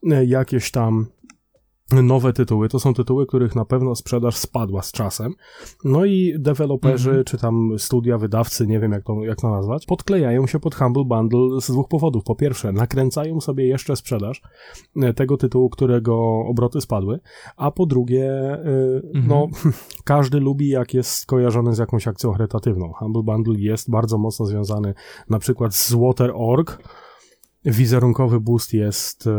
y, 0.03 0.25
jakieś 0.25 0.71
tam 0.71 1.05
nowe 1.91 2.33
tytuły. 2.33 2.69
To 2.69 2.79
są 2.79 2.93
tytuły, 2.93 3.25
których 3.25 3.55
na 3.55 3.65
pewno 3.65 3.95
sprzedaż 3.95 4.35
spadła 4.35 4.81
z 4.81 4.91
czasem. 4.91 5.33
No 5.83 6.05
i 6.05 6.35
deweloperzy, 6.39 7.09
mhm. 7.09 7.25
czy 7.25 7.37
tam 7.37 7.69
studia, 7.77 8.17
wydawcy, 8.17 8.67
nie 8.67 8.79
wiem 8.79 8.91
jak 8.91 9.03
to, 9.03 9.23
jak 9.23 9.41
to 9.41 9.49
nazwać, 9.49 9.85
podklejają 9.85 10.47
się 10.47 10.59
pod 10.59 10.75
Humble 10.75 11.05
Bundle 11.05 11.61
z 11.61 11.71
dwóch 11.71 11.87
powodów. 11.87 12.23
Po 12.23 12.35
pierwsze, 12.35 12.71
nakręcają 12.71 13.41
sobie 13.41 13.67
jeszcze 13.67 13.95
sprzedaż 13.95 14.41
e, 14.95 15.13
tego 15.13 15.37
tytułu, 15.37 15.69
którego 15.69 16.39
obroty 16.47 16.81
spadły, 16.81 17.19
a 17.57 17.71
po 17.71 17.85
drugie, 17.85 18.31
e, 18.31 19.01
mhm. 19.13 19.27
no, 19.27 19.47
każdy 20.03 20.39
lubi 20.39 20.69
jak 20.69 20.93
jest 20.93 21.11
skojarzony 21.11 21.75
z 21.75 21.77
jakąś 21.77 22.07
akcją 22.07 22.31
charytatywną. 22.31 22.93
Humble 22.93 23.23
Bundle 23.23 23.55
jest 23.57 23.91
bardzo 23.91 24.17
mocno 24.17 24.45
związany 24.45 24.93
na 25.29 25.39
przykład 25.39 25.75
z 25.75 25.93
Water.org, 25.93 26.79
wizerunkowy 27.65 28.39
boost 28.39 28.73
jest, 28.73 29.27
e, 29.27 29.31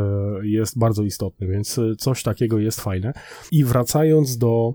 jest 0.42 0.78
bardzo 0.78 1.02
istotny, 1.02 1.46
więc 1.46 1.78
e, 1.78 1.96
coś 1.98 2.22
takiego 2.22 2.58
jest 2.58 2.80
fajne. 2.80 3.12
I 3.52 3.64
wracając 3.64 4.38
do 4.38 4.74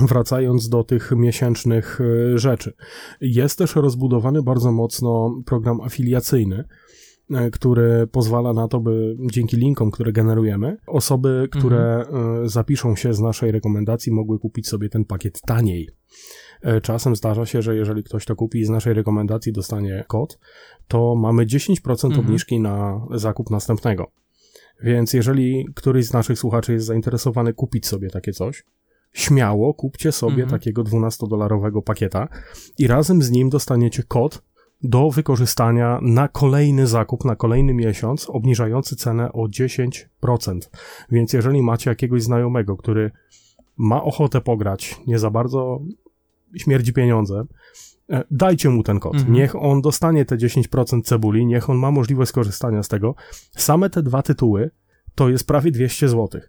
Wracając 0.00 0.68
do 0.68 0.84
tych 0.84 1.12
miesięcznych 1.16 2.00
e, 2.00 2.38
rzeczy, 2.38 2.72
jest 3.20 3.58
też 3.58 3.76
rozbudowany 3.76 4.42
bardzo 4.42 4.72
mocno 4.72 5.42
program 5.46 5.80
afiliacyjny, 5.80 6.64
który 7.52 8.06
pozwala 8.06 8.52
na 8.52 8.68
to, 8.68 8.80
by 8.80 9.16
dzięki 9.32 9.56
linkom, 9.56 9.90
które 9.90 10.12
generujemy, 10.12 10.76
osoby, 10.86 11.48
które 11.50 11.96
mhm. 11.96 12.48
zapiszą 12.48 12.96
się 12.96 13.14
z 13.14 13.20
naszej 13.20 13.52
rekomendacji, 13.52 14.12
mogły 14.12 14.38
kupić 14.38 14.68
sobie 14.68 14.88
ten 14.88 15.04
pakiet 15.04 15.40
taniej. 15.40 15.88
E, 16.62 16.80
czasem 16.80 17.16
zdarza 17.16 17.46
się, 17.46 17.62
że 17.62 17.76
jeżeli 17.76 18.04
ktoś 18.04 18.24
to 18.24 18.36
kupi 18.36 18.58
i 18.58 18.64
z 18.64 18.68
naszej 18.68 18.94
rekomendacji 18.94 19.52
dostanie 19.52 20.04
kod, 20.08 20.38
to 20.88 21.14
mamy 21.14 21.46
10% 21.46 21.90
mhm. 21.90 22.20
obniżki 22.20 22.60
na 22.60 23.06
zakup 23.10 23.50
następnego. 23.50 24.10
Więc 24.82 25.12
jeżeli 25.12 25.66
któryś 25.74 26.06
z 26.06 26.12
naszych 26.12 26.38
słuchaczy 26.38 26.72
jest 26.72 26.86
zainteresowany 26.86 27.54
kupić 27.54 27.86
sobie 27.86 28.10
takie 28.10 28.32
coś, 28.32 28.64
śmiało 29.12 29.74
kupcie 29.74 30.12
sobie 30.12 30.42
mhm. 30.42 30.50
takiego 30.50 30.84
12-dolarowego 30.84 31.82
pakieta 31.82 32.28
i 32.78 32.86
razem 32.86 33.22
z 33.22 33.30
nim 33.30 33.50
dostaniecie 33.50 34.02
kod 34.02 34.42
do 34.82 35.10
wykorzystania 35.10 35.98
na 36.02 36.28
kolejny 36.28 36.86
zakup, 36.86 37.24
na 37.24 37.36
kolejny 37.36 37.74
miesiąc, 37.74 38.30
obniżający 38.30 38.96
cenę 38.96 39.32
o 39.32 39.46
10%. 39.46 40.02
Więc 41.10 41.32
jeżeli 41.32 41.62
macie 41.62 41.90
jakiegoś 41.90 42.22
znajomego, 42.22 42.76
który 42.76 43.10
ma 43.76 44.02
ochotę 44.02 44.40
pograć, 44.40 45.00
nie 45.06 45.18
za 45.18 45.30
bardzo 45.30 45.80
śmierdzi 46.56 46.92
pieniądze, 46.92 47.44
e, 48.10 48.24
dajcie 48.30 48.70
mu 48.70 48.82
ten 48.82 49.00
kod. 49.00 49.14
Mhm. 49.14 49.32
Niech 49.32 49.56
on 49.56 49.82
dostanie 49.82 50.24
te 50.24 50.36
10% 50.36 51.02
cebuli, 51.02 51.46
niech 51.46 51.70
on 51.70 51.76
ma 51.76 51.90
możliwość 51.90 52.28
skorzystania 52.28 52.82
z 52.82 52.88
tego. 52.88 53.14
Same 53.56 53.90
te 53.90 54.02
dwa 54.02 54.22
tytuły 54.22 54.70
to 55.14 55.28
jest 55.28 55.46
prawie 55.46 55.70
200 55.70 56.08
zł. 56.08 56.40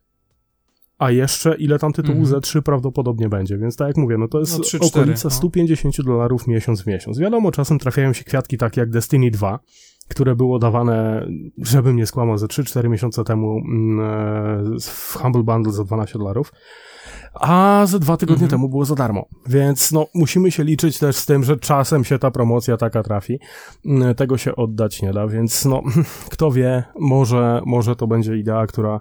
A 0.98 1.12
jeszcze 1.12 1.56
ile 1.56 1.80
tam 1.80 1.94
tytułu 1.94 2.20
mhm. 2.20 2.42
Z3 2.42 2.62
prawdopodobnie 2.62 3.30
będzie, 3.30 3.58
więc 3.58 3.76
tak 3.76 3.88
jak 3.88 3.98
mówię, 3.98 4.18
no 4.18 4.28
to 4.28 4.40
jest 4.40 4.58
no 4.58 4.64
3, 4.64 4.78
okolica 4.78 5.14
4, 5.14 5.20
no. 5.24 5.30
150 5.30 6.02
dolarów 6.02 6.48
miesiąc 6.48 6.82
w 6.82 6.88
miesiąc. 6.88 7.20
Wiadomo, 7.20 7.52
czasem 7.52 7.80
trafiają 7.80 8.14
się 8.14 8.24
kwiatki 8.24 8.58
takie 8.58 8.82
jak 8.82 8.90
Destiny 8.90 9.32
2, 9.32 9.60
które 10.08 10.36
było 10.36 10.60
dawane, 10.60 11.28
żebym 11.58 11.96
nie 11.96 12.06
skłamał, 12.06 12.38
ze 12.38 12.48
3-4 12.48 12.90
miesiące 12.90 13.24
temu 13.24 13.58
mm, 13.58 14.00
e, 14.00 14.80
w 14.82 15.18
Humble 15.22 15.44
Bundle 15.44 15.74
za 15.74 15.84
12 15.84 16.20
dolarów 16.20 16.52
a 17.34 17.84
ze 17.86 18.00
dwa 18.00 18.18
tygodnie 18.18 18.44
mhm. 18.44 18.50
temu 18.50 18.70
było 18.70 18.86
za 18.86 18.96
darmo. 18.96 19.26
Więc 19.48 19.92
no, 19.92 20.08
musimy 20.14 20.52
się 20.52 20.64
liczyć 20.64 21.00
też 21.00 21.16
z 21.16 21.26
tym, 21.26 21.44
że 21.44 21.58
czasem 21.58 22.04
się 22.04 22.20
ta 22.20 22.32
promocja 22.32 22.78
taka 22.78 23.04
trafi. 23.04 23.40
Mm, 23.86 24.16
tego 24.16 24.38
się 24.38 24.56
oddać 24.56 25.02
nie 25.02 25.14
da, 25.14 25.28
więc 25.28 25.66
no, 25.66 25.82
kto 26.34 26.52
wie, 26.52 26.84
może, 27.00 27.62
może 27.66 27.96
to 27.96 28.08
będzie 28.08 28.38
idea, 28.38 28.68
która 28.68 29.00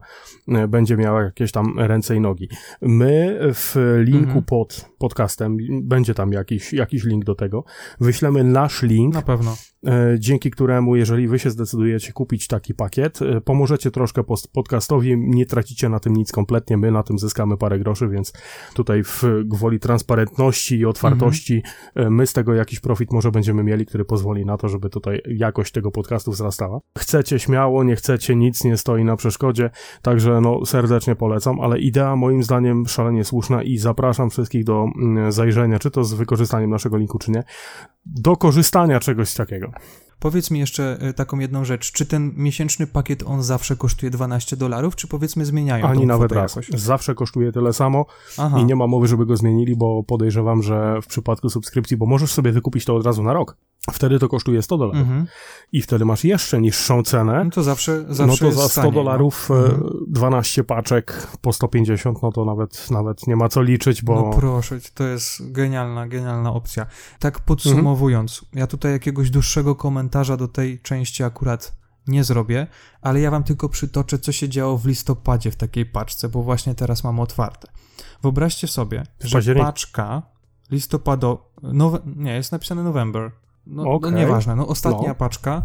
będzie 0.68 0.96
miała 0.96 1.22
jakieś 1.22 1.52
tam 1.52 1.78
ręce 1.78 2.16
i 2.16 2.20
nogi. 2.20 2.48
My 2.82 3.38
w 3.54 3.74
linku 4.04 4.24
mhm. 4.24 4.44
pod 4.44 4.90
podcastem, 4.98 5.56
będzie 5.82 6.14
tam 6.14 6.32
jakiś, 6.32 6.72
jakiś 6.72 7.04
link 7.04 7.24
do 7.24 7.34
tego, 7.34 7.64
wyślemy 8.00 8.44
nasz 8.44 8.82
link. 8.82 9.14
Na 9.14 9.22
pewno 9.22 9.56
E, 9.86 10.16
dzięki 10.18 10.50
któremu, 10.50 10.96
jeżeli 10.96 11.28
wy 11.28 11.38
się 11.38 11.50
zdecydujecie 11.50 12.12
kupić 12.12 12.46
taki 12.46 12.74
pakiet, 12.74 13.22
e, 13.22 13.40
pomożecie 13.40 13.90
troszkę 13.90 14.24
podcastowi, 14.52 15.16
nie 15.18 15.46
tracicie 15.46 15.88
na 15.88 16.00
tym 16.00 16.16
nic 16.16 16.32
kompletnie, 16.32 16.76
my 16.76 16.90
na 16.90 17.02
tym 17.02 17.18
zyskamy 17.18 17.56
parę 17.56 17.78
groszy, 17.78 18.08
więc 18.08 18.32
tutaj 18.74 19.04
w 19.04 19.24
gwoli 19.44 19.80
transparentności 19.80 20.78
i 20.78 20.86
otwartości 20.86 21.62
mhm. 21.94 22.14
my 22.14 22.26
z 22.26 22.32
tego 22.32 22.54
jakiś 22.54 22.80
profit 22.80 23.12
może 23.12 23.30
będziemy 23.30 23.64
mieli, 23.64 23.86
który 23.86 24.04
pozwoli 24.04 24.46
na 24.46 24.56
to, 24.56 24.68
żeby 24.68 24.90
tutaj 24.90 25.20
jakość 25.26 25.72
tego 25.72 25.90
podcastu 25.90 26.30
wzrastała. 26.30 26.80
Chcecie 26.98 27.38
śmiało, 27.38 27.84
nie 27.84 27.96
chcecie, 27.96 28.36
nic 28.36 28.64
nie 28.64 28.76
stoi 28.76 29.04
na 29.04 29.16
przeszkodzie, 29.16 29.70
także 30.02 30.37
no 30.40 30.66
serdecznie 30.66 31.14
polecam, 31.14 31.60
ale 31.60 31.78
idea 31.78 32.16
moim 32.16 32.42
zdaniem 32.42 32.86
szalenie 32.86 33.24
słuszna 33.24 33.62
i 33.62 33.78
zapraszam 33.78 34.30
wszystkich 34.30 34.64
do 34.64 34.86
mm, 34.96 35.32
zajrzenia, 35.32 35.78
czy 35.78 35.90
to 35.90 36.04
z 36.04 36.14
wykorzystaniem 36.14 36.70
naszego 36.70 36.96
linku, 36.96 37.18
czy 37.18 37.30
nie, 37.30 37.44
do 38.06 38.36
korzystania 38.36 39.00
czegoś 39.00 39.34
takiego. 39.34 39.72
Powiedz 40.18 40.50
mi 40.50 40.58
jeszcze 40.58 40.98
e, 41.00 41.12
taką 41.12 41.38
jedną 41.38 41.64
rzecz. 41.64 41.92
Czy 41.92 42.06
ten 42.06 42.32
miesięczny 42.36 42.86
pakiet 42.86 43.22
on 43.26 43.42
zawsze 43.42 43.76
kosztuje 43.76 44.10
12 44.10 44.56
dolarów, 44.56 44.96
czy 44.96 45.08
powiedzmy 45.08 45.44
zmieniają 45.44 45.86
Ani 45.86 46.06
nawet 46.06 46.32
raz. 46.32 46.56
Jakoś? 46.56 46.80
Zawsze 46.80 47.14
kosztuje 47.14 47.52
tyle 47.52 47.72
samo 47.72 48.06
Aha. 48.38 48.60
i 48.60 48.64
nie 48.64 48.76
ma 48.76 48.86
mowy, 48.86 49.06
żeby 49.06 49.26
go 49.26 49.36
zmienili, 49.36 49.76
bo 49.76 50.02
podejrzewam, 50.02 50.62
że 50.62 51.02
w 51.02 51.06
przypadku 51.06 51.48
subskrypcji, 51.48 51.96
bo 51.96 52.06
możesz 52.06 52.32
sobie 52.32 52.52
wykupić 52.52 52.84
to 52.84 52.96
od 52.96 53.06
razu 53.06 53.22
na 53.22 53.32
rok. 53.32 53.56
Wtedy 53.92 54.18
to 54.18 54.28
kosztuje 54.28 54.62
100 54.62 54.78
dolarów. 54.78 55.00
Mhm. 55.00 55.26
I 55.72 55.82
wtedy 55.82 56.04
masz 56.04 56.24
jeszcze 56.24 56.60
niższą 56.60 57.02
cenę. 57.02 57.44
No 57.44 57.50
to 57.50 57.62
zawsze, 57.62 58.04
zawsze 58.08 58.44
No 58.44 58.50
to 58.50 58.56
za 58.56 58.68
100 58.68 58.82
no. 58.82 58.90
dolarów 58.90 59.48
no. 59.50 59.90
12 60.06 60.64
paczek 60.64 61.26
po 61.40 61.52
150, 61.52 62.22
no 62.22 62.32
to 62.32 62.44
nawet, 62.44 62.90
nawet 62.90 63.26
nie 63.26 63.36
ma 63.36 63.48
co 63.48 63.62
liczyć, 63.62 64.02
bo... 64.02 64.14
No 64.14 64.30
proszę, 64.30 64.78
to 64.94 65.04
jest 65.04 65.52
genialna, 65.52 66.08
genialna 66.08 66.52
opcja. 66.52 66.86
Tak 67.18 67.40
podsumowując, 67.40 68.42
mhm. 68.42 68.58
ja 68.58 68.66
tutaj 68.66 68.92
jakiegoś 68.92 69.30
dłuższego 69.30 69.74
komentarza 69.74 70.36
do 70.36 70.48
tej 70.48 70.80
części 70.80 71.24
akurat 71.24 71.78
nie 72.06 72.24
zrobię, 72.24 72.66
ale 73.02 73.20
ja 73.20 73.30
wam 73.30 73.44
tylko 73.44 73.68
przytoczę, 73.68 74.18
co 74.18 74.32
się 74.32 74.48
działo 74.48 74.78
w 74.78 74.86
listopadzie 74.86 75.50
w 75.50 75.56
takiej 75.56 75.86
paczce, 75.86 76.28
bo 76.28 76.42
właśnie 76.42 76.74
teraz 76.74 77.04
mam 77.04 77.20
otwarte. 77.20 77.68
Wyobraźcie 78.22 78.68
sobie, 78.68 79.02
że 79.20 79.54
paczka 79.54 80.22
listopado... 80.70 81.50
Nowe, 81.62 81.98
nie, 82.16 82.34
jest 82.34 82.52
napisane 82.52 82.82
November. 82.82 83.30
No, 83.68 83.82
okay. 83.82 84.10
no 84.10 84.18
nieważne, 84.18 84.56
no 84.56 84.68
ostatnia 84.68 85.08
no. 85.08 85.14
paczka. 85.14 85.64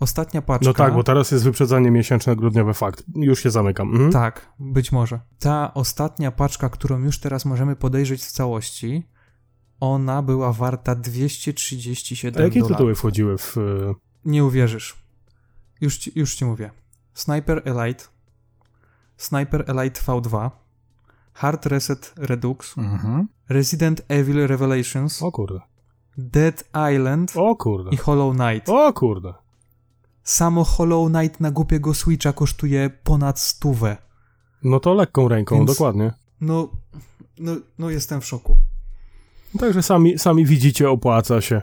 Ostatnia 0.00 0.42
paczka. 0.42 0.66
No 0.66 0.74
tak, 0.74 0.94
bo 0.94 1.02
teraz 1.02 1.30
jest 1.30 1.44
wyprzedzanie 1.44 1.90
miesięczne, 1.90 2.36
grudniowy 2.36 2.74
fakt. 2.74 3.04
Już 3.14 3.42
się 3.42 3.50
zamykam. 3.50 3.90
Mhm. 3.90 4.12
Tak, 4.12 4.52
być 4.58 4.92
może. 4.92 5.20
Ta 5.38 5.74
ostatnia 5.74 6.30
paczka, 6.30 6.68
którą 6.68 6.98
już 6.98 7.20
teraz 7.20 7.44
możemy 7.44 7.76
podejrzeć 7.76 8.22
w 8.22 8.32
całości, 8.32 9.08
ona 9.80 10.22
była 10.22 10.52
warta 10.52 10.94
237 10.94 12.40
A 12.40 12.44
jakie 12.44 12.60
dolarów. 12.60 12.76
tytuły 12.76 12.94
wchodziły 12.94 13.38
w... 13.38 13.56
E, 13.58 13.94
Nie 14.24 14.44
uwierzysz. 14.44 14.96
Już 15.80 15.98
ci, 15.98 16.12
już 16.14 16.34
ci 16.34 16.44
mówię. 16.44 16.70
Sniper 17.14 17.62
Elite, 17.64 18.04
Sniper 19.16 19.64
Elite 19.66 20.00
V2, 20.00 20.50
Hard 21.32 21.66
Reset 21.66 22.12
Redux, 22.16 22.78
mhm. 22.78 23.28
Resident 23.48 24.02
Evil 24.08 24.46
Revelations. 24.46 25.22
O 25.22 25.32
kurde. 25.32 25.60
Dead 26.18 26.64
Island 26.94 27.32
o 27.36 27.56
kurde. 27.56 27.90
i 27.90 27.96
Hollow 27.96 28.34
Knight. 28.34 28.68
O 28.68 28.92
kurde. 28.92 29.34
Samo 30.22 30.64
Hollow 30.64 31.08
Knight 31.08 31.40
na 31.40 31.50
głupiego 31.50 31.94
Switcha 31.94 32.32
kosztuje 32.32 32.90
ponad 33.04 33.40
stówę. 33.40 33.96
No 34.64 34.80
to 34.80 34.94
lekką 34.94 35.28
ręką, 35.28 35.56
Więc, 35.56 35.70
dokładnie. 35.70 36.12
No, 36.40 36.68
no, 37.38 37.52
no 37.78 37.90
jestem 37.90 38.20
w 38.20 38.26
szoku. 38.26 38.56
Także 39.58 39.82
sami, 39.82 40.18
sami 40.18 40.46
widzicie, 40.46 40.90
opłaca 40.90 41.40
się. 41.40 41.62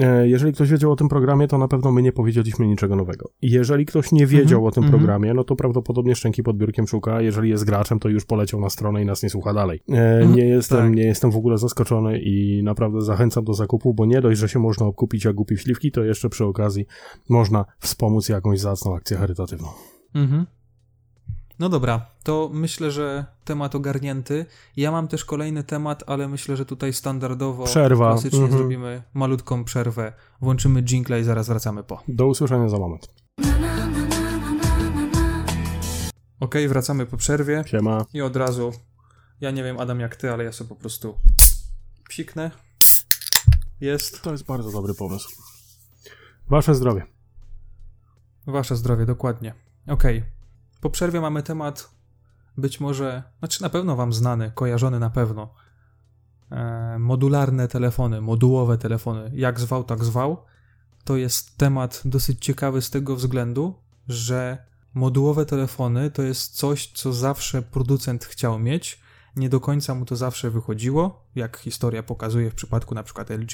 E, 0.00 0.28
jeżeli 0.28 0.52
ktoś 0.52 0.70
wiedział 0.70 0.92
o 0.92 0.96
tym 0.96 1.08
programie, 1.08 1.48
to 1.48 1.58
na 1.58 1.68
pewno 1.68 1.92
my 1.92 2.02
nie 2.02 2.12
powiedzieliśmy 2.12 2.66
niczego 2.66 2.96
nowego. 2.96 3.30
Jeżeli 3.42 3.86
ktoś 3.86 4.12
nie 4.12 4.26
wiedział 4.26 4.58
mm 4.58 4.64
-hmm, 4.64 4.68
o 4.68 4.74
tym 4.74 4.84
-hmm. 4.84 4.90
programie, 4.90 5.34
no 5.34 5.44
to 5.44 5.56
prawdopodobnie 5.56 6.14
szczęki 6.14 6.42
pod 6.42 6.56
biurkiem 6.56 6.86
szuka. 6.86 7.20
Jeżeli 7.20 7.50
jest 7.50 7.64
graczem, 7.64 7.98
to 7.98 8.08
już 8.08 8.24
poleciał 8.24 8.60
na 8.60 8.70
stronę 8.70 9.02
i 9.02 9.06
nas 9.06 9.22
nie 9.22 9.30
słucha 9.30 9.54
dalej. 9.54 9.82
E, 9.88 9.92
-hmm, 9.92 10.36
nie, 10.36 10.44
jestem, 10.44 10.78
tak. 10.78 10.94
nie 10.94 11.04
jestem 11.04 11.30
w 11.30 11.36
ogóle 11.36 11.58
zaskoczony 11.58 12.20
i 12.20 12.62
naprawdę 12.62 13.00
zachęcam 13.00 13.44
do 13.44 13.54
zakupu, 13.54 13.94
bo 13.94 14.06
nie 14.06 14.20
dość, 14.20 14.40
że 14.40 14.48
się 14.48 14.58
można 14.58 14.86
okupić 14.86 15.24
jak 15.24 15.34
głupi 15.34 15.56
śliwki, 15.56 15.90
to 15.92 16.04
jeszcze 16.04 16.28
przy 16.28 16.44
okazji 16.44 16.86
można 17.28 17.64
wspomóc 17.78 18.28
jakąś 18.28 18.60
zacną 18.60 18.96
akcję 18.96 19.16
charytatywną. 19.16 19.68
Mhm. 20.14 20.46
No 21.60 21.68
dobra, 21.68 22.06
to 22.22 22.50
myślę, 22.52 22.90
że 22.90 23.26
temat 23.44 23.74
ogarnięty. 23.74 24.46
Ja 24.76 24.90
mam 24.90 25.08
też 25.08 25.24
kolejny 25.24 25.64
temat, 25.64 26.04
ale 26.06 26.28
myślę, 26.28 26.56
że 26.56 26.66
tutaj 26.66 26.92
standardowo, 26.92 27.64
Przerwa. 27.64 28.12
klasycznie 28.12 28.38
mhm. 28.38 28.58
zrobimy 28.58 29.02
malutką 29.14 29.64
przerwę. 29.64 30.12
Włączymy 30.40 30.82
jingle 30.82 31.20
i 31.20 31.24
zaraz 31.24 31.48
wracamy 31.48 31.84
po. 31.84 32.02
Do 32.08 32.26
usłyszenia 32.26 32.68
za 32.68 32.78
moment. 32.78 33.08
Ok, 36.40 36.54
wracamy 36.68 37.06
po 37.06 37.16
przerwie. 37.16 37.64
Siema. 37.66 38.04
I 38.14 38.22
od 38.22 38.36
razu, 38.36 38.72
ja 39.40 39.50
nie 39.50 39.64
wiem 39.64 39.80
Adam 39.80 40.00
jak 40.00 40.16
ty, 40.16 40.32
ale 40.32 40.44
ja 40.44 40.52
sobie 40.52 40.68
po 40.68 40.76
prostu 40.76 41.14
psiknę. 42.08 42.50
Jest. 43.80 44.22
To 44.22 44.32
jest 44.32 44.44
bardzo 44.44 44.72
dobry 44.72 44.94
pomysł. 44.94 45.30
Wasze 46.50 46.74
zdrowie. 46.74 47.06
Wasze 48.46 48.76
zdrowie, 48.76 49.06
dokładnie. 49.06 49.54
Okej. 49.86 50.18
Okay. 50.18 50.39
Po 50.80 50.90
przerwie 50.90 51.20
mamy 51.20 51.42
temat 51.42 51.90
być 52.56 52.80
może, 52.80 53.22
znaczy 53.38 53.62
na 53.62 53.70
pewno 53.70 53.96
Wam 53.96 54.12
znany, 54.12 54.52
kojarzony 54.54 54.98
na 54.98 55.10
pewno. 55.10 55.54
E, 56.50 56.96
modularne 56.98 57.68
telefony, 57.68 58.20
modułowe 58.20 58.78
telefony, 58.78 59.30
jak 59.34 59.60
zwał, 59.60 59.84
tak 59.84 60.04
zwał. 60.04 60.44
To 61.04 61.16
jest 61.16 61.56
temat 61.56 62.02
dosyć 62.04 62.44
ciekawy 62.44 62.82
z 62.82 62.90
tego 62.90 63.16
względu, 63.16 63.74
że 64.08 64.58
modułowe 64.94 65.46
telefony 65.46 66.10
to 66.10 66.22
jest 66.22 66.56
coś, 66.56 66.92
co 66.94 67.12
zawsze 67.12 67.62
producent 67.62 68.24
chciał 68.24 68.58
mieć. 68.58 69.00
Nie 69.36 69.48
do 69.48 69.60
końca 69.60 69.94
mu 69.94 70.04
to 70.04 70.16
zawsze 70.16 70.50
wychodziło, 70.50 71.26
jak 71.34 71.56
historia 71.56 72.02
pokazuje 72.02 72.50
w 72.50 72.54
przypadku 72.54 72.94
na 72.94 73.02
przykład 73.02 73.30
LG, 73.30 73.52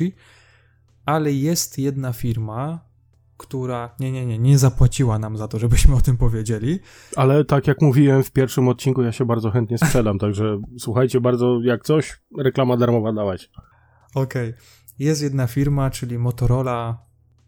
ale 1.06 1.32
jest 1.32 1.78
jedna 1.78 2.12
firma, 2.12 2.80
która 3.36 3.94
nie, 4.00 4.12
nie, 4.12 4.26
nie, 4.26 4.38
nie 4.38 4.58
zapłaciła 4.58 5.18
nam 5.18 5.36
za 5.36 5.48
to, 5.48 5.58
żebyśmy 5.58 5.94
o 5.94 6.00
tym 6.00 6.16
powiedzieli. 6.16 6.80
Ale 7.16 7.44
tak 7.44 7.66
jak 7.66 7.82
mówiłem 7.82 8.22
w 8.22 8.30
pierwszym 8.30 8.68
odcinku, 8.68 9.02
ja 9.02 9.12
się 9.12 9.24
bardzo 9.24 9.50
chętnie 9.50 9.78
sprzedam, 9.78 10.18
także 10.18 10.60
słuchajcie, 10.78 11.20
bardzo 11.20 11.60
jak 11.62 11.84
coś, 11.84 12.20
reklama 12.38 12.76
darmowa 12.76 13.12
dawać. 13.12 13.50
Okej. 14.14 14.48
Okay. 14.50 14.60
Jest 14.98 15.22
jedna 15.22 15.46
firma, 15.46 15.90
czyli 15.90 16.18
Motorola, 16.18 16.98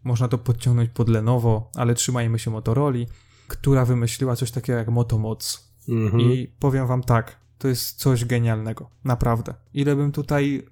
można 0.03 0.27
to 0.27 0.37
podciągnąć 0.37 0.89
pod 0.89 1.09
Lenovo, 1.09 1.71
ale 1.75 1.93
trzymajmy 1.93 2.39
się 2.39 2.51
Motorola, 2.51 2.99
która 3.47 3.85
wymyśliła 3.85 4.35
coś 4.35 4.51
takiego 4.51 4.79
jak 4.79 4.89
Motomoc. 4.89 5.69
Mhm. 5.89 6.21
I 6.21 6.47
powiem 6.59 6.87
wam 6.87 7.03
tak, 7.03 7.39
to 7.57 7.67
jest 7.67 7.99
coś 7.99 8.25
genialnego, 8.25 8.89
naprawdę. 9.03 9.53
Ile 9.73 9.95
bym 9.95 10.11
tutaj 10.11 10.67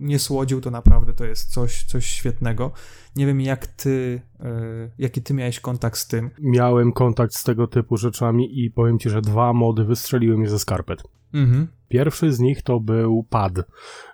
nie 0.00 0.18
słodził, 0.18 0.60
to 0.60 0.70
naprawdę 0.70 1.12
to 1.12 1.24
jest 1.24 1.52
coś, 1.52 1.84
coś 1.84 2.06
świetnego. 2.06 2.72
Nie 3.16 3.26
wiem, 3.26 3.40
jak 3.40 3.66
ty, 3.66 4.22
y, 4.40 4.90
jaki 4.98 5.22
ty 5.22 5.34
miałeś 5.34 5.60
kontakt 5.60 5.98
z 5.98 6.06
tym. 6.06 6.30
Miałem 6.40 6.92
kontakt 6.92 7.34
z 7.34 7.44
tego 7.44 7.66
typu 7.66 7.96
rzeczami 7.96 8.64
i 8.64 8.70
powiem 8.70 8.98
ci, 8.98 9.10
że 9.10 9.22
dwa 9.22 9.52
mody 9.52 9.84
wystrzeliły 9.84 10.38
mnie 10.38 10.48
ze 10.48 10.58
skarpet. 10.58 11.02
Mhm. 11.34 11.68
Pierwszy 11.92 12.32
z 12.32 12.40
nich 12.40 12.62
to 12.62 12.80
był 12.80 13.26
pad 13.30 13.52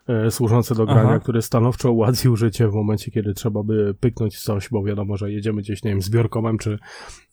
e, 0.08 0.30
służący 0.30 0.74
do 0.74 0.86
grania, 0.86 1.10
Aha. 1.10 1.18
który 1.18 1.42
stanowczo 1.42 1.92
ułatwił 1.92 2.36
życie 2.36 2.68
w 2.68 2.74
momencie, 2.74 3.10
kiedy 3.10 3.34
trzeba 3.34 3.62
by 3.62 3.94
pyknąć 4.00 4.40
coś, 4.40 4.68
bo 4.68 4.82
wiadomo, 4.82 5.16
że 5.16 5.32
jedziemy 5.32 5.62
gdzieś, 5.62 5.84
nie 5.84 5.90
wiem, 5.90 6.02
zbiorkomem, 6.02 6.58
czy, 6.58 6.78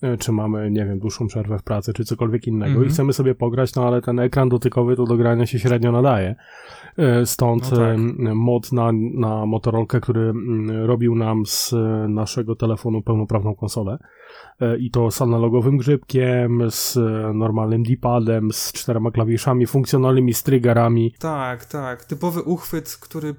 e, 0.02 0.18
czy 0.18 0.32
mamy, 0.32 0.72
nie 0.72 0.86
wiem, 0.86 1.00
dłuższą 1.00 1.28
przerwę 1.28 1.60
w 1.60 1.64
pracy, 1.64 1.94
czy 1.94 2.06
cokolwiek 2.06 2.48
innego 2.48 2.72
mhm. 2.72 2.88
i 2.88 2.90
chcemy 2.90 3.14
sobie 3.14 3.36
pograć, 3.36 3.76
no 3.76 3.88
ale 3.88 4.02
ten 4.02 4.20
ekran 4.20 4.50
dotykowy 4.50 4.96
to 4.96 5.06
do 5.06 5.18
grania 5.18 5.46
się 5.46 5.60
średnio 5.60 5.92
nadaje. 5.92 6.36
E, 6.98 7.26
stąd 7.26 7.72
no 7.72 7.78
tak. 7.78 7.98
mod 8.36 8.72
na, 8.72 8.92
na 9.14 9.46
Motorolkę, 9.46 10.02
który 10.02 10.22
mm, 10.22 10.86
robił 10.86 11.16
nam 11.16 11.46
z 11.46 11.74
naszego 12.10 12.56
telefonu 12.56 13.02
pełnoprawną 13.02 13.56
konsolę. 13.56 13.98
E, 14.62 14.78
i 14.78 14.92
to 14.92 15.12
z 15.12 15.22
analogowym 15.22 15.78
grzybkiem, 15.78 16.72
z 16.72 16.98
normalnym 17.34 17.84
D-padem, 17.84 18.54
z 18.54 18.72
czterema 18.72 19.12
klawiszami 19.12 19.68
funkcjonalnymi, 19.68 20.34
z 20.34 20.44
triggerami. 20.44 21.16
Tak, 21.20 21.66
tak. 21.66 22.06
Typowy 22.06 22.42
uchwyt, 22.42 22.98
który 23.02 23.36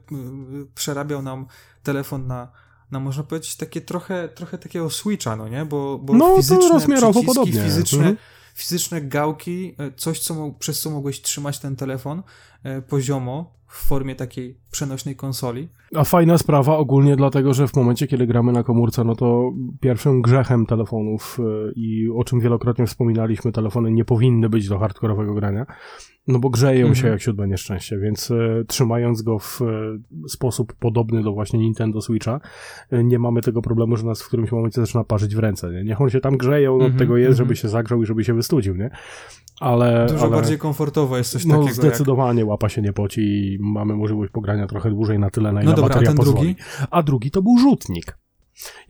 przerabiał 0.75 1.23
nam 1.23 1.47
telefon 1.83 2.27
na 2.27 2.49
na 2.91 3.01
można 3.01 3.23
powiedzieć 3.23 3.57
takie 3.57 3.81
trochę, 3.81 4.29
trochę 4.29 4.59
takiego 4.59 4.91
switcha, 4.91 5.37
no 5.37 5.49
nie? 5.49 5.65
Bo, 5.65 5.99
bo 5.99 6.15
no, 6.15 6.37
fizyczne 6.37 6.69
rozmiarowo 6.69 7.23
podobnie. 7.23 7.63
fizyczne, 7.63 7.99
mhm. 7.99 8.17
fizyczne 8.55 9.01
gałki, 9.01 9.75
e, 9.79 9.93
coś, 9.93 10.21
co, 10.21 10.51
przez 10.59 10.81
co 10.81 10.91
mogłeś 10.91 11.23
trzymać 11.23 11.59
ten 11.59 11.77
telefon 11.77 12.23
e, 12.63 12.83
poziomo, 12.83 13.55
w 13.77 13.89
formie 13.89 14.15
takiej 14.15 14.57
przenośnej 14.71 15.17
konsoli. 15.17 15.69
A 15.95 16.05
fajna 16.05 16.39
sprawa 16.39 16.77
ogólnie 16.77 17.17
dlatego, 17.17 17.55
że 17.55 17.69
w 17.69 17.77
momencie, 17.77 18.07
kiedy 18.07 18.27
gramy 18.27 18.53
na 18.53 18.63
komórce, 18.63 19.05
no 19.05 19.15
to 19.15 19.53
pierwszym 19.81 20.23
grzechem 20.23 20.67
telefonów 20.67 21.39
e, 21.41 21.73
i 21.77 22.09
o 22.17 22.25
czym 22.25 22.41
wielokrotnie 22.41 22.87
wspominaliśmy, 22.87 23.53
telefony 23.53 23.93
nie 23.93 24.05
powinny 24.05 24.49
być 24.49 24.69
do 24.69 24.79
hardkorowego 24.79 25.35
grania, 25.35 25.67
no 26.29 26.39
bo 26.39 26.51
grzeją 26.51 26.87
mhm. 26.87 26.95
się 26.95 27.09
jak 27.09 27.23
siódme 27.23 27.49
nieszczęście, 27.49 27.99
więc 27.99 28.31
e, 28.31 28.65
trzymając 28.67 29.23
go 29.23 29.39
w 29.39 29.63
e, 29.63 30.29
sposób 30.29 30.75
podobny 30.75 31.23
do 31.23 31.33
właśnie 31.33 31.59
Nintendo 31.59 32.01
Switcha, 32.01 32.41
e, 32.91 33.05
nie 33.05 33.19
mamy 33.19 33.43
tego 33.43 33.63
problemu, 33.63 33.97
że 33.97 34.07
nas 34.07 34.23
w 34.23 34.29
którymś 34.29 34.53
momencie 34.53 34.81
zaczyna 34.81 35.05
parzyć 35.05 35.37
w 35.37 35.39
ręce, 35.39 35.73
nie? 35.73 35.85
Niech 35.85 36.01
on 36.01 36.11
się 36.11 36.21
tam 36.21 36.37
grzeje, 36.37 36.71
on 36.71 36.77
od 36.77 36.83
mhm, 36.83 36.99
tego 36.99 37.17
jest, 37.17 37.31
mhm. 37.31 37.47
żeby 37.47 37.57
się 37.57 37.69
zagrzał 37.69 38.03
i 38.03 38.07
żeby 38.07 38.25
się 38.25 38.35
wystudził, 38.35 38.77
nie? 38.77 38.91
Ale, 39.61 40.07
Dużo 40.09 40.23
ale, 40.23 40.31
bardziej 40.31 40.59
komfortowo 40.59 41.19
jest 41.19 41.31
coś 41.31 41.45
no, 41.45 41.55
takiego. 41.55 41.75
Zdecydowanie 41.75 42.41
jak... 42.41 42.49
łapa 42.49 42.69
się 42.69 42.83
nie 42.83 42.93
poci 42.93 43.21
i 43.21 43.59
mamy 43.61 43.97
możliwość 43.97 44.33
pogrania 44.33 44.67
trochę 44.67 44.91
dłużej 44.91 45.19
na 45.19 45.31
tyle, 45.31 45.53
na 45.53 45.63
ile 45.63 45.71
no 45.71 45.77
dobra, 45.77 45.89
bateria 45.89 46.11
a 46.11 46.15
pozwoli. 46.15 46.55
Drugi? 46.55 46.57
A 46.91 47.03
drugi 47.03 47.31
to 47.31 47.43
był 47.43 47.59
rzutnik. 47.59 48.19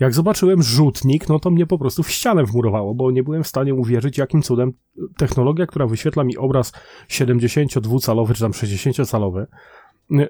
Jak 0.01 0.15
zobaczyłem 0.15 0.63
rzutnik, 0.63 1.29
no 1.29 1.39
to 1.39 1.51
mnie 1.51 1.67
po 1.67 1.79
prostu 1.79 2.03
w 2.03 2.11
ścianę 2.11 2.45
wmurowało, 2.45 2.95
bo 2.95 3.11
nie 3.11 3.23
byłem 3.23 3.45
w 3.45 3.47
stanie 3.47 3.75
uwierzyć, 3.75 4.19
jakim 4.19 4.43
cudem 4.43 4.73
technologia, 5.17 5.67
która 5.67 5.87
wyświetla 5.87 6.25
mi 6.25 6.37
obraz 6.37 6.73
72-calowy 7.09 8.35
czy 8.35 8.41
tam 8.41 8.53
60-calowy 8.53 9.47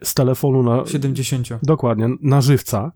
z 0.02 0.14
telefonu 0.14 0.62
na... 0.62 0.86
70. 0.86 1.48
Dokładnie, 1.62 2.08
na 2.22 2.40
żywca, 2.40 2.92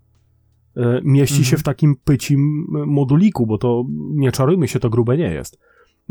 e, 0.77 1.01
mieści 1.03 1.35
mhm. 1.35 1.49
się 1.49 1.57
w 1.57 1.63
takim 1.63 1.95
pycim 2.03 2.65
moduliku, 2.69 3.47
bo 3.47 3.57
to, 3.57 3.83
nie 4.13 4.31
czarujmy 4.31 4.67
się, 4.67 4.79
to 4.79 4.89
grube 4.89 5.17
nie 5.17 5.33
jest. 5.33 5.59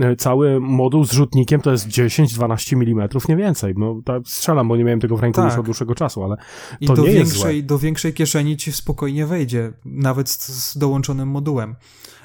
E, 0.01 0.17
cały 0.17 0.61
moduł 0.61 1.05
z 1.05 1.13
rzutnikiem 1.13 1.61
to 1.61 1.71
jest 1.71 1.89
10-12 1.89 2.73
mm, 2.75 3.09
nie 3.29 3.37
więcej. 3.37 3.75
No, 3.77 4.01
tak 4.05 4.23
strzelam, 4.29 4.69
bo 4.69 4.77
nie 4.77 4.85
miałem 4.85 5.01
tego 5.01 5.17
w 5.17 5.21
ręku 5.21 5.37
tak. 5.37 5.51
już 5.51 5.59
od 5.59 5.65
dłuższego 5.65 5.95
czasu, 5.95 6.25
ale 6.25 6.37
I 6.81 6.87
to 6.87 6.95
do 6.95 7.03
nie 7.03 7.11
większej, 7.11 7.57
jest 7.57 7.69
do 7.69 7.79
większej 7.79 8.15
kieszeni 8.15 8.57
ci 8.57 8.73
spokojnie 8.73 9.27
wejdzie, 9.27 9.73
nawet 9.85 10.29
z, 10.29 10.49
z 10.49 10.79
dołączonym 10.79 11.29
modułem. 11.29 11.77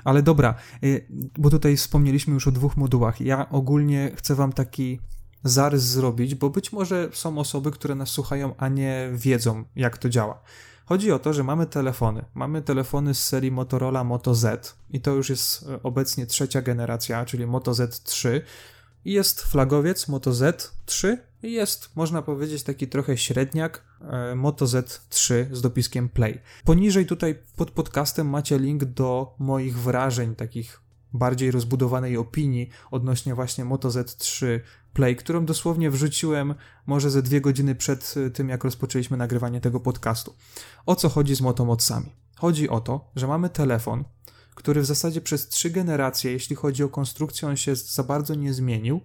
Ale 0.04 0.24
dobra, 0.24 0.56
y, 0.84 1.08
bo 1.38 1.50
tutaj 1.50 1.78
wspomnieliśmy 1.78 2.34
już 2.34 2.48
o 2.48 2.52
dwóch 2.52 2.78
modułach. 2.78 3.22
Ja 3.22 3.50
ogólnie 3.50 4.12
chcę 4.16 4.36
wam 4.36 4.54
taki 4.54 5.00
zarys 5.44 5.84
zrobić, 5.84 6.36
bo 6.36 6.50
być 6.50 6.72
może 6.72 7.10
są 7.14 7.38
osoby, 7.38 7.72
które 7.72 7.96
nas 7.96 8.10
słuchają, 8.10 8.56
a 8.58 8.68
nie 8.68 9.10
wiedzą, 9.14 9.64
jak 9.76 9.98
to 9.98 10.10
działa. 10.10 10.42
Chodzi 10.86 11.12
o 11.12 11.20
to, 11.20 11.34
że 11.34 11.44
mamy 11.44 11.66
telefony. 11.66 12.26
Mamy 12.34 12.62
telefony 12.62 13.14
z 13.14 13.24
serii 13.24 13.52
Motorola 13.52 14.04
Moto 14.04 14.36
Z 14.36 14.76
i 14.90 15.02
to 15.02 15.12
już 15.12 15.30
jest 15.30 15.66
e, 15.70 15.84
obecnie 15.84 16.26
trzecia 16.26 16.62
generacja, 16.62 17.26
czyli 17.26 17.48
Moto 17.48 17.72
Z3. 17.72 18.42
I 19.06 19.14
jest 19.14 19.42
flagowiec 19.42 20.08
Moto 20.08 20.32
Z3 20.32 21.18
i 21.44 21.52
jest, 21.52 21.96
można 21.96 22.22
powiedzieć, 22.22 22.64
taki 22.64 22.88
trochę 22.88 23.18
średniak 23.18 23.84
e, 24.02 24.36
Moto 24.36 24.66
Z3 24.66 25.46
z 25.52 25.62
dopiskiem 25.62 26.10
Play. 26.10 26.42
Poniżej 26.66 27.06
tutaj 27.06 27.36
pod 27.56 27.72
podcastem 27.72 28.30
macie 28.30 28.60
link 28.60 28.86
do 28.86 29.36
moich 29.40 29.80
wrażeń, 29.80 30.36
takich 30.36 30.82
bardziej 31.14 31.52
rozbudowanej 31.52 32.18
opinii 32.18 32.70
odnośnie 32.92 33.36
właśnie 33.36 33.66
Moto 33.66 33.90
Z3 33.90 34.60
Play, 34.96 35.16
którą 35.16 35.46
dosłownie 35.46 35.92
wrzuciłem 35.92 36.56
może 36.86 37.10
ze 37.10 37.22
dwie 37.22 37.42
godziny 37.42 37.76
przed 37.76 38.14
y, 38.18 38.32
tym, 38.32 38.50
jak 38.50 38.64
rozpoczęliśmy 38.64 39.18
nagrywanie 39.18 39.62
tego 39.62 39.80
podcastu. 39.80 40.36
O 40.86 40.96
co 40.96 41.10
chodzi 41.10 41.36
z 41.36 41.42
motomocami? 41.42 42.12
Chodzi 42.36 42.70
o 42.70 42.80
to, 42.80 43.12
że 43.16 43.28
mamy 43.28 43.50
telefon, 43.50 44.04
który 44.56 44.82
w 44.82 44.86
zasadzie 44.86 45.22
przez 45.22 45.48
trzy 45.48 45.70
generacje, 45.70 46.32
jeśli 46.32 46.56
chodzi 46.56 46.84
o 46.84 46.90
konstrukcję, 46.90 47.48
on 47.48 47.58
się 47.58 47.76
za 47.76 48.04
bardzo 48.04 48.36
nie 48.36 48.54
zmienił. 48.54 49.02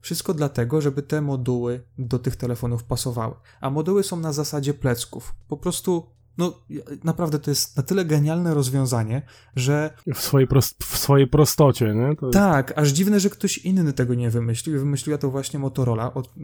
Wszystko 0.00 0.34
dlatego, 0.34 0.80
żeby 0.80 1.02
te 1.02 1.20
moduły 1.20 1.82
do 1.98 2.18
tych 2.18 2.36
telefonów 2.36 2.84
pasowały. 2.84 3.34
A 3.60 3.70
moduły 3.70 4.02
są 4.02 4.16
na 4.16 4.32
zasadzie 4.32 4.74
plecków. 4.74 5.34
Po 5.48 5.56
prostu 5.56 6.06
no, 6.38 6.60
naprawdę 7.04 7.38
to 7.38 7.50
jest 7.50 7.76
na 7.76 7.82
tyle 7.82 8.04
genialne 8.04 8.54
rozwiązanie, 8.54 9.22
że. 9.56 9.90
W 10.14 10.20
swojej, 10.20 10.48
prost 10.48 10.84
w 10.84 10.98
swojej 10.98 11.26
prostocie, 11.26 11.94
nie? 11.94 12.16
To... 12.16 12.30
Tak, 12.30 12.78
aż 12.78 12.88
dziwne, 12.88 13.20
że 13.20 13.30
ktoś 13.30 13.58
inny 13.58 13.92
tego 13.92 14.14
nie 14.14 14.30
wymyślił. 14.30 14.78
Wymyśliła 14.78 15.18
to 15.18 15.30
właśnie 15.30 15.58
Motorola 15.58 16.14
od, 16.14 16.34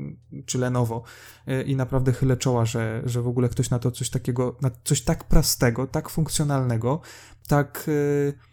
czy 0.46 0.58
Lenovo. 0.58 1.02
E, 1.46 1.62
I 1.62 1.76
naprawdę 1.76 2.12
chylę 2.12 2.36
czoła, 2.36 2.64
że, 2.64 3.02
że 3.04 3.22
w 3.22 3.28
ogóle 3.28 3.48
ktoś 3.48 3.70
na 3.70 3.78
to 3.78 3.90
coś 3.90 4.10
takiego, 4.10 4.56
na 4.60 4.70
coś 4.84 5.02
tak 5.02 5.24
prostego, 5.24 5.86
tak 5.86 6.08
funkcjonalnego, 6.08 7.00
tak. 7.48 7.84
Yy 7.86 8.50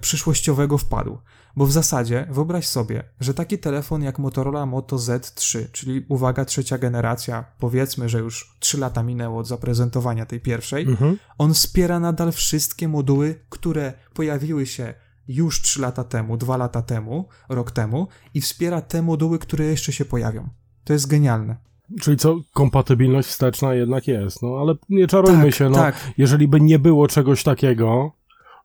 przyszłościowego 0.00 0.78
wpadł. 0.78 1.18
Bo 1.58 1.66
w 1.66 1.72
zasadzie 1.72 2.26
wyobraź 2.30 2.66
sobie, 2.66 3.02
że 3.20 3.34
taki 3.34 3.58
telefon 3.58 4.02
jak 4.02 4.18
Motorola 4.18 4.66
Moto 4.66 4.96
Z3, 4.96 5.58
czyli 5.72 6.04
uwaga, 6.08 6.44
trzecia 6.44 6.78
generacja, 6.78 7.44
powiedzmy, 7.58 8.08
że 8.08 8.18
już 8.18 8.56
3 8.58 8.78
lata 8.78 9.02
minęło 9.02 9.40
od 9.40 9.46
zaprezentowania 9.46 10.26
tej 10.26 10.40
pierwszej, 10.40 10.82
mhm. 10.84 11.18
on 11.38 11.54
wspiera 11.54 12.00
nadal 12.00 12.32
wszystkie 12.32 12.88
moduły, 12.88 13.34
które 13.48 13.92
pojawiły 14.14 14.66
się 14.66 14.94
już 15.28 15.62
3 15.62 15.80
lata 15.80 16.04
temu, 16.04 16.36
2 16.36 16.56
lata 16.56 16.82
temu, 16.82 17.28
rok 17.48 17.70
temu 17.70 18.08
i 18.34 18.40
wspiera 18.40 18.80
te 18.80 19.02
moduły, 19.02 19.38
które 19.38 19.64
jeszcze 19.64 19.92
się 19.92 20.04
pojawią. 20.04 20.48
To 20.84 20.92
jest 20.92 21.06
genialne. 21.06 21.56
Czyli 22.00 22.16
co, 22.16 22.36
kompatybilność 22.54 23.28
wsteczna 23.28 23.74
jednak 23.74 24.08
jest, 24.08 24.42
no 24.42 24.48
ale 24.60 24.74
nie 24.88 25.06
czarujmy 25.06 25.44
tak, 25.44 25.54
się, 25.54 25.70
no, 25.70 25.76
tak. 25.76 26.12
jeżeli 26.18 26.48
by 26.48 26.60
nie 26.60 26.78
było 26.78 27.08
czegoś 27.08 27.42
takiego, 27.42 28.12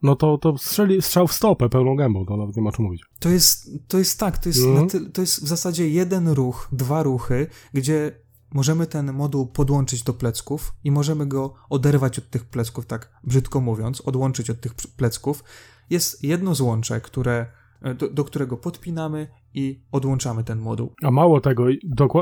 no 0.03 0.15
to, 0.15 0.37
to 0.37 0.57
strzeli, 0.57 1.01
strzał 1.01 1.27
w 1.27 1.33
stopę 1.33 1.69
pełną 1.69 1.95
gębą, 1.95 2.25
to 2.25 2.37
nawet 2.37 2.55
nie 2.55 2.61
ma 2.61 2.71
czym 2.71 2.85
mówić. 2.85 3.03
To 3.19 3.29
jest, 3.29 3.69
to 3.87 3.97
jest 3.97 4.19
tak, 4.19 4.37
to 4.37 4.49
jest, 4.49 4.65
mm. 4.65 4.89
ty, 4.89 5.09
to 5.09 5.21
jest 5.21 5.43
w 5.43 5.47
zasadzie 5.47 5.89
jeden 5.89 6.27
ruch, 6.27 6.67
dwa 6.71 7.03
ruchy, 7.03 7.47
gdzie 7.73 8.11
możemy 8.51 8.87
ten 8.87 9.13
moduł 9.13 9.47
podłączyć 9.47 10.03
do 10.03 10.13
plecków 10.13 10.73
i 10.83 10.91
możemy 10.91 11.25
go 11.25 11.53
oderwać 11.69 12.19
od 12.19 12.29
tych 12.29 12.45
plecków, 12.45 12.85
tak 12.85 13.11
brzydko 13.23 13.61
mówiąc, 13.61 14.01
odłączyć 14.01 14.49
od 14.49 14.61
tych 14.61 14.73
plecków. 14.73 15.43
Jest 15.89 16.23
jedno 16.23 16.55
złącze, 16.55 17.01
które, 17.01 17.45
do, 17.97 18.09
do 18.09 18.23
którego 18.23 18.57
podpinamy 18.57 19.27
i 19.53 19.79
odłączamy 19.91 20.43
ten 20.43 20.59
moduł. 20.59 20.93
A 21.03 21.11
mało 21.11 21.41
tego, 21.41 21.65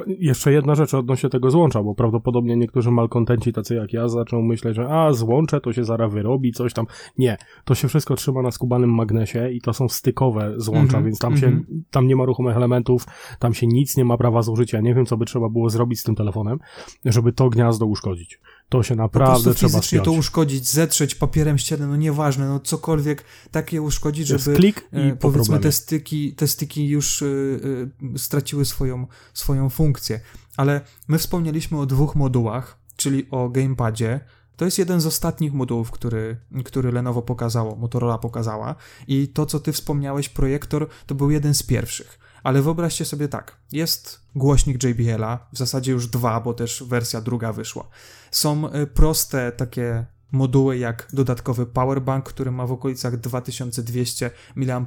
jeszcze 0.07 0.51
jedna 0.51 0.75
rzecz 0.75 0.93
odnośnie 0.93 1.29
tego 1.29 1.51
złącza, 1.51 1.83
bo 1.83 1.95
prawdopodobnie 1.95 2.57
niektórzy 2.57 2.91
malkontenci 2.91 3.53
tacy 3.53 3.75
jak 3.75 3.93
ja 3.93 4.07
zaczną 4.07 4.41
myśleć, 4.41 4.75
że 4.75 4.89
a 4.89 5.13
złącze 5.13 5.61
to 5.61 5.73
się 5.73 5.83
zaraz 5.83 6.13
wyrobi, 6.13 6.51
coś 6.51 6.73
tam. 6.73 6.85
Nie, 7.17 7.37
to 7.65 7.75
się 7.75 7.87
wszystko 7.87 8.15
trzyma 8.15 8.41
na 8.41 8.51
skubanym 8.51 8.95
magnesie 8.95 9.49
i 9.51 9.61
to 9.61 9.73
są 9.73 9.89
stykowe 9.89 10.53
złącza, 10.57 10.97
mm 10.97 11.01
-hmm, 11.01 11.05
więc 11.05 11.19
tam 11.19 11.33
mm 11.33 11.37
-hmm. 11.37 11.41
się, 11.41 11.47
mhm. 11.47 11.83
tam 11.91 12.07
nie 12.07 12.15
ma 12.15 12.25
ruchomych 12.25 12.57
elementów, 12.57 13.05
tam 13.39 13.53
się 13.53 13.67
nic 13.67 13.97
nie 13.97 14.05
ma 14.05 14.17
prawa 14.17 14.41
zużycia. 14.41 14.81
Nie 14.81 14.95
wiem, 14.95 15.05
co 15.05 15.17
by 15.17 15.25
trzeba 15.25 15.49
było 15.49 15.69
zrobić 15.69 15.99
z 15.99 16.03
tym 16.03 16.15
telefonem, 16.15 16.59
żeby 17.05 17.33
to 17.33 17.49
gniazdo 17.49 17.85
uszkodzić. 17.85 18.39
To 18.69 18.83
się 18.83 18.95
naprawdę 18.95 19.49
po 19.49 19.55
trzeba 19.55 19.69
fizycznie 19.69 19.99
to 19.99 20.11
uszkodzić, 20.11 20.69
zetrzeć 20.69 21.15
papierem 21.15 21.57
ścianę, 21.57 21.87
no 21.87 21.95
nieważne, 21.95 22.47
no 22.47 22.59
cokolwiek 22.59 23.23
takie 23.51 23.81
uszkodzić, 23.81 24.27
żeby 24.27 24.55
klik 24.55 24.87
i 24.93 24.97
e, 24.97 25.15
powiedzmy 25.15 25.59
te 25.59 25.71
styki, 25.71 26.33
te 26.33 26.47
styki 26.47 26.87
już 26.87 27.20
y, 27.21 27.89
y, 28.15 28.19
straciły 28.19 28.65
swoją, 28.65 29.07
swoją 29.33 29.69
funkcję. 29.69 30.19
Ale 30.57 30.81
my 31.07 31.17
wspomnieliśmy 31.17 31.79
o 31.79 31.85
dwóch 31.85 32.15
modułach, 32.15 32.77
czyli 32.95 33.27
o 33.31 33.49
gamepadzie. 33.49 34.19
To 34.57 34.65
jest 34.65 34.77
jeden 34.77 35.01
z 35.01 35.05
ostatnich 35.05 35.53
modułów, 35.53 35.91
który, 35.91 36.37
który 36.65 36.91
Lenovo 36.91 37.21
pokazało, 37.21 37.75
Motorola 37.75 38.17
pokazała. 38.17 38.75
I 39.07 39.27
to, 39.27 39.45
co 39.45 39.59
ty 39.59 39.71
wspomniałeś, 39.71 40.29
projektor, 40.29 40.87
to 41.05 41.15
był 41.15 41.31
jeden 41.31 41.53
z 41.53 41.63
pierwszych. 41.63 42.19
Ale 42.43 42.61
wyobraźcie 42.61 43.05
sobie 43.05 43.27
tak, 43.27 43.57
jest 43.71 44.21
głośnik 44.35 44.83
JBL-a, 44.83 45.47
w 45.53 45.57
zasadzie 45.57 45.91
już 45.91 46.07
dwa, 46.07 46.41
bo 46.41 46.53
też 46.53 46.83
wersja 46.87 47.21
druga 47.21 47.53
wyszła. 47.53 47.87
Są 48.31 48.73
y, 48.73 48.87
proste 48.87 49.51
takie 49.51 50.05
moduły 50.31 50.77
jak 50.77 51.07
dodatkowy 51.13 51.65
powerbank, 51.65 52.25
który 52.25 52.51
ma 52.51 52.67
w 52.67 52.71
okolicach 52.71 53.17
2200 53.17 54.31
mAh. 54.55 54.81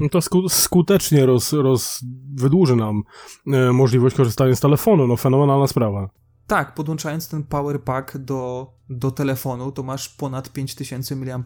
No 0.00 0.08
to 0.08 0.20
sku 0.20 0.48
skutecznie 0.48 1.26
roz, 1.26 1.52
roz, 1.52 2.04
wydłuży 2.34 2.76
nam 2.76 3.02
e, 3.46 3.72
możliwość 3.72 4.16
korzystania 4.16 4.56
z 4.56 4.60
telefonu, 4.60 5.06
no 5.06 5.16
fenomenalna 5.16 5.66
sprawa. 5.66 6.08
Tak, 6.46 6.74
podłączając 6.74 7.28
ten 7.28 7.44
powerpack 7.44 8.18
do, 8.18 8.72
do 8.90 9.10
telefonu, 9.10 9.72
to 9.72 9.82
masz 9.82 10.08
ponad 10.08 10.52
5000 10.52 11.16
mAh 11.16 11.44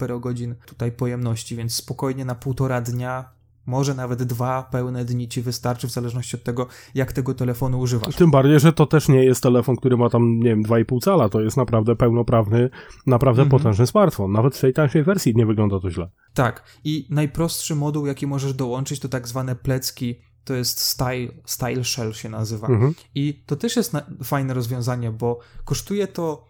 tutaj 0.66 0.92
pojemności, 0.92 1.56
więc 1.56 1.74
spokojnie 1.74 2.24
na 2.24 2.34
półtora 2.34 2.80
dnia 2.80 3.35
może 3.66 3.94
nawet 3.94 4.22
dwa 4.22 4.62
pełne 4.62 5.04
dni 5.04 5.28
ci 5.28 5.42
wystarczy, 5.42 5.88
w 5.88 5.90
zależności 5.90 6.36
od 6.36 6.42
tego, 6.42 6.66
jak 6.94 7.12
tego 7.12 7.34
telefonu 7.34 7.80
używasz. 7.80 8.16
Tym 8.16 8.30
bardziej, 8.30 8.60
że 8.60 8.72
to 8.72 8.86
też 8.86 9.08
nie 9.08 9.24
jest 9.24 9.42
telefon, 9.42 9.76
który 9.76 9.96
ma 9.96 10.10
tam, 10.10 10.38
nie 10.38 10.50
wiem, 10.50 10.62
2,5 10.62 11.00
cala. 11.00 11.28
To 11.28 11.40
jest 11.40 11.56
naprawdę 11.56 11.96
pełnoprawny, 11.96 12.70
naprawdę 13.06 13.42
mhm. 13.42 13.60
potężny 13.60 13.86
smartfon. 13.86 14.32
Nawet 14.32 14.56
w 14.56 14.60
tej 14.60 14.72
tańszej 14.72 15.02
wersji 15.02 15.32
nie 15.36 15.46
wygląda 15.46 15.80
to 15.80 15.90
źle. 15.90 16.10
Tak. 16.34 16.62
I 16.84 17.06
najprostszy 17.10 17.74
moduł, 17.74 18.06
jaki 18.06 18.26
możesz 18.26 18.54
dołączyć, 18.54 19.00
to 19.00 19.08
tak 19.08 19.28
zwane 19.28 19.56
plecki 19.56 20.16
to 20.46 20.54
jest 20.54 20.80
Style, 20.80 21.28
style 21.44 21.84
Shell 21.84 22.12
się 22.12 22.28
nazywa. 22.28 22.66
Mhm. 22.66 22.94
I 23.14 23.42
to 23.46 23.56
też 23.56 23.76
jest 23.76 23.92
fajne 24.24 24.54
rozwiązanie, 24.54 25.10
bo 25.10 25.38
kosztuje 25.64 26.06
to 26.06 26.44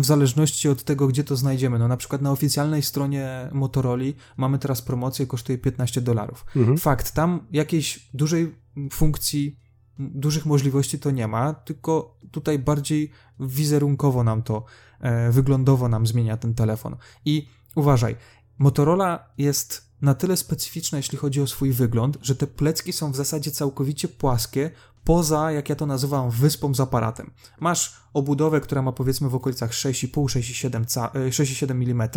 w 0.00 0.04
zależności 0.04 0.68
od 0.68 0.84
tego, 0.84 1.08
gdzie 1.08 1.24
to 1.24 1.36
znajdziemy. 1.36 1.78
No 1.78 1.88
na 1.88 1.96
przykład 1.96 2.22
na 2.22 2.30
oficjalnej 2.30 2.82
stronie 2.82 3.48
Motorola 3.52 4.04
mamy 4.36 4.58
teraz 4.58 4.82
promocję, 4.82 5.26
kosztuje 5.26 5.58
15 5.58 6.00
dolarów. 6.00 6.46
Mhm. 6.56 6.78
Fakt, 6.78 7.12
tam 7.12 7.46
jakiejś 7.52 8.08
dużej 8.14 8.54
funkcji, 8.92 9.58
dużych 9.98 10.46
możliwości 10.46 10.98
to 10.98 11.10
nie 11.10 11.28
ma, 11.28 11.54
tylko 11.54 12.18
tutaj 12.30 12.58
bardziej 12.58 13.10
wizerunkowo 13.40 14.24
nam 14.24 14.42
to, 14.42 14.64
e, 15.00 15.32
wyglądowo 15.32 15.88
nam 15.88 16.06
zmienia 16.06 16.36
ten 16.36 16.54
telefon. 16.54 16.96
I 17.24 17.48
uważaj, 17.74 18.16
Motorola 18.58 19.28
jest 19.38 19.88
na 20.00 20.14
tyle 20.14 20.36
specyficzna, 20.36 20.98
jeśli 20.98 21.18
chodzi 21.18 21.40
o 21.40 21.46
swój 21.46 21.72
wygląd, 21.72 22.18
że 22.22 22.36
te 22.36 22.46
plecki 22.46 22.92
są 22.92 23.12
w 23.12 23.16
zasadzie 23.16 23.50
całkowicie 23.50 24.08
płaskie, 24.08 24.70
poza, 25.08 25.52
jak 25.52 25.68
ja 25.68 25.76
to 25.76 25.86
nazywam, 25.86 26.30
wyspą 26.30 26.74
z 26.74 26.80
aparatem. 26.80 27.30
Masz 27.60 27.96
obudowę, 28.14 28.60
która 28.60 28.82
ma 28.82 28.92
powiedzmy 28.92 29.28
w 29.28 29.34
okolicach 29.34 29.70
6,5-6,7 29.70 31.70
mm 31.70 32.08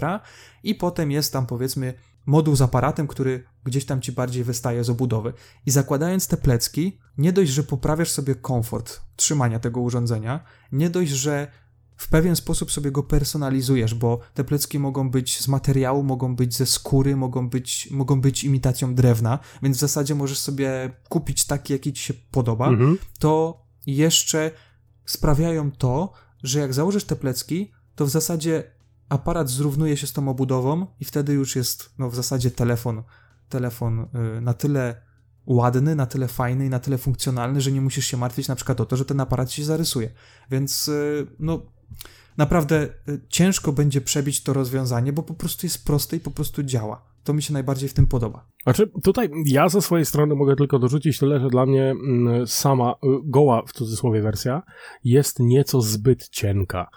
i 0.63 0.75
potem 0.75 1.11
jest 1.11 1.33
tam 1.33 1.45
powiedzmy 1.45 1.93
moduł 2.25 2.55
z 2.55 2.61
aparatem, 2.61 3.07
który 3.07 3.43
gdzieś 3.63 3.85
tam 3.85 4.01
ci 4.01 4.11
bardziej 4.11 4.43
wystaje 4.43 4.83
z 4.83 4.89
obudowy. 4.89 5.33
I 5.65 5.71
zakładając 5.71 6.27
te 6.27 6.37
plecki, 6.37 6.99
nie 7.17 7.33
dość, 7.33 7.51
że 7.51 7.63
poprawiasz 7.63 8.11
sobie 8.11 8.35
komfort 8.35 9.01
trzymania 9.15 9.59
tego 9.59 9.81
urządzenia, 9.81 10.43
nie 10.71 10.89
dość, 10.89 11.11
że 11.11 11.47
w 12.01 12.07
pewien 12.07 12.35
sposób 12.35 12.71
sobie 12.71 12.91
go 12.91 13.03
personalizujesz, 13.03 13.93
bo 13.93 14.19
te 14.33 14.43
plecki 14.43 14.79
mogą 14.79 15.09
być 15.09 15.41
z 15.41 15.47
materiału, 15.47 16.03
mogą 16.03 16.35
być 16.35 16.57
ze 16.57 16.65
skóry, 16.65 17.15
mogą 17.15 17.49
być, 17.49 17.91
mogą 17.91 18.21
być 18.21 18.43
imitacją 18.43 18.95
drewna, 18.95 19.39
więc 19.63 19.77
w 19.77 19.79
zasadzie 19.79 20.15
możesz 20.15 20.39
sobie 20.39 20.91
kupić 21.09 21.45
taki, 21.45 21.73
jaki 21.73 21.93
ci 21.93 22.03
się 22.03 22.13
podoba, 22.31 22.67
mhm. 22.67 22.97
to 23.19 23.63
jeszcze 23.87 24.51
sprawiają 25.05 25.71
to, 25.71 26.13
że 26.43 26.59
jak 26.59 26.73
założysz 26.73 27.03
te 27.03 27.15
plecki, 27.15 27.71
to 27.95 28.05
w 28.05 28.09
zasadzie 28.09 28.63
aparat 29.09 29.49
zrównuje 29.49 29.97
się 29.97 30.07
z 30.07 30.13
tą 30.13 30.29
obudową 30.29 30.87
i 30.99 31.05
wtedy 31.05 31.33
już 31.33 31.55
jest 31.55 31.93
no, 31.97 32.09
w 32.09 32.15
zasadzie 32.15 32.51
telefon, 32.51 33.03
telefon 33.49 34.07
yy, 34.13 34.41
na 34.41 34.53
tyle 34.53 35.01
ładny, 35.45 35.95
na 35.95 36.05
tyle 36.05 36.27
fajny 36.27 36.65
i 36.65 36.69
na 36.69 36.79
tyle 36.79 36.97
funkcjonalny, 36.97 37.61
że 37.61 37.71
nie 37.71 37.81
musisz 37.81 38.05
się 38.05 38.17
martwić 38.17 38.47
na 38.47 38.55
przykład 38.55 38.81
o 38.81 38.85
to, 38.85 38.97
że 38.97 39.05
ten 39.05 39.19
aparat 39.19 39.51
się 39.51 39.63
zarysuje. 39.63 40.09
Więc 40.51 40.87
yy, 40.87 41.27
no 41.39 41.80
naprawdę 42.37 42.89
y, 43.09 43.19
ciężko 43.29 43.71
będzie 43.71 44.01
przebić 44.01 44.43
to 44.43 44.53
rozwiązanie, 44.53 45.13
bo 45.13 45.23
po 45.23 45.33
prostu 45.33 45.65
jest 45.65 45.85
proste 45.85 46.17
i 46.17 46.19
po 46.19 46.31
prostu 46.31 46.63
działa. 46.63 47.11
To 47.23 47.33
mi 47.33 47.41
się 47.41 47.53
najbardziej 47.53 47.89
w 47.89 47.93
tym 47.93 48.07
podoba. 48.07 48.45
Znaczy, 48.63 48.91
tutaj 49.03 49.29
ja 49.45 49.69
ze 49.69 49.81
swojej 49.81 50.05
strony 50.05 50.35
mogę 50.35 50.55
tylko 50.55 50.79
dorzucić 50.79 51.19
tyle, 51.19 51.39
że 51.39 51.47
dla 51.47 51.65
mnie 51.65 51.83
mm, 51.83 52.47
sama 52.47 52.91
y, 52.91 52.95
goła, 53.23 53.63
w 53.67 53.73
cudzysłowie 53.73 54.21
wersja, 54.21 54.63
jest 55.03 55.39
nieco 55.39 55.81
zbyt 55.81 56.29
cienka. 56.29 56.89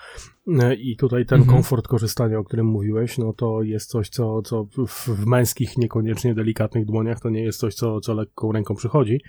Y, 0.48 0.74
I 0.74 0.96
tutaj 0.96 1.26
ten 1.26 1.40
mhm. 1.40 1.56
komfort 1.56 1.88
korzystania, 1.88 2.38
o 2.38 2.44
którym 2.44 2.66
mówiłeś, 2.66 3.18
no 3.18 3.32
to 3.32 3.62
jest 3.62 3.90
coś, 3.90 4.08
co, 4.08 4.42
co 4.42 4.66
w 5.08 5.26
męskich, 5.26 5.78
niekoniecznie 5.78 6.34
delikatnych 6.34 6.86
dłoniach, 6.86 7.20
to 7.20 7.30
nie 7.30 7.42
jest 7.42 7.58
coś, 7.58 7.74
co, 7.74 8.00
co 8.00 8.14
lekką 8.14 8.52
ręką 8.52 8.74
przychodzi. 8.74 9.20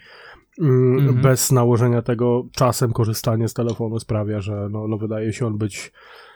Mm, 0.62 1.00
mhm. 1.00 1.22
bez 1.22 1.52
nałożenia 1.52 2.02
tego 2.02 2.44
czasem 2.52 2.94
korzystanie 2.94 3.48
z 3.48 3.54
telefonu 3.54 4.00
sprawia, 4.00 4.42
że 4.42 4.68
no, 4.72 4.88
no 4.88 4.98
wydaje 4.98 5.34
się 5.34 5.48
on 5.48 5.58
być 5.58 5.92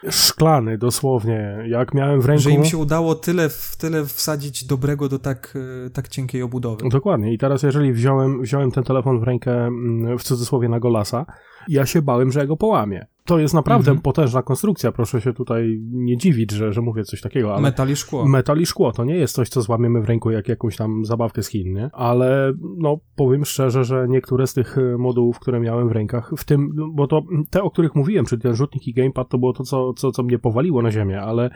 szklany 0.10 0.78
dosłownie. 0.78 1.58
Jak 1.68 1.94
miałem 1.94 2.22
w 2.22 2.26
ręku... 2.26 2.44
Że 2.44 2.52
im 2.52 2.66
się 2.66 2.78
udało 2.78 3.16
tyle, 3.16 3.50
tyle 3.78 4.06
wsadzić 4.06 4.66
dobrego 4.66 5.10
do 5.10 5.20
tak, 5.20 5.58
e, 5.86 5.90
tak 5.90 6.08
cienkiej 6.08 6.42
obudowy. 6.42 6.90
Dokładnie. 6.90 7.34
I 7.34 7.38
teraz 7.38 7.64
jeżeli 7.64 7.94
wziąłem, 7.94 8.42
wziąłem 8.42 8.72
ten 8.72 8.84
telefon 8.84 9.20
w 9.20 9.24
rękę 9.24 9.52
mm, 9.52 10.18
w 10.18 10.24
cudzysłowie 10.24 10.70
na 10.70 10.80
golasa, 10.80 11.26
ja 11.70 11.86
się 11.86 12.02
bałem, 12.02 12.32
że 12.32 12.40
ja 12.40 12.46
go 12.46 12.58
połamię 12.58 13.08
to 13.30 13.40
jest 13.40 13.54
naprawdę 13.54 13.92
mhm. 13.92 14.02
potężna 14.02 14.42
konstrukcja, 14.42 14.92
proszę 14.92 15.22
się 15.22 15.34
tutaj 15.34 15.80
nie 15.92 16.18
dziwić, 16.18 16.52
że, 16.52 16.74
że 16.74 16.82
mówię 16.82 17.04
coś 17.04 17.22
takiego. 17.22 17.54
Ale 17.54 17.62
metal 17.62 17.90
i 17.90 17.96
szkło. 17.96 18.28
Metal 18.28 18.58
i 18.60 18.66
szkło, 18.66 18.92
to 18.92 19.06
nie 19.06 19.16
jest 19.16 19.36
coś, 19.36 19.50
co 19.50 19.62
złamiemy 19.62 20.02
w 20.02 20.06
ręku 20.06 20.32
jak 20.32 20.48
jakąś 20.48 20.76
tam 20.76 21.06
zabawkę 21.06 21.44
z 21.44 21.48
Chin, 21.48 21.74
nie? 21.74 21.90
Ale 21.94 22.54
no 22.78 22.98
powiem 23.16 23.46
szczerze, 23.46 23.84
że 23.84 24.06
niektóre 24.10 24.48
z 24.48 24.54
tych 24.54 24.78
e, 24.78 24.98
modułów, 24.98 25.40
które 25.40 25.60
miałem 25.60 25.90
w 25.90 25.92
rękach, 25.92 26.32
w 26.38 26.44
tym, 26.44 26.72
bo 26.94 27.08
to 27.08 27.22
te, 27.50 27.64
o 27.64 27.72
których 27.72 27.96
mówiłem, 27.96 28.26
czyli 28.26 28.42
ten 28.42 28.56
rzutnik 28.56 28.88
i 28.88 28.94
gamepad, 28.94 29.30
to 29.30 29.38
było 29.38 29.54
to, 29.54 29.64
co, 29.64 29.94
co, 29.94 30.12
co 30.12 30.24
mnie 30.24 30.40
powaliło 30.40 30.82
na 30.82 30.92
ziemię, 30.92 31.22
ale 31.22 31.50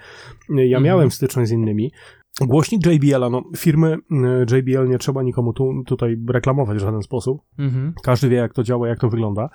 ja 0.50 0.64
mhm. 0.64 0.84
miałem 0.84 1.12
styczność 1.12 1.50
z 1.50 1.54
innymi 1.54 1.92
Głośnik 2.42 2.86
JBL-a, 2.86 3.30
no 3.30 3.44
firmy 3.58 3.98
y, 4.52 4.58
JBL 4.58 4.90
nie 4.90 4.98
trzeba 4.98 5.24
nikomu 5.24 5.54
tu, 5.54 5.84
tutaj 5.86 6.18
reklamować 6.30 6.78
w 6.78 6.82
żaden 6.82 7.02
sposób. 7.02 7.42
Mhm. 7.60 7.94
Każdy 8.04 8.30
wie, 8.30 8.38
jak 8.38 8.54
to 8.54 8.64
działa, 8.64 8.88
jak 8.88 9.00
to 9.00 9.10
wygląda. 9.10 9.50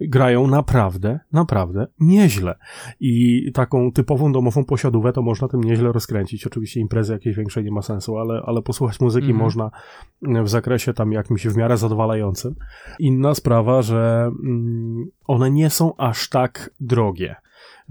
Grają 0.00 0.46
naprawdę, 0.46 1.20
naprawdę 1.32 1.86
nieźle. 2.00 2.54
I 3.00 3.42
taką 3.54 3.92
typową 3.92 4.32
domową 4.32 4.64
posiadówę 4.64 5.12
to 5.12 5.22
można 5.22 5.48
tym 5.48 5.64
nieźle 5.64 5.92
rozkręcić. 5.92 6.46
Oczywiście 6.46 6.80
imprezy 6.80 7.12
jakieś 7.12 7.36
większej 7.36 7.64
nie 7.64 7.72
ma 7.72 7.82
sensu, 7.82 8.16
ale, 8.16 8.42
ale 8.46 8.62
posłuchać 8.62 9.00
muzyki 9.00 9.30
mhm. 9.30 9.44
można 9.44 9.70
w 10.22 10.48
zakresie 10.48 10.92
tam 10.92 11.12
jakimś 11.12 11.46
w 11.46 11.56
miarę 11.56 11.76
zadowalającym. 11.76 12.54
Inna 12.98 13.34
sprawa, 13.34 13.82
że 13.82 14.30
mm, 14.44 15.04
one 15.26 15.50
nie 15.50 15.70
są 15.70 15.96
aż 15.96 16.28
tak 16.28 16.70
drogie. 16.80 17.36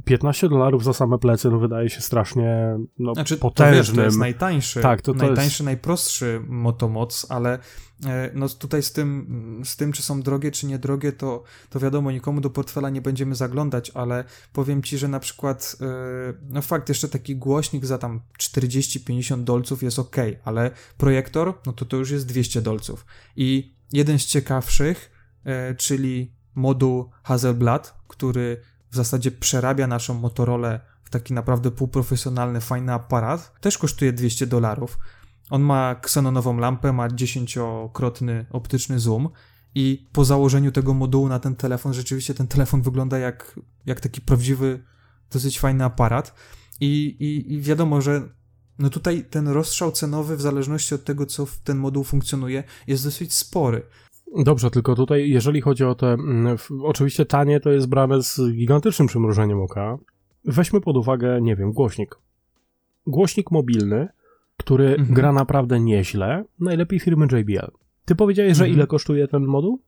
15 0.05 0.49
dolarów 0.49 0.83
za 0.83 0.93
same 0.93 1.17
plecy 1.17 1.49
no 1.49 1.59
wydaje 1.59 1.89
się 1.89 2.01
strasznie 2.01 2.77
no, 2.99 3.13
znaczy, 3.13 3.37
potężnym. 3.37 3.73
To, 3.73 3.77
wiesz, 3.77 3.95
to 3.95 4.01
jest 4.01 4.17
najtańszy, 4.17 4.81
tak, 4.81 5.01
to, 5.01 5.13
to 5.13 5.17
najtańszy, 5.17 5.43
jest... 5.43 5.63
najprostszy 5.63 6.41
motomoc, 6.47 7.25
ale 7.29 7.59
e, 8.05 8.31
no 8.33 8.49
tutaj 8.49 8.83
z 8.83 8.91
tym, 8.91 9.61
z 9.65 9.75
tym, 9.75 9.91
czy 9.91 10.03
są 10.03 10.21
drogie, 10.21 10.51
czy 10.51 10.65
niedrogie, 10.65 11.11
to, 11.11 11.43
to 11.69 11.79
wiadomo, 11.79 12.11
nikomu 12.11 12.41
do 12.41 12.49
portfela 12.49 12.89
nie 12.89 13.01
będziemy 13.01 13.35
zaglądać, 13.35 13.91
ale 13.93 14.23
powiem 14.53 14.83
ci, 14.83 14.97
że 14.97 15.07
na 15.07 15.19
przykład, 15.19 15.75
e, 15.81 15.85
no 16.49 16.61
fakt, 16.61 16.89
jeszcze 16.89 17.09
taki 17.09 17.35
głośnik 17.35 17.85
za 17.85 17.97
tam 17.97 18.21
40-50 18.39 19.43
dolców 19.43 19.83
jest 19.83 19.99
ok, 19.99 20.15
ale 20.43 20.71
projektor, 20.97 21.53
no 21.65 21.73
to 21.73 21.85
to 21.85 21.97
już 21.97 22.11
jest 22.11 22.27
200 22.27 22.61
dolców. 22.61 23.05
I 23.35 23.75
jeden 23.93 24.19
z 24.19 24.25
ciekawszych, 24.25 25.11
e, 25.45 25.75
czyli 25.75 26.33
moduł 26.55 27.09
Hazelblad, 27.23 28.01
który 28.07 28.61
w 28.91 28.95
zasadzie 28.95 29.31
przerabia 29.31 29.87
naszą 29.87 30.13
Motorola 30.13 30.79
w 31.03 31.09
taki 31.09 31.33
naprawdę 31.33 31.71
półprofesjonalny, 31.71 32.61
fajny 32.61 32.93
aparat, 32.93 33.53
też 33.61 33.77
kosztuje 33.77 34.13
200 34.13 34.47
dolarów. 34.47 34.99
On 35.49 35.61
ma 35.61 35.95
ksenonową 35.95 36.57
lampę, 36.57 36.93
ma 36.93 37.09
dziesięciokrotny 37.09 38.45
optyczny 38.51 38.99
zoom 38.99 39.29
i 39.75 40.09
po 40.11 40.25
założeniu 40.25 40.71
tego 40.71 40.93
modułu 40.93 41.27
na 41.27 41.39
ten 41.39 41.55
telefon, 41.55 41.93
rzeczywiście 41.93 42.33
ten 42.33 42.47
telefon 42.47 42.81
wygląda 42.81 43.17
jak, 43.17 43.59
jak 43.85 43.99
taki 43.99 44.21
prawdziwy, 44.21 44.83
dosyć 45.31 45.59
fajny 45.59 45.83
aparat. 45.83 46.35
I, 46.79 47.15
i, 47.19 47.53
I 47.53 47.61
wiadomo, 47.61 48.01
że 48.01 48.29
no 48.79 48.89
tutaj 48.89 49.25
ten 49.29 49.47
rozstrzał 49.47 49.91
cenowy, 49.91 50.37
w 50.37 50.41
zależności 50.41 50.95
od 50.95 51.03
tego, 51.03 51.25
co 51.25 51.45
w 51.45 51.57
ten 51.57 51.77
moduł 51.77 52.03
funkcjonuje, 52.03 52.63
jest 52.87 53.03
dosyć 53.03 53.33
spory. 53.33 53.83
Dobrze, 54.35 54.71
tylko 54.71 54.95
tutaj, 54.95 55.29
jeżeli 55.29 55.61
chodzi 55.61 55.83
o 55.83 55.95
te. 55.95 56.07
Mm, 56.07 56.57
oczywiście 56.83 57.25
tanie 57.25 57.59
to 57.59 57.69
jest 57.69 57.87
brane 57.87 58.23
z 58.23 58.41
gigantycznym 58.51 59.07
przymrużeniem 59.07 59.61
oka. 59.61 59.97
Weźmy 60.45 60.81
pod 60.81 60.97
uwagę, 60.97 61.41
nie 61.41 61.55
wiem, 61.55 61.71
głośnik. 61.71 62.15
Głośnik 63.07 63.51
mobilny, 63.51 64.07
który 64.57 64.87
mhm. 64.89 65.13
gra 65.13 65.31
naprawdę 65.31 65.79
nieźle, 65.79 66.43
najlepiej 66.59 66.99
firmy 66.99 67.27
JBL. 67.31 67.71
Ty 68.05 68.15
powiedziałeś, 68.15 68.57
że 68.57 68.63
mhm. 68.63 68.77
ile 68.77 68.87
kosztuje 68.87 69.27
ten 69.27 69.45
moduł? 69.45 69.81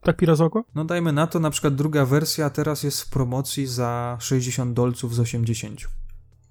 Tak 0.00 0.16
pirazoko? 0.16 0.64
No 0.74 0.84
dajmy 0.84 1.12
na 1.12 1.26
to, 1.26 1.40
na 1.40 1.50
przykład 1.50 1.74
druga 1.74 2.06
wersja 2.06 2.50
teraz 2.50 2.82
jest 2.82 3.02
w 3.02 3.10
promocji 3.10 3.66
za 3.66 4.16
60 4.20 4.72
dolców 4.72 5.14
z 5.14 5.20
80. 5.20 5.80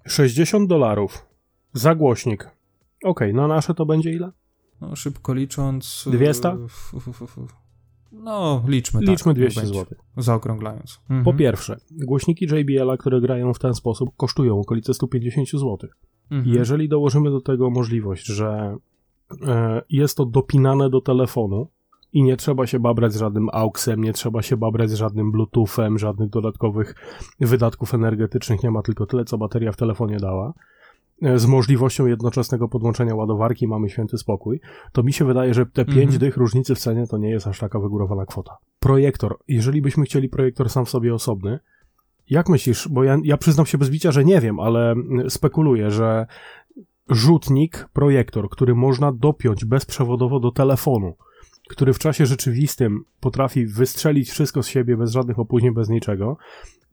60 0.05 0.69
dolarów 0.69 1.25
za 1.73 1.95
głośnik. 1.95 2.43
Okej, 2.43 2.51
okay, 3.03 3.33
no 3.33 3.47
nasze 3.47 3.73
to 3.73 3.85
będzie 3.85 4.11
ile? 4.11 4.31
No 4.81 4.95
szybko 4.95 5.33
licząc... 5.33 6.07
200? 6.11 6.49
E, 6.49 6.57
no, 8.11 8.63
liczmy 8.67 9.01
Liczmy 9.01 9.33
tak, 9.33 9.41
200 9.41 9.65
zł. 9.65 9.85
Zaokrąglając. 10.17 10.99
Mhm. 11.01 11.23
Po 11.23 11.33
pierwsze, 11.33 11.77
głośniki 11.91 12.45
JBL-a, 12.45 12.97
które 12.97 13.21
grają 13.21 13.53
w 13.53 13.59
ten 13.59 13.73
sposób, 13.73 14.09
kosztują 14.17 14.59
okolice 14.59 14.93
150 14.93 15.49
zł. 15.49 15.77
Mhm. 16.31 16.55
Jeżeli 16.55 16.89
dołożymy 16.89 17.31
do 17.31 17.41
tego 17.41 17.69
możliwość, 17.69 18.25
że 18.25 18.77
e, 19.47 19.81
jest 19.89 20.17
to 20.17 20.25
dopinane 20.25 20.89
do 20.89 21.01
telefonu 21.01 21.67
i 22.13 22.23
nie 22.23 22.37
trzeba 22.37 22.67
się 22.67 22.79
babrać 22.79 23.13
z 23.13 23.17
żadnym 23.17 23.49
AUXem, 23.51 24.03
nie 24.03 24.13
trzeba 24.13 24.41
się 24.41 24.57
babrać 24.57 24.89
z 24.89 24.93
żadnym 24.93 25.31
Bluetoothem, 25.31 25.99
żadnych 25.99 26.29
dodatkowych 26.29 26.95
wydatków 27.39 27.93
energetycznych, 27.93 28.63
nie 28.63 28.71
ma 28.71 28.81
tylko 28.81 29.05
tyle, 29.05 29.25
co 29.25 29.37
bateria 29.37 29.71
w 29.71 29.77
telefonie 29.77 30.17
dała, 30.17 30.53
z 31.35 31.45
możliwością 31.45 32.05
jednoczesnego 32.05 32.67
podłączenia 32.67 33.15
ładowarki 33.15 33.67
mamy 33.67 33.89
święty 33.89 34.17
spokój, 34.17 34.61
to 34.91 35.03
mi 35.03 35.13
się 35.13 35.25
wydaje, 35.25 35.53
że 35.53 35.65
te 35.65 35.85
5 35.85 35.97
mhm. 35.97 36.19
dych 36.19 36.37
różnicy 36.37 36.75
w 36.75 36.79
cenie 36.79 37.07
to 37.07 37.17
nie 37.17 37.29
jest 37.29 37.47
aż 37.47 37.59
taka 37.59 37.79
wygórowana 37.79 38.25
kwota. 38.25 38.57
Projektor. 38.79 39.37
Jeżeli 39.47 39.81
byśmy 39.81 40.05
chcieli 40.05 40.29
projektor 40.29 40.69
sam 40.69 40.85
w 40.85 40.89
sobie 40.89 41.13
osobny, 41.13 41.59
jak 42.29 42.49
myślisz, 42.49 42.87
bo 42.87 43.03
ja, 43.03 43.17
ja 43.23 43.37
przyznam 43.37 43.65
się 43.65 43.77
bez 43.77 43.89
bicia, 43.89 44.11
że 44.11 44.25
nie 44.25 44.41
wiem, 44.41 44.59
ale 44.59 44.95
spekuluję, 45.29 45.91
że 45.91 46.25
rzutnik, 47.09 47.89
projektor, 47.93 48.49
który 48.49 48.75
można 48.75 49.11
dopiąć 49.11 49.65
bezprzewodowo 49.65 50.39
do 50.39 50.51
telefonu, 50.51 51.15
który 51.69 51.93
w 51.93 51.99
czasie 51.99 52.25
rzeczywistym 52.25 53.03
potrafi 53.19 53.65
wystrzelić 53.65 54.29
wszystko 54.29 54.63
z 54.63 54.67
siebie 54.67 54.97
bez 54.97 55.11
żadnych 55.11 55.39
opóźnień, 55.39 55.73
bez 55.73 55.89
niczego, 55.89 56.37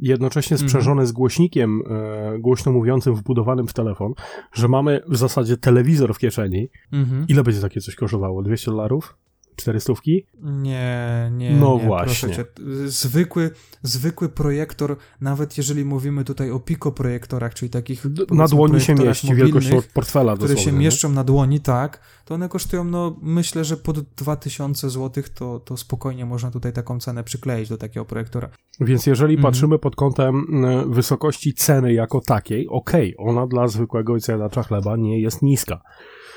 jednocześnie 0.01 0.55
mhm. 0.55 0.69
sprzężone 0.69 1.07
z 1.07 1.13
głośnikiem 1.13 1.83
e, 1.91 2.39
głośno 2.39 2.73
mówiącym 2.73 3.15
wbudowanym 3.15 3.67
w 3.67 3.73
telefon, 3.73 4.13
że 4.53 4.69
mamy 4.69 5.01
w 5.09 5.17
zasadzie 5.17 5.57
telewizor 5.57 6.15
w 6.15 6.19
kieszeni. 6.19 6.69
Mhm. 6.93 7.27
Ile 7.29 7.43
będzie 7.43 7.61
takie 7.61 7.81
coś 7.81 7.95
kosztowało? 7.95 8.43
200 8.43 8.71
dolarów? 8.71 9.17
Czterystówki? 9.59 10.27
Nie, 10.43 11.31
nie. 11.33 11.51
No 11.51 11.79
nie, 11.81 11.87
właśnie. 11.87 12.45
Zwykły, 12.85 13.51
zwykły 13.83 14.29
projektor, 14.29 14.97
nawet 15.21 15.59
jeżeli 15.59 15.85
mówimy 15.85 16.25
tutaj 16.25 16.51
o 16.51 16.61
Pico 16.61 16.93
projektorach, 16.93 17.55
czyli 17.55 17.71
takich. 17.71 18.07
Na 18.31 18.49
dłoni 18.49 18.81
się 18.81 18.95
mieści 18.95 19.35
wielkość 19.35 19.69
portfela, 19.95 20.37
które 20.37 20.57
się 20.57 20.73
nie? 20.73 20.79
mieszczą 20.79 21.09
na 21.09 21.25
dłoni, 21.25 21.61
tak, 21.61 22.01
to 22.25 22.35
one 22.35 22.49
kosztują, 22.49 22.85
no 22.85 23.17
myślę, 23.23 23.65
że 23.65 23.77
pod 23.77 24.01
2000 24.01 24.91
zł 24.91 25.25
to, 25.35 25.61
to 25.61 25.77
spokojnie 25.77 26.27
można 26.27 26.51
tutaj 26.51 26.73
taką 26.73 27.01
cenę 27.01 27.25
przykleić 27.25 27.69
do 27.69 27.77
takiego 27.77 28.05
projektora. 28.05 28.49
Więc 28.81 29.07
jeżeli 29.07 29.35
mhm. 29.35 29.53
patrzymy 29.53 29.79
pod 29.79 29.97
kątem 29.97 30.47
wysokości 30.87 31.55
ceny 31.55 31.93
jako 31.93 32.21
takiej, 32.21 32.69
okej, 32.69 33.17
okay, 33.17 33.31
ona 33.31 33.47
dla 33.47 33.69
zwykłego 33.69 34.15
jadacza 34.29 34.63
chleba 34.63 34.97
nie 34.97 35.21
jest 35.21 35.43
niska. 35.43 35.81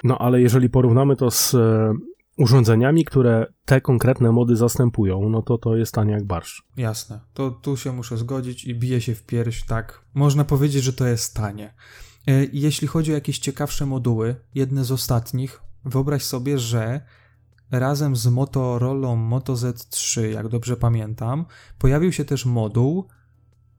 No 0.03 0.17
ale 0.17 0.41
jeżeli 0.41 0.69
porównamy 0.69 1.15
to 1.15 1.31
z 1.31 1.55
urządzeniami, 2.41 3.05
które 3.05 3.45
te 3.65 3.81
konkretne 3.81 4.31
mody 4.31 4.55
zastępują, 4.55 5.29
no 5.29 5.41
to 5.41 5.57
to 5.57 5.75
jest 5.75 5.93
tanie 5.93 6.11
jak 6.11 6.23
barsz. 6.23 6.63
Jasne, 6.77 7.19
to 7.33 7.51
tu 7.51 7.77
się 7.77 7.91
muszę 7.91 8.17
zgodzić 8.17 8.65
i 8.65 8.75
bije 8.75 9.01
się 9.01 9.15
w 9.15 9.23
pierś, 9.23 9.65
tak. 9.65 10.05
Można 10.13 10.43
powiedzieć, 10.43 10.83
że 10.83 10.93
to 10.93 11.07
jest 11.07 11.35
tanie. 11.35 11.73
E, 12.27 12.45
jeśli 12.53 12.87
chodzi 12.87 13.11
o 13.11 13.15
jakieś 13.15 13.39
ciekawsze 13.39 13.85
moduły, 13.85 14.35
jedne 14.55 14.83
z 14.83 14.91
ostatnich, 14.91 15.61
wyobraź 15.85 16.23
sobie, 16.23 16.59
że 16.59 17.01
razem 17.71 18.15
z 18.15 18.27
Motorola 18.27 19.15
Moto 19.15 19.53
Z3, 19.53 20.21
jak 20.21 20.47
dobrze 20.47 20.77
pamiętam, 20.77 21.45
pojawił 21.79 22.11
się 22.11 22.25
też 22.25 22.45
moduł 22.45 23.07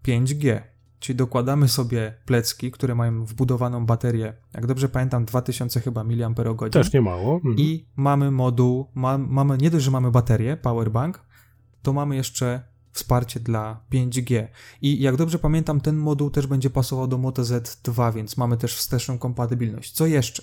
5G. 0.04 0.71
Czyli 1.02 1.16
dokładamy 1.16 1.68
sobie 1.68 2.14
plecki, 2.26 2.70
które 2.70 2.94
mają 2.94 3.24
wbudowaną 3.24 3.86
baterię, 3.86 4.34
jak 4.54 4.66
dobrze 4.66 4.88
pamiętam, 4.88 5.24
2000 5.24 5.80
chyba 5.80 6.04
mAh. 6.04 6.70
Też 6.70 6.92
nie 6.92 7.00
mało. 7.00 7.34
Mhm. 7.34 7.56
I 7.58 7.86
mamy 7.96 8.30
moduł, 8.30 8.86
ma, 8.94 9.18
mamy, 9.18 9.58
nie 9.58 9.70
dość, 9.70 9.84
że 9.84 9.90
mamy 9.90 10.10
baterię, 10.10 10.56
powerbank, 10.56 11.22
to 11.82 11.92
mamy 11.92 12.16
jeszcze 12.16 12.62
wsparcie 12.92 13.40
dla 13.40 13.80
5G. 13.92 14.46
I 14.82 15.00
jak 15.02 15.16
dobrze 15.16 15.38
pamiętam, 15.38 15.80
ten 15.80 15.96
moduł 15.96 16.30
też 16.30 16.46
będzie 16.46 16.70
pasował 16.70 17.06
do 17.06 17.18
Moto 17.18 17.42
Z2, 17.42 18.14
więc 18.14 18.36
mamy 18.36 18.56
też 18.56 18.76
wsteczną 18.76 19.18
kompatybilność. 19.18 19.92
Co 19.92 20.06
jeszcze? 20.06 20.42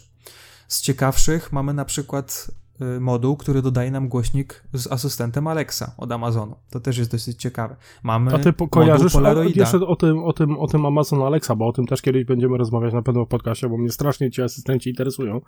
Z 0.68 0.82
ciekawszych 0.82 1.51
mamy 1.51 1.74
na 1.74 1.86
przykład 1.86 2.51
moduł, 2.99 3.38
który 3.38 3.61
dodaje 3.61 3.91
nam 3.91 4.07
głośnik 4.07 4.63
z 4.73 4.88
asystentem 4.88 5.47
Alexa 5.47 5.91
od 5.97 6.11
Amazonu. 6.11 6.55
To 6.69 6.80
też 6.80 6.97
jest 6.97 7.11
dosyć 7.11 7.41
ciekawe. 7.41 7.75
Mamy 8.03 8.34
A 8.36 8.39
ty 8.39 8.53
po, 8.53 8.67
kojarzysz 8.67 9.13
Polaroida. 9.13 9.61
jeszcze 9.61 9.80
o 9.80 9.95
tym, 9.95 10.23
o, 10.23 10.34
tym, 10.34 10.57
o 10.57 10.67
tym 10.67 10.86
Amazon 10.86 11.21
Alexa, 11.21 11.55
bo 11.55 11.67
o 11.67 11.73
tym 11.73 11.88
też 11.88 12.01
kiedyś 12.01 12.25
będziemy 12.25 12.57
rozmawiać 12.57 12.93
na 12.93 13.01
pewno 13.01 13.25
w 13.25 13.27
podcastie, 13.27 13.69
bo 13.69 13.77
mnie 13.77 13.91
strasznie 13.91 14.32
ci 14.32 14.41
asystenci 14.41 14.89
interesują. 14.89 15.41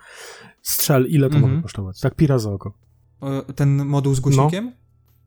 Strzel, 0.62 1.06
ile 1.10 1.30
to 1.30 1.38
-hmm. 1.38 1.42
może 1.42 1.62
kosztować? 1.62 2.00
Tak 2.00 2.16
pira 2.16 2.40
za 2.40 2.52
oko. 2.52 2.74
Y, 3.50 3.54
ten 3.54 3.86
moduł 3.86 4.16
z 4.16 4.20
głośnikiem? 4.20 4.66
No. 4.66 4.72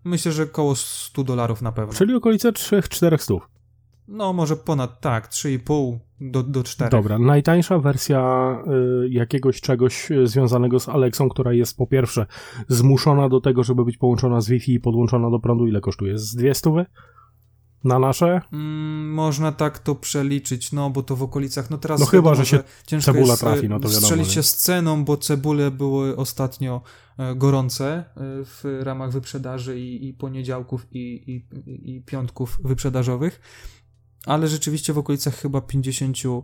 Myślę, 0.05 0.33
że 0.33 0.43
około 0.43 0.77
100 0.77 1.25
dolarów 1.25 1.63
na 1.63 1.73
pewno. 1.73 1.95
Czyli 1.95 2.15
okolice 2.15 2.53
3-4 2.53 3.19
stów. 3.19 3.49
No, 4.09 4.33
może 4.33 4.57
ponad, 4.57 5.01
tak, 5.01 5.29
3,5 5.29 5.99
do, 6.21 6.43
do 6.43 6.63
4. 6.63 6.91
Dobra, 6.91 7.19
najtańsza 7.19 7.79
wersja 7.79 8.57
y, 9.05 9.09
jakiegoś 9.09 9.61
czegoś 9.61 10.11
y, 10.11 10.27
związanego 10.27 10.81
z 10.81 10.89
Alexą, 10.89 11.29
która 11.29 11.53
jest 11.53 11.77
po 11.77 11.87
pierwsze 11.87 12.27
zmuszona 12.69 13.29
do 13.29 13.41
tego, 13.41 13.63
żeby 13.63 13.85
być 13.85 13.97
połączona 13.97 14.41
z 14.41 14.49
Wi-Fi 14.49 14.75
i 14.75 14.81
podłączona 14.81 15.31
do 15.31 15.39
prądu, 15.39 15.67
ile 15.67 15.81
kosztuje? 15.81 16.19
Z 16.19 16.35
200? 16.35 16.71
Na 17.85 17.99
nasze? 17.99 18.41
Mm, 18.53 19.13
można 19.13 19.53
tak 19.53 19.79
to 19.79 19.95
przeliczyć, 19.95 20.73
no 20.73 20.91
bo 20.91 21.03
to 21.03 21.17
w 21.17 21.23
okolicach, 21.23 21.71
no 21.71 21.79
teraz 21.79 22.01
No 22.01 22.07
chyba, 22.07 22.35
że 22.35 22.47
się 22.47 22.63
ciężko 22.87 23.13
cebula 23.13 23.33
jest, 23.33 23.41
trafi, 23.41 23.69
no 23.69 23.81
to 23.81 23.89
wiadomo. 23.89 24.07
Strzelić 24.07 24.33
się 24.33 24.43
z 24.43 24.57
ceną, 24.57 25.05
bo 25.05 25.17
cebule 25.17 25.71
były 25.71 26.17
ostatnio 26.17 26.83
e, 27.19 27.35
gorące 27.35 27.87
e, 27.87 28.05
w 28.45 28.65
ramach 28.83 29.13
wyprzedaży 29.13 29.81
i, 29.81 30.09
i 30.09 30.15
poniedziałków 30.15 30.87
i, 30.93 30.99
i, 31.27 31.97
i 31.97 32.03
piątków 32.03 32.59
wyprzedażowych 32.65 33.41
ale 34.27 34.49
rzeczywiście 34.49 34.93
w 34.93 34.99
okolicach 34.99 35.35
chyba 35.35 35.61
50 35.61 36.17
e, 36.25 36.43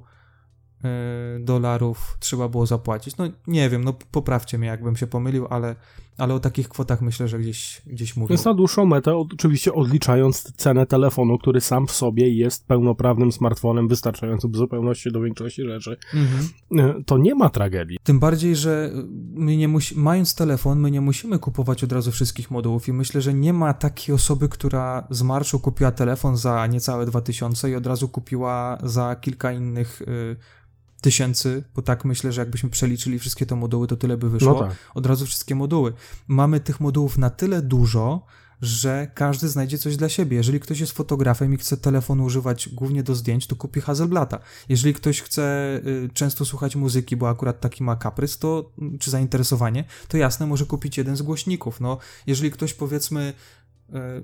dolarów 1.40 2.16
trzeba 2.20 2.48
było 2.48 2.66
zapłacić. 2.66 3.16
No 3.16 3.24
nie 3.46 3.70
wiem, 3.70 3.84
no 3.84 3.94
poprawcie 4.10 4.58
mnie, 4.58 4.68
jakbym 4.68 4.96
się 4.96 5.06
pomylił, 5.06 5.46
ale, 5.50 5.76
ale 6.18 6.34
o 6.34 6.40
takich 6.40 6.68
kwotach 6.68 7.02
myślę, 7.02 7.28
że 7.28 7.38
gdzieś, 7.38 7.82
gdzieś 7.86 8.16
mówię. 8.16 8.34
Jest 8.34 8.44
na 8.44 8.54
dłuższą 8.54 8.86
metę, 8.86 9.16
oczywiście 9.16 9.72
odliczając 9.72 10.52
cenę 10.56 10.86
telefonu, 10.86 11.38
który 11.38 11.60
sam 11.60 11.86
w 11.86 11.92
sobie 11.92 12.34
jest 12.34 12.66
pełnoprawnym 12.66 13.32
smartfonem, 13.32 13.88
wystarczającym 13.88 14.52
w 14.52 14.56
zupełności 14.56 15.12
do 15.12 15.20
większości 15.20 15.64
rzeczy, 15.64 15.96
mhm. 16.14 16.48
E, 16.78 17.04
to 17.04 17.18
nie 17.18 17.34
ma 17.34 17.48
tragedii. 17.48 17.98
Tym 18.02 18.20
bardziej, 18.20 18.56
że 18.56 18.90
my 19.34 19.56
nie 19.56 19.68
musi, 19.68 19.98
mając 19.98 20.34
telefon, 20.34 20.80
my 20.80 20.90
nie 20.90 21.00
musimy 21.00 21.38
kupować 21.38 21.84
od 21.84 21.92
razu 21.92 22.12
wszystkich 22.12 22.50
modułów 22.50 22.88
i 22.88 22.92
myślę, 22.92 23.20
że 23.20 23.34
nie 23.34 23.52
ma 23.52 23.74
takiej 23.74 24.14
osoby, 24.14 24.48
która 24.48 25.06
z 25.10 25.22
marszu 25.22 25.60
kupiła 25.60 25.92
telefon 25.92 26.36
za 26.36 26.66
niecałe 26.66 27.06
2000 27.06 27.70
i 27.70 27.74
od 27.74 27.86
razu 27.86 28.08
kupiła 28.08 28.78
za 28.82 29.16
kilka 29.16 29.52
innych 29.52 30.02
y, 30.02 30.36
tysięcy, 31.00 31.64
bo 31.74 31.82
tak 31.82 32.04
myślę, 32.04 32.32
że 32.32 32.40
jakbyśmy 32.40 32.70
przeliczyli 32.70 33.18
wszystkie 33.18 33.46
te 33.46 33.56
moduły, 33.56 33.86
to 33.86 33.96
tyle 33.96 34.16
by 34.16 34.30
wyszło. 34.30 34.52
No 34.52 34.60
tak. 34.60 34.76
Od 34.94 35.06
razu 35.06 35.26
wszystkie 35.26 35.54
moduły. 35.54 35.92
Mamy 36.28 36.60
tych 36.60 36.80
modułów 36.80 37.18
na 37.18 37.30
tyle 37.30 37.62
dużo, 37.62 38.26
że 38.62 39.10
każdy 39.14 39.48
znajdzie 39.48 39.78
coś 39.78 39.96
dla 39.96 40.08
siebie. 40.08 40.36
Jeżeli 40.36 40.60
ktoś 40.60 40.80
jest 40.80 40.92
fotografem 40.92 41.54
i 41.54 41.56
chce 41.56 41.76
telefonu 41.76 42.24
używać 42.24 42.68
głównie 42.68 43.02
do 43.02 43.14
zdjęć, 43.14 43.46
to 43.46 43.56
kupi 43.56 43.80
Hasselblata. 43.80 44.38
Jeżeli 44.68 44.94
ktoś 44.94 45.22
chce 45.22 45.76
y, 45.86 46.08
często 46.14 46.44
słuchać 46.44 46.76
muzyki, 46.76 47.16
bo 47.16 47.28
akurat 47.28 47.60
taki 47.60 47.84
ma 47.84 47.96
kaprys, 47.96 48.38
to, 48.38 48.72
czy 49.00 49.10
zainteresowanie, 49.10 49.84
to 50.08 50.16
jasne, 50.16 50.46
może 50.46 50.66
kupić 50.66 50.98
jeden 50.98 51.16
z 51.16 51.22
głośników. 51.22 51.80
No, 51.80 51.98
jeżeli 52.26 52.50
ktoś 52.50 52.74
powiedzmy 52.74 53.32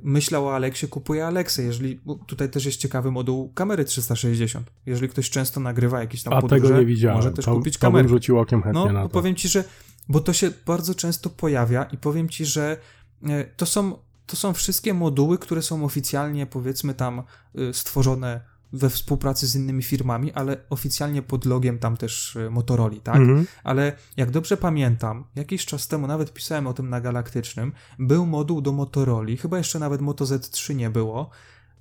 myślał 0.03 0.47
o 0.47 0.55
Aleksie, 0.55 0.89
kupuje 0.89 1.27
Aleksę. 1.27 1.63
Jeżeli, 1.63 2.01
tutaj 2.27 2.51
też 2.51 2.65
jest 2.65 2.79
ciekawy 2.79 3.11
moduł 3.11 3.53
kamery 3.55 3.85
360. 3.85 4.71
Jeżeli 4.87 5.09
ktoś 5.09 5.31
często 5.31 5.61
nagrywa 5.61 6.01
jakieś 6.01 6.23
tam 6.23 6.33
A 6.33 6.41
podróże, 6.41 6.63
tego 6.65 6.79
nie 6.81 6.87
widziałem. 6.87 7.17
może 7.17 7.33
też 7.33 7.45
to, 7.45 7.55
kupić 7.55 7.79
kamerę. 7.79 8.09
rzucił 8.09 8.39
okiem 8.39 8.63
chętnie 8.63 8.85
no, 8.85 8.93
na 8.93 9.03
to. 9.03 9.09
powiem 9.09 9.35
ci, 9.35 9.49
że, 9.49 9.65
bo 10.09 10.21
to 10.21 10.33
się 10.33 10.51
bardzo 10.67 10.95
często 10.95 11.31
pojawia 11.31 11.85
i 11.85 11.99
powiem 11.99 12.29
ci, 12.29 12.45
że 12.45 12.77
e, 13.23 13.45
to 13.45 13.67
są, 13.67 13.99
to 14.27 14.37
są 14.37 14.53
wszystkie 14.53 14.95
moduły, 14.95 15.39
które 15.39 15.63
są 15.63 15.85
oficjalnie, 15.85 16.47
powiedzmy 16.47 16.95
tam, 16.95 17.23
y, 17.59 17.75
stworzone 17.75 18.56
we 18.73 18.91
współpracy 18.91 19.47
z 19.47 19.57
innymi 19.57 19.83
firmami, 19.83 20.33
ale 20.33 20.57
oficjalnie 20.71 21.23
pod 21.23 21.45
logiem 21.45 21.79
tam 21.79 21.97
też 21.97 22.37
y, 22.37 22.51
Motorola, 22.51 23.01
tak? 23.03 23.17
Mhm. 23.17 23.47
Ale 23.65 23.93
jak 24.17 24.31
dobrze 24.31 24.57
pamiętam, 24.57 25.25
jakiś 25.37 25.67
czas 25.67 25.89
temu 25.89 26.07
nawet 26.07 26.33
pisałem 26.33 26.67
o 26.67 26.73
tym 26.73 26.91
na 26.91 27.01
Galaktycznym, 27.01 27.73
był 27.99 28.27
moduł 28.27 28.61
do 28.61 28.73
Motorola, 28.73 29.37
chyba 29.41 29.59
jeszcze 29.59 29.79
nawet 29.79 30.01
Moto 30.01 30.25
Z3 30.25 30.75
nie 30.75 30.91
było, 30.91 31.31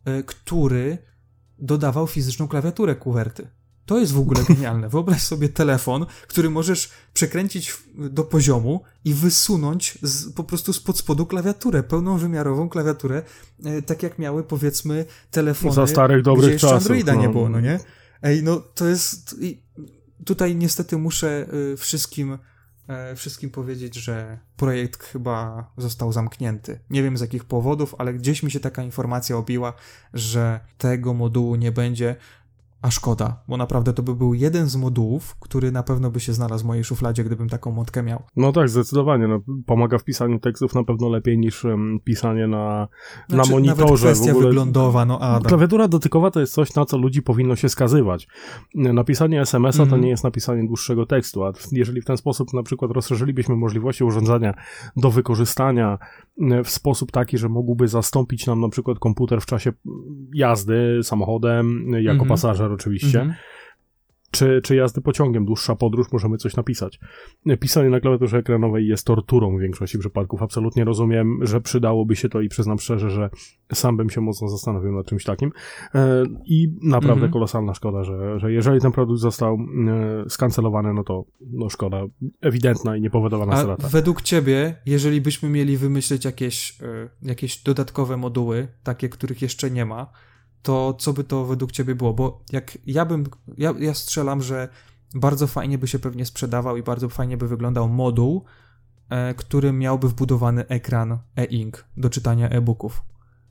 y, 0.07 0.23
który 0.23 0.97
dodawał 1.59 2.07
fizyczną 2.07 2.47
klawiaturę 2.47 2.95
kuwerty. 2.95 3.47
To 3.85 3.99
jest 3.99 4.13
w 4.13 4.19
ogóle 4.19 4.43
genialne. 4.43 4.89
Wyobraź 4.89 5.21
sobie 5.21 5.49
telefon, 5.49 6.05
który 6.27 6.49
możesz 6.49 6.89
przekręcić 7.13 7.73
do 7.95 8.23
poziomu 8.23 8.83
i 9.05 9.13
wysunąć 9.13 9.97
z, 10.01 10.33
po 10.33 10.43
prostu 10.43 10.73
spod 10.73 10.97
spodu 10.97 11.25
klawiaturę, 11.25 11.83
pełną 11.83 12.17
wymiarową 12.17 12.69
klawiaturę, 12.69 13.23
e, 13.65 13.81
tak 13.81 14.03
jak 14.03 14.19
miały 14.19 14.43
powiedzmy 14.43 15.05
telefony, 15.31 15.73
Za 15.75 15.87
starych, 15.87 16.23
dobrych 16.23 16.49
gdzie 16.49 16.59
czasów, 16.59 16.77
Androida 16.77 17.13
no. 17.13 17.21
nie 17.21 17.29
było, 17.29 17.49
no 17.49 17.59
nie? 17.59 17.79
Ej, 18.21 18.43
no 18.43 18.59
to 18.59 18.87
jest... 18.87 19.35
Tutaj 20.25 20.55
niestety 20.55 20.97
muszę 20.97 21.47
y, 21.73 21.77
wszystkim 21.77 22.37
e, 22.87 23.15
wszystkim 23.15 23.49
powiedzieć, 23.49 23.95
że 23.95 24.39
projekt 24.57 25.03
chyba 25.03 25.69
został 25.77 26.11
zamknięty. 26.11 26.79
Nie 26.89 27.03
wiem 27.03 27.17
z 27.17 27.21
jakich 27.21 27.45
powodów, 27.45 27.95
ale 27.97 28.13
gdzieś 28.13 28.43
mi 28.43 28.51
się 28.51 28.59
taka 28.59 28.83
informacja 28.83 29.37
obiła, 29.37 29.73
że 30.13 30.59
tego 30.77 31.13
modułu 31.13 31.55
nie 31.55 31.71
będzie. 31.71 32.15
A 32.81 32.91
szkoda, 32.91 33.43
bo 33.47 33.57
naprawdę 33.57 33.93
to 33.93 34.03
by 34.03 34.15
był 34.15 34.33
jeden 34.33 34.67
z 34.67 34.75
modułów, 34.75 35.35
który 35.39 35.71
na 35.71 35.83
pewno 35.83 36.11
by 36.11 36.19
się 36.19 36.33
znalazł 36.33 36.63
w 36.63 36.67
mojej 36.67 36.83
szufladzie, 36.83 37.23
gdybym 37.23 37.49
taką 37.49 37.71
motkę 37.71 38.03
miał. 38.03 38.23
No 38.35 38.51
tak, 38.51 38.69
zdecydowanie. 38.69 39.27
No, 39.27 39.39
pomaga 39.65 39.97
w 39.97 40.03
pisaniu 40.03 40.39
tekstów 40.39 40.75
na 40.75 40.83
pewno 40.83 41.09
lepiej 41.09 41.37
niż 41.37 41.65
em, 41.65 41.99
pisanie 42.03 42.47
na, 42.47 42.87
na 43.29 43.35
Znaczy, 43.35 43.51
monitorze. 43.51 43.81
Nawet 43.83 43.99
kwestia 43.99 44.27
w 44.33 44.35
ogóle... 44.35 44.47
wyglądowa, 44.47 45.05
no 45.05 45.19
Adam. 45.19 45.43
Klawiatura 45.43 45.87
dotykowa 45.87 46.31
to 46.31 46.39
jest 46.39 46.53
coś, 46.53 46.75
na 46.75 46.85
co 46.85 46.97
ludzi 46.97 47.21
powinno 47.21 47.55
się 47.55 47.69
skazywać. 47.69 48.27
Napisanie 48.75 49.41
SMS-a 49.41 49.77
to 49.77 49.83
Mhm. 49.83 50.01
nie 50.01 50.09
jest 50.09 50.23
napisanie 50.23 50.67
dłuższego 50.67 51.05
tekstu, 51.05 51.43
a 51.43 51.51
jeżeli 51.71 52.01
w 52.01 52.05
ten 52.05 52.17
sposób 52.17 52.53
na 52.53 52.63
przykład 52.63 52.91
rozszerzylibyśmy 52.91 53.55
możliwości 53.55 54.03
urządzenia 54.03 54.53
do 54.97 55.11
wykorzystania 55.11 55.97
w 56.63 56.69
sposób 56.69 57.11
taki, 57.11 57.37
że 57.37 57.49
mógłby 57.49 57.87
zastąpić 57.87 58.47
nam 58.47 58.61
na 58.61 58.69
przykład 58.69 58.99
komputer 58.99 59.41
w 59.41 59.45
czasie 59.45 59.73
jazdy 60.33 60.99
samochodem, 61.03 61.85
jako 61.89 62.11
Mhm. 62.11 62.29
pasażer 62.29 62.74
oczywiście, 62.75 63.19
Mhm. 63.21 63.35
czy, 64.31 64.61
czy 64.63 64.75
jazdy 64.75 65.01
pociągiem, 65.01 65.45
dłuższa 65.45 65.75
podróż, 65.75 66.11
możemy 66.11 66.37
coś 66.37 66.55
napisać. 66.55 66.99
Pisanie 67.59 67.89
na 67.89 67.99
klawiaturze 67.99 68.37
ekranowej 68.37 68.87
jest 68.87 69.05
torturą 69.07 69.57
w 69.57 69.61
większości 69.61 69.99
przypadków. 69.99 70.41
Absolutnie 70.41 70.83
rozumiem, 70.85 71.39
że 71.41 71.61
przydałoby 71.61 72.15
się 72.15 72.29
to 72.29 72.41
i 72.41 72.49
przyznam 72.49 72.79
szczerze, 72.79 73.09
że 73.09 73.29
sam 73.73 73.97
bym 73.97 74.09
się 74.09 74.21
mocno 74.21 74.47
zastanowił 74.47 74.91
nad 74.91 75.05
czymś 75.05 75.23
takim. 75.23 75.51
E, 75.95 76.23
I 76.45 76.67
naprawdę 76.83 77.13
Mhm. 77.13 77.31
kolosalna 77.31 77.73
szkoda, 77.73 78.03
że, 78.03 78.39
że 78.39 78.51
jeżeli 78.53 78.81
ten 78.81 78.91
produkt 78.91 79.19
został 79.19 79.57
e, 80.25 80.29
skancelowany, 80.29 80.93
no 80.93 81.03
to 81.03 81.25
no 81.51 81.69
szkoda 81.69 82.01
ewidentna 82.41 82.97
i 82.97 83.01
niepowodowana 83.01 83.53
A 83.53 83.57
strata. 83.57 83.87
według 83.87 84.21
ciebie, 84.21 84.75
jeżeli 84.85 85.21
byśmy 85.21 85.49
mieli 85.49 85.77
wymyślić 85.77 86.25
jakieś, 86.25 86.81
y, 86.81 87.09
jakieś 87.21 87.63
dodatkowe 87.63 88.17
moduły, 88.17 88.67
takie, 88.83 89.09
których 89.09 89.41
jeszcze 89.41 89.71
nie 89.71 89.85
ma, 89.85 90.11
to 90.65 90.93
co 90.93 91.13
by 91.13 91.23
to 91.23 91.45
według 91.45 91.71
ciebie 91.71 91.95
było? 91.95 92.13
Bo 92.13 92.43
jak 92.51 92.77
ja 92.85 93.05
bym, 93.05 93.25
ja, 93.57 93.73
ja 93.79 93.93
strzelam, 93.93 94.41
że 94.41 94.69
bardzo 95.15 95.47
fajnie 95.47 95.77
by 95.77 95.87
się 95.87 95.99
pewnie 95.99 96.25
sprzedawał 96.25 96.77
i 96.77 96.83
bardzo 96.83 97.09
fajnie 97.09 97.37
by 97.37 97.47
wyglądał 97.47 97.89
moduł, 97.89 98.45
e, 99.09 99.33
który 99.33 99.73
miałby 99.73 100.09
wbudowany 100.09 100.67
ekran 100.67 101.17
e-ink 101.37 101.85
do 101.97 102.09
czytania 102.09 102.49
e-booków. 102.49 103.03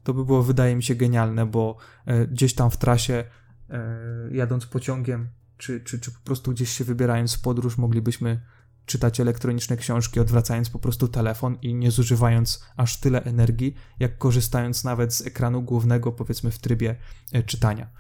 To 0.05 0.15
by 0.15 0.25
było, 0.25 0.43
wydaje 0.43 0.77
mi 0.77 0.83
się, 0.83 0.95
genialne, 0.95 1.47
bo 1.47 1.77
e, 2.07 2.27
gdzieś 2.27 2.55
tam 2.55 2.71
w 2.71 2.77
trasie, 2.77 3.25
e, 3.71 3.89
jadąc 4.31 4.67
pociągiem, 4.67 5.29
czy, 5.59 5.81
czy, 5.81 6.01
czy 6.01 6.11
po 6.13 6.21
prostu 6.25 6.51
gdzieś 6.51 6.71
się 6.71 6.85
wybierając 6.85 7.35
w 7.35 7.43
podróż, 7.43 7.79
moglibyśmy 7.79 8.41
czytać 8.87 9.21
elektroniczne 9.21 9.77
książki, 9.77 10.21
odwracając 10.21 10.71
po 10.71 10.79
prostu 10.79 11.09
telefon 11.09 11.57
i 11.63 11.75
nie 11.75 11.91
zużywając 11.91 12.65
aż 12.77 13.01
tyle 13.01 13.25
energii, 13.25 13.75
jak 14.01 14.19
korzystając 14.19 14.85
nawet 14.85 15.15
z 15.15 15.27
ekranu 15.27 15.63
głównego, 15.63 16.13
powiedzmy 16.13 16.51
w 16.51 16.59
trybie 16.59 16.97
e, 17.33 17.43
czytania. 17.43 17.91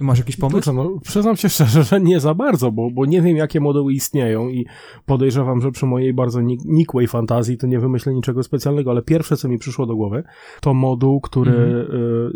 Masz 0.00 0.18
jakiś 0.18 0.36
pomysł? 0.36 0.56
Kurczę, 0.56 0.72
no, 0.72 1.00
przyznam 1.02 1.36
się 1.36 1.48
szczerze, 1.48 1.82
że 1.82 2.00
nie 2.00 2.20
za 2.20 2.34
bardzo, 2.34 2.72
bo, 2.72 2.90
bo 2.90 3.06
nie 3.06 3.22
wiem, 3.22 3.36
jakie 3.36 3.60
moduły 3.60 3.92
istnieją 3.92 4.48
i 4.48 4.66
podejrzewam, 5.06 5.60
że 5.60 5.70
przy 5.70 5.86
mojej 5.86 6.14
bardzo 6.14 6.40
nik- 6.40 6.64
nikłej 6.64 7.06
fantazji 7.06 7.58
to 7.58 7.66
nie 7.66 7.80
wymyślę 7.80 8.14
niczego 8.14 8.42
specjalnego, 8.42 8.90
ale 8.90 9.02
pierwsze, 9.02 9.36
co 9.36 9.48
mi 9.48 9.58
przyszło 9.58 9.86
do 9.86 9.96
głowy, 9.96 10.22
to 10.60 10.74
moduł, 10.74 11.20
który 11.20 11.52
y, 11.52 11.86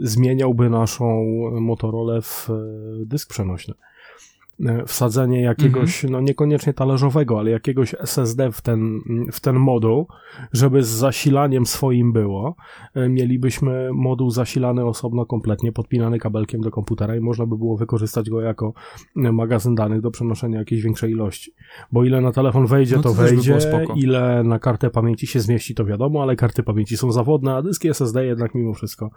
zmieniałby 0.03 0.71
naszą 0.71 1.25
Motorola 1.61 2.21
w 2.21 2.51
y, 2.51 3.07
dysk 3.07 3.31
przenośny. 3.31 3.75
Y, 4.61 4.87
Wsadzenie 4.87 5.43
jakiegoś, 5.43 6.05
no 6.05 6.21
niekoniecznie 6.21 6.75
talerzowego, 6.75 7.39
ale 7.39 7.51
jakiegoś 7.51 7.95
SSD 7.95 8.53
w 8.53 8.63
ten, 8.63 9.01
w 9.33 9.41
ten 9.41 9.57
moduł, 9.57 10.07
żeby 10.53 10.83
z 10.83 10.89
zasilaniem 10.89 11.67
swoim 11.67 12.13
było. 12.13 12.57
Y, 12.97 13.09
Mielibyśmy 13.09 13.91
moduł 13.93 14.31
zasilany 14.31 14.85
osobno, 14.85 15.27
kompletnie 15.27 15.73
podpinany 15.73 16.19
kabelkiem 16.19 16.61
do 16.61 16.71
komputera 16.71 17.17
i 17.17 17.21
można 17.21 17.47
by 17.47 17.59
było 17.59 17.77
wykorzystać 17.77 18.31
go 18.31 18.41
jako 18.41 18.73
y, 19.17 19.33
magazyn 19.33 19.75
danych 19.75 20.01
do 20.01 20.11
przenoszenia 20.11 20.59
jakiejś 20.59 20.83
większej 20.83 21.11
ilości. 21.13 21.53
Bo 21.93 22.05
ile 22.05 22.21
na 22.21 22.33
telefon 22.33 22.67
wejdzie, 22.67 22.97
No 22.97 23.03
to, 23.03 23.09
to 23.09 23.15
by 23.15 23.29
wejdzie, 23.29 23.61
spoko. 23.61 23.95
ile 23.97 24.43
na 24.45 24.59
kartę 24.59 24.91
pamięci 24.91 25.27
się 25.27 25.41
zmieści, 25.41 25.75
to 25.75 25.85
wiadomo, 25.85 26.23
ale 26.23 26.37
karty 26.37 26.63
pamięci 26.63 26.97
są 26.97 27.13
zawodne, 27.13 27.55
a 27.55 27.63
dyski 27.63 27.89
SSD 27.89 28.27
jednak 28.27 28.55
mimo 28.55 28.75
wszystko 28.75 29.11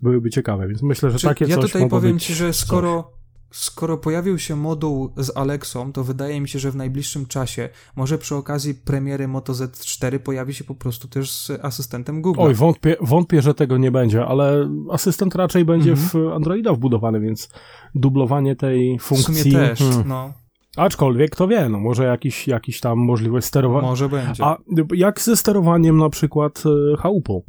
byłyby 0.00 0.30
ciekawe, 0.30 0.68
więc 0.68 0.82
myślę, 0.82 1.10
że 1.10 1.18
Czy 1.18 1.26
takie 1.26 1.44
ja 1.44 1.56
coś 1.56 1.64
tutaj 1.64 1.82
mogło 1.82 2.00
powiem 2.00 2.18
ci, 2.18 2.34
że 2.34 2.52
skoro, 2.52 3.19
skoro 3.50 3.98
pojawił 3.98 4.38
się 4.38 4.56
moduł 4.56 5.10
z 5.16 5.36
Alexą, 5.36 5.92
to 5.92 6.04
wydaje 6.04 6.40
mi 6.40 6.48
się, 6.48 6.58
że 6.58 6.70
w 6.70 6.76
najbliższym 6.76 7.26
czasie, 7.26 7.68
może 7.96 8.18
przy 8.18 8.34
okazji 8.36 8.74
premiery 8.74 9.28
Moto 9.28 9.52
Z4 9.52 10.18
pojawi 10.18 10.54
się 10.54 10.64
po 10.64 10.74
prostu 10.74 11.08
też 11.08 11.30
z 11.32 11.50
asystentem 11.62 12.22
Google. 12.22 12.40
Oj, 12.40 12.54
wątpię, 12.54 12.96
wątpię, 13.00 13.42
że 13.42 13.54
tego 13.54 13.78
nie 13.78 13.90
będzie, 13.90 14.26
ale 14.26 14.70
asystent 14.90 15.34
raczej 15.34 15.64
będzie 15.64 15.90
Mhm. 15.90 16.08
w 16.08 16.32
Androida 16.34 16.72
wbudowany, 16.72 17.20
więc 17.20 17.48
dublowanie 17.94 18.56
tej 18.56 18.98
w 18.98 19.02
funkcji. 19.02 19.34
sumie 19.52 19.52
też, 19.54 19.78
hmm. 19.78 20.08
no, 20.08 20.32
Aczkolwiek 20.76 21.30
kto 21.30 21.48
wie, 21.48 21.68
no 21.68 21.80
może 21.80 22.04
jakiś, 22.04 22.48
jakiś 22.48 22.80
tam 22.80 22.98
możliwość 22.98 23.46
sterowania. 23.46 23.88
może 23.88 24.08
będzie. 24.08 24.44
A 24.44 24.56
jak 24.94 25.20
ze 25.20 25.36
sterowaniem 25.36 25.98
na 25.98 26.10
przykład 26.10 26.62
e, 26.66 26.96
chałupą? 26.96 27.42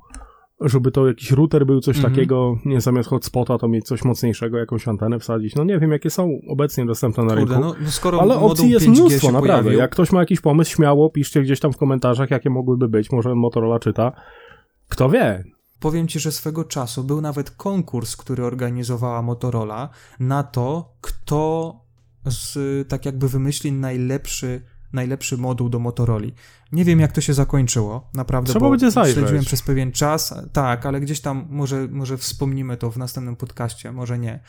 Żeby 0.62 0.92
to 0.92 1.08
jakiś 1.08 1.32
router 1.32 1.66
był, 1.66 1.82
coś 1.82 1.96
Mhm. 1.98 2.14
takiego, 2.14 2.58
nie 2.66 2.82
zamiast 2.82 3.10
hotspota, 3.10 3.58
to 3.58 3.68
mieć 3.68 3.86
coś 3.86 4.04
mocniejszego, 4.04 4.58
jakąś 4.58 4.88
antenę 4.88 5.20
wsadzić. 5.20 5.56
No 5.56 5.64
nie 5.64 5.80
wiem, 5.80 5.92
jakie 5.92 6.10
są 6.10 6.30
obecnie 6.50 6.86
dostępne 6.86 7.24
na 7.24 7.36
Kurde, 7.36 7.54
rynku. 7.56 7.70
no, 7.70 7.76
no 7.82 7.92
skoro 7.92 8.22
Ale 8.22 8.36
opcji 8.36 8.70
jest 8.70 8.86
5G 8.86 8.90
mnóstwo, 9.00 9.32
naprawdę. 9.32 9.48
pojawił, 9.64 9.80
Jak 9.80 9.92
ktoś 9.92 10.12
ma 10.12 10.20
jakiś 10.20 10.42
pomysł, 10.42 10.72
śmiało 10.72 11.10
piszcie 11.10 11.42
gdzieś 11.42 11.60
tam 11.60 11.74
w 11.74 11.78
komentarzach, 11.78 12.32
jakie 12.32 12.50
mogłyby 12.50 12.88
być. 12.90 13.12
Może 13.12 13.36
Motorola 13.36 13.80
czyta. 13.80 14.12
Kto 14.90 15.10
wie? 15.10 15.44
Powiem 15.80 16.08
ci, 16.08 16.20
że 16.20 16.32
swego 16.32 16.64
czasu 16.64 17.04
był 17.04 17.22
nawet 17.22 17.52
konkurs, 17.52 18.16
który 18.18 18.46
organizowała 18.46 19.22
Motorola 19.22 19.90
na 20.20 20.44
to, 20.44 20.94
kto 21.02 21.76
z, 22.26 22.58
tak 22.90 23.06
jakby 23.06 23.28
wymyśli 23.30 23.72
najlepszy, 23.72 24.62
najlepszy 24.94 25.38
moduł 25.38 25.70
do 25.70 25.80
Motorola. 25.80 26.28
Nie 26.72 26.86
wiem, 26.86 27.00
jak 27.00 27.12
to 27.12 27.22
się 27.22 27.34
zakończyło, 27.34 28.10
naprawdę, 28.14 28.50
Trzeba 28.52 28.66
bo 28.66 28.70
będzie 28.70 28.92
zajrzeć. 28.92 29.18
śledziłem 29.18 29.46
przez 29.46 29.62
pewien 29.62 29.92
czas, 29.92 30.34
tak, 30.54 30.86
ale 30.86 31.02
gdzieś 31.02 31.22
tam 31.22 31.48
może, 31.50 31.88
może 31.92 32.18
wspomnimy 32.18 32.78
to 32.78 32.92
w 32.92 32.98
następnym 32.98 33.36
podcaście, 33.36 33.92
może 33.92 34.20
nie. 34.20 34.40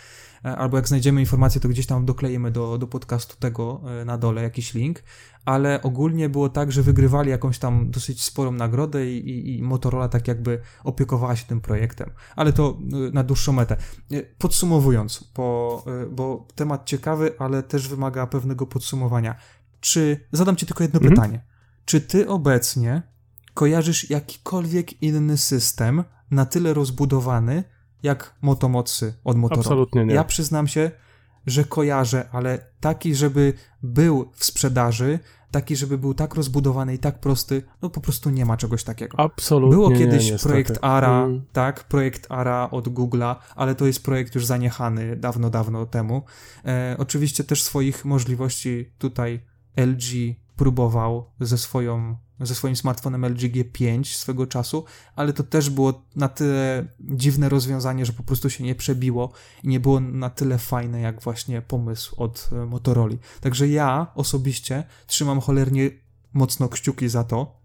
E, 0.44 0.56
Albo 0.56 0.76
jak 0.76 0.88
znajdziemy 0.88 1.20
informację, 1.20 1.60
to 1.60 1.68
gdzieś 1.68 1.86
tam 1.86 2.04
dokleimy 2.04 2.50
do, 2.50 2.78
do 2.78 2.86
podcastu 2.86 3.36
tego 3.38 3.80
e, 4.00 4.04
na 4.04 4.18
dole 4.18 4.42
jakiś 4.42 4.74
link, 4.74 5.02
ale 5.44 5.82
ogólnie 5.82 6.28
było 6.28 6.48
tak, 6.48 6.72
że 6.72 6.82
wygrywali 6.82 7.30
jakąś 7.30 7.58
tam 7.58 7.90
dosyć 7.90 8.22
sporą 8.22 8.52
nagrodę 8.52 9.06
i, 9.06 9.30
i, 9.30 9.58
i 9.58 9.62
Motorola 9.62 10.08
tak 10.08 10.28
jakby 10.28 10.60
opiekowała 10.84 11.36
się 11.36 11.46
tym 11.46 11.60
projektem. 11.60 12.10
Ale 12.36 12.52
to 12.52 12.78
y, 13.08 13.12
na 13.12 13.22
dłuższą 13.24 13.52
metę. 13.52 13.76
Podsumowując, 14.38 15.30
bo, 15.36 15.84
bo 16.10 16.46
temat 16.54 16.86
ciekawy, 16.86 17.34
ale 17.38 17.62
też 17.62 17.88
wymaga 17.88 18.26
pewnego 18.26 18.66
podsumowania. 18.66 19.34
Czy, 19.82 20.20
zadam 20.32 20.56
ci 20.56 20.66
tylko 20.66 20.82
jedno 20.84 21.00
Mhm. 21.00 21.14
pytanie. 21.14 21.44
Czy 21.84 22.00
ty 22.00 22.28
obecnie 22.28 23.02
kojarzysz 23.54 24.10
jakikolwiek 24.10 25.02
inny 25.02 25.36
system 25.38 26.04
na 26.30 26.46
tyle 26.46 26.74
rozbudowany, 26.74 27.64
jak 28.02 28.34
Motomocy 28.42 29.14
od 29.24 29.36
Motorola? 29.36 29.62
Absolutnie 29.66 30.04
nie. 30.04 30.14
Ja 30.14 30.24
przyznam 30.24 30.68
się, 30.68 30.90
że 31.46 31.64
kojarzę, 31.64 32.28
ale 32.32 32.58
taki, 32.80 33.14
żeby 33.14 33.52
był 33.82 34.30
w 34.34 34.44
sprzedaży, 34.44 35.18
taki, 35.50 35.76
żeby 35.76 35.98
był 35.98 36.14
tak 36.14 36.34
rozbudowany 36.34 36.94
i 36.94 36.98
tak 36.98 37.20
prosty, 37.20 37.62
no 37.82 37.90
po 37.90 38.00
prostu 38.00 38.30
nie 38.30 38.46
ma 38.46 38.56
czegoś 38.56 38.84
takiego. 38.84 39.20
Absolutnie. 39.20 39.74
Było 39.76 39.90
kiedyś 39.90 40.30
nie, 40.30 40.38
projekt 40.38 40.78
ARA, 40.82 41.24
mm. 41.24 41.42
tak, 41.52 41.84
projekt 41.84 42.26
ARA 42.30 42.70
od 42.70 42.88
Google'a, 42.88 43.36
ale 43.56 43.74
to 43.74 43.86
jest 43.86 44.04
projekt 44.04 44.34
już 44.34 44.46
zaniechany 44.46 45.16
dawno, 45.16 45.50
dawno 45.50 45.86
temu. 45.86 46.22
E, 46.64 46.96
oczywiście 46.98 47.44
też 47.44 47.62
swoich 47.62 48.04
możliwości 48.04 48.92
tutaj 48.98 49.51
LG 49.76 50.34
próbował 50.56 51.30
ze 51.40 51.58
swoją 51.58 52.16
ze 52.46 52.54
swoim 52.54 52.76
smartfonem 52.76 53.24
LG 53.24 53.40
G5 53.40 54.04
swego 54.04 54.46
czasu, 54.46 54.84
ale 55.16 55.32
to 55.32 55.42
też 55.42 55.70
było 55.70 56.02
na 56.16 56.28
tyle 56.28 56.86
dziwne 57.00 57.48
rozwiązanie, 57.48 58.06
że 58.06 58.12
po 58.12 58.22
prostu 58.22 58.50
się 58.50 58.64
nie 58.64 58.74
przebiło 58.74 59.32
i 59.62 59.68
nie 59.68 59.80
było 59.80 60.00
na 60.00 60.30
tyle 60.30 60.58
fajne 60.58 61.00
jak 61.00 61.22
właśnie 61.22 61.62
pomysł 61.62 62.14
od 62.22 62.50
e, 62.52 62.66
Motorola. 62.66 63.16
Także 63.40 63.68
ja 63.68 64.06
osobiście 64.14 64.84
trzymam 65.06 65.40
cholernie 65.40 65.90
mocno 66.32 66.68
kciuki 66.68 67.08
za 67.08 67.24
to, 67.24 67.56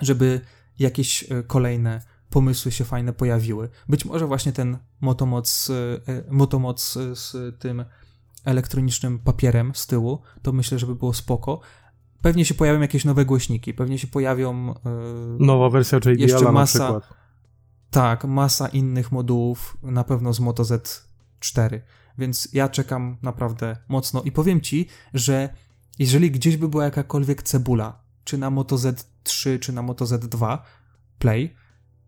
żeby 0.00 0.40
jakieś 0.78 1.32
e, 1.32 1.42
kolejne 1.42 2.02
pomysły 2.30 2.72
się 2.72 2.84
fajne 2.84 3.12
pojawiły. 3.12 3.68
Być 3.88 4.04
może 4.04 4.26
właśnie 4.26 4.52
ten 4.52 4.78
motomoc, 5.00 5.70
e, 6.08 6.22
motomoc 6.30 6.98
z 7.14 7.58
tym 7.58 7.84
elektronicznym 8.44 9.18
papierem 9.18 9.72
z 9.74 9.86
tyłu, 9.86 10.22
to 10.42 10.52
myślę, 10.52 10.78
żeby 10.78 10.94
było 10.94 11.14
spoko, 11.14 11.60
Pewnie 12.22 12.44
się 12.44 12.54
pojawią 12.54 12.80
jakieś 12.80 13.04
nowe 13.04 13.24
głośniki, 13.24 13.74
pewnie 13.74 13.98
się 13.98 14.06
pojawią. 14.06 14.66
Yy, 14.66 15.46
Nowa 15.46 15.70
wersja 15.70 15.98
JBL 15.98 16.18
jeszcze 16.18 16.52
masa, 16.52 16.78
na 16.78 16.84
przykład. 16.84 17.18
Tak, 17.90 18.24
masa 18.24 18.68
innych 18.68 19.12
modułów, 19.12 19.76
na 19.82 20.04
pewno 20.04 20.32
z 20.32 20.40
Moto 20.40 20.62
Z4. 20.62 21.80
Więc 22.18 22.48
ja 22.52 22.68
czekam 22.68 23.16
naprawdę 23.22 23.76
mocno 23.88 24.22
i 24.22 24.32
powiem 24.32 24.60
ci, 24.60 24.88
że 25.14 25.48
jeżeli 25.98 26.30
gdzieś 26.30 26.56
by 26.56 26.68
była 26.68 26.84
jakakolwiek 26.84 27.42
cebula, 27.42 28.02
czy 28.24 28.38
na 28.38 28.50
Moto 28.50 28.76
Z3, 28.76 29.58
czy 29.60 29.72
na 29.72 29.82
Moto 29.82 30.04
Z2 30.04 30.58
Play, 31.18 31.54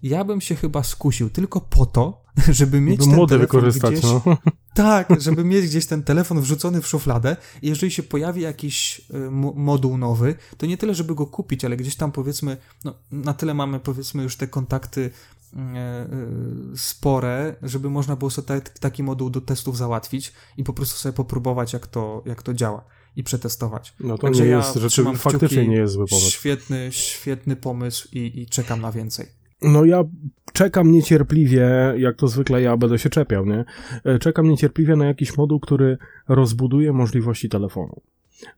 ja 0.03 0.25
bym 0.25 0.41
się 0.41 0.55
chyba 0.55 0.83
skusił 0.83 1.31
tylko 1.31 1.61
po 1.61 1.87
to, 1.87 2.23
żeby 2.49 2.81
mieć 2.81 3.01
ten 3.01 3.11
telefon 3.11 3.39
wykorzystać, 3.39 3.93
gdzieś... 3.93 4.05
No. 4.05 4.37
Tak, 4.75 5.09
żeby 5.21 5.45
mieć 5.45 5.67
gdzieś 5.67 5.87
ten 5.87 6.03
telefon 6.03 6.41
wrzucony 6.41 6.83
w 6.83 6.87
szufladę 6.87 7.37
i 7.63 7.69
jeżeli 7.69 7.93
się 7.93 8.03
pojawi 8.03 8.43
jakiś 8.43 9.01
y, 9.15 9.31
moduł 9.55 9.99
nowy, 9.99 10.35
to 10.59 10.67
nie 10.67 10.77
tyle, 10.77 10.95
żeby 10.95 11.15
go 11.15 11.27
kupić, 11.27 11.65
ale 11.65 11.77
gdzieś 11.77 11.97
tam 11.97 12.13
powiedzmy, 12.13 12.57
no 12.85 12.95
na 13.11 13.35
tyle 13.35 13.55
mamy 13.55 13.81
powiedzmy 13.81 14.23
już 14.23 14.37
te 14.37 14.47
kontakty 14.47 15.01
y, 15.01 15.57
y, 15.57 16.79
spore, 16.79 17.57
żeby 17.63 17.91
można 17.91 18.17
było 18.17 18.31
sobie 18.31 18.61
taki 18.61 19.03
moduł 19.03 19.31
do 19.31 19.41
testów 19.41 19.77
załatwić 19.77 20.33
i 20.57 20.65
po 20.65 20.73
prostu 20.73 20.99
sobie 20.99 21.13
popróbować, 21.13 21.73
jak 21.73 21.87
to, 21.87 22.23
jak 22.27 22.43
to 22.43 22.55
działa 22.55 22.85
i 23.17 23.25
przetestować. 23.25 23.95
No 24.01 24.19
to 24.19 24.23
Także 24.23 24.45
nie 24.45 24.51
jest, 24.51 24.75
ja 24.77 24.81
rzeczy, 24.81 25.05
faktycznie 25.17 25.69
nie 25.69 25.77
jest 25.77 25.95
zły 25.95 26.07
pomysł. 26.07 26.31
Świetny, 26.31 26.89
świetny 26.93 27.57
pomysł 27.57 28.09
i, 28.13 28.41
i 28.41 28.47
czekam 28.47 28.81
na 28.81 28.93
więcej. 28.93 29.44
No 29.63 29.85
ja 29.85 30.05
czekam 30.53 30.93
niecierpliwie, 30.93 31.69
jak 31.97 32.17
to 32.17 32.29
zwykle 32.29 32.63
ja 32.63 32.77
będę 32.77 32.99
się 32.99 33.11
czepiał, 33.11 33.47
nie? 33.47 33.65
E, 34.05 34.19
czekam 34.19 34.49
niecierpliwie 34.49 34.97
na 34.97 35.07
jakiś 35.07 35.37
moduł, 35.37 35.61
który 35.61 35.99
rozbuduje 36.29 36.93
możliwości 36.93 37.49
telefonu. 37.49 38.01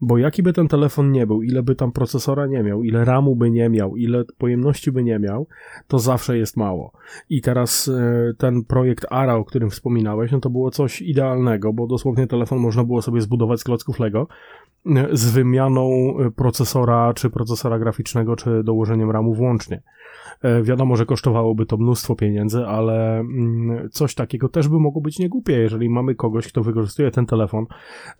Bo 0.00 0.18
jaki 0.18 0.42
by 0.42 0.52
ten 0.52 0.68
telefon 0.68 1.12
nie 1.12 1.26
był, 1.26 1.42
ile 1.42 1.62
by 1.62 1.74
tam 1.74 1.92
procesora 1.92 2.46
nie 2.46 2.62
miał, 2.62 2.82
ile 2.82 3.04
RAMu 3.04 3.36
by 3.36 3.50
nie 3.50 3.68
miał, 3.68 3.96
ile 3.96 4.24
pojemności 4.38 4.92
by 4.92 5.02
nie 5.02 5.18
miał, 5.18 5.46
to 5.88 5.98
zawsze 5.98 6.38
jest 6.38 6.56
mało. 6.56 6.92
I 7.30 7.42
teraz 7.42 7.88
e, 7.88 8.32
ten 8.38 8.64
projekt 8.64 9.06
ARA, 9.10 9.34
o 9.34 9.44
którym 9.44 9.70
wspominałeś, 9.70 10.32
no 10.32 10.40
to 10.40 10.50
było 10.50 10.70
coś 10.70 11.02
idealnego, 11.02 11.72
bo 11.72 11.86
dosłownie 11.86 12.26
telefon 12.26 12.58
można 12.58 12.84
było 12.84 13.02
sobie 13.02 13.20
zbudować 13.20 13.60
z 13.60 13.64
klocków 13.64 13.98
Lego 13.98 14.28
e, 14.86 15.08
z 15.12 15.30
wymianą 15.30 16.14
procesora, 16.36 17.14
czy 17.14 17.30
procesora 17.30 17.78
graficznego, 17.78 18.36
czy 18.36 18.62
dołożeniem 18.64 19.10
RAMu 19.10 19.34
włącznie. 19.34 19.82
E, 20.42 20.62
wiadomo, 20.62 20.96
że 20.96 21.06
kosztowałoby 21.06 21.66
to 21.66 21.76
mnóstwo 21.76 22.16
pieniędzy, 22.16 22.66
ale 22.66 23.18
mm, 23.20 23.88
coś 23.90 24.14
takiego 24.14 24.48
też 24.48 24.68
by 24.68 24.78
mogło 24.78 25.02
być 25.02 25.18
niegłupie, 25.18 25.52
jeżeli 25.52 25.88
mamy 25.88 26.14
kogoś, 26.14 26.48
kto 26.48 26.62
wykorzystuje 26.62 27.10
ten 27.10 27.26
telefon 27.26 27.66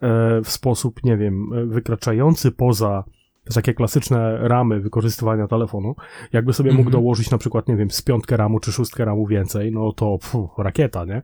e, 0.01 0.41
w 0.41 0.49
sposób, 0.49 1.03
nie 1.03 1.17
wiem, 1.17 1.53
e, 1.53 1.65
wykraczający 1.65 2.51
poza 2.51 3.03
takie 3.55 3.73
klasyczne 3.73 4.47
ramy 4.47 4.79
wykorzystywania 4.79 5.47
telefonu, 5.47 5.95
jakby 6.33 6.53
sobie 6.53 6.71
mógł 6.71 6.87
mhm. 6.87 6.91
dołożyć 6.91 7.31
na 7.31 7.37
przykład, 7.37 7.67
nie 7.67 7.75
wiem, 7.75 7.91
z 7.91 8.01
piątkę 8.01 8.37
ramu 8.37 8.59
czy 8.59 8.71
szóstkę 8.71 9.05
ramu 9.05 9.27
więcej, 9.27 9.71
no 9.71 9.91
to 9.91 10.17
pfu, 10.17 10.49
rakieta, 10.57 11.05
nie? 11.05 11.21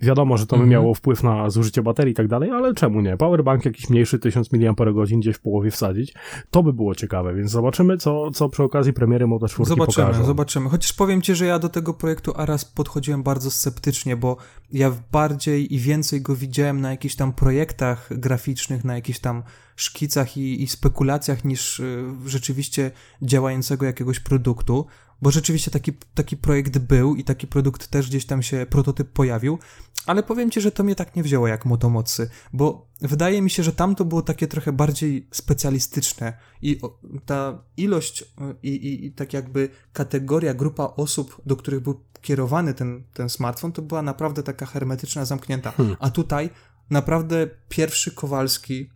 Wiadomo, 0.00 0.36
że 0.36 0.46
to 0.46 0.56
by 0.56 0.62
mhm. 0.62 0.70
miało 0.70 0.94
wpływ 0.94 1.22
na 1.22 1.50
zużycie 1.50 1.82
baterii 1.82 2.12
i 2.12 2.14
tak 2.14 2.28
dalej, 2.28 2.50
ale 2.50 2.74
czemu 2.74 3.00
nie? 3.00 3.16
Powerbank 3.16 3.64
jakiś 3.64 3.90
mniejszy 3.90 4.18
1000 4.18 4.48
mAh 4.52 4.94
gdzieś 5.18 5.36
w 5.36 5.40
połowie 5.40 5.70
wsadzić, 5.70 6.14
to 6.50 6.62
by 6.62 6.72
było 6.72 6.94
ciekawe, 6.94 7.34
więc 7.34 7.50
zobaczymy, 7.50 7.96
co, 7.96 8.30
co 8.30 8.48
przy 8.48 8.62
okazji 8.62 8.92
premiery 8.92 9.26
Moto 9.26 9.48
4 9.48 9.68
Zobaczymy, 9.68 10.06
pokażą. 10.06 10.24
zobaczymy. 10.24 10.68
Chociaż 10.68 10.92
powiem 10.92 11.22
Ci, 11.22 11.34
że 11.34 11.46
ja 11.46 11.58
do 11.58 11.68
tego 11.68 11.94
projektu 11.94 12.32
Aras 12.36 12.64
podchodziłem 12.64 13.22
bardzo 13.22 13.50
sceptycznie, 13.50 14.16
bo 14.16 14.36
ja 14.72 14.92
bardziej 15.12 15.74
i 15.74 15.78
więcej 15.78 16.22
go 16.22 16.36
widziałem 16.36 16.80
na 16.80 16.90
jakichś 16.90 17.14
tam 17.14 17.32
projektach 17.32 18.08
graficznych, 18.18 18.84
na 18.84 18.94
jakichś 18.94 19.18
tam 19.18 19.42
szkicach 19.76 20.36
i, 20.36 20.62
i 20.62 20.66
spekulacjach 20.66 21.44
niż 21.44 21.80
y, 21.80 22.04
rzeczywiście 22.26 22.90
działającego 23.22 23.86
jakiegoś 23.86 24.20
produktu 24.20 24.86
bo 25.22 25.30
rzeczywiście 25.30 25.70
taki, 25.70 25.92
taki 26.14 26.36
projekt 26.36 26.78
był 26.78 27.16
i 27.16 27.24
taki 27.24 27.46
produkt 27.46 27.86
też 27.86 28.08
gdzieś 28.08 28.26
tam 28.26 28.42
się, 28.42 28.66
prototyp 28.70 29.12
pojawił, 29.12 29.58
ale 30.06 30.22
powiem 30.22 30.50
ci, 30.50 30.60
że 30.60 30.72
to 30.72 30.84
mnie 30.84 30.94
tak 30.94 31.16
nie 31.16 31.22
wzięło 31.22 31.48
jak 31.48 31.64
motomocy, 31.64 32.30
bo 32.52 32.88
wydaje 33.00 33.42
mi 33.42 33.50
się, 33.50 33.62
że 33.62 33.72
tam 33.72 33.94
to 33.94 34.04
było 34.04 34.22
takie 34.22 34.46
trochę 34.46 34.72
bardziej 34.72 35.28
specjalistyczne 35.30 36.32
i 36.62 36.80
ta 37.26 37.62
ilość 37.76 38.24
i, 38.62 38.68
i, 38.68 39.06
i 39.06 39.12
tak 39.12 39.32
jakby 39.32 39.68
kategoria, 39.92 40.54
grupa 40.54 40.84
osób, 40.84 41.42
do 41.46 41.56
których 41.56 41.80
był 41.80 42.00
kierowany 42.22 42.74
ten, 42.74 43.04
ten 43.14 43.28
smartfon, 43.28 43.72
to 43.72 43.82
była 43.82 44.02
naprawdę 44.02 44.42
taka 44.42 44.66
hermetyczna, 44.66 45.24
zamknięta. 45.24 45.70
Hmm. 45.70 45.96
A 46.00 46.10
tutaj 46.10 46.50
naprawdę 46.90 47.48
pierwszy 47.68 48.14
Kowalski 48.14 48.90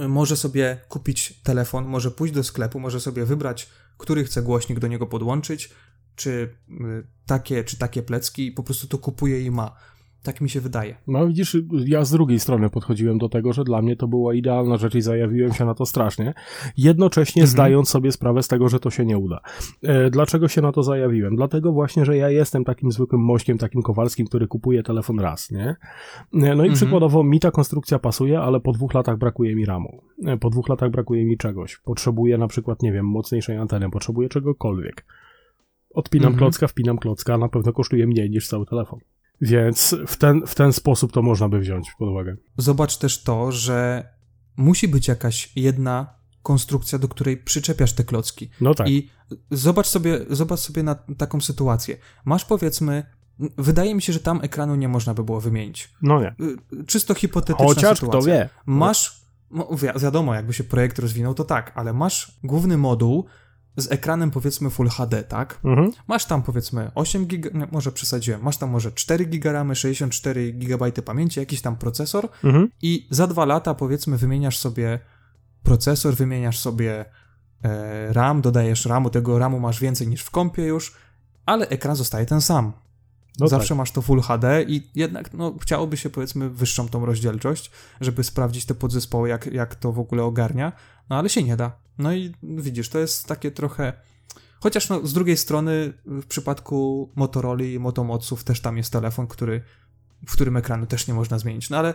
y, 0.00 0.08
może 0.08 0.36
sobie 0.36 0.80
kupić 0.88 1.40
telefon, 1.42 1.84
może 1.84 2.10
pójść 2.10 2.34
do 2.34 2.44
sklepu, 2.44 2.80
może 2.80 3.00
sobie 3.00 3.24
wybrać 3.24 3.68
który 3.98 4.24
chce 4.24 4.42
głośnik 4.42 4.78
do 4.78 4.86
niego 4.86 5.06
podłączyć, 5.06 5.70
czy 6.16 6.30
y, 6.30 7.06
takie, 7.26 7.64
czy 7.64 7.78
takie 7.78 8.02
plecki, 8.02 8.52
po 8.52 8.62
prostu 8.62 8.88
to 8.88 8.98
kupuje 8.98 9.42
i 9.42 9.50
ma. 9.50 9.76
Tak 10.26 10.40
mi 10.40 10.50
się 10.50 10.60
wydaje. 10.60 10.96
No 11.06 11.26
widzisz, 11.26 11.56
ja 11.86 12.04
z 12.04 12.10
drugiej 12.10 12.40
strony 12.40 12.70
podchodziłem 12.70 13.18
do 13.18 13.28
tego, 13.28 13.52
że 13.52 13.64
dla 13.64 13.82
mnie 13.82 13.96
to 13.96 14.08
była 14.08 14.34
idealna 14.34 14.76
rzecz 14.76 14.94
i 14.94 15.00
zajawiłem 15.00 15.52
się 15.52 15.64
na 15.64 15.74
to 15.74 15.86
strasznie, 15.86 16.34
jednocześnie 16.76 17.42
mhm. 17.42 17.50
zdając 17.50 17.88
sobie 17.88 18.12
sprawę 18.12 18.42
z 18.42 18.48
tego, 18.48 18.68
że 18.68 18.80
to 18.80 18.90
się 18.90 19.04
nie 19.04 19.18
uda. 19.18 19.40
E, 19.82 20.10
dlaczego 20.10 20.48
się 20.48 20.62
na 20.62 20.72
to 20.72 20.82
zajawiłem? 20.82 21.36
Dlatego 21.36 21.72
właśnie, 21.72 22.04
że 22.04 22.16
ja 22.16 22.30
jestem 22.30 22.64
takim 22.64 22.92
zwykłym 22.92 23.20
mośkiem, 23.20 23.58
takim 23.58 23.82
kowalskim, 23.82 24.26
który 24.26 24.46
kupuje 24.46 24.82
telefon 24.82 25.20
raz, 25.20 25.50
nie? 25.50 25.66
E, 25.68 25.76
no 26.32 26.46
i 26.46 26.50
mhm. 26.50 26.72
przykładowo 26.72 27.24
mi 27.24 27.40
ta 27.40 27.50
konstrukcja 27.50 27.98
pasuje, 27.98 28.40
ale 28.40 28.60
po 28.60 28.72
dwóch 28.72 28.94
latach 28.94 29.18
brakuje 29.18 29.56
mi 29.56 29.64
ramu. 29.64 30.02
E, 30.24 30.36
po 30.36 30.50
dwóch 30.50 30.68
latach 30.68 30.90
brakuje 30.90 31.24
mi 31.24 31.36
czegoś. 31.36 31.78
Potrzebuję 31.84 32.38
na 32.38 32.48
przykład, 32.48 32.82
nie 32.82 32.92
wiem, 32.92 33.06
mocniejszej 33.06 33.56
anteny, 33.56 33.90
potrzebuję 33.90 34.28
czegokolwiek. 34.28 35.06
Odpinam 35.90 36.32
mhm. 36.32 36.38
klocka, 36.38 36.66
wpinam 36.66 36.98
klocka, 36.98 37.38
na 37.38 37.48
pewno 37.48 37.72
kosztuje 37.72 38.06
mniej 38.06 38.30
niż 38.30 38.48
cały 38.48 38.66
telefon. 38.66 39.00
Więc 39.40 39.96
w 40.06 40.16
ten, 40.16 40.46
w 40.46 40.54
ten 40.54 40.72
sposób 40.72 41.12
to 41.12 41.22
można 41.22 41.48
by 41.48 41.58
wziąć 41.58 41.92
pod 41.98 42.08
uwagę. 42.08 42.36
Zobacz 42.56 42.96
też 42.96 43.22
to, 43.22 43.52
że 43.52 44.08
musi 44.56 44.88
być 44.88 45.08
jakaś 45.08 45.52
jedna 45.56 46.14
konstrukcja, 46.42 46.98
do 46.98 47.08
której 47.08 47.36
przyczepiasz 47.36 47.92
te 47.92 48.04
klocki. 48.04 48.50
No 48.60 48.74
tak. 48.74 48.88
I 48.88 49.10
zobacz 49.50 49.86
sobie, 49.86 50.20
zobacz 50.30 50.60
sobie 50.60 50.82
na 50.82 50.94
taką 50.94 51.40
sytuację. 51.40 51.96
Masz 52.24 52.44
powiedzmy 52.44 53.06
Wydaje 53.38 53.94
mi 53.94 54.02
się, 54.02 54.12
że 54.12 54.20
tam 54.20 54.40
ekranu 54.42 54.74
nie 54.74 54.88
można 54.88 55.14
by 55.14 55.24
było 55.24 55.40
wymienić. 55.40 55.94
No 56.02 56.20
nie. 56.20 56.34
Y, 56.80 56.84
czysto 56.86 57.14
hipotetyczna 57.14 57.66
Chociaż 57.66 57.98
sytuacja. 57.98 58.20
kto 58.20 58.22
wie. 58.22 58.48
Masz, 58.66 59.20
no, 59.50 59.68
wiadomo, 60.00 60.34
jakby 60.34 60.52
się 60.52 60.64
projekt 60.64 60.98
rozwinął, 60.98 61.34
to 61.34 61.44
tak, 61.44 61.72
ale 61.74 61.92
masz 61.92 62.38
główny 62.44 62.76
moduł, 62.76 63.26
z 63.76 63.92
ekranem 63.92 64.30
powiedzmy 64.30 64.70
Full 64.70 64.88
HD, 64.88 65.22
tak? 65.22 65.60
Mhm. 65.64 65.92
Masz 66.08 66.24
tam 66.24 66.42
powiedzmy 66.42 66.90
8 66.94 67.26
giga, 67.26 67.50
nie, 67.54 67.68
może 67.72 67.92
przesadziłem, 67.92 68.42
masz 68.42 68.56
tam 68.56 68.70
może 68.70 68.92
4 68.92 69.24
giga 69.24 69.52
ramy, 69.52 69.74
64 69.74 70.52
GB 70.52 70.92
pamięci, 70.92 71.40
jakiś 71.40 71.60
tam 71.60 71.76
procesor 71.76 72.28
mhm. 72.44 72.68
i 72.82 73.06
za 73.10 73.26
dwa 73.26 73.44
lata 73.44 73.74
powiedzmy 73.74 74.16
wymieniasz 74.16 74.58
sobie 74.58 74.98
procesor, 75.62 76.14
wymieniasz 76.14 76.58
sobie 76.58 77.04
e, 77.64 78.12
RAM, 78.12 78.40
dodajesz 78.40 78.86
RAMu, 78.86 79.10
tego 79.10 79.38
RAMu 79.38 79.60
masz 79.60 79.80
więcej 79.80 80.08
niż 80.08 80.22
w 80.22 80.30
kompie 80.30 80.62
już, 80.62 80.94
ale 81.46 81.68
ekran 81.68 81.96
zostaje 81.96 82.26
ten 82.26 82.40
sam. 82.40 82.72
No 83.38 83.48
Zawsze 83.48 83.68
tak. 83.68 83.78
masz 83.78 83.92
to 83.92 84.02
Full 84.02 84.20
HD 84.20 84.62
i 84.68 84.90
jednak 84.94 85.34
no, 85.34 85.54
chciałoby 85.60 85.96
się 85.96 86.10
powiedzmy 86.10 86.50
wyższą 86.50 86.88
tą 86.88 87.06
rozdzielczość, 87.06 87.70
żeby 88.00 88.24
sprawdzić 88.24 88.64
te 88.64 88.74
podzespoły, 88.74 89.28
jak, 89.28 89.46
jak 89.46 89.74
to 89.74 89.92
w 89.92 89.98
ogóle 89.98 90.22
ogarnia, 90.22 90.72
no 91.10 91.16
ale 91.16 91.28
się 91.28 91.42
nie 91.42 91.56
da. 91.56 91.72
No 91.98 92.12
i 92.14 92.34
widzisz, 92.42 92.88
to 92.88 92.98
jest 92.98 93.26
takie 93.26 93.50
trochę... 93.50 93.92
Chociaż 94.60 94.88
no, 94.88 95.06
z 95.06 95.12
drugiej 95.12 95.36
strony 95.36 95.92
w 96.06 96.26
przypadku 96.26 97.10
Motorola 97.14 97.64
i 97.64 97.78
Motomoców 97.78 98.44
też 98.44 98.60
tam 98.60 98.76
jest 98.76 98.92
telefon, 98.92 99.26
który, 99.26 99.62
w 100.26 100.32
którym 100.32 100.56
ekranu 100.56 100.86
też 100.86 101.06
nie 101.06 101.14
można 101.14 101.38
zmienić. 101.38 101.70
No 101.70 101.76
ale 101.76 101.94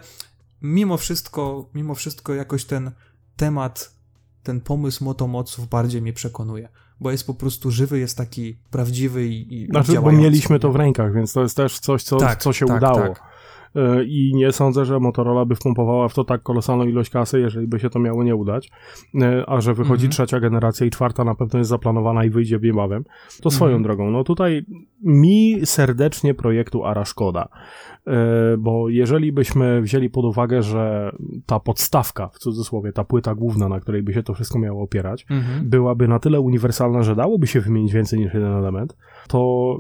mimo 0.62 0.98
wszystko, 0.98 1.70
mimo 1.74 1.96
wszystko 1.96 2.34
jakoś 2.34 2.66
ten 2.66 2.92
temat, 3.36 3.96
ten 4.44 4.62
pomysł 4.62 5.04
motomoców 5.04 5.70
bardziej 5.70 6.02
mnie 6.02 6.14
przekonuje, 6.14 6.70
bo 7.02 7.12
jest 7.12 7.28
po 7.28 7.34
prostu 7.34 7.72
żywy, 7.72 8.00
jest 8.00 8.18
taki 8.18 8.58
prawdziwy 8.72 9.28
i, 9.28 9.64
i 9.64 9.68
Znaczy, 9.68 10.02
bo 10.02 10.12
mieliśmy 10.12 10.60
to 10.60 10.72
w 10.72 10.76
rękach, 10.76 11.14
więc 11.14 11.34
to 11.34 11.42
jest 11.42 11.58
też 11.58 11.80
coś, 11.80 12.04
co, 12.04 12.18
tak, 12.18 12.42
co 12.42 12.54
się 12.54 12.66
tak, 12.66 12.78
udało. 12.78 13.00
Tak. 13.00 13.31
E, 13.76 14.04
I 14.04 14.32
nie 14.36 14.52
sądzę, 14.52 14.86
że 14.86 15.00
Motorola 15.00 15.46
by 15.46 15.56
wpompowała 15.56 16.08
w 16.08 16.14
to 16.14 16.24
tak 16.24 16.44
kolosalną 16.44 16.86
ilość 16.86 17.10
kasy, 17.10 17.40
jeżeli 17.40 17.68
by 17.68 17.80
się 17.80 17.90
to 17.90 18.00
miało 18.00 18.24
nie 18.24 18.36
udać. 18.36 18.70
E, 19.22 19.50
a 19.50 19.62
że 19.62 19.74
wychodzi 19.74 20.06
mhm. 20.06 20.12
trzecia 20.12 20.40
generacja 20.40 20.86
i 20.88 20.90
czwarta 20.90 21.24
na 21.24 21.36
pewno 21.36 21.60
jest 21.60 21.70
zaplanowana 21.70 22.26
i 22.26 22.30
wyjdzie 22.30 22.60
niebawem, 22.64 23.04
to 23.42 23.52
swoją 23.52 23.76
mhm. 23.76 23.84
drogą. 23.84 24.12
No 24.12 24.24
tutaj 24.24 24.66
mi 25.04 25.66
serdecznie 25.66 26.34
projektu 26.34 26.86
Ara 26.86 27.06
szkoda. 27.06 27.48
E, 28.08 28.58
bo 28.58 28.90
jeżeli 28.90 29.32
byśmy 29.32 29.82
wzięli 29.82 30.10
pod 30.10 30.26
uwagę, 30.26 30.62
że 30.62 31.12
ta 31.46 31.60
podstawka, 31.60 32.28
w 32.28 32.38
cudzysłowie, 32.38 32.94
ta 32.94 33.04
płyta 33.04 33.36
główna, 33.36 33.70
na 33.70 33.80
której 33.80 34.04
by 34.04 34.14
się 34.14 34.24
to 34.24 34.34
wszystko 34.34 34.60
miało 34.60 34.84
opierać, 34.84 35.26
mhm. 35.30 35.70
byłaby 35.70 36.08
na 36.08 36.20
tyle 36.20 36.40
uniwersalna, 36.40 37.04
że 37.04 37.16
dałoby 37.16 37.48
się 37.48 37.62
wymienić 37.62 37.94
więcej 37.94 38.20
niż 38.20 38.34
jeden 38.34 38.52
element, 38.52 38.98
to 39.28 39.80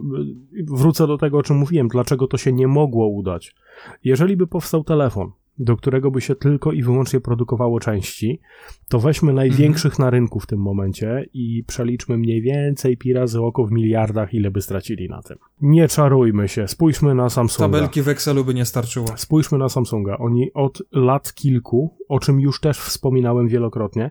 wrócę 0.67 1.07
do 1.07 1.17
tego, 1.17 1.37
o 1.37 1.43
czym 1.43 1.57
mówiłem, 1.57 1.87
dlaczego 1.87 2.27
to 2.27 2.37
się 2.37 2.53
nie 2.53 2.67
mogło 2.67 3.07
udać. 3.07 3.55
Jeżeli 4.03 4.37
by 4.37 4.47
powstał 4.47 4.83
telefon, 4.83 5.31
do 5.59 5.77
którego 5.77 6.11
by 6.11 6.21
się 6.21 6.35
tylko 6.35 6.71
i 6.71 6.83
wyłącznie 6.83 7.19
produkowało 7.19 7.79
części, 7.79 8.41
to 8.89 8.99
weźmy 8.99 9.33
największych 9.33 9.93
mm. 9.93 10.05
na 10.05 10.09
rynku 10.09 10.39
w 10.39 10.47
tym 10.47 10.59
momencie 10.59 11.25
i 11.33 11.63
przeliczmy 11.67 12.17
mniej 12.17 12.41
więcej 12.41 12.97
pi 12.97 13.13
razy 13.13 13.41
oko 13.41 13.65
w 13.65 13.71
miliardach, 13.71 14.33
ile 14.33 14.51
by 14.51 14.61
stracili 14.61 15.09
na 15.09 15.21
tym. 15.21 15.37
Nie 15.61 15.87
czarujmy 15.87 16.47
się, 16.47 16.67
spójrzmy 16.67 17.15
na 17.15 17.29
Samsunga. 17.29 17.77
Tabelki 17.77 18.01
w 18.01 18.07
Excelu 18.07 18.45
by 18.45 18.53
nie 18.53 18.65
starczyło. 18.65 19.07
Spójrzmy 19.15 19.57
na 19.57 19.69
Samsunga. 19.69 20.17
Oni 20.17 20.53
od 20.53 20.83
lat 20.91 21.33
kilku, 21.33 21.97
o 22.09 22.19
czym 22.19 22.39
już 22.39 22.59
też 22.59 22.79
wspominałem 22.79 23.47
wielokrotnie, 23.47 24.09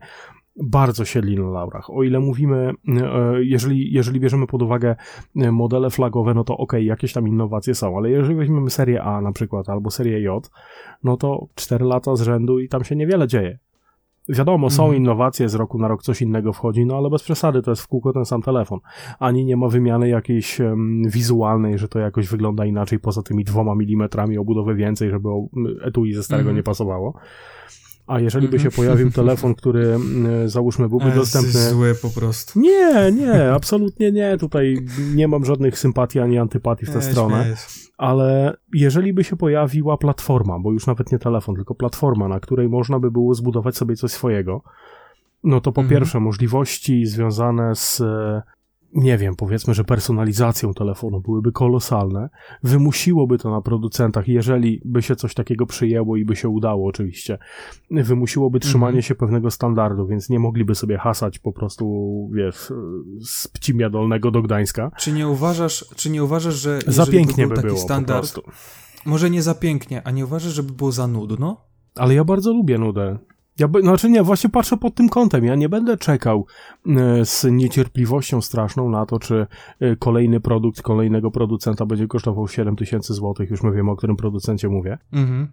bardzo 0.63 1.05
siedli 1.05 1.37
na 1.37 1.51
laurach. 1.51 1.91
O 1.91 2.03
ile 2.03 2.21
mówimy, 2.21 2.73
e, 2.89 3.45
jeżeli, 3.45 3.93
jeżeli 3.93 4.21
bierzemy 4.21 4.47
pod 4.47 4.63
uwagę 4.63 4.97
e, 5.37 5.53
modele 5.53 5.91
flagowe, 5.91 6.35
no 6.35 6.45
to 6.45 6.57
ok, 6.57 6.73
jakieś 6.81 7.13
tam 7.13 7.29
innowacje 7.29 7.75
są, 7.75 7.97
ale 7.97 8.11
jeżeli 8.11 8.35
weźmiemy 8.35 8.71
serię 8.71 9.03
A 9.03 9.21
na 9.21 9.33
przykład 9.33 9.69
albo 9.69 9.91
serię 9.91 10.21
J, 10.21 10.51
no 11.05 11.17
to 11.17 11.47
4 11.55 11.85
lata 11.85 12.17
z 12.17 12.23
rzędu 12.23 12.59
i 12.59 12.69
tam 12.69 12.85
się 12.85 12.97
niewiele 12.97 13.29
dzieje. 13.29 13.59
Wiadomo, 14.29 14.71
są 14.71 14.83
mhm. 14.83 15.03
innowacje, 15.03 15.49
z 15.49 15.55
roku 15.55 15.79
na 15.79 15.89
rok 15.89 16.03
coś 16.03 16.23
innego 16.23 16.53
wchodzi, 16.53 16.87
no 16.87 16.97
ale 16.97 17.11
bez 17.11 17.23
przesady, 17.23 17.63
to 17.63 17.71
jest 17.71 17.83
w 17.83 17.87
kółko 17.87 18.13
ten 18.13 18.25
sam 18.25 18.43
telefon. 18.43 18.79
Ani 19.19 19.45
nie 19.45 19.57
ma 19.57 19.69
wymiany 19.69 20.09
jakiejś 20.09 20.61
um, 20.61 21.03
wizualnej, 21.07 21.79
że 21.79 21.89
to 21.89 21.99
jakoś 21.99 22.29
wygląda 22.29 22.67
inaczej 22.67 22.99
poza 22.99 23.23
tymi 23.23 23.45
dwoma 23.45 23.75
milimetrami 23.75 24.39
obudowy 24.39 24.75
więcej, 24.75 25.11
żeby 25.11 25.29
etui 25.83 26.13
ze 26.13 26.23
starego 26.23 26.49
mhm. 26.49 26.57
nie 26.57 26.63
pasowało. 26.63 27.15
A 28.11 28.21
jeżeli 28.21 28.49
by 28.49 28.59
się 28.59 28.69
mhm. 28.69 28.77
pojawił 28.77 29.11
telefon, 29.11 29.55
który 29.55 29.87
mm, 29.95 30.49
załóżmy 30.49 30.89
byłby 30.89 31.05
jest 31.05 31.17
dostępny. 31.17 31.61
zły 31.71 31.95
po 32.03 32.11
prostu. 32.11 32.61
Nie, 32.61 33.13
nie, 33.13 33.53
absolutnie 33.53 34.13
nie. 34.13 34.37
Tutaj 34.39 34.77
nie 35.15 35.29
mam 35.29 35.45
żadnych 35.45 35.79
sympatii 35.79 36.21
ani 36.21 36.39
antypatii 36.39 36.87
w 36.87 36.91
tę 36.91 37.03
stronę. 37.03 37.57
Ale 37.99 38.57
jeżeli 38.73 39.13
by 39.13 39.25
się 39.25 39.37
pojawiła 39.37 39.97
platforma, 39.97 40.59
bo 40.59 40.73
już 40.73 40.87
nawet 40.87 41.13
nie 41.13 41.19
telefon, 41.19 41.55
tylko 41.55 41.75
platforma, 41.75 42.29
na 42.29 42.41
której 42.41 42.69
można 42.69 42.99
by 42.99 43.11
było 43.11 43.35
zbudować 43.35 43.77
sobie 43.77 43.97
coś 43.97 44.11
swojego, 44.11 44.63
no 45.45 45.61
to 45.61 45.73
po 45.73 45.81
mhm. 45.81 46.01
pierwsze 46.01 46.21
możliwości 46.21 47.07
związane 47.07 47.75
z 47.75 48.03
nie 48.95 49.19
wiem, 49.19 49.37
powiedzmy, 49.37 49.75
że 49.75 49.85
personalizacją 49.85 50.75
telefonu 50.75 51.21
byłyby 51.21 51.53
kolosalne, 51.53 52.29
wymusiłoby 52.63 53.39
to 53.39 53.51
na 53.51 53.61
producentach, 53.61 54.29
jeżeli 54.29 54.83
by 54.85 55.03
się 55.03 55.17
coś 55.17 55.35
takiego 55.35 55.67
przyjęło 55.67 56.17
i 56.17 56.25
by 56.25 56.37
się 56.37 56.49
udało 56.49 56.89
oczywiście, 56.89 57.39
wymusiłoby 57.91 58.61
trzymanie 58.61 58.89
mhm. 58.89 59.03
się 59.03 59.15
pewnego 59.15 59.51
standardu, 59.51 60.07
więc 60.07 60.29
nie 60.29 60.39
mogliby 60.39 60.75
sobie 60.75 60.99
hasać 60.99 61.39
po 61.39 61.53
prostu, 61.53 61.87
wiesz, 62.35 62.73
z 63.21 63.49
Pcimia 63.49 63.91
Dolnego 63.91 64.31
do 64.31 64.43
Gdańska. 64.43 64.91
Czy 64.99 65.13
nie 65.13 65.29
uważasz, 65.29 65.85
czy 65.97 66.11
nie 66.11 66.25
uważasz, 66.25 66.55
że 66.55 66.79
za 66.87 67.07
pięknie 67.07 67.47
by, 67.47 67.55
by 67.55 67.63
było 67.63 67.79
standard, 67.79 68.41
może 69.05 69.31
nie 69.31 69.43
za 69.43 69.55
pięknie, 69.55 70.03
a 70.07 70.11
nie 70.11 70.25
uważasz, 70.25 70.53
żeby 70.53 70.73
było 70.73 70.93
za 70.93 71.07
nudno? 71.07 71.57
Ale 71.95 72.15
ja 72.15 72.25
bardzo 72.25 72.53
lubię 72.53 72.79
nudę. 72.79 73.19
Ja 73.61 73.69
by, 73.69 73.81
znaczy 73.81 74.11
nie, 74.11 74.23
właśnie 74.23 74.51
patrzę 74.51 74.77
pod 74.77 74.95
tym 74.95 75.09
kątem. 75.09 75.45
Ja 75.45 75.55
nie 75.55 75.69
będę 75.69 75.97
czekał 75.97 76.47
e, 76.87 77.25
z 77.25 77.47
niecierpliwością 77.51 78.41
straszną 78.41 78.91
na 78.91 79.07
to, 79.07 79.19
czy 79.19 79.47
e, 79.81 79.97
kolejny 79.97 80.41
produkt 80.41 80.83
kolejnego 80.83 81.31
producenta 81.31 81.87
będzie 81.87 82.07
kosztował 82.07 82.49
7 82.49 82.77
tysięcy 82.77 83.15
złotych. 83.15 83.51
Już 83.51 83.63
my 83.63 83.73
wiemy, 83.73 83.91
o 83.91 83.97
którym 83.97 84.17
producencie 84.17 84.69
mówię. 84.69 84.99
Mhm. 85.13 85.49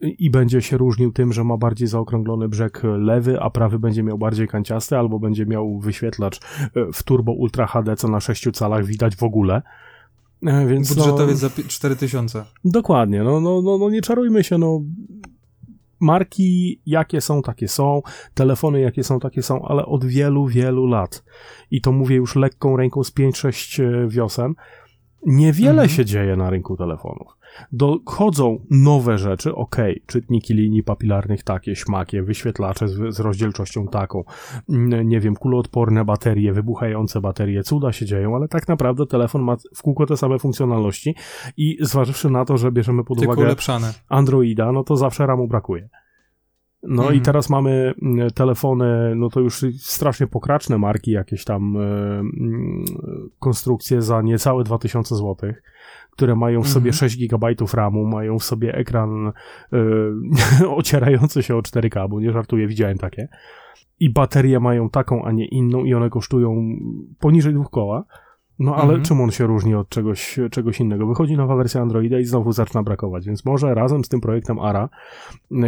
I 0.00 0.30
będzie 0.30 0.62
się 0.62 0.76
różnił 0.76 1.12
tym, 1.12 1.32
że 1.32 1.44
ma 1.44 1.56
bardziej 1.56 1.88
zaokrąglony 1.88 2.48
brzeg 2.48 2.82
lewy, 2.98 3.40
a 3.40 3.50
prawy 3.50 3.78
będzie 3.78 4.02
miał 4.02 4.18
bardziej 4.18 4.48
kanciasty, 4.48 4.98
albo 4.98 5.18
będzie 5.18 5.46
miał 5.46 5.78
wyświetlacz 5.78 6.40
e, 6.40 6.92
w 6.92 7.02
turbo 7.02 7.32
Ultra 7.32 7.66
HD, 7.66 7.96
co 7.96 8.08
na 8.08 8.20
6 8.20 8.50
calach 8.52 8.84
widać 8.84 9.16
w 9.16 9.22
ogóle. 9.22 9.62
Więc 10.66 10.94
Budżetowiec 10.94 11.42
no, 11.42 11.48
za 11.48 11.62
4000. 11.68 12.44
Dokładnie, 12.64 13.22
no, 13.22 13.40
no, 13.40 13.62
no, 13.62 13.78
no 13.78 13.90
nie 13.90 14.02
czarujmy 14.02 14.44
się, 14.44 14.58
no 14.58 14.80
marki 16.02 16.80
jakie 16.86 17.20
są, 17.20 17.42
takie 17.42 17.68
są, 17.68 18.02
telefony 18.34 18.80
jakie 18.80 19.04
są, 19.04 19.20
takie 19.20 19.42
są, 19.42 19.62
ale 19.62 19.86
od 19.86 20.04
wielu, 20.04 20.46
wielu 20.46 20.86
lat. 20.86 21.24
I 21.70 21.80
to 21.80 21.92
mówię 21.92 22.16
już 22.16 22.36
lekką 22.36 22.76
ręką 22.76 23.04
z 23.04 23.14
5-6 23.14 23.82
e, 23.82 24.08
wiosen. 24.08 24.54
Niewiele 25.26 25.70
mhm. 25.70 25.88
się 25.88 26.04
dzieje 26.04 26.36
na 26.36 26.50
rynku 26.50 26.76
telefonów. 26.76 27.28
Dochodzą 27.72 28.58
nowe 28.70 29.18
rzeczy, 29.18 29.54
ok, 29.54 29.76
czytniki 30.06 30.54
linii 30.54 30.82
papilarnych 30.82 31.42
takie, 31.42 31.76
śmakie, 31.76 32.22
wyświetlacze 32.22 32.88
z, 32.88 33.14
z 33.14 33.20
rozdzielczością 33.20 33.88
taką, 33.88 34.24
mm, 34.68 35.08
nie 35.08 35.20
wiem, 35.20 35.36
kuloodporne 35.36 36.04
baterie, 36.04 36.52
wybuchające 36.52 37.20
baterie, 37.20 37.62
cuda 37.62 37.92
się 37.92 38.06
dzieją, 38.06 38.36
ale 38.36 38.48
tak 38.48 38.68
naprawdę 38.68 39.06
telefon 39.06 39.42
ma 39.42 39.56
w 39.76 39.82
kółko 39.82 40.06
te 40.06 40.16
same 40.16 40.38
funkcjonalności 40.38 41.14
i 41.56 41.78
zważywszy 41.80 42.30
na 42.30 42.44
to, 42.44 42.56
że 42.56 42.72
bierzemy 42.72 43.04
pod 43.04 43.18
Tylko 43.18 43.32
uwagę 43.32 43.46
ulepszane. 43.46 43.92
Androida, 44.08 44.72
no 44.72 44.84
to 44.84 44.96
zawsze 44.96 45.26
ramu 45.26 45.48
brakuje. 45.48 45.88
No 46.82 47.02
mhm. 47.02 47.18
i 47.18 47.20
teraz 47.20 47.50
mamy 47.50 47.94
mm, 48.02 48.30
telefony, 48.30 49.14
no 49.16 49.28
to 49.28 49.40
już 49.40 49.64
strasznie 49.78 50.26
pokraczne 50.26 50.78
marki, 50.78 51.10
jakieś 51.10 51.44
tam 51.44 51.76
y, 51.76 51.80
y, 51.80 53.30
konstrukcje 53.38 54.02
za 54.02 54.22
niecałe 54.22 54.64
2000 54.64 55.16
złotych 55.16 55.62
które 56.12 56.36
mają 56.36 56.62
w 56.62 56.68
sobie 56.68 56.90
mhm. 56.90 57.10
6 57.10 57.26
GB 57.28 57.46
RAMu, 57.74 58.06
mają 58.06 58.38
w 58.38 58.44
sobie 58.44 58.74
ekran 58.74 59.32
yy, 59.72 60.68
ocierający 60.76 61.42
się 61.42 61.56
o 61.56 61.60
4K, 61.60 62.08
bo 62.08 62.20
nie 62.20 62.32
żartuję, 62.32 62.66
widziałem 62.66 62.98
takie. 62.98 63.28
I 64.00 64.12
baterie 64.12 64.60
mają 64.60 64.90
taką, 64.90 65.24
a 65.24 65.32
nie 65.32 65.46
inną 65.46 65.84
i 65.84 65.94
one 65.94 66.10
kosztują 66.10 66.76
poniżej 67.18 67.54
dwóch 67.54 67.70
koła. 67.70 68.04
No 68.58 68.74
ale 68.74 68.82
mhm. 68.82 69.02
czym 69.02 69.20
on 69.20 69.30
się 69.30 69.46
różni 69.46 69.74
od 69.74 69.88
czegoś, 69.88 70.38
czegoś 70.50 70.80
innego? 70.80 71.06
Wychodzi 71.06 71.36
nowa 71.36 71.56
wersja 71.56 71.80
Androida 71.80 72.18
i 72.18 72.24
znowu 72.24 72.52
zaczyna 72.52 72.82
brakować, 72.82 73.26
więc 73.26 73.44
może 73.44 73.74
razem 73.74 74.04
z 74.04 74.08
tym 74.08 74.20
projektem 74.20 74.58
ARA, 74.58 74.88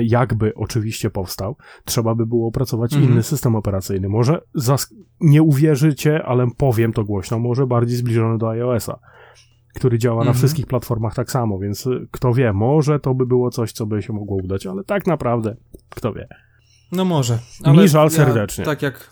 jakby 0.02 0.54
oczywiście 0.54 1.10
powstał, 1.10 1.56
trzeba 1.84 2.14
by 2.14 2.26
było 2.26 2.48
opracować 2.48 2.92
mhm. 2.92 3.12
inny 3.12 3.22
system 3.22 3.56
operacyjny. 3.56 4.08
Może 4.08 4.40
nie 5.20 5.42
uwierzycie, 5.42 6.22
ale 6.24 6.46
powiem 6.56 6.92
to 6.92 7.04
głośno, 7.04 7.38
może 7.38 7.66
bardziej 7.66 7.96
zbliżony 7.96 8.38
do 8.38 8.50
iOS-a 8.50 8.98
który 9.74 9.98
działa 9.98 10.16
na 10.16 10.20
mhm. 10.20 10.36
wszystkich 10.36 10.66
platformach 10.66 11.14
tak 11.14 11.30
samo, 11.30 11.58
więc 11.58 11.86
y, 11.86 12.08
kto 12.10 12.34
wie, 12.34 12.52
może 12.52 13.00
to 13.00 13.14
by 13.14 13.26
było 13.26 13.50
coś, 13.50 13.72
co 13.72 13.86
by 13.86 14.02
się 14.02 14.12
mogło 14.12 14.36
udać, 14.36 14.66
ale 14.66 14.84
tak 14.84 15.06
naprawdę, 15.06 15.56
kto 15.90 16.12
wie. 16.12 16.28
No 16.92 17.04
może. 17.04 17.38
Ale 17.64 17.82
Mi 17.82 17.88
żal 17.88 18.04
ja, 18.04 18.10
serdecznie. 18.10 18.64
Tak 18.64 18.82
jak, 18.82 19.10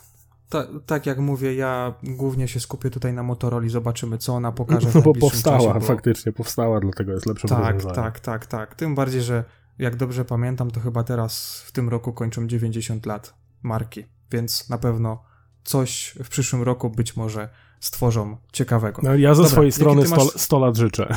ta, 0.48 0.66
tak 0.86 1.06
jak 1.06 1.18
mówię, 1.18 1.54
ja 1.54 1.94
głównie 2.02 2.48
się 2.48 2.60
skupię 2.60 2.90
tutaj 2.90 3.12
na 3.12 3.22
Motorola, 3.22 3.68
zobaczymy, 3.68 4.18
co 4.18 4.34
ona 4.34 4.52
pokaże 4.52 4.88
No 4.94 5.02
bo 5.02 5.14
powstała, 5.14 5.58
czasie, 5.58 5.74
bo... 5.74 5.80
faktycznie 5.80 6.32
powstała, 6.32 6.80
dlatego 6.80 7.12
jest 7.12 7.26
lepsze 7.26 7.48
Tak, 7.48 7.58
rozwiązanie. 7.58 7.94
tak, 7.94 8.20
tak, 8.20 8.46
tak. 8.46 8.74
Tym 8.74 8.94
bardziej, 8.94 9.22
że 9.22 9.44
jak 9.78 9.96
dobrze 9.96 10.24
pamiętam, 10.24 10.70
to 10.70 10.80
chyba 10.80 11.04
teraz 11.04 11.62
w 11.66 11.72
tym 11.72 11.88
roku 11.88 12.12
kończą 12.12 12.46
90 12.46 13.06
lat 13.06 13.34
marki, 13.62 14.04
więc 14.30 14.68
na 14.68 14.78
pewno 14.78 15.22
coś 15.64 16.18
w 16.24 16.28
przyszłym 16.28 16.62
roku 16.62 16.90
być 16.90 17.16
może 17.16 17.48
stworzą 17.82 18.36
ciekawego. 18.52 19.02
No, 19.04 19.14
ja 19.14 19.34
ze 19.34 19.42
Dobra, 19.42 19.52
swojej 19.52 19.72
strony 19.72 20.06
100 20.06 20.16
masz... 20.58 20.62
lat 20.62 20.76
życzę. 20.76 21.14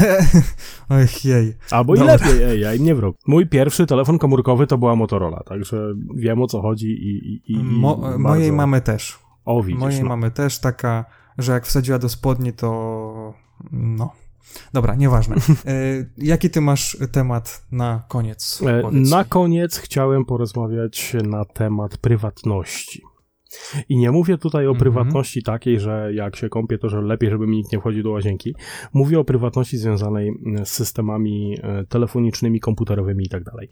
Ech, 0.90 1.24
jej. 1.24 1.54
Albo 1.70 1.94
i 1.94 1.98
lepiej, 1.98 2.42
ej, 2.42 2.60
ja 2.60 2.74
im 2.74 2.84
nie 2.84 2.94
wróg. 2.94 3.16
Mój 3.26 3.46
pierwszy 3.46 3.86
telefon 3.86 4.18
komórkowy 4.18 4.66
to 4.66 4.78
była 4.78 4.96
Motorola, 4.96 5.42
także 5.42 5.94
wiem 6.14 6.42
o 6.42 6.46
co 6.46 6.62
chodzi 6.62 6.86
i... 6.86 7.34
i, 7.34 7.52
i 7.52 7.64
Mo 7.64 7.96
bardzo... 7.96 8.18
Mojej 8.18 8.52
mamy 8.52 8.80
też. 8.80 9.18
O, 9.44 9.62
widzisz, 9.62 9.80
Mojej 9.80 10.02
no. 10.02 10.08
mamy 10.08 10.30
też 10.30 10.58
taka, 10.58 11.04
że 11.38 11.52
jak 11.52 11.66
wsadziła 11.66 11.98
do 11.98 12.08
spodni, 12.08 12.52
to 12.52 13.34
no... 13.72 14.12
Dobra, 14.72 14.94
nieważne. 14.94 15.36
E, 15.66 16.04
jaki 16.18 16.50
ty 16.50 16.60
masz 16.60 16.96
temat 17.12 17.66
na 17.72 18.02
koniec? 18.08 18.62
E, 18.66 18.90
na 18.92 19.24
koniec 19.24 19.78
chciałem 19.78 20.24
porozmawiać 20.24 21.16
na 21.24 21.44
temat 21.44 21.98
prywatności. 21.98 23.02
I 23.88 23.96
nie 23.96 24.10
mówię 24.10 24.38
tutaj 24.38 24.66
o 24.66 24.70
mhm. 24.70 24.78
prywatności 24.78 25.42
takiej, 25.42 25.80
że 25.80 26.10
jak 26.14 26.36
się 26.36 26.48
kąpię, 26.48 26.78
to 26.78 26.88
że 26.88 27.02
lepiej, 27.02 27.30
żeby 27.30 27.46
mi 27.46 27.56
nikt 27.56 27.72
nie 27.72 27.78
wchodził 27.78 28.02
do 28.02 28.10
łazienki. 28.10 28.54
Mówię 28.92 29.18
o 29.18 29.24
prywatności 29.24 29.78
związanej 29.78 30.32
z 30.64 30.68
systemami 30.68 31.58
e, 31.62 31.84
telefonicznymi, 31.84 32.60
komputerowymi 32.60 33.24
i 33.24 33.28
tak 33.28 33.44
dalej. 33.44 33.68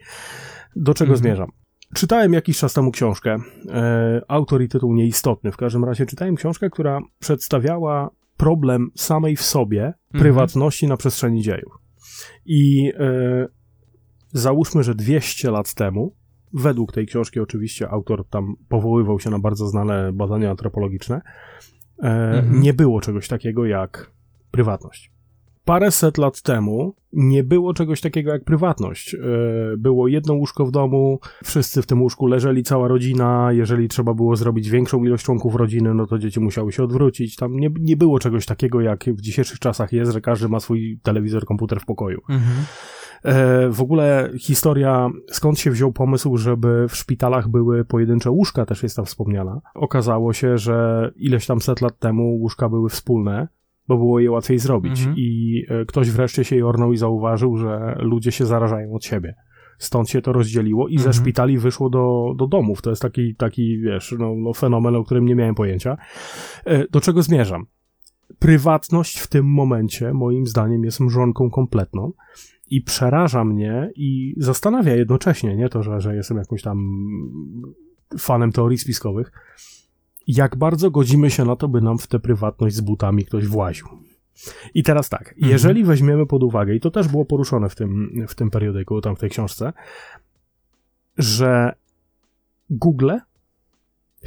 Do 0.76 0.94
czego 0.94 1.12
mhm. 1.12 1.18
zmierzam? 1.18 1.48
Czytałem 1.94 2.32
jakiś 2.32 2.58
czas 2.58 2.72
temu 2.72 2.90
książkę, 2.90 3.36
e, 3.68 4.22
autor 4.28 4.62
i 4.62 4.68
tytuł 4.68 4.94
nieistotny. 4.94 5.52
W 5.52 5.56
każdym 5.56 5.84
razie 5.84 6.06
czytałem 6.06 6.36
książkę, 6.36 6.70
która 6.70 7.00
przedstawiała 7.18 8.10
problem 8.36 8.90
samej 8.94 9.36
w 9.36 9.42
sobie 9.42 9.84
mhm. 9.84 9.96
prywatności 10.22 10.86
na 10.86 10.96
przestrzeni 10.96 11.42
dziejów. 11.42 11.72
I 12.46 12.92
e, 12.98 13.46
załóżmy, 14.32 14.82
że 14.82 14.94
200 14.94 15.50
lat 15.50 15.74
temu, 15.74 16.16
według 16.54 16.92
tej 16.92 17.06
książki 17.06 17.40
oczywiście 17.40 17.88
autor 17.88 18.28
tam 18.28 18.56
powoływał 18.68 19.20
się 19.20 19.30
na 19.30 19.38
bardzo 19.38 19.66
znane 19.66 20.12
badania 20.12 20.50
antropologiczne, 20.50 21.20
e, 22.02 22.06
mhm. 22.06 22.60
nie 22.60 22.74
było 22.74 23.00
czegoś 23.00 23.28
takiego 23.28 23.66
jak 23.66 24.10
prywatność 24.50 25.14
paręset 25.64 26.18
lat 26.18 26.42
temu 26.42 26.94
nie 27.12 27.44
było 27.44 27.74
czegoś 27.74 28.00
takiego 28.00 28.32
jak 28.32 28.44
prywatność. 28.44 29.14
E, 29.14 29.18
było 29.78 30.08
jedno 30.08 30.34
łóżko 30.34 30.66
w 30.66 30.70
domu, 30.70 31.18
wszyscy 31.44 31.82
w 31.82 31.86
tym 31.86 32.02
łóżku 32.02 32.26
leżeli, 32.26 32.62
cała 32.62 32.88
rodzina. 32.88 33.52
Jeżeli 33.52 33.88
trzeba 33.88 34.14
było 34.14 34.36
zrobić 34.36 34.70
większą 34.70 35.04
ilość 35.04 35.24
członków 35.24 35.54
rodziny, 35.54 35.94
no 35.94 36.06
to 36.06 36.18
dzieci 36.18 36.40
musiały 36.40 36.72
się 36.72 36.84
odwrócić. 36.84 37.36
Tam 37.36 37.56
nie, 37.56 37.70
nie 37.80 37.96
było 37.96 38.18
czegoś 38.18 38.46
takiego, 38.46 38.80
jak 38.80 39.04
w 39.04 39.20
dzisiejszych 39.20 39.58
czasach 39.58 39.92
jest, 39.92 40.12
że 40.12 40.20
każdy 40.20 40.48
ma 40.48 40.60
swój 40.60 41.00
telewizor, 41.02 41.44
komputer 41.44 41.80
w 41.80 41.84
pokoju. 41.84 42.20
Mhm. 42.28 42.66
E, 43.24 43.68
w 43.70 43.80
ogóle 43.80 44.30
historia, 44.38 45.10
skąd 45.30 45.58
się 45.58 45.70
wziął 45.70 45.92
pomysł, 45.92 46.36
żeby 46.36 46.86
w 46.88 46.96
szpitalach 46.96 47.48
były 47.48 47.84
pojedyncze 47.84 48.30
łóżka, 48.30 48.66
też 48.66 48.82
jest 48.82 48.96
tam 48.96 49.04
wspomniana. 49.04 49.60
Okazało 49.74 50.32
się, 50.32 50.58
że 50.58 51.10
ileś 51.16 51.46
tam 51.46 51.60
set 51.60 51.80
lat 51.80 51.98
temu 51.98 52.36
łóżka 52.36 52.68
były 52.68 52.88
wspólne, 52.88 53.48
bo 53.88 53.96
było 53.96 54.20
je 54.20 54.30
łatwiej 54.30 54.58
zrobić. 54.58 54.98
Mhm. 54.98 55.16
I 55.18 55.62
e, 55.68 55.84
ktoś 55.84 56.10
wreszcie 56.10 56.44
się 56.44 56.56
jornął 56.56 56.92
i 56.92 56.96
zauważył, 56.96 57.56
że 57.56 57.96
ludzie 57.98 58.32
się 58.32 58.46
zarażają 58.46 58.94
od 58.94 59.04
siebie. 59.04 59.34
Stąd 59.78 60.10
się 60.10 60.22
to 60.22 60.32
rozdzieliło 60.32 60.88
i 60.88 60.96
mhm. 60.96 61.12
ze 61.12 61.20
szpitali 61.20 61.58
wyszło 61.58 61.90
do, 61.90 62.34
do 62.36 62.46
domów. 62.46 62.82
To 62.82 62.90
jest 62.90 63.02
taki, 63.02 63.34
taki 63.34 63.78
wiesz, 63.78 64.14
no, 64.18 64.34
no 64.36 64.52
fenomen, 64.52 64.96
o 64.96 65.04
którym 65.04 65.26
nie 65.26 65.34
miałem 65.34 65.54
pojęcia. 65.54 65.96
E, 66.64 66.88
do 66.88 67.00
czego 67.00 67.22
zmierzam? 67.22 67.66
Prywatność 68.38 69.18
w 69.18 69.26
tym 69.26 69.46
momencie, 69.46 70.14
moim 70.14 70.46
zdaniem, 70.46 70.84
jest 70.84 71.00
mrzonką 71.00 71.50
kompletną 71.50 72.12
i 72.74 72.82
przeraża 72.82 73.44
mnie 73.44 73.90
i 73.96 74.34
zastanawia 74.36 74.96
jednocześnie, 74.96 75.56
nie 75.56 75.68
to, 75.68 75.82
że, 75.82 76.00
że 76.00 76.16
jestem 76.16 76.36
jakimś 76.36 76.62
tam 76.62 76.78
fanem 78.18 78.52
teorii 78.52 78.78
spiskowych, 78.78 79.32
jak 80.26 80.56
bardzo 80.56 80.90
godzimy 80.90 81.30
się 81.30 81.44
na 81.44 81.56
to, 81.56 81.68
by 81.68 81.80
nam 81.80 81.98
w 81.98 82.06
tę 82.06 82.18
prywatność 82.18 82.74
z 82.74 82.80
butami 82.80 83.24
ktoś 83.24 83.46
właził. 83.46 83.86
I 84.74 84.82
teraz 84.82 85.08
tak, 85.08 85.32
mhm. 85.32 85.52
jeżeli 85.52 85.84
weźmiemy 85.84 86.26
pod 86.26 86.42
uwagę, 86.42 86.74
i 86.74 86.80
to 86.80 86.90
też 86.90 87.08
było 87.08 87.24
poruszone 87.24 87.68
w 87.68 87.74
tym, 87.74 88.24
w 88.28 88.34
tym 88.34 88.50
periodyku, 88.50 89.00
tam 89.00 89.16
w 89.16 89.18
tej 89.18 89.30
książce, 89.30 89.72
że 91.18 91.74
Google, 92.70 93.12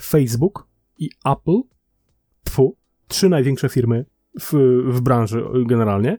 Facebook 0.01 0.67
i 0.97 1.09
Apple, 1.25 1.61
tfu, 2.43 2.75
trzy 3.07 3.29
największe 3.29 3.69
firmy 3.69 4.05
w, 4.39 4.53
w 4.87 5.01
branży 5.01 5.43
generalnie, 5.65 6.17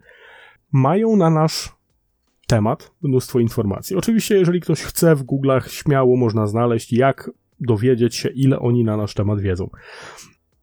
mają 0.73 1.17
na 1.17 1.31
nasz 1.31 1.78
temat 2.49 2.93
mnóstwo 3.03 3.41
informacji. 3.41 3.97
Oczywiście, 3.97 4.35
jeżeli 4.35 4.61
ktoś 4.61 4.83
chce 4.83 5.15
w 5.15 5.25
Google'ach, 5.25 5.69
śmiało 5.69 6.17
można 6.17 6.47
znaleźć, 6.47 6.93
jak 6.93 7.31
dowiedzieć 7.61 8.15
się, 8.15 8.29
ile 8.29 8.59
oni 8.59 8.85
na 8.85 8.97
nasz 8.97 9.15
temat 9.15 9.41
wiedzą. 9.41 9.71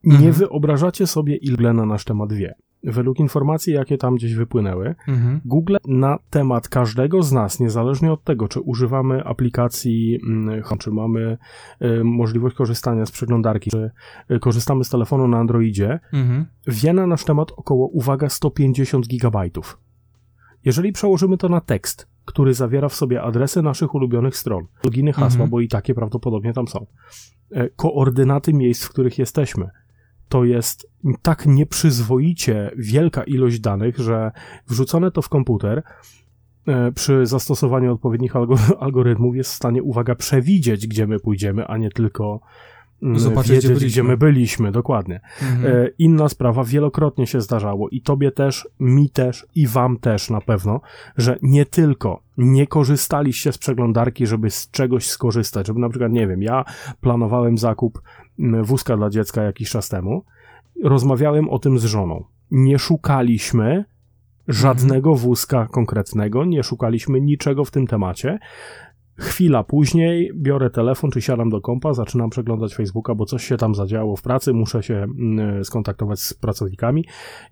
Nie 0.04 0.16
mhm. 0.16 0.34
wyobrażacie 0.34 1.08
sobie, 1.08 1.36
ile 1.36 1.74
na 1.74 1.86
nasz 1.86 2.06
temat 2.06 2.34
wie. 2.34 2.56
Według 2.84 3.20
informacji, 3.20 3.74
jakie 3.74 3.98
tam 3.98 4.16
gdzieś 4.16 4.34
wypłynęły, 4.34 4.96
mhm. 5.08 5.42
Google 5.46 5.76
na 5.88 6.20
temat 6.30 6.70
każdego 6.70 7.24
z 7.24 7.32
nas, 7.32 7.60
niezależnie 7.60 8.12
od 8.12 8.24
tego, 8.24 8.48
czy 8.48 8.60
używamy 8.60 9.24
aplikacji, 9.24 10.20
mm, 10.24 10.64
czy 10.80 10.92
mamy 10.92 11.38
y, 11.82 12.04
możliwość 12.04 12.56
korzystania 12.56 13.06
z 13.06 13.12
przeglądarki, 13.12 13.72
czy 13.72 13.92
y, 14.32 14.40
korzystamy 14.40 14.84
z 14.84 14.90
telefonu 14.90 15.28
na 15.28 15.38
Androidzie, 15.38 16.00
mhm. 16.14 16.46
wie 16.68 16.94
na 16.94 17.08
nasz 17.08 17.24
temat 17.24 17.52
około, 17.52 17.88
uwaga, 17.88 18.30
150 18.30 19.08
gigabajtów. 19.08 19.85
Jeżeli 20.66 20.92
przełożymy 20.92 21.38
to 21.38 21.50
na 21.50 21.62
tekst, 21.62 22.08
który 22.26 22.54
zawiera 22.54 22.90
w 22.90 22.96
sobie 22.96 23.22
adresy 23.22 23.62
naszych 23.62 23.96
ulubionych 23.96 24.38
stron, 24.38 24.68
loginy, 24.84 25.14
hasła, 25.14 25.26
mhm. 25.26 25.50
bo 25.50 25.60
i 25.60 25.68
takie 25.68 25.94
prawdopodobnie 25.94 26.54
tam 26.54 26.68
są, 26.68 26.86
e, 27.52 27.70
koordynaty 27.70 28.54
miejsc, 28.54 28.86
w 28.86 28.90
których 28.90 29.20
jesteśmy. 29.20 29.70
To 30.30 30.44
jest 30.44 30.92
tak 31.22 31.46
nieprzyzwoicie 31.46 32.72
wielka 32.78 33.24
ilość 33.24 33.60
danych, 33.60 33.98
że 33.98 34.32
wrzucone 34.68 35.12
to 35.12 35.22
w 35.22 35.30
komputer 35.30 35.84
e, 36.68 36.92
przy 36.92 37.26
zastosowaniu 37.26 37.94
odpowiednich 37.94 38.34
algorytmów 38.80 39.36
jest 39.36 39.52
w 39.52 39.56
stanie, 39.56 39.84
uwaga, 39.84 40.16
przewidzieć, 40.16 40.88
gdzie 40.88 41.08
my 41.08 41.20
pójdziemy, 41.20 41.68
a 41.68 41.78
nie 41.78 41.90
tylko 41.90 42.40
Zobaczyć, 43.02 43.52
wiedzieć, 43.52 43.72
gdzie, 43.72 43.86
gdzie, 43.86 44.04
my 44.04 44.18
byliśmy, 44.18 44.72
dokładnie. 44.72 45.22
Mhm. 45.42 45.76
E, 45.76 45.88
inna 45.98 46.30
sprawa, 46.30 46.64
wielokrotnie 46.64 47.28
się 47.28 47.42
zdarzało 47.42 47.90
i 47.90 48.02
tobie 48.02 48.32
też, 48.32 48.68
mi 48.80 49.10
też 49.10 49.48
i 49.56 49.68
wam 49.68 49.98
też 49.98 50.30
na 50.30 50.42
pewno, 50.42 50.82
że 51.18 51.38
nie 51.42 51.66
tylko 51.66 52.22
nie 52.38 52.68
korzystaliście 52.68 53.52
z 53.52 53.58
przeglądarki, 53.58 54.28
żeby 54.28 54.50
z 54.50 54.72
czegoś 54.72 55.08
skorzystać, 55.08 55.68
żeby 55.68 55.80
na 55.80 55.90
przykład, 55.90 56.12
nie 56.12 56.28
wiem, 56.28 56.42
ja 56.42 56.66
planowałem 57.02 57.58
zakup 57.58 58.02
mm, 58.40 58.64
wózka 58.64 58.98
dla 58.98 59.10
dziecka 59.10 59.44
jakiś 59.44 59.70
czas 59.70 59.90
temu, 59.90 60.26
rozmawiałem 60.84 61.50
o 61.50 61.60
tym 61.60 61.80
z 61.80 61.84
żoną. 61.84 62.24
Nie 62.52 62.80
szukaliśmy 62.80 63.86
żadnego 64.48 65.10
mhm. 65.10 65.28
wózka 65.28 65.68
konkretnego, 65.72 66.46
nie 66.46 66.64
szukaliśmy 66.64 67.22
niczego 67.22 67.66
w 67.66 67.72
tym 67.72 67.88
temacie. 67.88 68.40
Chwila 69.18 69.64
później 69.64 70.32
biorę 70.36 70.70
telefon, 70.70 71.12
czy 71.12 71.22
siadam 71.22 71.50
do 71.50 71.62
kompa, 71.62 71.94
zaczynam 71.94 72.30
przeglądać 72.30 72.76
Facebooka, 72.76 73.16
bo 73.16 73.26
coś 73.26 73.46
się 73.46 73.58
tam 73.58 73.76
zadziało 73.76 74.16
w 74.16 74.22
pracy, 74.22 74.54
muszę 74.54 74.84
się 74.84 74.94
mm, 74.94 75.66
skontaktować 75.66 76.20
z 76.20 76.34
pracownikami 76.34 77.06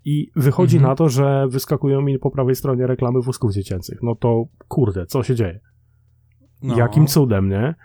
i 0.06 0.32
wychodzi 0.36 0.78
mhm. 0.78 0.92
na 0.92 0.96
to, 0.96 1.10
że 1.10 1.48
wyskakują 1.48 2.02
mi 2.02 2.20
po 2.20 2.32
prawej 2.32 2.56
stronie 2.56 2.88
reklamy 2.88 3.22
wózków 3.22 3.54
dziecięcych. 3.54 4.04
No 4.04 4.16
to 4.16 4.46
kurde, 4.68 5.06
co 5.06 5.24
się 5.24 5.36
dzieje? 5.36 5.60
No. 6.64 6.78
Jakim 6.78 7.08
cudem, 7.08 7.50
nie? 7.50 7.76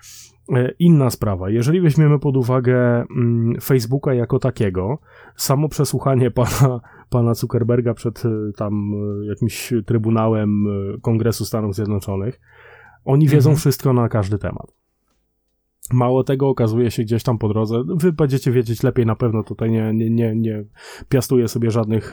E, 0.52 0.72
inna 0.78 1.10
sprawa, 1.10 1.50
jeżeli 1.50 1.80
weźmiemy 1.80 2.18
pod 2.18 2.36
uwagę 2.36 3.04
mm, 3.16 3.60
Facebooka 3.60 4.14
jako 4.14 4.38
takiego, 4.38 4.98
samo 5.36 5.68
przesłuchanie 5.68 6.30
pana, 6.40 6.80
pana 7.10 7.34
Zuckerberga 7.34 7.94
przed 7.94 8.24
e, 8.24 8.28
tam 8.56 8.92
e, 8.94 9.26
jakimś 9.26 9.72
Trybunałem 9.86 10.64
Kongresu 11.02 11.44
Stanów 11.44 11.74
Zjednoczonych, 11.74 12.40
oni 13.08 13.28
wiedzą 13.28 13.50
mhm. 13.50 13.56
wszystko 13.56 13.92
na 13.92 14.08
każdy 14.08 14.38
temat. 14.38 14.72
Mało 15.92 16.24
tego 16.24 16.48
okazuje 16.48 16.90
się 16.90 17.02
gdzieś 17.02 17.22
tam 17.22 17.38
po 17.38 17.48
drodze. 17.48 17.82
Wy 17.86 18.12
będziecie 18.12 18.52
wiedzieć 18.52 18.82
lepiej 18.82 19.06
na 19.06 19.16
pewno. 19.16 19.42
Tutaj 19.42 19.70
nie, 19.70 19.94
nie, 19.94 20.10
nie, 20.10 20.34
nie 20.36 20.64
piastuję 21.08 21.48
sobie 21.48 21.70
żadnych 21.70 22.12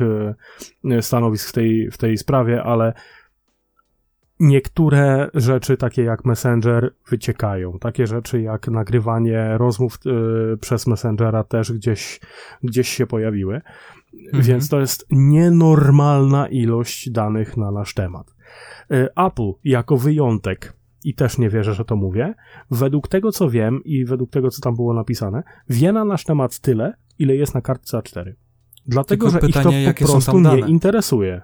e, 0.92 1.02
stanowisk 1.02 1.50
w 1.50 1.54
tej, 1.54 1.92
w 1.92 1.98
tej 1.98 2.18
sprawie, 2.18 2.64
ale 2.64 2.94
niektóre 4.40 5.30
rzeczy, 5.34 5.78
takie 5.78 6.04
jak 6.04 6.26
Messenger, 6.26 6.94
wyciekają. 7.10 7.80
Takie 7.80 8.08
rzeczy 8.08 8.42
jak 8.42 8.68
nagrywanie 8.68 9.58
rozmów 9.58 10.00
y, 10.54 10.58
przez 10.58 10.88
Messengera 10.88 11.44
też 11.44 11.72
gdzieś, 11.72 12.20
gdzieś 12.64 12.90
się 12.90 13.08
pojawiły. 13.08 13.62
Mhm. 14.24 14.44
Więc 14.44 14.70
to 14.70 14.80
jest 14.80 15.06
nienormalna 15.10 16.48
ilość 16.48 17.10
danych 17.10 17.58
na 17.58 17.72
nasz 17.72 17.94
temat. 17.94 18.36
Apple 19.16 19.52
jako 19.64 19.98
wyjątek 19.98 20.75
i 21.06 21.14
też 21.14 21.38
nie 21.38 21.50
wierzę, 21.50 21.74
że 21.74 21.86
to 21.86 21.96
mówię, 21.96 22.34
według 22.72 23.08
tego, 23.08 23.32
co 23.32 23.50
wiem 23.50 23.84
i 23.84 24.06
według 24.06 24.32
tego, 24.32 24.52
co 24.52 24.62
tam 24.62 24.76
było 24.76 24.94
napisane, 24.94 25.44
wie 25.70 25.92
na 25.92 26.06
nasz 26.06 26.24
temat 26.24 26.60
tyle, 26.60 26.94
ile 27.20 27.36
jest 27.36 27.56
na 27.56 27.62
kartce 27.62 27.98
A4. 27.98 28.34
Dlatego, 28.88 29.30
Tylko 29.30 29.30
że 29.30 29.48
pytanie, 29.48 29.84
ich 29.84 29.94
to 29.94 30.06
po 30.06 30.12
prostu 30.12 30.40
nie 30.40 30.60
interesuje. 30.60 31.42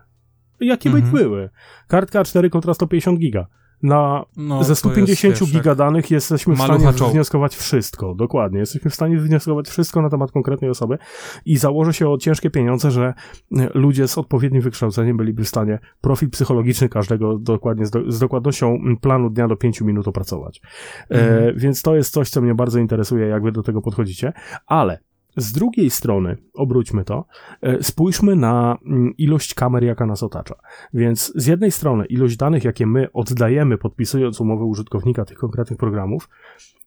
Jakie 0.60 0.90
mhm. 0.90 1.04
być 1.04 1.14
były? 1.14 1.50
Kartka 1.88 2.22
A4 2.22 2.50
kontra 2.50 2.74
150 2.74 3.20
giga. 3.20 3.48
Na, 3.84 4.26
no, 4.38 4.64
ze 4.64 4.76
150 4.76 5.42
jest, 5.42 5.54
giga 5.54 5.76
danych 5.76 6.12
jesteśmy 6.12 6.56
w 6.56 6.62
stanie 6.62 6.92
wnioskować 7.12 7.56
wszystko. 7.56 8.16
Dokładnie. 8.16 8.60
Jesteśmy 8.60 8.92
w 8.92 8.96
stanie 8.96 9.18
wnioskować 9.18 9.70
wszystko 9.70 10.02
na 10.02 10.10
temat 10.10 10.32
konkretnej 10.32 10.70
osoby 10.70 10.98
i 11.46 11.58
założę 11.58 11.94
się 11.94 12.10
o 12.10 12.18
ciężkie 12.18 12.50
pieniądze, 12.50 12.92
że 12.92 13.14
e, 13.58 13.70
ludzie 13.74 14.08
z 14.08 14.18
odpowiednim 14.18 14.62
wykształceniem 14.62 15.18
byliby 15.18 15.44
w 15.44 15.48
stanie 15.48 15.80
profil 16.02 16.30
psychologiczny 16.30 16.90
każdego 16.90 17.38
dokładnie 17.38 17.86
z, 17.86 17.92
do, 17.92 18.12
z 18.12 18.20
dokładnością 18.20 18.78
planu 19.02 19.30
dnia 19.30 19.48
do 19.48 19.56
5 19.56 19.82
minut 19.82 20.08
opracować. 20.08 20.62
E, 21.10 21.14
mhm. 21.14 21.50
E, 21.50 21.54
więc 21.54 21.82
to 21.82 21.96
jest 21.96 22.14
coś, 22.14 22.30
co 22.30 22.42
mnie 22.42 22.56
bardzo 22.56 22.80
interesuje, 22.80 23.28
jak 23.28 23.44
wy 23.44 23.52
do 23.52 23.64
tego 23.64 23.82
podchodzicie. 23.82 24.34
Ale 24.68 25.00
z 25.38 25.52
drugiej 25.52 25.90
strony, 25.90 26.38
obróćmy 26.54 27.04
to, 27.04 27.26
e, 27.62 27.84
spójrzmy 27.84 28.36
na 28.36 28.78
mm, 28.86 29.14
ilość 29.18 29.54
kamer, 29.54 29.84
jaka 29.84 30.06
nas 30.06 30.24
otacza. 30.24 30.56
Więc 30.94 31.34
z 31.36 31.48
jednej 31.48 31.72
strony 31.72 32.06
ilość 32.06 32.38
danych, 32.38 32.64
jakie 32.64 32.86
my 32.86 33.12
oddajemy, 33.14 33.78
podpisując 33.78 34.42
umowę 34.42 34.66
użytkownika 34.66 35.26
tych 35.26 35.38
konkretnych 35.38 35.80
programów, 35.80 36.30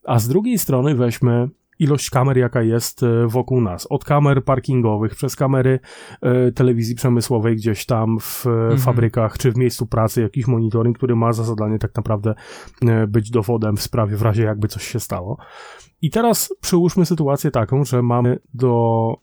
a 0.05 0.19
z 0.19 0.29
drugiej 0.29 0.59
strony 0.59 0.95
weźmy 0.95 1.49
ilość 1.79 2.11
kamer, 2.11 2.39
jaka 2.39 2.63
jest 2.63 3.03
e, 3.03 3.27
wokół 3.27 3.61
nas. 3.61 3.87
Od 3.91 4.05
kamer 4.05 4.45
parkingowych, 4.45 5.15
przez 5.15 5.37
kamery 5.37 5.81
e, 6.23 6.53
telewizji 6.53 6.95
przemysłowej 6.95 7.57
gdzieś 7.57 7.87
tam 7.87 8.19
w 8.21 8.47
e, 8.47 8.51
mhm. 8.51 8.79
fabrykach, 8.79 9.39
czy 9.39 9.53
w 9.53 9.57
miejscu 9.57 9.87
pracy, 9.87 10.23
jakiś 10.23 10.47
monitoring, 10.47 10.97
który 10.97 11.17
ma 11.17 11.33
za 11.33 11.45
zadanie 11.45 11.79
tak 11.79 11.95
naprawdę 11.97 12.35
e, 12.83 13.07
być 13.07 13.31
dowodem 13.31 13.77
w 13.77 13.83
sprawie, 13.83 14.17
w 14.17 14.23
razie 14.23 14.43
jakby 14.43 14.69
coś 14.69 14.87
się 14.87 15.01
stało. 15.01 15.39
I 16.03 16.11
teraz 16.11 16.55
przyłóżmy 16.61 17.07
sytuację 17.07 17.51
taką, 17.51 17.85
że 17.85 18.03
mamy 18.03 18.39
do 18.55 19.15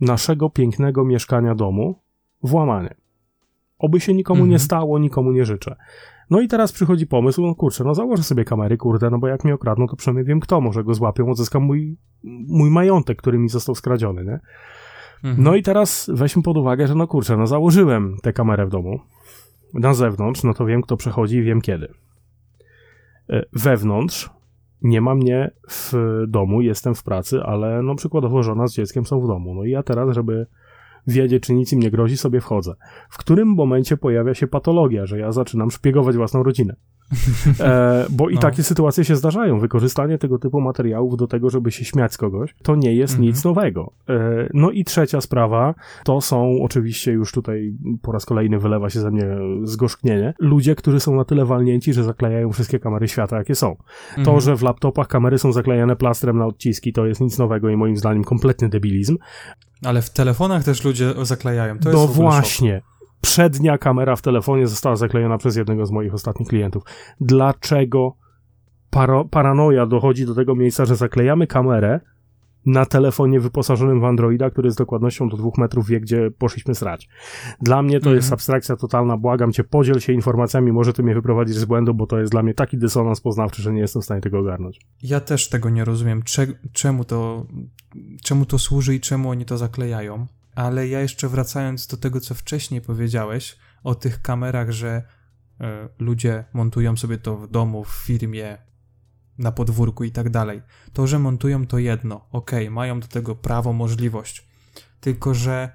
naszego 0.00 0.50
pięknego 0.50 1.04
mieszkania 1.04 1.54
domu 1.54 2.02
włamanie. 2.42 2.94
Oby 3.78 4.00
się 4.00 4.14
nikomu 4.14 4.40
mhm. 4.40 4.50
nie 4.50 4.58
stało, 4.58 4.98
nikomu 4.98 5.32
nie 5.32 5.44
życzę. 5.44 5.76
No 6.30 6.40
i 6.40 6.48
teraz 6.48 6.72
przychodzi 6.72 7.06
pomysł, 7.06 7.46
no 7.46 7.54
kurczę, 7.54 7.84
no 7.84 7.94
założę 7.94 8.22
sobie 8.22 8.44
kamery, 8.44 8.76
kurde, 8.76 9.10
no 9.10 9.18
bo 9.18 9.28
jak 9.28 9.44
mnie 9.44 9.54
okradną, 9.54 9.86
to 9.86 9.96
przynajmniej 9.96 10.24
wiem 10.24 10.40
kto, 10.40 10.60
może 10.60 10.84
go 10.84 10.94
złapią, 10.94 11.30
odzyskam 11.30 11.62
mój, 11.62 11.96
mój 12.48 12.70
majątek, 12.70 13.18
który 13.18 13.38
mi 13.38 13.48
został 13.48 13.74
skradziony, 13.74 14.24
nie? 14.24 14.40
Mhm. 15.24 15.44
No 15.44 15.54
i 15.54 15.62
teraz 15.62 16.10
weźmy 16.14 16.42
pod 16.42 16.56
uwagę, 16.56 16.86
że 16.86 16.94
no 16.94 17.06
kurczę, 17.06 17.36
no 17.36 17.46
założyłem 17.46 18.16
tę 18.22 18.32
kamerę 18.32 18.66
w 18.66 18.70
domu, 18.70 19.00
na 19.74 19.94
zewnątrz, 19.94 20.44
no 20.44 20.54
to 20.54 20.66
wiem 20.66 20.82
kto 20.82 20.96
przechodzi 20.96 21.36
i 21.36 21.42
wiem 21.42 21.60
kiedy. 21.60 21.88
E, 23.30 23.44
wewnątrz 23.52 24.30
nie 24.82 25.00
ma 25.00 25.14
mnie 25.14 25.50
w 25.70 25.92
domu, 26.28 26.60
jestem 26.60 26.94
w 26.94 27.02
pracy, 27.02 27.40
ale 27.42 27.82
no 27.82 27.94
przykładowo 27.94 28.42
żona 28.42 28.66
z 28.66 28.74
dzieckiem 28.74 29.06
są 29.06 29.20
w 29.20 29.26
domu. 29.26 29.54
No 29.54 29.64
i 29.64 29.70
ja 29.70 29.82
teraz, 29.82 30.14
żeby 30.14 30.46
wiedzie, 31.10 31.40
czy 31.40 31.54
nic 31.54 31.72
im 31.72 31.80
nie 31.80 31.90
grozi, 31.90 32.16
sobie 32.16 32.40
wchodzę. 32.40 32.74
W 33.10 33.18
którym 33.18 33.48
momencie 33.48 33.96
pojawia 33.96 34.34
się 34.34 34.46
patologia, 34.46 35.06
że 35.06 35.18
ja 35.18 35.32
zaczynam 35.32 35.70
szpiegować 35.70 36.16
własną 36.16 36.42
rodzinę. 36.42 36.74
E, 37.60 38.06
bo 38.10 38.28
i 38.28 38.34
no. 38.34 38.40
takie 38.40 38.62
sytuacje 38.62 39.04
się 39.04 39.16
zdarzają. 39.16 39.58
Wykorzystanie 39.60 40.18
tego 40.18 40.38
typu 40.38 40.60
materiałów 40.60 41.16
do 41.16 41.26
tego, 41.26 41.50
żeby 41.50 41.70
się 41.70 41.84
śmiać 41.84 42.12
z 42.12 42.16
kogoś, 42.16 42.54
to 42.62 42.76
nie 42.76 42.94
jest 42.94 43.12
mhm. 43.12 43.28
nic 43.28 43.44
nowego. 43.44 43.92
E, 44.08 44.48
no 44.54 44.70
i 44.70 44.84
trzecia 44.84 45.20
sprawa, 45.20 45.74
to 46.04 46.20
są 46.20 46.58
oczywiście 46.62 47.12
już 47.12 47.32
tutaj 47.32 47.76
po 48.02 48.12
raz 48.12 48.26
kolejny 48.26 48.58
wylewa 48.58 48.90
się 48.90 49.00
ze 49.00 49.10
mnie 49.10 49.26
zgorzknienie. 49.62 50.34
Ludzie, 50.38 50.74
którzy 50.74 51.00
są 51.00 51.16
na 51.16 51.24
tyle 51.24 51.44
walnięci, 51.44 51.92
że 51.92 52.04
zaklejają 52.04 52.52
wszystkie 52.52 52.78
kamery 52.78 53.08
świata, 53.08 53.36
jakie 53.38 53.54
są. 53.54 53.76
Mhm. 54.08 54.24
To, 54.24 54.40
że 54.40 54.56
w 54.56 54.62
laptopach 54.62 55.08
kamery 55.08 55.38
są 55.38 55.52
zaklejane 55.52 55.96
plastrem 55.96 56.38
na 56.38 56.46
odciski, 56.46 56.92
to 56.92 57.06
jest 57.06 57.20
nic 57.20 57.38
nowego 57.38 57.68
i 57.68 57.76
moim 57.76 57.96
zdaniem 57.96 58.24
kompletny 58.24 58.68
debilizm. 58.68 59.16
Ale 59.84 60.02
w 60.02 60.10
telefonach 60.10 60.64
też 60.64 60.84
ludzie 60.84 61.14
zaklejają. 61.22 61.78
To 61.78 61.92
no 61.92 62.06
właśnie. 62.06 62.82
Przednia 63.20 63.78
kamera 63.78 64.16
w 64.16 64.22
telefonie 64.22 64.66
została 64.66 64.96
zaklejona 64.96 65.38
przez 65.38 65.56
jednego 65.56 65.86
z 65.86 65.90
moich 65.90 66.14
ostatnich 66.14 66.48
klientów. 66.48 66.82
Dlaczego 67.20 68.14
paro, 68.90 69.24
paranoja 69.24 69.86
dochodzi 69.86 70.26
do 70.26 70.34
tego 70.34 70.54
miejsca, 70.54 70.84
że 70.84 70.96
zaklejamy 70.96 71.46
kamerę 71.46 72.00
na 72.66 72.86
telefonie 72.86 73.40
wyposażonym 73.40 74.00
w 74.00 74.04
Androida, 74.04 74.50
który 74.50 74.70
z 74.70 74.76
dokładnością 74.76 75.28
do 75.28 75.36
dwóch 75.36 75.58
metrów 75.58 75.88
wie, 75.88 76.00
gdzie 76.00 76.30
poszliśmy 76.38 76.74
srać. 76.74 77.08
Dla 77.60 77.82
mnie 77.82 78.00
to 78.00 78.10
-hmm. 78.10 78.14
jest 78.14 78.32
abstrakcja 78.32 78.76
totalna, 78.76 79.16
błagam 79.16 79.52
cię, 79.52 79.64
podziel 79.64 80.00
się 80.00 80.12
informacjami, 80.12 80.72
może 80.72 80.92
ty 80.92 81.02
mnie 81.02 81.14
wyprowadzić 81.14 81.56
z 81.56 81.64
błędu, 81.64 81.94
bo 81.94 82.06
to 82.06 82.18
jest 82.18 82.32
dla 82.32 82.42
mnie 82.42 82.54
taki 82.54 82.78
dysonans 82.78 83.20
poznawczy, 83.20 83.62
że 83.62 83.72
nie 83.72 83.80
jestem 83.80 84.02
w 84.02 84.04
stanie 84.04 84.20
tego 84.20 84.38
ogarnąć. 84.38 84.80
Ja 85.02 85.20
też 85.20 85.48
tego 85.48 85.70
nie 85.70 85.84
rozumiem, 85.84 86.22
Cze 86.22 86.46
czemu, 86.72 87.04
to, 87.04 87.46
czemu 88.22 88.46
to 88.46 88.58
służy 88.58 88.94
i 88.94 89.00
czemu 89.00 89.30
oni 89.30 89.44
to 89.44 89.58
zaklejają, 89.58 90.26
ale 90.54 90.88
ja 90.88 91.00
jeszcze 91.00 91.28
wracając 91.28 91.86
do 91.86 91.96
tego, 91.96 92.20
co 92.20 92.34
wcześniej 92.34 92.80
powiedziałeś 92.80 93.56
o 93.84 93.94
tych 93.94 94.22
kamerach, 94.22 94.70
że 94.70 95.02
y, 95.60 95.64
ludzie 95.98 96.44
montują 96.52 96.96
sobie 96.96 97.18
to 97.18 97.36
w 97.36 97.50
domu, 97.50 97.84
w 97.84 97.92
firmie, 97.92 98.58
na 99.38 99.52
podwórku 99.52 100.04
i 100.04 100.10
tak 100.10 100.30
dalej. 100.30 100.62
To, 100.92 101.06
że 101.06 101.18
montują 101.18 101.66
to 101.66 101.78
jedno, 101.78 102.26
ok, 102.32 102.50
mają 102.70 103.00
do 103.00 103.06
tego 103.06 103.34
prawo, 103.34 103.72
możliwość. 103.72 104.48
Tylko, 105.00 105.34
że 105.34 105.72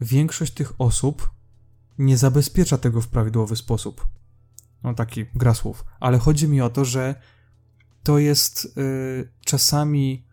większość 0.00 0.52
tych 0.52 0.80
osób 0.80 1.30
nie 1.98 2.16
zabezpiecza 2.16 2.78
tego 2.78 3.00
w 3.00 3.08
prawidłowy 3.08 3.56
sposób. 3.56 4.06
No 4.82 4.94
taki 4.94 5.26
gra 5.34 5.54
słów. 5.54 5.84
Ale 6.00 6.18
chodzi 6.18 6.48
mi 6.48 6.60
o 6.60 6.70
to, 6.70 6.84
że 6.84 7.14
to 8.02 8.18
jest 8.18 8.76
yy, 8.76 9.32
czasami 9.44 10.26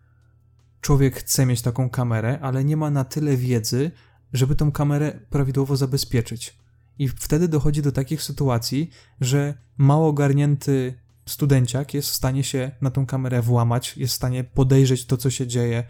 człowiek 0.84 1.16
chce 1.16 1.46
mieć 1.46 1.62
taką 1.62 1.90
kamerę, 1.90 2.38
ale 2.42 2.64
nie 2.64 2.76
ma 2.76 2.90
na 2.90 3.04
tyle 3.04 3.36
wiedzy, 3.36 3.90
żeby 4.32 4.54
tą 4.54 4.72
kamerę 4.72 5.20
prawidłowo 5.30 5.76
zabezpieczyć. 5.76 6.58
I 6.98 7.08
wtedy 7.08 7.48
dochodzi 7.48 7.82
do 7.82 7.92
takich 7.92 8.22
sytuacji, 8.22 8.90
że 9.20 9.54
mało 9.76 10.08
ogarnięty 10.08 10.94
studenciak 11.26 11.94
jest 11.94 12.10
w 12.10 12.14
stanie 12.14 12.44
się 12.44 12.70
na 12.80 12.90
tą 12.90 13.06
kamerę 13.06 13.42
włamać, 13.42 13.96
jest 13.96 14.12
w 14.12 14.16
stanie 14.16 14.44
podejrzeć 14.44 15.06
to, 15.06 15.16
co 15.16 15.30
się 15.30 15.46
dzieje. 15.46 15.84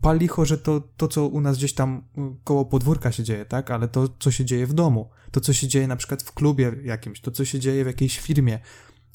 Pal 0.00 0.18
że 0.42 0.58
to, 0.58 0.80
to, 0.96 1.08
co 1.08 1.26
u 1.26 1.40
nas 1.40 1.58
gdzieś 1.58 1.74
tam 1.74 2.04
y, 2.18 2.20
koło 2.44 2.64
podwórka 2.64 3.12
się 3.12 3.24
dzieje, 3.24 3.44
tak? 3.44 3.70
Ale 3.70 3.88
to, 3.88 4.08
co 4.18 4.30
się 4.30 4.44
dzieje 4.44 4.66
w 4.66 4.74
domu, 4.74 5.10
to, 5.30 5.40
co 5.40 5.52
się 5.52 5.68
dzieje 5.68 5.86
na 5.86 5.96
przykład 5.96 6.22
w 6.22 6.32
klubie 6.32 6.72
jakimś, 6.84 7.20
to, 7.20 7.30
co 7.30 7.44
się 7.44 7.60
dzieje 7.60 7.84
w 7.84 7.86
jakiejś 7.86 8.18
firmie 8.18 8.58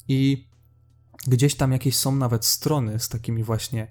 i 0.07 0.47
gdzieś 1.27 1.55
tam 1.55 1.71
jakieś 1.71 1.95
są 1.95 2.15
nawet 2.15 2.45
strony 2.45 2.99
z 2.99 3.09
takimi 3.09 3.43
właśnie 3.43 3.87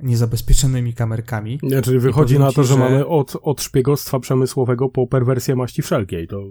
niezabezpieczonymi 0.00 0.94
kamerkami. 0.94 1.58
Nie, 1.62 1.82
czyli 1.82 1.98
wychodzi 1.98 2.38
na 2.38 2.52
to, 2.52 2.64
że, 2.64 2.74
że, 2.74 2.78
mamy 2.78 3.06
od, 3.06 3.36
od 3.42 3.62
szpiegostwa 3.62 4.20
przemysłowego 4.20 4.88
po 4.88 5.06
perwersję 5.06 5.56
maści 5.56 5.82
wszelkiej. 5.82 6.28
To... 6.28 6.42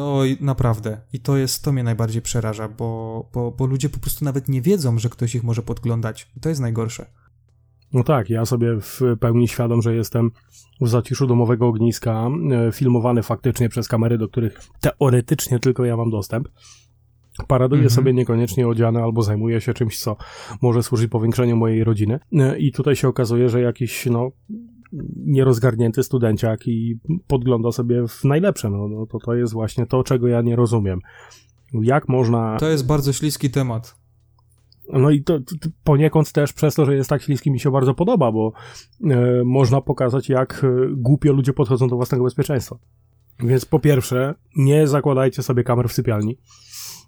Oj, 0.00 0.36
naprawdę. 0.40 1.00
I 1.12 1.20
to 1.20 1.36
jest, 1.36 1.64
to 1.64 1.72
mnie 1.72 1.82
najbardziej 1.82 2.22
przeraża, 2.22 2.68
bo, 2.68 3.30
bo, 3.34 3.50
bo 3.50 3.66
ludzie 3.66 3.88
po 3.88 3.98
prostu 3.98 4.24
nawet 4.24 4.48
nie 4.48 4.62
wiedzą, 4.62 4.98
że 4.98 5.08
ktoś 5.08 5.34
ich 5.34 5.44
może 5.44 5.62
podglądać. 5.62 6.30
To 6.40 6.48
jest 6.48 6.60
najgorsze. 6.60 7.06
No 7.92 8.04
tak, 8.04 8.30
ja 8.30 8.46
sobie 8.46 8.80
w 8.80 9.00
pełni 9.20 9.48
świadom, 9.48 9.82
że 9.82 9.94
jestem 9.94 10.30
w 10.80 10.88
zaciszu 10.88 11.26
domowego 11.26 11.66
ogniska, 11.66 12.28
e, 12.68 12.72
filmowany 12.72 13.22
faktycznie 13.22 13.68
przez 13.68 13.88
kamery, 13.88 14.18
do 14.18 14.28
których 14.28 14.60
teoretycznie 14.80 15.58
tylko 15.58 15.84
ja 15.84 15.96
mam 15.96 16.10
dostęp 16.10 16.48
paraduje 17.46 17.82
mhm. 17.82 17.94
sobie 17.94 18.14
niekoniecznie 18.14 18.68
odziany 18.68 19.02
albo 19.02 19.22
zajmuje 19.22 19.60
się 19.60 19.74
czymś, 19.74 19.98
co 19.98 20.16
może 20.62 20.82
służyć 20.82 21.10
powiększeniu 21.10 21.56
mojej 21.56 21.84
rodziny. 21.84 22.20
E, 22.32 22.58
I 22.58 22.72
tutaj 22.72 22.96
się 22.96 23.08
okazuje, 23.08 23.48
że 23.48 23.60
jakiś, 23.60 24.06
no, 24.06 24.30
nierozgarnięty 25.16 26.02
studenciak 26.02 26.66
i 26.66 26.98
podgląda 27.26 27.72
sobie 27.72 28.08
w 28.08 28.24
najlepsze. 28.24 28.70
No, 28.70 28.88
no 28.88 29.06
to 29.06 29.18
to 29.18 29.34
jest 29.34 29.52
właśnie 29.52 29.86
to, 29.86 30.04
czego 30.04 30.28
ja 30.28 30.42
nie 30.42 30.56
rozumiem. 30.56 31.00
Jak 31.72 32.08
można... 32.08 32.56
To 32.56 32.68
jest 32.68 32.86
bardzo 32.86 33.12
śliski 33.12 33.50
temat. 33.50 33.96
No 34.92 35.10
i 35.10 35.22
to, 35.22 35.40
to, 35.40 35.68
poniekąd 35.84 36.32
też 36.32 36.52
przez 36.52 36.74
to, 36.74 36.84
że 36.84 36.94
jest 36.94 37.10
tak 37.10 37.22
śliski 37.22 37.50
mi 37.50 37.60
się 37.60 37.70
bardzo 37.70 37.94
podoba, 37.94 38.32
bo 38.32 38.52
e, 39.10 39.44
można 39.44 39.80
pokazać, 39.80 40.28
jak 40.28 40.64
e, 40.64 40.68
głupio 40.96 41.32
ludzie 41.32 41.52
podchodzą 41.52 41.88
do 41.88 41.96
własnego 41.96 42.24
bezpieczeństwa. 42.24 42.78
Więc 43.40 43.64
po 43.64 43.80
pierwsze, 43.80 44.34
nie 44.56 44.86
zakładajcie 44.86 45.42
sobie 45.42 45.64
kamer 45.64 45.88
w 45.88 45.92
sypialni. 45.92 46.38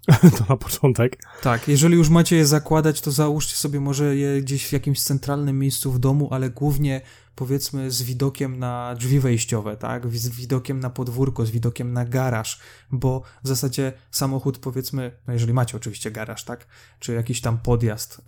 to 0.37 0.45
na 0.49 0.57
początek. 0.57 1.23
Tak, 1.41 1.67
jeżeli 1.67 1.95
już 1.95 2.09
macie 2.09 2.35
je 2.35 2.45
zakładać, 2.45 3.01
to 3.01 3.11
załóżcie 3.11 3.55
sobie 3.55 3.79
może 3.79 4.15
je 4.15 4.41
gdzieś 4.41 4.65
w 4.65 4.71
jakimś 4.71 5.03
centralnym 5.03 5.59
miejscu 5.59 5.91
w 5.91 5.99
domu, 5.99 6.27
ale 6.31 6.49
głównie 6.49 7.01
powiedzmy 7.35 7.91
z 7.91 8.03
widokiem 8.03 8.59
na 8.59 8.95
drzwi 8.95 9.19
wejściowe, 9.19 9.77
tak? 9.77 10.07
Z 10.07 10.29
widokiem 10.29 10.79
na 10.79 10.89
podwórko, 10.89 11.45
z 11.45 11.51
widokiem 11.51 11.93
na 11.93 12.05
garaż, 12.05 12.59
bo 12.91 13.23
w 13.43 13.47
zasadzie 13.47 13.93
samochód 14.11 14.57
powiedzmy, 14.57 15.11
no 15.27 15.33
jeżeli 15.33 15.53
macie 15.53 15.77
oczywiście 15.77 16.11
garaż, 16.11 16.43
tak? 16.43 16.67
Czy 16.99 17.13
jakiś 17.13 17.41
tam 17.41 17.57
podjazd, 17.57 18.21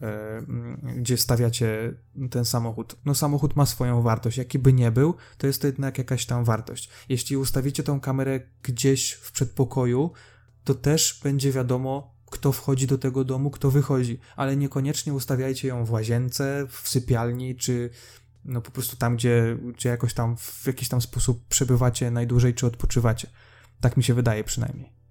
yy, 0.84 0.94
gdzie 0.94 1.18
stawiacie 1.18 1.94
ten 2.32 2.46
samochód. 2.46 2.96
No 3.06 3.16
samochód 3.16 3.56
ma 3.56 3.66
swoją 3.66 4.02
wartość, 4.02 4.38
jaki 4.38 4.60
by 4.60 4.74
nie 4.74 4.92
był, 4.92 5.16
to 5.38 5.48
jest 5.48 5.62
to 5.62 5.68
jednak 5.68 5.98
jakaś 5.98 6.26
tam 6.26 6.44
wartość. 6.44 6.90
Jeśli 7.10 7.38
ustawicie 7.38 7.84
tą 7.84 8.00
kamerę 8.00 8.40
gdzieś 8.64 9.12
w 9.12 9.32
przedpokoju, 9.32 10.12
to 10.64 10.76
też 10.76 11.20
będzie 11.24 11.52
wiadomo, 11.52 12.14
kto 12.26 12.52
wchodzi 12.52 12.88
do 12.88 12.98
tego 12.98 13.24
domu, 13.24 13.52
kto 13.52 13.72
wychodzi, 13.72 14.20
ale 14.36 14.58
niekoniecznie 14.58 15.14
ustawiajcie 15.14 15.68
ją 15.68 15.86
w 15.86 15.92
łazience, 15.92 16.68
w 16.70 16.90
sypialni, 16.90 17.56
czy 17.56 17.90
no 18.46 18.62
po 18.62 18.72
prostu 18.72 18.96
tam, 18.96 19.16
gdzie, 19.16 19.58
gdzie 19.76 19.90
jakoś 19.90 20.14
tam 20.14 20.38
w 20.38 20.68
jakiś 20.68 20.90
tam 20.90 21.02
sposób 21.02 21.48
przebywacie 21.48 22.12
najdłużej, 22.12 22.54
czy 22.54 22.66
odpoczywacie. 22.68 23.28
Tak 23.82 23.98
mi 23.98 24.04
się 24.04 24.14
wydaje 24.14 24.44
przynajmniej. 24.44 25.03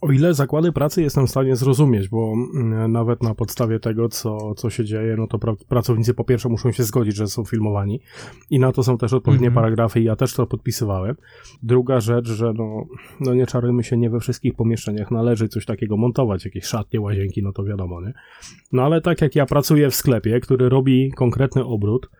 O 0.00 0.12
ile 0.12 0.34
zakłady 0.34 0.72
pracy 0.72 1.02
jestem 1.02 1.26
w 1.26 1.30
stanie 1.30 1.56
zrozumieć, 1.56 2.08
bo 2.08 2.32
mm, 2.54 2.92
nawet 2.92 3.22
na 3.22 3.34
podstawie 3.34 3.80
tego, 3.80 4.08
co, 4.08 4.54
co 4.54 4.70
się 4.70 4.84
dzieje, 4.84 5.16
no 5.16 5.26
to 5.26 5.38
pra 5.38 5.54
pracownicy 5.68 6.14
po 6.14 6.24
pierwsze 6.24 6.48
muszą 6.48 6.72
się 6.72 6.82
zgodzić, 6.82 7.16
że 7.16 7.26
są 7.26 7.44
filmowani 7.44 8.00
i 8.50 8.58
na 8.58 8.72
to 8.72 8.82
są 8.82 8.98
też 8.98 9.12
odpowiednie 9.12 9.46
mm 9.46 9.52
-hmm. 9.52 9.62
paragrafy 9.62 10.00
i 10.00 10.04
ja 10.04 10.16
też 10.16 10.34
to 10.34 10.46
podpisywałem. 10.46 11.16
Druga 11.62 12.00
rzecz, 12.00 12.28
że 12.28 12.52
no, 12.52 12.86
no 13.20 13.34
nie 13.34 13.46
czarujmy 13.46 13.84
się, 13.84 13.96
nie 13.96 14.10
we 14.10 14.20
wszystkich 14.20 14.54
pomieszczeniach 14.54 15.10
należy 15.10 15.48
coś 15.48 15.66
takiego 15.66 15.96
montować, 15.96 16.44
jakieś 16.44 16.64
szatnie, 16.64 17.00
łazienki, 17.00 17.42
no 17.42 17.52
to 17.52 17.64
wiadomo, 17.64 18.00
nie? 18.00 18.12
No 18.72 18.82
ale 18.82 19.00
tak 19.00 19.20
jak 19.20 19.36
ja 19.36 19.46
pracuję 19.46 19.90
w 19.90 19.94
sklepie, 19.94 20.40
który 20.40 20.68
robi 20.68 21.12
konkretny 21.16 21.64
obrót, 21.64 22.10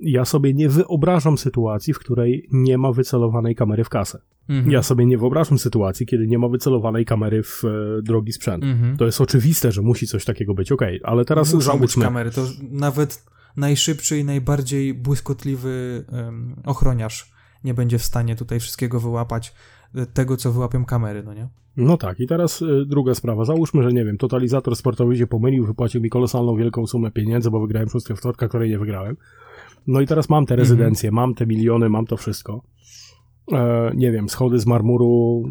ja 0.00 0.24
sobie 0.24 0.54
nie 0.54 0.68
wyobrażam 0.68 1.38
sytuacji, 1.38 1.94
w 1.94 1.98
której 1.98 2.48
nie 2.52 2.78
ma 2.78 2.92
wycelowanej 2.92 3.54
kamery 3.54 3.84
w 3.84 3.88
kasę. 3.88 4.20
Mhm. 4.48 4.72
Ja 4.72 4.82
sobie 4.82 5.06
nie 5.06 5.18
wyobrażam 5.18 5.58
sytuacji, 5.58 6.06
kiedy 6.06 6.26
nie 6.26 6.38
ma 6.38 6.48
wycelowanej 6.48 7.04
kamery 7.04 7.42
w 7.42 7.62
e, 7.64 8.02
drogi 8.02 8.32
sprzęt. 8.32 8.64
Mhm. 8.64 8.96
To 8.96 9.06
jest 9.06 9.20
oczywiste, 9.20 9.72
że 9.72 9.82
musi 9.82 10.06
coś 10.06 10.24
takiego 10.24 10.54
być, 10.54 10.72
okej, 10.72 11.00
okay, 11.00 11.12
ale 11.12 11.24
teraz 11.24 11.54
Muszą 11.54 11.78
być 11.78 11.94
kamery, 11.94 12.30
to 12.30 12.46
nawet 12.70 13.24
najszybszy 13.56 14.18
i 14.18 14.24
najbardziej 14.24 14.94
błyskotliwy 14.94 16.04
um, 16.12 16.56
ochroniarz 16.64 17.32
nie 17.64 17.74
będzie 17.74 17.98
w 17.98 18.02
stanie 18.02 18.36
tutaj 18.36 18.60
wszystkiego 18.60 19.00
wyłapać, 19.00 19.54
e, 19.94 20.06
tego 20.06 20.36
co 20.36 20.52
wyłapią 20.52 20.84
kamery, 20.84 21.22
no 21.22 21.34
nie? 21.34 21.48
No 21.76 21.96
tak, 21.96 22.20
i 22.20 22.26
teraz 22.26 22.62
y, 22.62 22.84
druga 22.86 23.14
sprawa. 23.14 23.44
Załóżmy, 23.44 23.82
że 23.82 23.92
nie 23.92 24.04
wiem, 24.04 24.18
totalizator 24.18 24.76
sportowy 24.76 25.16
się 25.16 25.26
pomylił, 25.26 25.66
wypłacił 25.66 26.02
mi 26.02 26.10
kolosalną 26.10 26.56
wielką 26.56 26.86
sumę 26.86 27.10
pieniędzy, 27.10 27.50
bo 27.50 27.60
wygrałem 27.60 27.88
szóstkę 27.88 28.16
wtorka, 28.16 28.48
której 28.48 28.70
nie 28.70 28.78
wygrałem. 28.78 29.16
No 29.86 30.00
i 30.00 30.06
teraz 30.06 30.28
mam 30.28 30.46
te 30.46 30.54
mhm. 30.54 30.60
rezydencje, 30.60 31.10
mam 31.12 31.34
te 31.34 31.46
miliony, 31.46 31.88
mam 31.88 32.06
to 32.06 32.16
wszystko. 32.16 32.62
E, 33.52 33.92
nie 33.94 34.12
wiem, 34.12 34.28
schody 34.28 34.58
z 34.58 34.66
marmuru, 34.66 35.42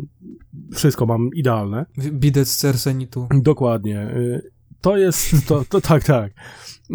wszystko 0.73 1.05
mam 1.05 1.29
idealne. 1.35 1.85
Bidet 1.97 2.47
z 2.47 2.57
cersenitu. 2.57 3.27
Dokładnie. 3.41 3.99
E, 3.99 4.41
to 4.81 4.97
jest, 4.97 5.47
to, 5.47 5.63
to 5.69 5.81
tak, 5.81 6.03
tak. 6.03 6.33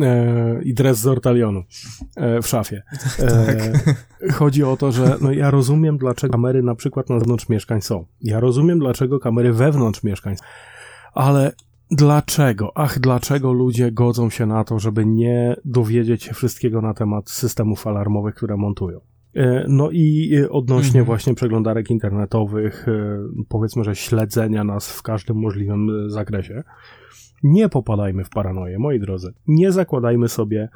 E, 0.00 0.62
I 0.62 0.74
dres 0.74 0.98
z 0.98 1.06
ortalionu 1.06 1.62
e, 2.16 2.42
w 2.42 2.46
szafie. 2.46 2.82
E, 3.18 3.72
tak. 3.72 4.32
Chodzi 4.32 4.64
o 4.64 4.76
to, 4.76 4.92
że 4.92 5.16
no 5.20 5.32
ja 5.32 5.50
rozumiem, 5.50 5.98
dlaczego 5.98 6.32
kamery 6.32 6.62
na 6.62 6.74
przykład 6.74 7.10
na 7.10 7.18
zewnątrz 7.18 7.48
mieszkań 7.48 7.80
są. 7.80 8.06
Ja 8.20 8.40
rozumiem, 8.40 8.78
dlaczego 8.78 9.18
kamery 9.18 9.52
wewnątrz 9.52 10.02
mieszkań 10.02 10.36
są. 10.36 10.44
Ale 11.14 11.52
Dlaczego? 11.90 12.72
Ach, 12.74 12.98
dlaczego 12.98 13.52
ludzie 13.52 13.92
godzą 13.92 14.30
się 14.30 14.46
na 14.46 14.64
to, 14.64 14.78
żeby 14.78 15.06
nie 15.06 15.56
dowiedzieć 15.64 16.22
się 16.22 16.34
wszystkiego 16.34 16.80
na 16.80 16.94
temat 16.94 17.30
systemów 17.30 17.86
alarmowych, 17.86 18.34
które 18.34 18.56
montują? 18.56 19.00
E, 19.34 19.64
no 19.68 19.90
i 19.90 20.34
e, 20.34 20.50
odnośnie 20.50 21.00
mhm. 21.00 21.04
właśnie 21.04 21.34
przeglądarek 21.34 21.90
internetowych, 21.90 22.88
e, 22.88 23.18
powiedzmy, 23.48 23.84
że 23.84 23.96
śledzenia 23.96 24.64
nas 24.64 24.92
w 24.92 25.02
każdym 25.02 25.36
możliwym 25.36 26.10
zakresie, 26.10 26.62
nie 27.42 27.68
popadajmy 27.68 28.24
w 28.24 28.30
paranoję, 28.30 28.78
moi 28.78 29.00
drodzy. 29.00 29.32
Nie 29.46 29.72
zakładajmy 29.72 30.28
sobie 30.28 30.68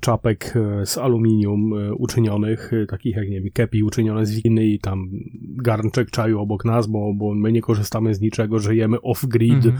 czapek 0.00 0.54
z 0.84 0.98
aluminium 0.98 1.72
uczynionych, 1.98 2.70
takich 2.88 3.16
jak, 3.16 3.28
nie 3.28 3.40
wiem, 3.40 3.50
kepi 3.52 3.82
uczynione 3.82 4.26
z 4.26 4.42
winy 4.42 4.66
i 4.66 4.78
tam 4.78 5.10
garnczek 5.40 6.10
czaju 6.10 6.40
obok 6.40 6.64
nas, 6.64 6.86
bo, 6.86 7.14
bo 7.14 7.34
my 7.34 7.52
nie 7.52 7.62
korzystamy 7.62 8.14
z 8.14 8.20
niczego, 8.20 8.58
żyjemy 8.58 8.96
off-grid, 8.96 9.54
mhm. 9.54 9.78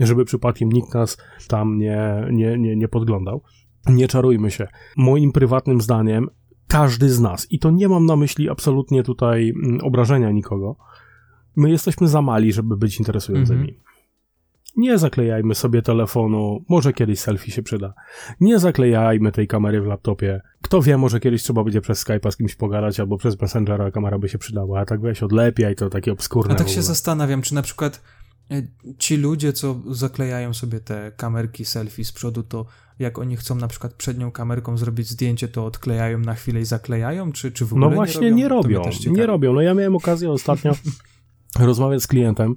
żeby 0.00 0.24
przypadkiem 0.24 0.72
nikt 0.72 0.94
nas 0.94 1.18
tam 1.48 1.78
nie, 1.78 2.28
nie, 2.32 2.58
nie, 2.58 2.76
nie 2.76 2.88
podglądał. 2.88 3.42
Nie 3.88 4.08
czarujmy 4.08 4.50
się. 4.50 4.68
Moim 4.96 5.32
prywatnym 5.32 5.80
zdaniem 5.80 6.28
każdy 6.68 7.10
z 7.10 7.20
nas, 7.20 7.52
i 7.52 7.58
to 7.58 7.70
nie 7.70 7.88
mam 7.88 8.06
na 8.06 8.16
myśli 8.16 8.50
absolutnie 8.50 9.02
tutaj 9.02 9.50
mm, 9.50 9.80
obrażenia 9.80 10.30
nikogo, 10.30 10.76
my 11.56 11.70
jesteśmy 11.70 12.08
za 12.08 12.22
mali, 12.22 12.52
żeby 12.52 12.76
być 12.76 12.98
interesującymi. 12.98 13.60
Mhm. 13.60 13.87
Nie 14.76 14.98
zaklejajmy 14.98 15.54
sobie 15.54 15.82
telefonu, 15.82 16.64
może 16.68 16.92
kiedyś 16.92 17.20
selfie 17.20 17.52
się 17.52 17.62
przyda. 17.62 17.94
Nie 18.40 18.58
zaklejajmy 18.58 19.32
tej 19.32 19.48
kamery 19.48 19.80
w 19.80 19.86
laptopie. 19.86 20.40
Kto 20.62 20.82
wie, 20.82 20.98
może 20.98 21.20
kiedyś 21.20 21.42
trzeba 21.42 21.64
będzie 21.64 21.80
przez 21.80 22.04
Skype'a 22.04 22.30
z 22.30 22.36
kimś 22.36 22.54
pogadać, 22.54 23.00
albo 23.00 23.18
przez 23.18 23.40
Messengera 23.40 23.90
kamera 23.90 24.18
by 24.18 24.28
się 24.28 24.38
przydała, 24.38 24.80
a 24.80 24.84
tak 24.84 25.00
weź 25.00 25.22
odlepiaj, 25.22 25.76
to 25.76 25.90
takie 25.90 26.12
obskurne. 26.12 26.54
A 26.54 26.58
tak 26.58 26.68
się 26.68 26.82
zastanawiam, 26.82 27.42
czy 27.42 27.54
na 27.54 27.62
przykład 27.62 28.02
e, 28.50 28.62
ci 28.98 29.16
ludzie, 29.16 29.52
co 29.52 29.80
zaklejają 29.90 30.54
sobie 30.54 30.80
te 30.80 31.12
kamerki 31.16 31.64
selfie 31.64 32.04
z 32.04 32.12
przodu, 32.12 32.42
to 32.42 32.66
jak 32.98 33.18
oni 33.18 33.36
chcą 33.36 33.54
na 33.54 33.68
przykład 33.68 33.94
przednią 33.94 34.30
kamerką 34.30 34.76
zrobić 34.76 35.08
zdjęcie, 35.08 35.48
to 35.48 35.66
odklejają 35.66 36.18
na 36.18 36.34
chwilę 36.34 36.60
i 36.60 36.64
zaklejają, 36.64 37.32
czy, 37.32 37.52
czy 37.52 37.66
w 37.66 37.72
ogóle 37.72 37.88
No 37.88 37.94
właśnie 37.94 38.30
nie 38.30 38.48
robią, 38.48 38.68
nie 38.68 38.76
robią. 38.76 39.12
Nie 39.12 39.26
robią. 39.26 39.52
No 39.52 39.60
ja 39.60 39.74
miałem 39.74 39.96
okazję 39.96 40.30
ostatnio 40.30 40.72
rozmawiać 41.58 42.02
z 42.02 42.06
klientem. 42.06 42.54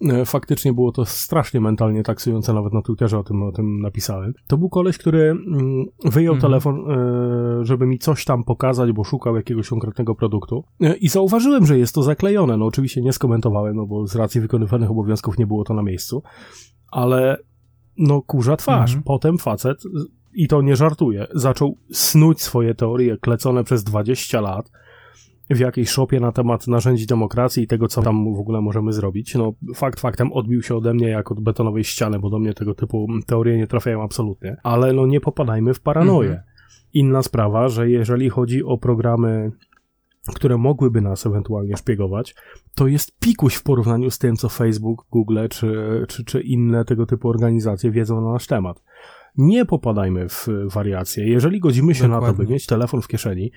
E, 0.00 0.24
faktycznie 0.24 0.72
było 0.72 0.92
to 0.92 1.04
strasznie 1.04 1.60
mentalnie 1.60 2.02
taksujące, 2.02 2.52
nawet 2.52 2.72
na 2.72 2.82
Twitterze 2.82 3.18
o 3.18 3.24
tym, 3.24 3.42
o 3.42 3.52
tym 3.52 3.80
napisałem. 3.80 4.34
To 4.46 4.58
był 4.58 4.68
koleś, 4.68 4.98
który 4.98 5.22
mm, 5.22 5.84
wyjął 6.04 6.34
mhm. 6.34 6.50
telefon, 6.50 6.90
e, 6.90 7.64
żeby 7.64 7.86
mi 7.86 7.98
coś 7.98 8.24
tam 8.24 8.44
pokazać, 8.44 8.92
bo 8.92 9.04
szukał 9.04 9.36
jakiegoś 9.36 9.68
konkretnego 9.68 10.14
produktu 10.14 10.64
e, 10.80 10.96
i 10.96 11.08
zauważyłem, 11.08 11.66
że 11.66 11.78
jest 11.78 11.94
to 11.94 12.02
zaklejone. 12.02 12.56
No 12.56 12.66
oczywiście 12.66 13.02
nie 13.02 13.12
skomentowałem, 13.12 13.76
no 13.76 13.86
bo 13.86 14.06
z 14.06 14.16
racji 14.16 14.40
wykonywanych 14.40 14.90
obowiązków 14.90 15.38
nie 15.38 15.46
było 15.46 15.64
to 15.64 15.74
na 15.74 15.82
miejscu, 15.82 16.22
ale 16.90 17.38
no 17.96 18.22
kurza 18.22 18.56
twarz. 18.56 18.90
Mhm. 18.90 19.02
Potem 19.02 19.38
facet, 19.38 19.82
i 20.34 20.48
to 20.48 20.62
nie 20.62 20.76
żartuje, 20.76 21.26
zaczął 21.34 21.78
snuć 21.92 22.42
swoje 22.42 22.74
teorie 22.74 23.16
klecone 23.16 23.64
przez 23.64 23.84
20 23.84 24.40
lat 24.40 24.70
w 25.50 25.58
jakiejś 25.58 25.88
szopie 25.88 26.20
na 26.20 26.32
temat 26.32 26.66
narzędzi 26.66 27.06
demokracji 27.06 27.62
i 27.62 27.66
tego, 27.66 27.88
co 27.88 28.02
tam 28.02 28.34
w 28.34 28.38
ogóle 28.38 28.60
możemy 28.60 28.92
zrobić. 28.92 29.34
No, 29.34 29.52
fakt 29.74 30.00
faktem 30.00 30.32
odbił 30.32 30.62
się 30.62 30.76
ode 30.76 30.94
mnie 30.94 31.08
jak 31.08 31.32
od 31.32 31.40
betonowej 31.40 31.84
ściany, 31.84 32.18
bo 32.18 32.30
do 32.30 32.38
mnie 32.38 32.54
tego 32.54 32.74
typu 32.74 33.06
teorie 33.26 33.56
nie 33.56 33.66
trafiają 33.66 34.02
absolutnie. 34.02 34.56
Ale 34.62 34.92
no 34.92 35.06
nie 35.06 35.20
popadajmy 35.20 35.74
w 35.74 35.80
paranoję. 35.80 36.30
Mhm. 36.30 36.48
Inna 36.92 37.22
sprawa, 37.22 37.68
że 37.68 37.90
jeżeli 37.90 38.30
chodzi 38.30 38.64
o 38.64 38.78
programy 38.78 39.52
które 40.34 40.58
mogłyby 40.58 41.00
nas 41.00 41.26
ewentualnie 41.26 41.76
szpiegować, 41.76 42.34
to 42.74 42.86
jest 42.86 43.18
pikuś 43.18 43.54
w 43.54 43.62
porównaniu 43.62 44.10
z 44.10 44.18
tym, 44.18 44.36
co 44.36 44.48
Facebook, 44.48 45.06
Google 45.10 45.38
czy, 45.50 46.04
czy, 46.08 46.24
czy 46.24 46.40
inne 46.40 46.84
tego 46.84 47.06
typu 47.06 47.28
organizacje 47.28 47.90
wiedzą 47.90 48.20
na 48.20 48.32
nasz 48.32 48.46
temat. 48.46 48.82
Nie 49.36 49.64
popadajmy 49.64 50.28
w 50.28 50.48
wariacje. 50.72 51.28
Jeżeli 51.28 51.60
godzimy 51.60 51.94
się 51.94 52.02
Dokładnie. 52.02 52.26
na 52.26 52.32
to, 52.32 52.38
by 52.38 52.52
mieć 52.52 52.66
telefon 52.66 53.02
w 53.02 53.08
kieszeni, 53.08 53.52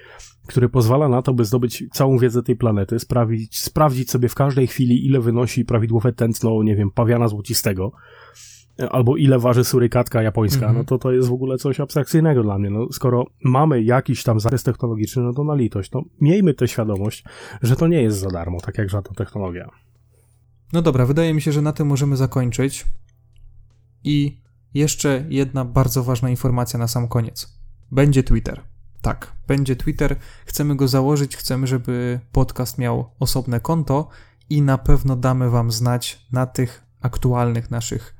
który 0.48 0.70
pozwala 0.70 1.10
na 1.10 1.22
to, 1.22 1.34
by 1.34 1.45
zdobyć 1.45 1.84
całą 1.91 2.18
wiedzę 2.18 2.44
tej 2.44 2.56
planety, 2.56 2.99
sprawdzić, 2.99 3.60
sprawdzić 3.60 4.12
sobie 4.12 4.30
w 4.30 4.36
każdej 4.36 4.68
chwili, 4.68 5.06
ile 5.06 5.20
wynosi 5.20 5.66
prawidłowe 5.66 6.14
tętno, 6.14 6.64
nie 6.64 6.76
wiem, 6.76 6.91
pawiana 6.91 7.28
złocistego, 7.28 7.91
albo 8.90 9.18
ile 9.18 9.40
waży 9.40 9.64
surykatka 9.64 10.22
japońska, 10.22 10.66
mm 10.66 10.76
-hmm. 10.76 10.78
no 10.78 10.84
to 10.84 10.98
to 10.98 11.12
jest 11.12 11.30
w 11.30 11.34
ogóle 11.34 11.58
coś 11.58 11.80
abstrakcyjnego 11.80 12.44
dla 12.44 12.58
mnie. 12.58 12.70
No, 12.70 12.88
skoro 12.91 13.26
mamy 13.44 13.84
jakiś 13.84 14.24
tam 14.24 14.40
zakres 14.40 14.64
technologiczny, 14.64 15.24
no 15.24 15.34
to 15.34 15.44
na 15.44 15.56
litość, 15.56 15.91
no 15.91 16.04
miejmy 16.22 16.54
tę 16.54 16.68
świadomość, 16.68 17.24
że 17.62 17.76
to 17.76 17.88
nie 17.88 18.02
jest 18.02 18.20
za 18.20 18.30
darmo, 18.30 18.60
tak 18.62 18.78
jak 18.78 18.90
żadna 18.90 19.12
technologia. 19.16 19.70
No 20.74 20.82
dobra, 20.82 21.06
wydaje 21.06 21.34
mi 21.34 21.41
się, 21.41 21.52
że 21.52 21.62
na 21.62 21.74
tym 21.74 21.88
możemy 21.88 22.18
zakończyć. 22.18 22.86
I 24.04 24.38
jeszcze 24.73 25.26
jedna 25.30 25.65
bardzo 25.65 26.03
ważna 26.03 26.30
informacja 26.30 26.80
na 26.80 26.88
sam 26.88 27.07
koniec. 27.07 27.60
Będzie 27.91 28.23
Twitter. 28.23 28.64
Tak, 29.02 29.34
będzie 29.48 29.76
Twitter. 29.76 30.15
Chcemy 30.45 30.76
go 30.76 30.88
założyć, 30.88 31.38
chcemy, 31.38 31.68
żeby 31.68 32.19
podcast 32.31 32.77
miał 32.77 33.11
osobne 33.19 33.60
konto 33.60 34.10
i 34.49 34.61
na 34.61 34.77
pewno 34.77 35.15
damy 35.15 35.49
Wam 35.49 35.72
znać 35.72 36.27
na 36.31 36.45
tych 36.45 36.84
aktualnych 37.02 37.72
naszych 37.72 38.18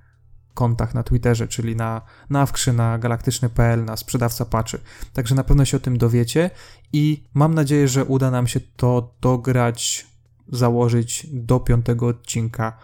kontach 0.53 0.94
na 0.94 1.03
Twitterze, 1.03 1.48
czyli 1.48 1.76
na 1.76 2.02
nawkrzy, 2.30 2.74
na 2.74 2.98
galaktyczny.pl, 2.98 3.86
na 3.86 3.98
sprzedawca 3.98 4.45
paczy. 4.45 4.80
Także 5.14 5.36
na 5.36 5.44
pewno 5.44 5.65
się 5.65 5.78
o 5.78 5.80
tym 5.80 5.98
dowiecie 5.98 6.49
i 6.94 7.24
mam 7.34 7.53
nadzieję, 7.53 7.88
że 7.88 8.06
uda 8.06 8.32
nam 8.32 8.48
się 8.48 8.60
to 8.60 9.15
dograć, 9.22 10.07
założyć 10.48 11.28
do 11.34 11.60
piątego 11.60 12.07
odcinka 12.07 12.78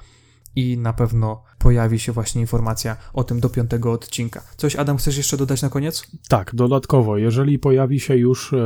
i 0.56 0.78
na 0.78 0.94
pewno 0.94 1.44
pojawi 1.60 2.00
się 2.00 2.12
właśnie 2.12 2.42
informacja 2.42 2.98
o 3.14 3.24
tym 3.24 3.40
do 3.40 3.50
piątego 3.50 3.92
odcinka. 3.92 4.42
Coś, 4.58 4.76
Adam, 4.76 4.98
chcesz 4.98 5.18
jeszcze 5.18 5.38
dodać 5.38 5.62
na 5.62 5.70
koniec? 5.70 6.08
Tak, 6.30 6.56
dodatkowo, 6.56 7.18
jeżeli 7.18 7.60
pojawi 7.60 8.00
się 8.00 8.18
już 8.18 8.54
e, 8.54 8.58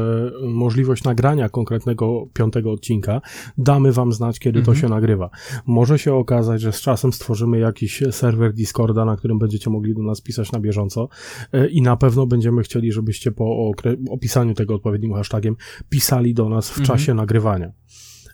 możliwość 0.47 1.03
nagrania 1.03 1.49
konkretnego 1.49 2.27
piątego 2.33 2.71
odcinka, 2.71 3.21
damy 3.57 3.91
wam 3.91 4.13
znać, 4.13 4.39
kiedy 4.39 4.59
mhm. 4.59 4.75
to 4.75 4.81
się 4.81 4.89
nagrywa. 4.89 5.29
Może 5.65 5.99
się 5.99 6.13
okazać, 6.13 6.61
że 6.61 6.71
z 6.71 6.81
czasem 6.81 7.13
stworzymy 7.13 7.59
jakiś 7.59 8.03
serwer 8.11 8.53
Discorda, 8.53 9.05
na 9.05 9.17
którym 9.17 9.39
będziecie 9.39 9.69
mogli 9.69 9.95
do 9.95 10.03
nas 10.03 10.21
pisać 10.21 10.51
na 10.51 10.59
bieżąco 10.59 11.09
e, 11.53 11.67
i 11.67 11.81
na 11.81 11.97
pewno 11.97 12.27
będziemy 12.27 12.63
chcieli, 12.63 12.91
żebyście 12.91 13.31
po 13.31 13.71
opisaniu 14.09 14.53
tego 14.53 14.75
odpowiednim 14.75 15.13
hashtagiem 15.13 15.55
pisali 15.89 16.33
do 16.33 16.49
nas 16.49 16.69
w 16.69 16.79
mhm. 16.79 16.87
czasie 16.87 17.13
nagrywania. 17.13 17.71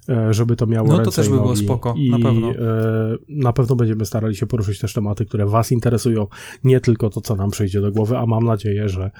E, 0.10 0.34
żeby 0.34 0.56
to 0.56 0.68
miało 0.68 0.88
No 0.88 1.00
to 1.00 1.12
też 1.12 1.30
by 1.30 1.36
było 1.36 1.56
spoko, 1.56 1.94
I 1.98 2.10
na 2.10 2.20
pewno. 2.20 2.50
E, 2.50 2.56
na 3.30 3.54
pewno 3.54 3.76
będziemy 3.76 4.06
starali 4.06 4.36
się 4.36 4.48
poruszyć 4.48 4.80
też 4.80 4.94
tematy, 4.94 5.26
które 5.26 5.46
was 5.46 5.72
interesują, 5.72 6.28
nie 6.64 6.80
tylko 6.80 7.10
to, 7.10 7.22
co 7.22 7.36
nam 7.36 7.52
przyjdzie 7.52 7.82
do 7.82 7.92
głowy, 7.92 8.18
a 8.18 8.26
mam 8.26 8.44
nadzieję, 8.44 8.90
że 8.90 9.12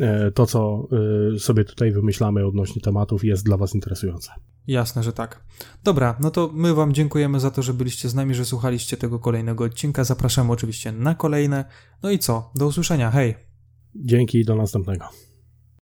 e, 0.00 0.30
to, 0.30 0.46
co 0.46 0.88
sobie 1.38 1.64
tutaj 1.64 1.92
wymyślamy 1.92 2.46
odnośnie 2.46 2.82
tematów 2.82 3.24
jest 3.24 3.44
dla 3.44 3.56
was 3.56 3.74
interesujące. 3.74 4.30
Jasne, 4.66 5.02
że 5.02 5.12
tak. 5.12 5.44
Dobra, 5.84 6.16
no 6.20 6.30
to 6.30 6.50
my 6.54 6.74
wam 6.74 6.92
dziękujemy 6.92 7.40
za 7.40 7.50
to, 7.50 7.62
że 7.62 7.74
byliście 7.74 8.08
z 8.08 8.14
nami, 8.14 8.34
że 8.34 8.44
słuchaliście 8.44 8.96
tego 8.96 9.18
kolejnego 9.18 9.64
odcinka. 9.64 10.04
Zapraszamy 10.04 10.52
oczywiście 10.52 10.92
na 10.92 11.14
kolejne. 11.14 11.64
No 12.02 12.10
i 12.10 12.18
co? 12.18 12.50
Do 12.54 12.66
usłyszenia. 12.66 13.10
Hej! 13.10 13.34
Dzięki 13.94 14.38
i 14.38 14.44
do 14.44 14.56
następnego. 14.56 15.04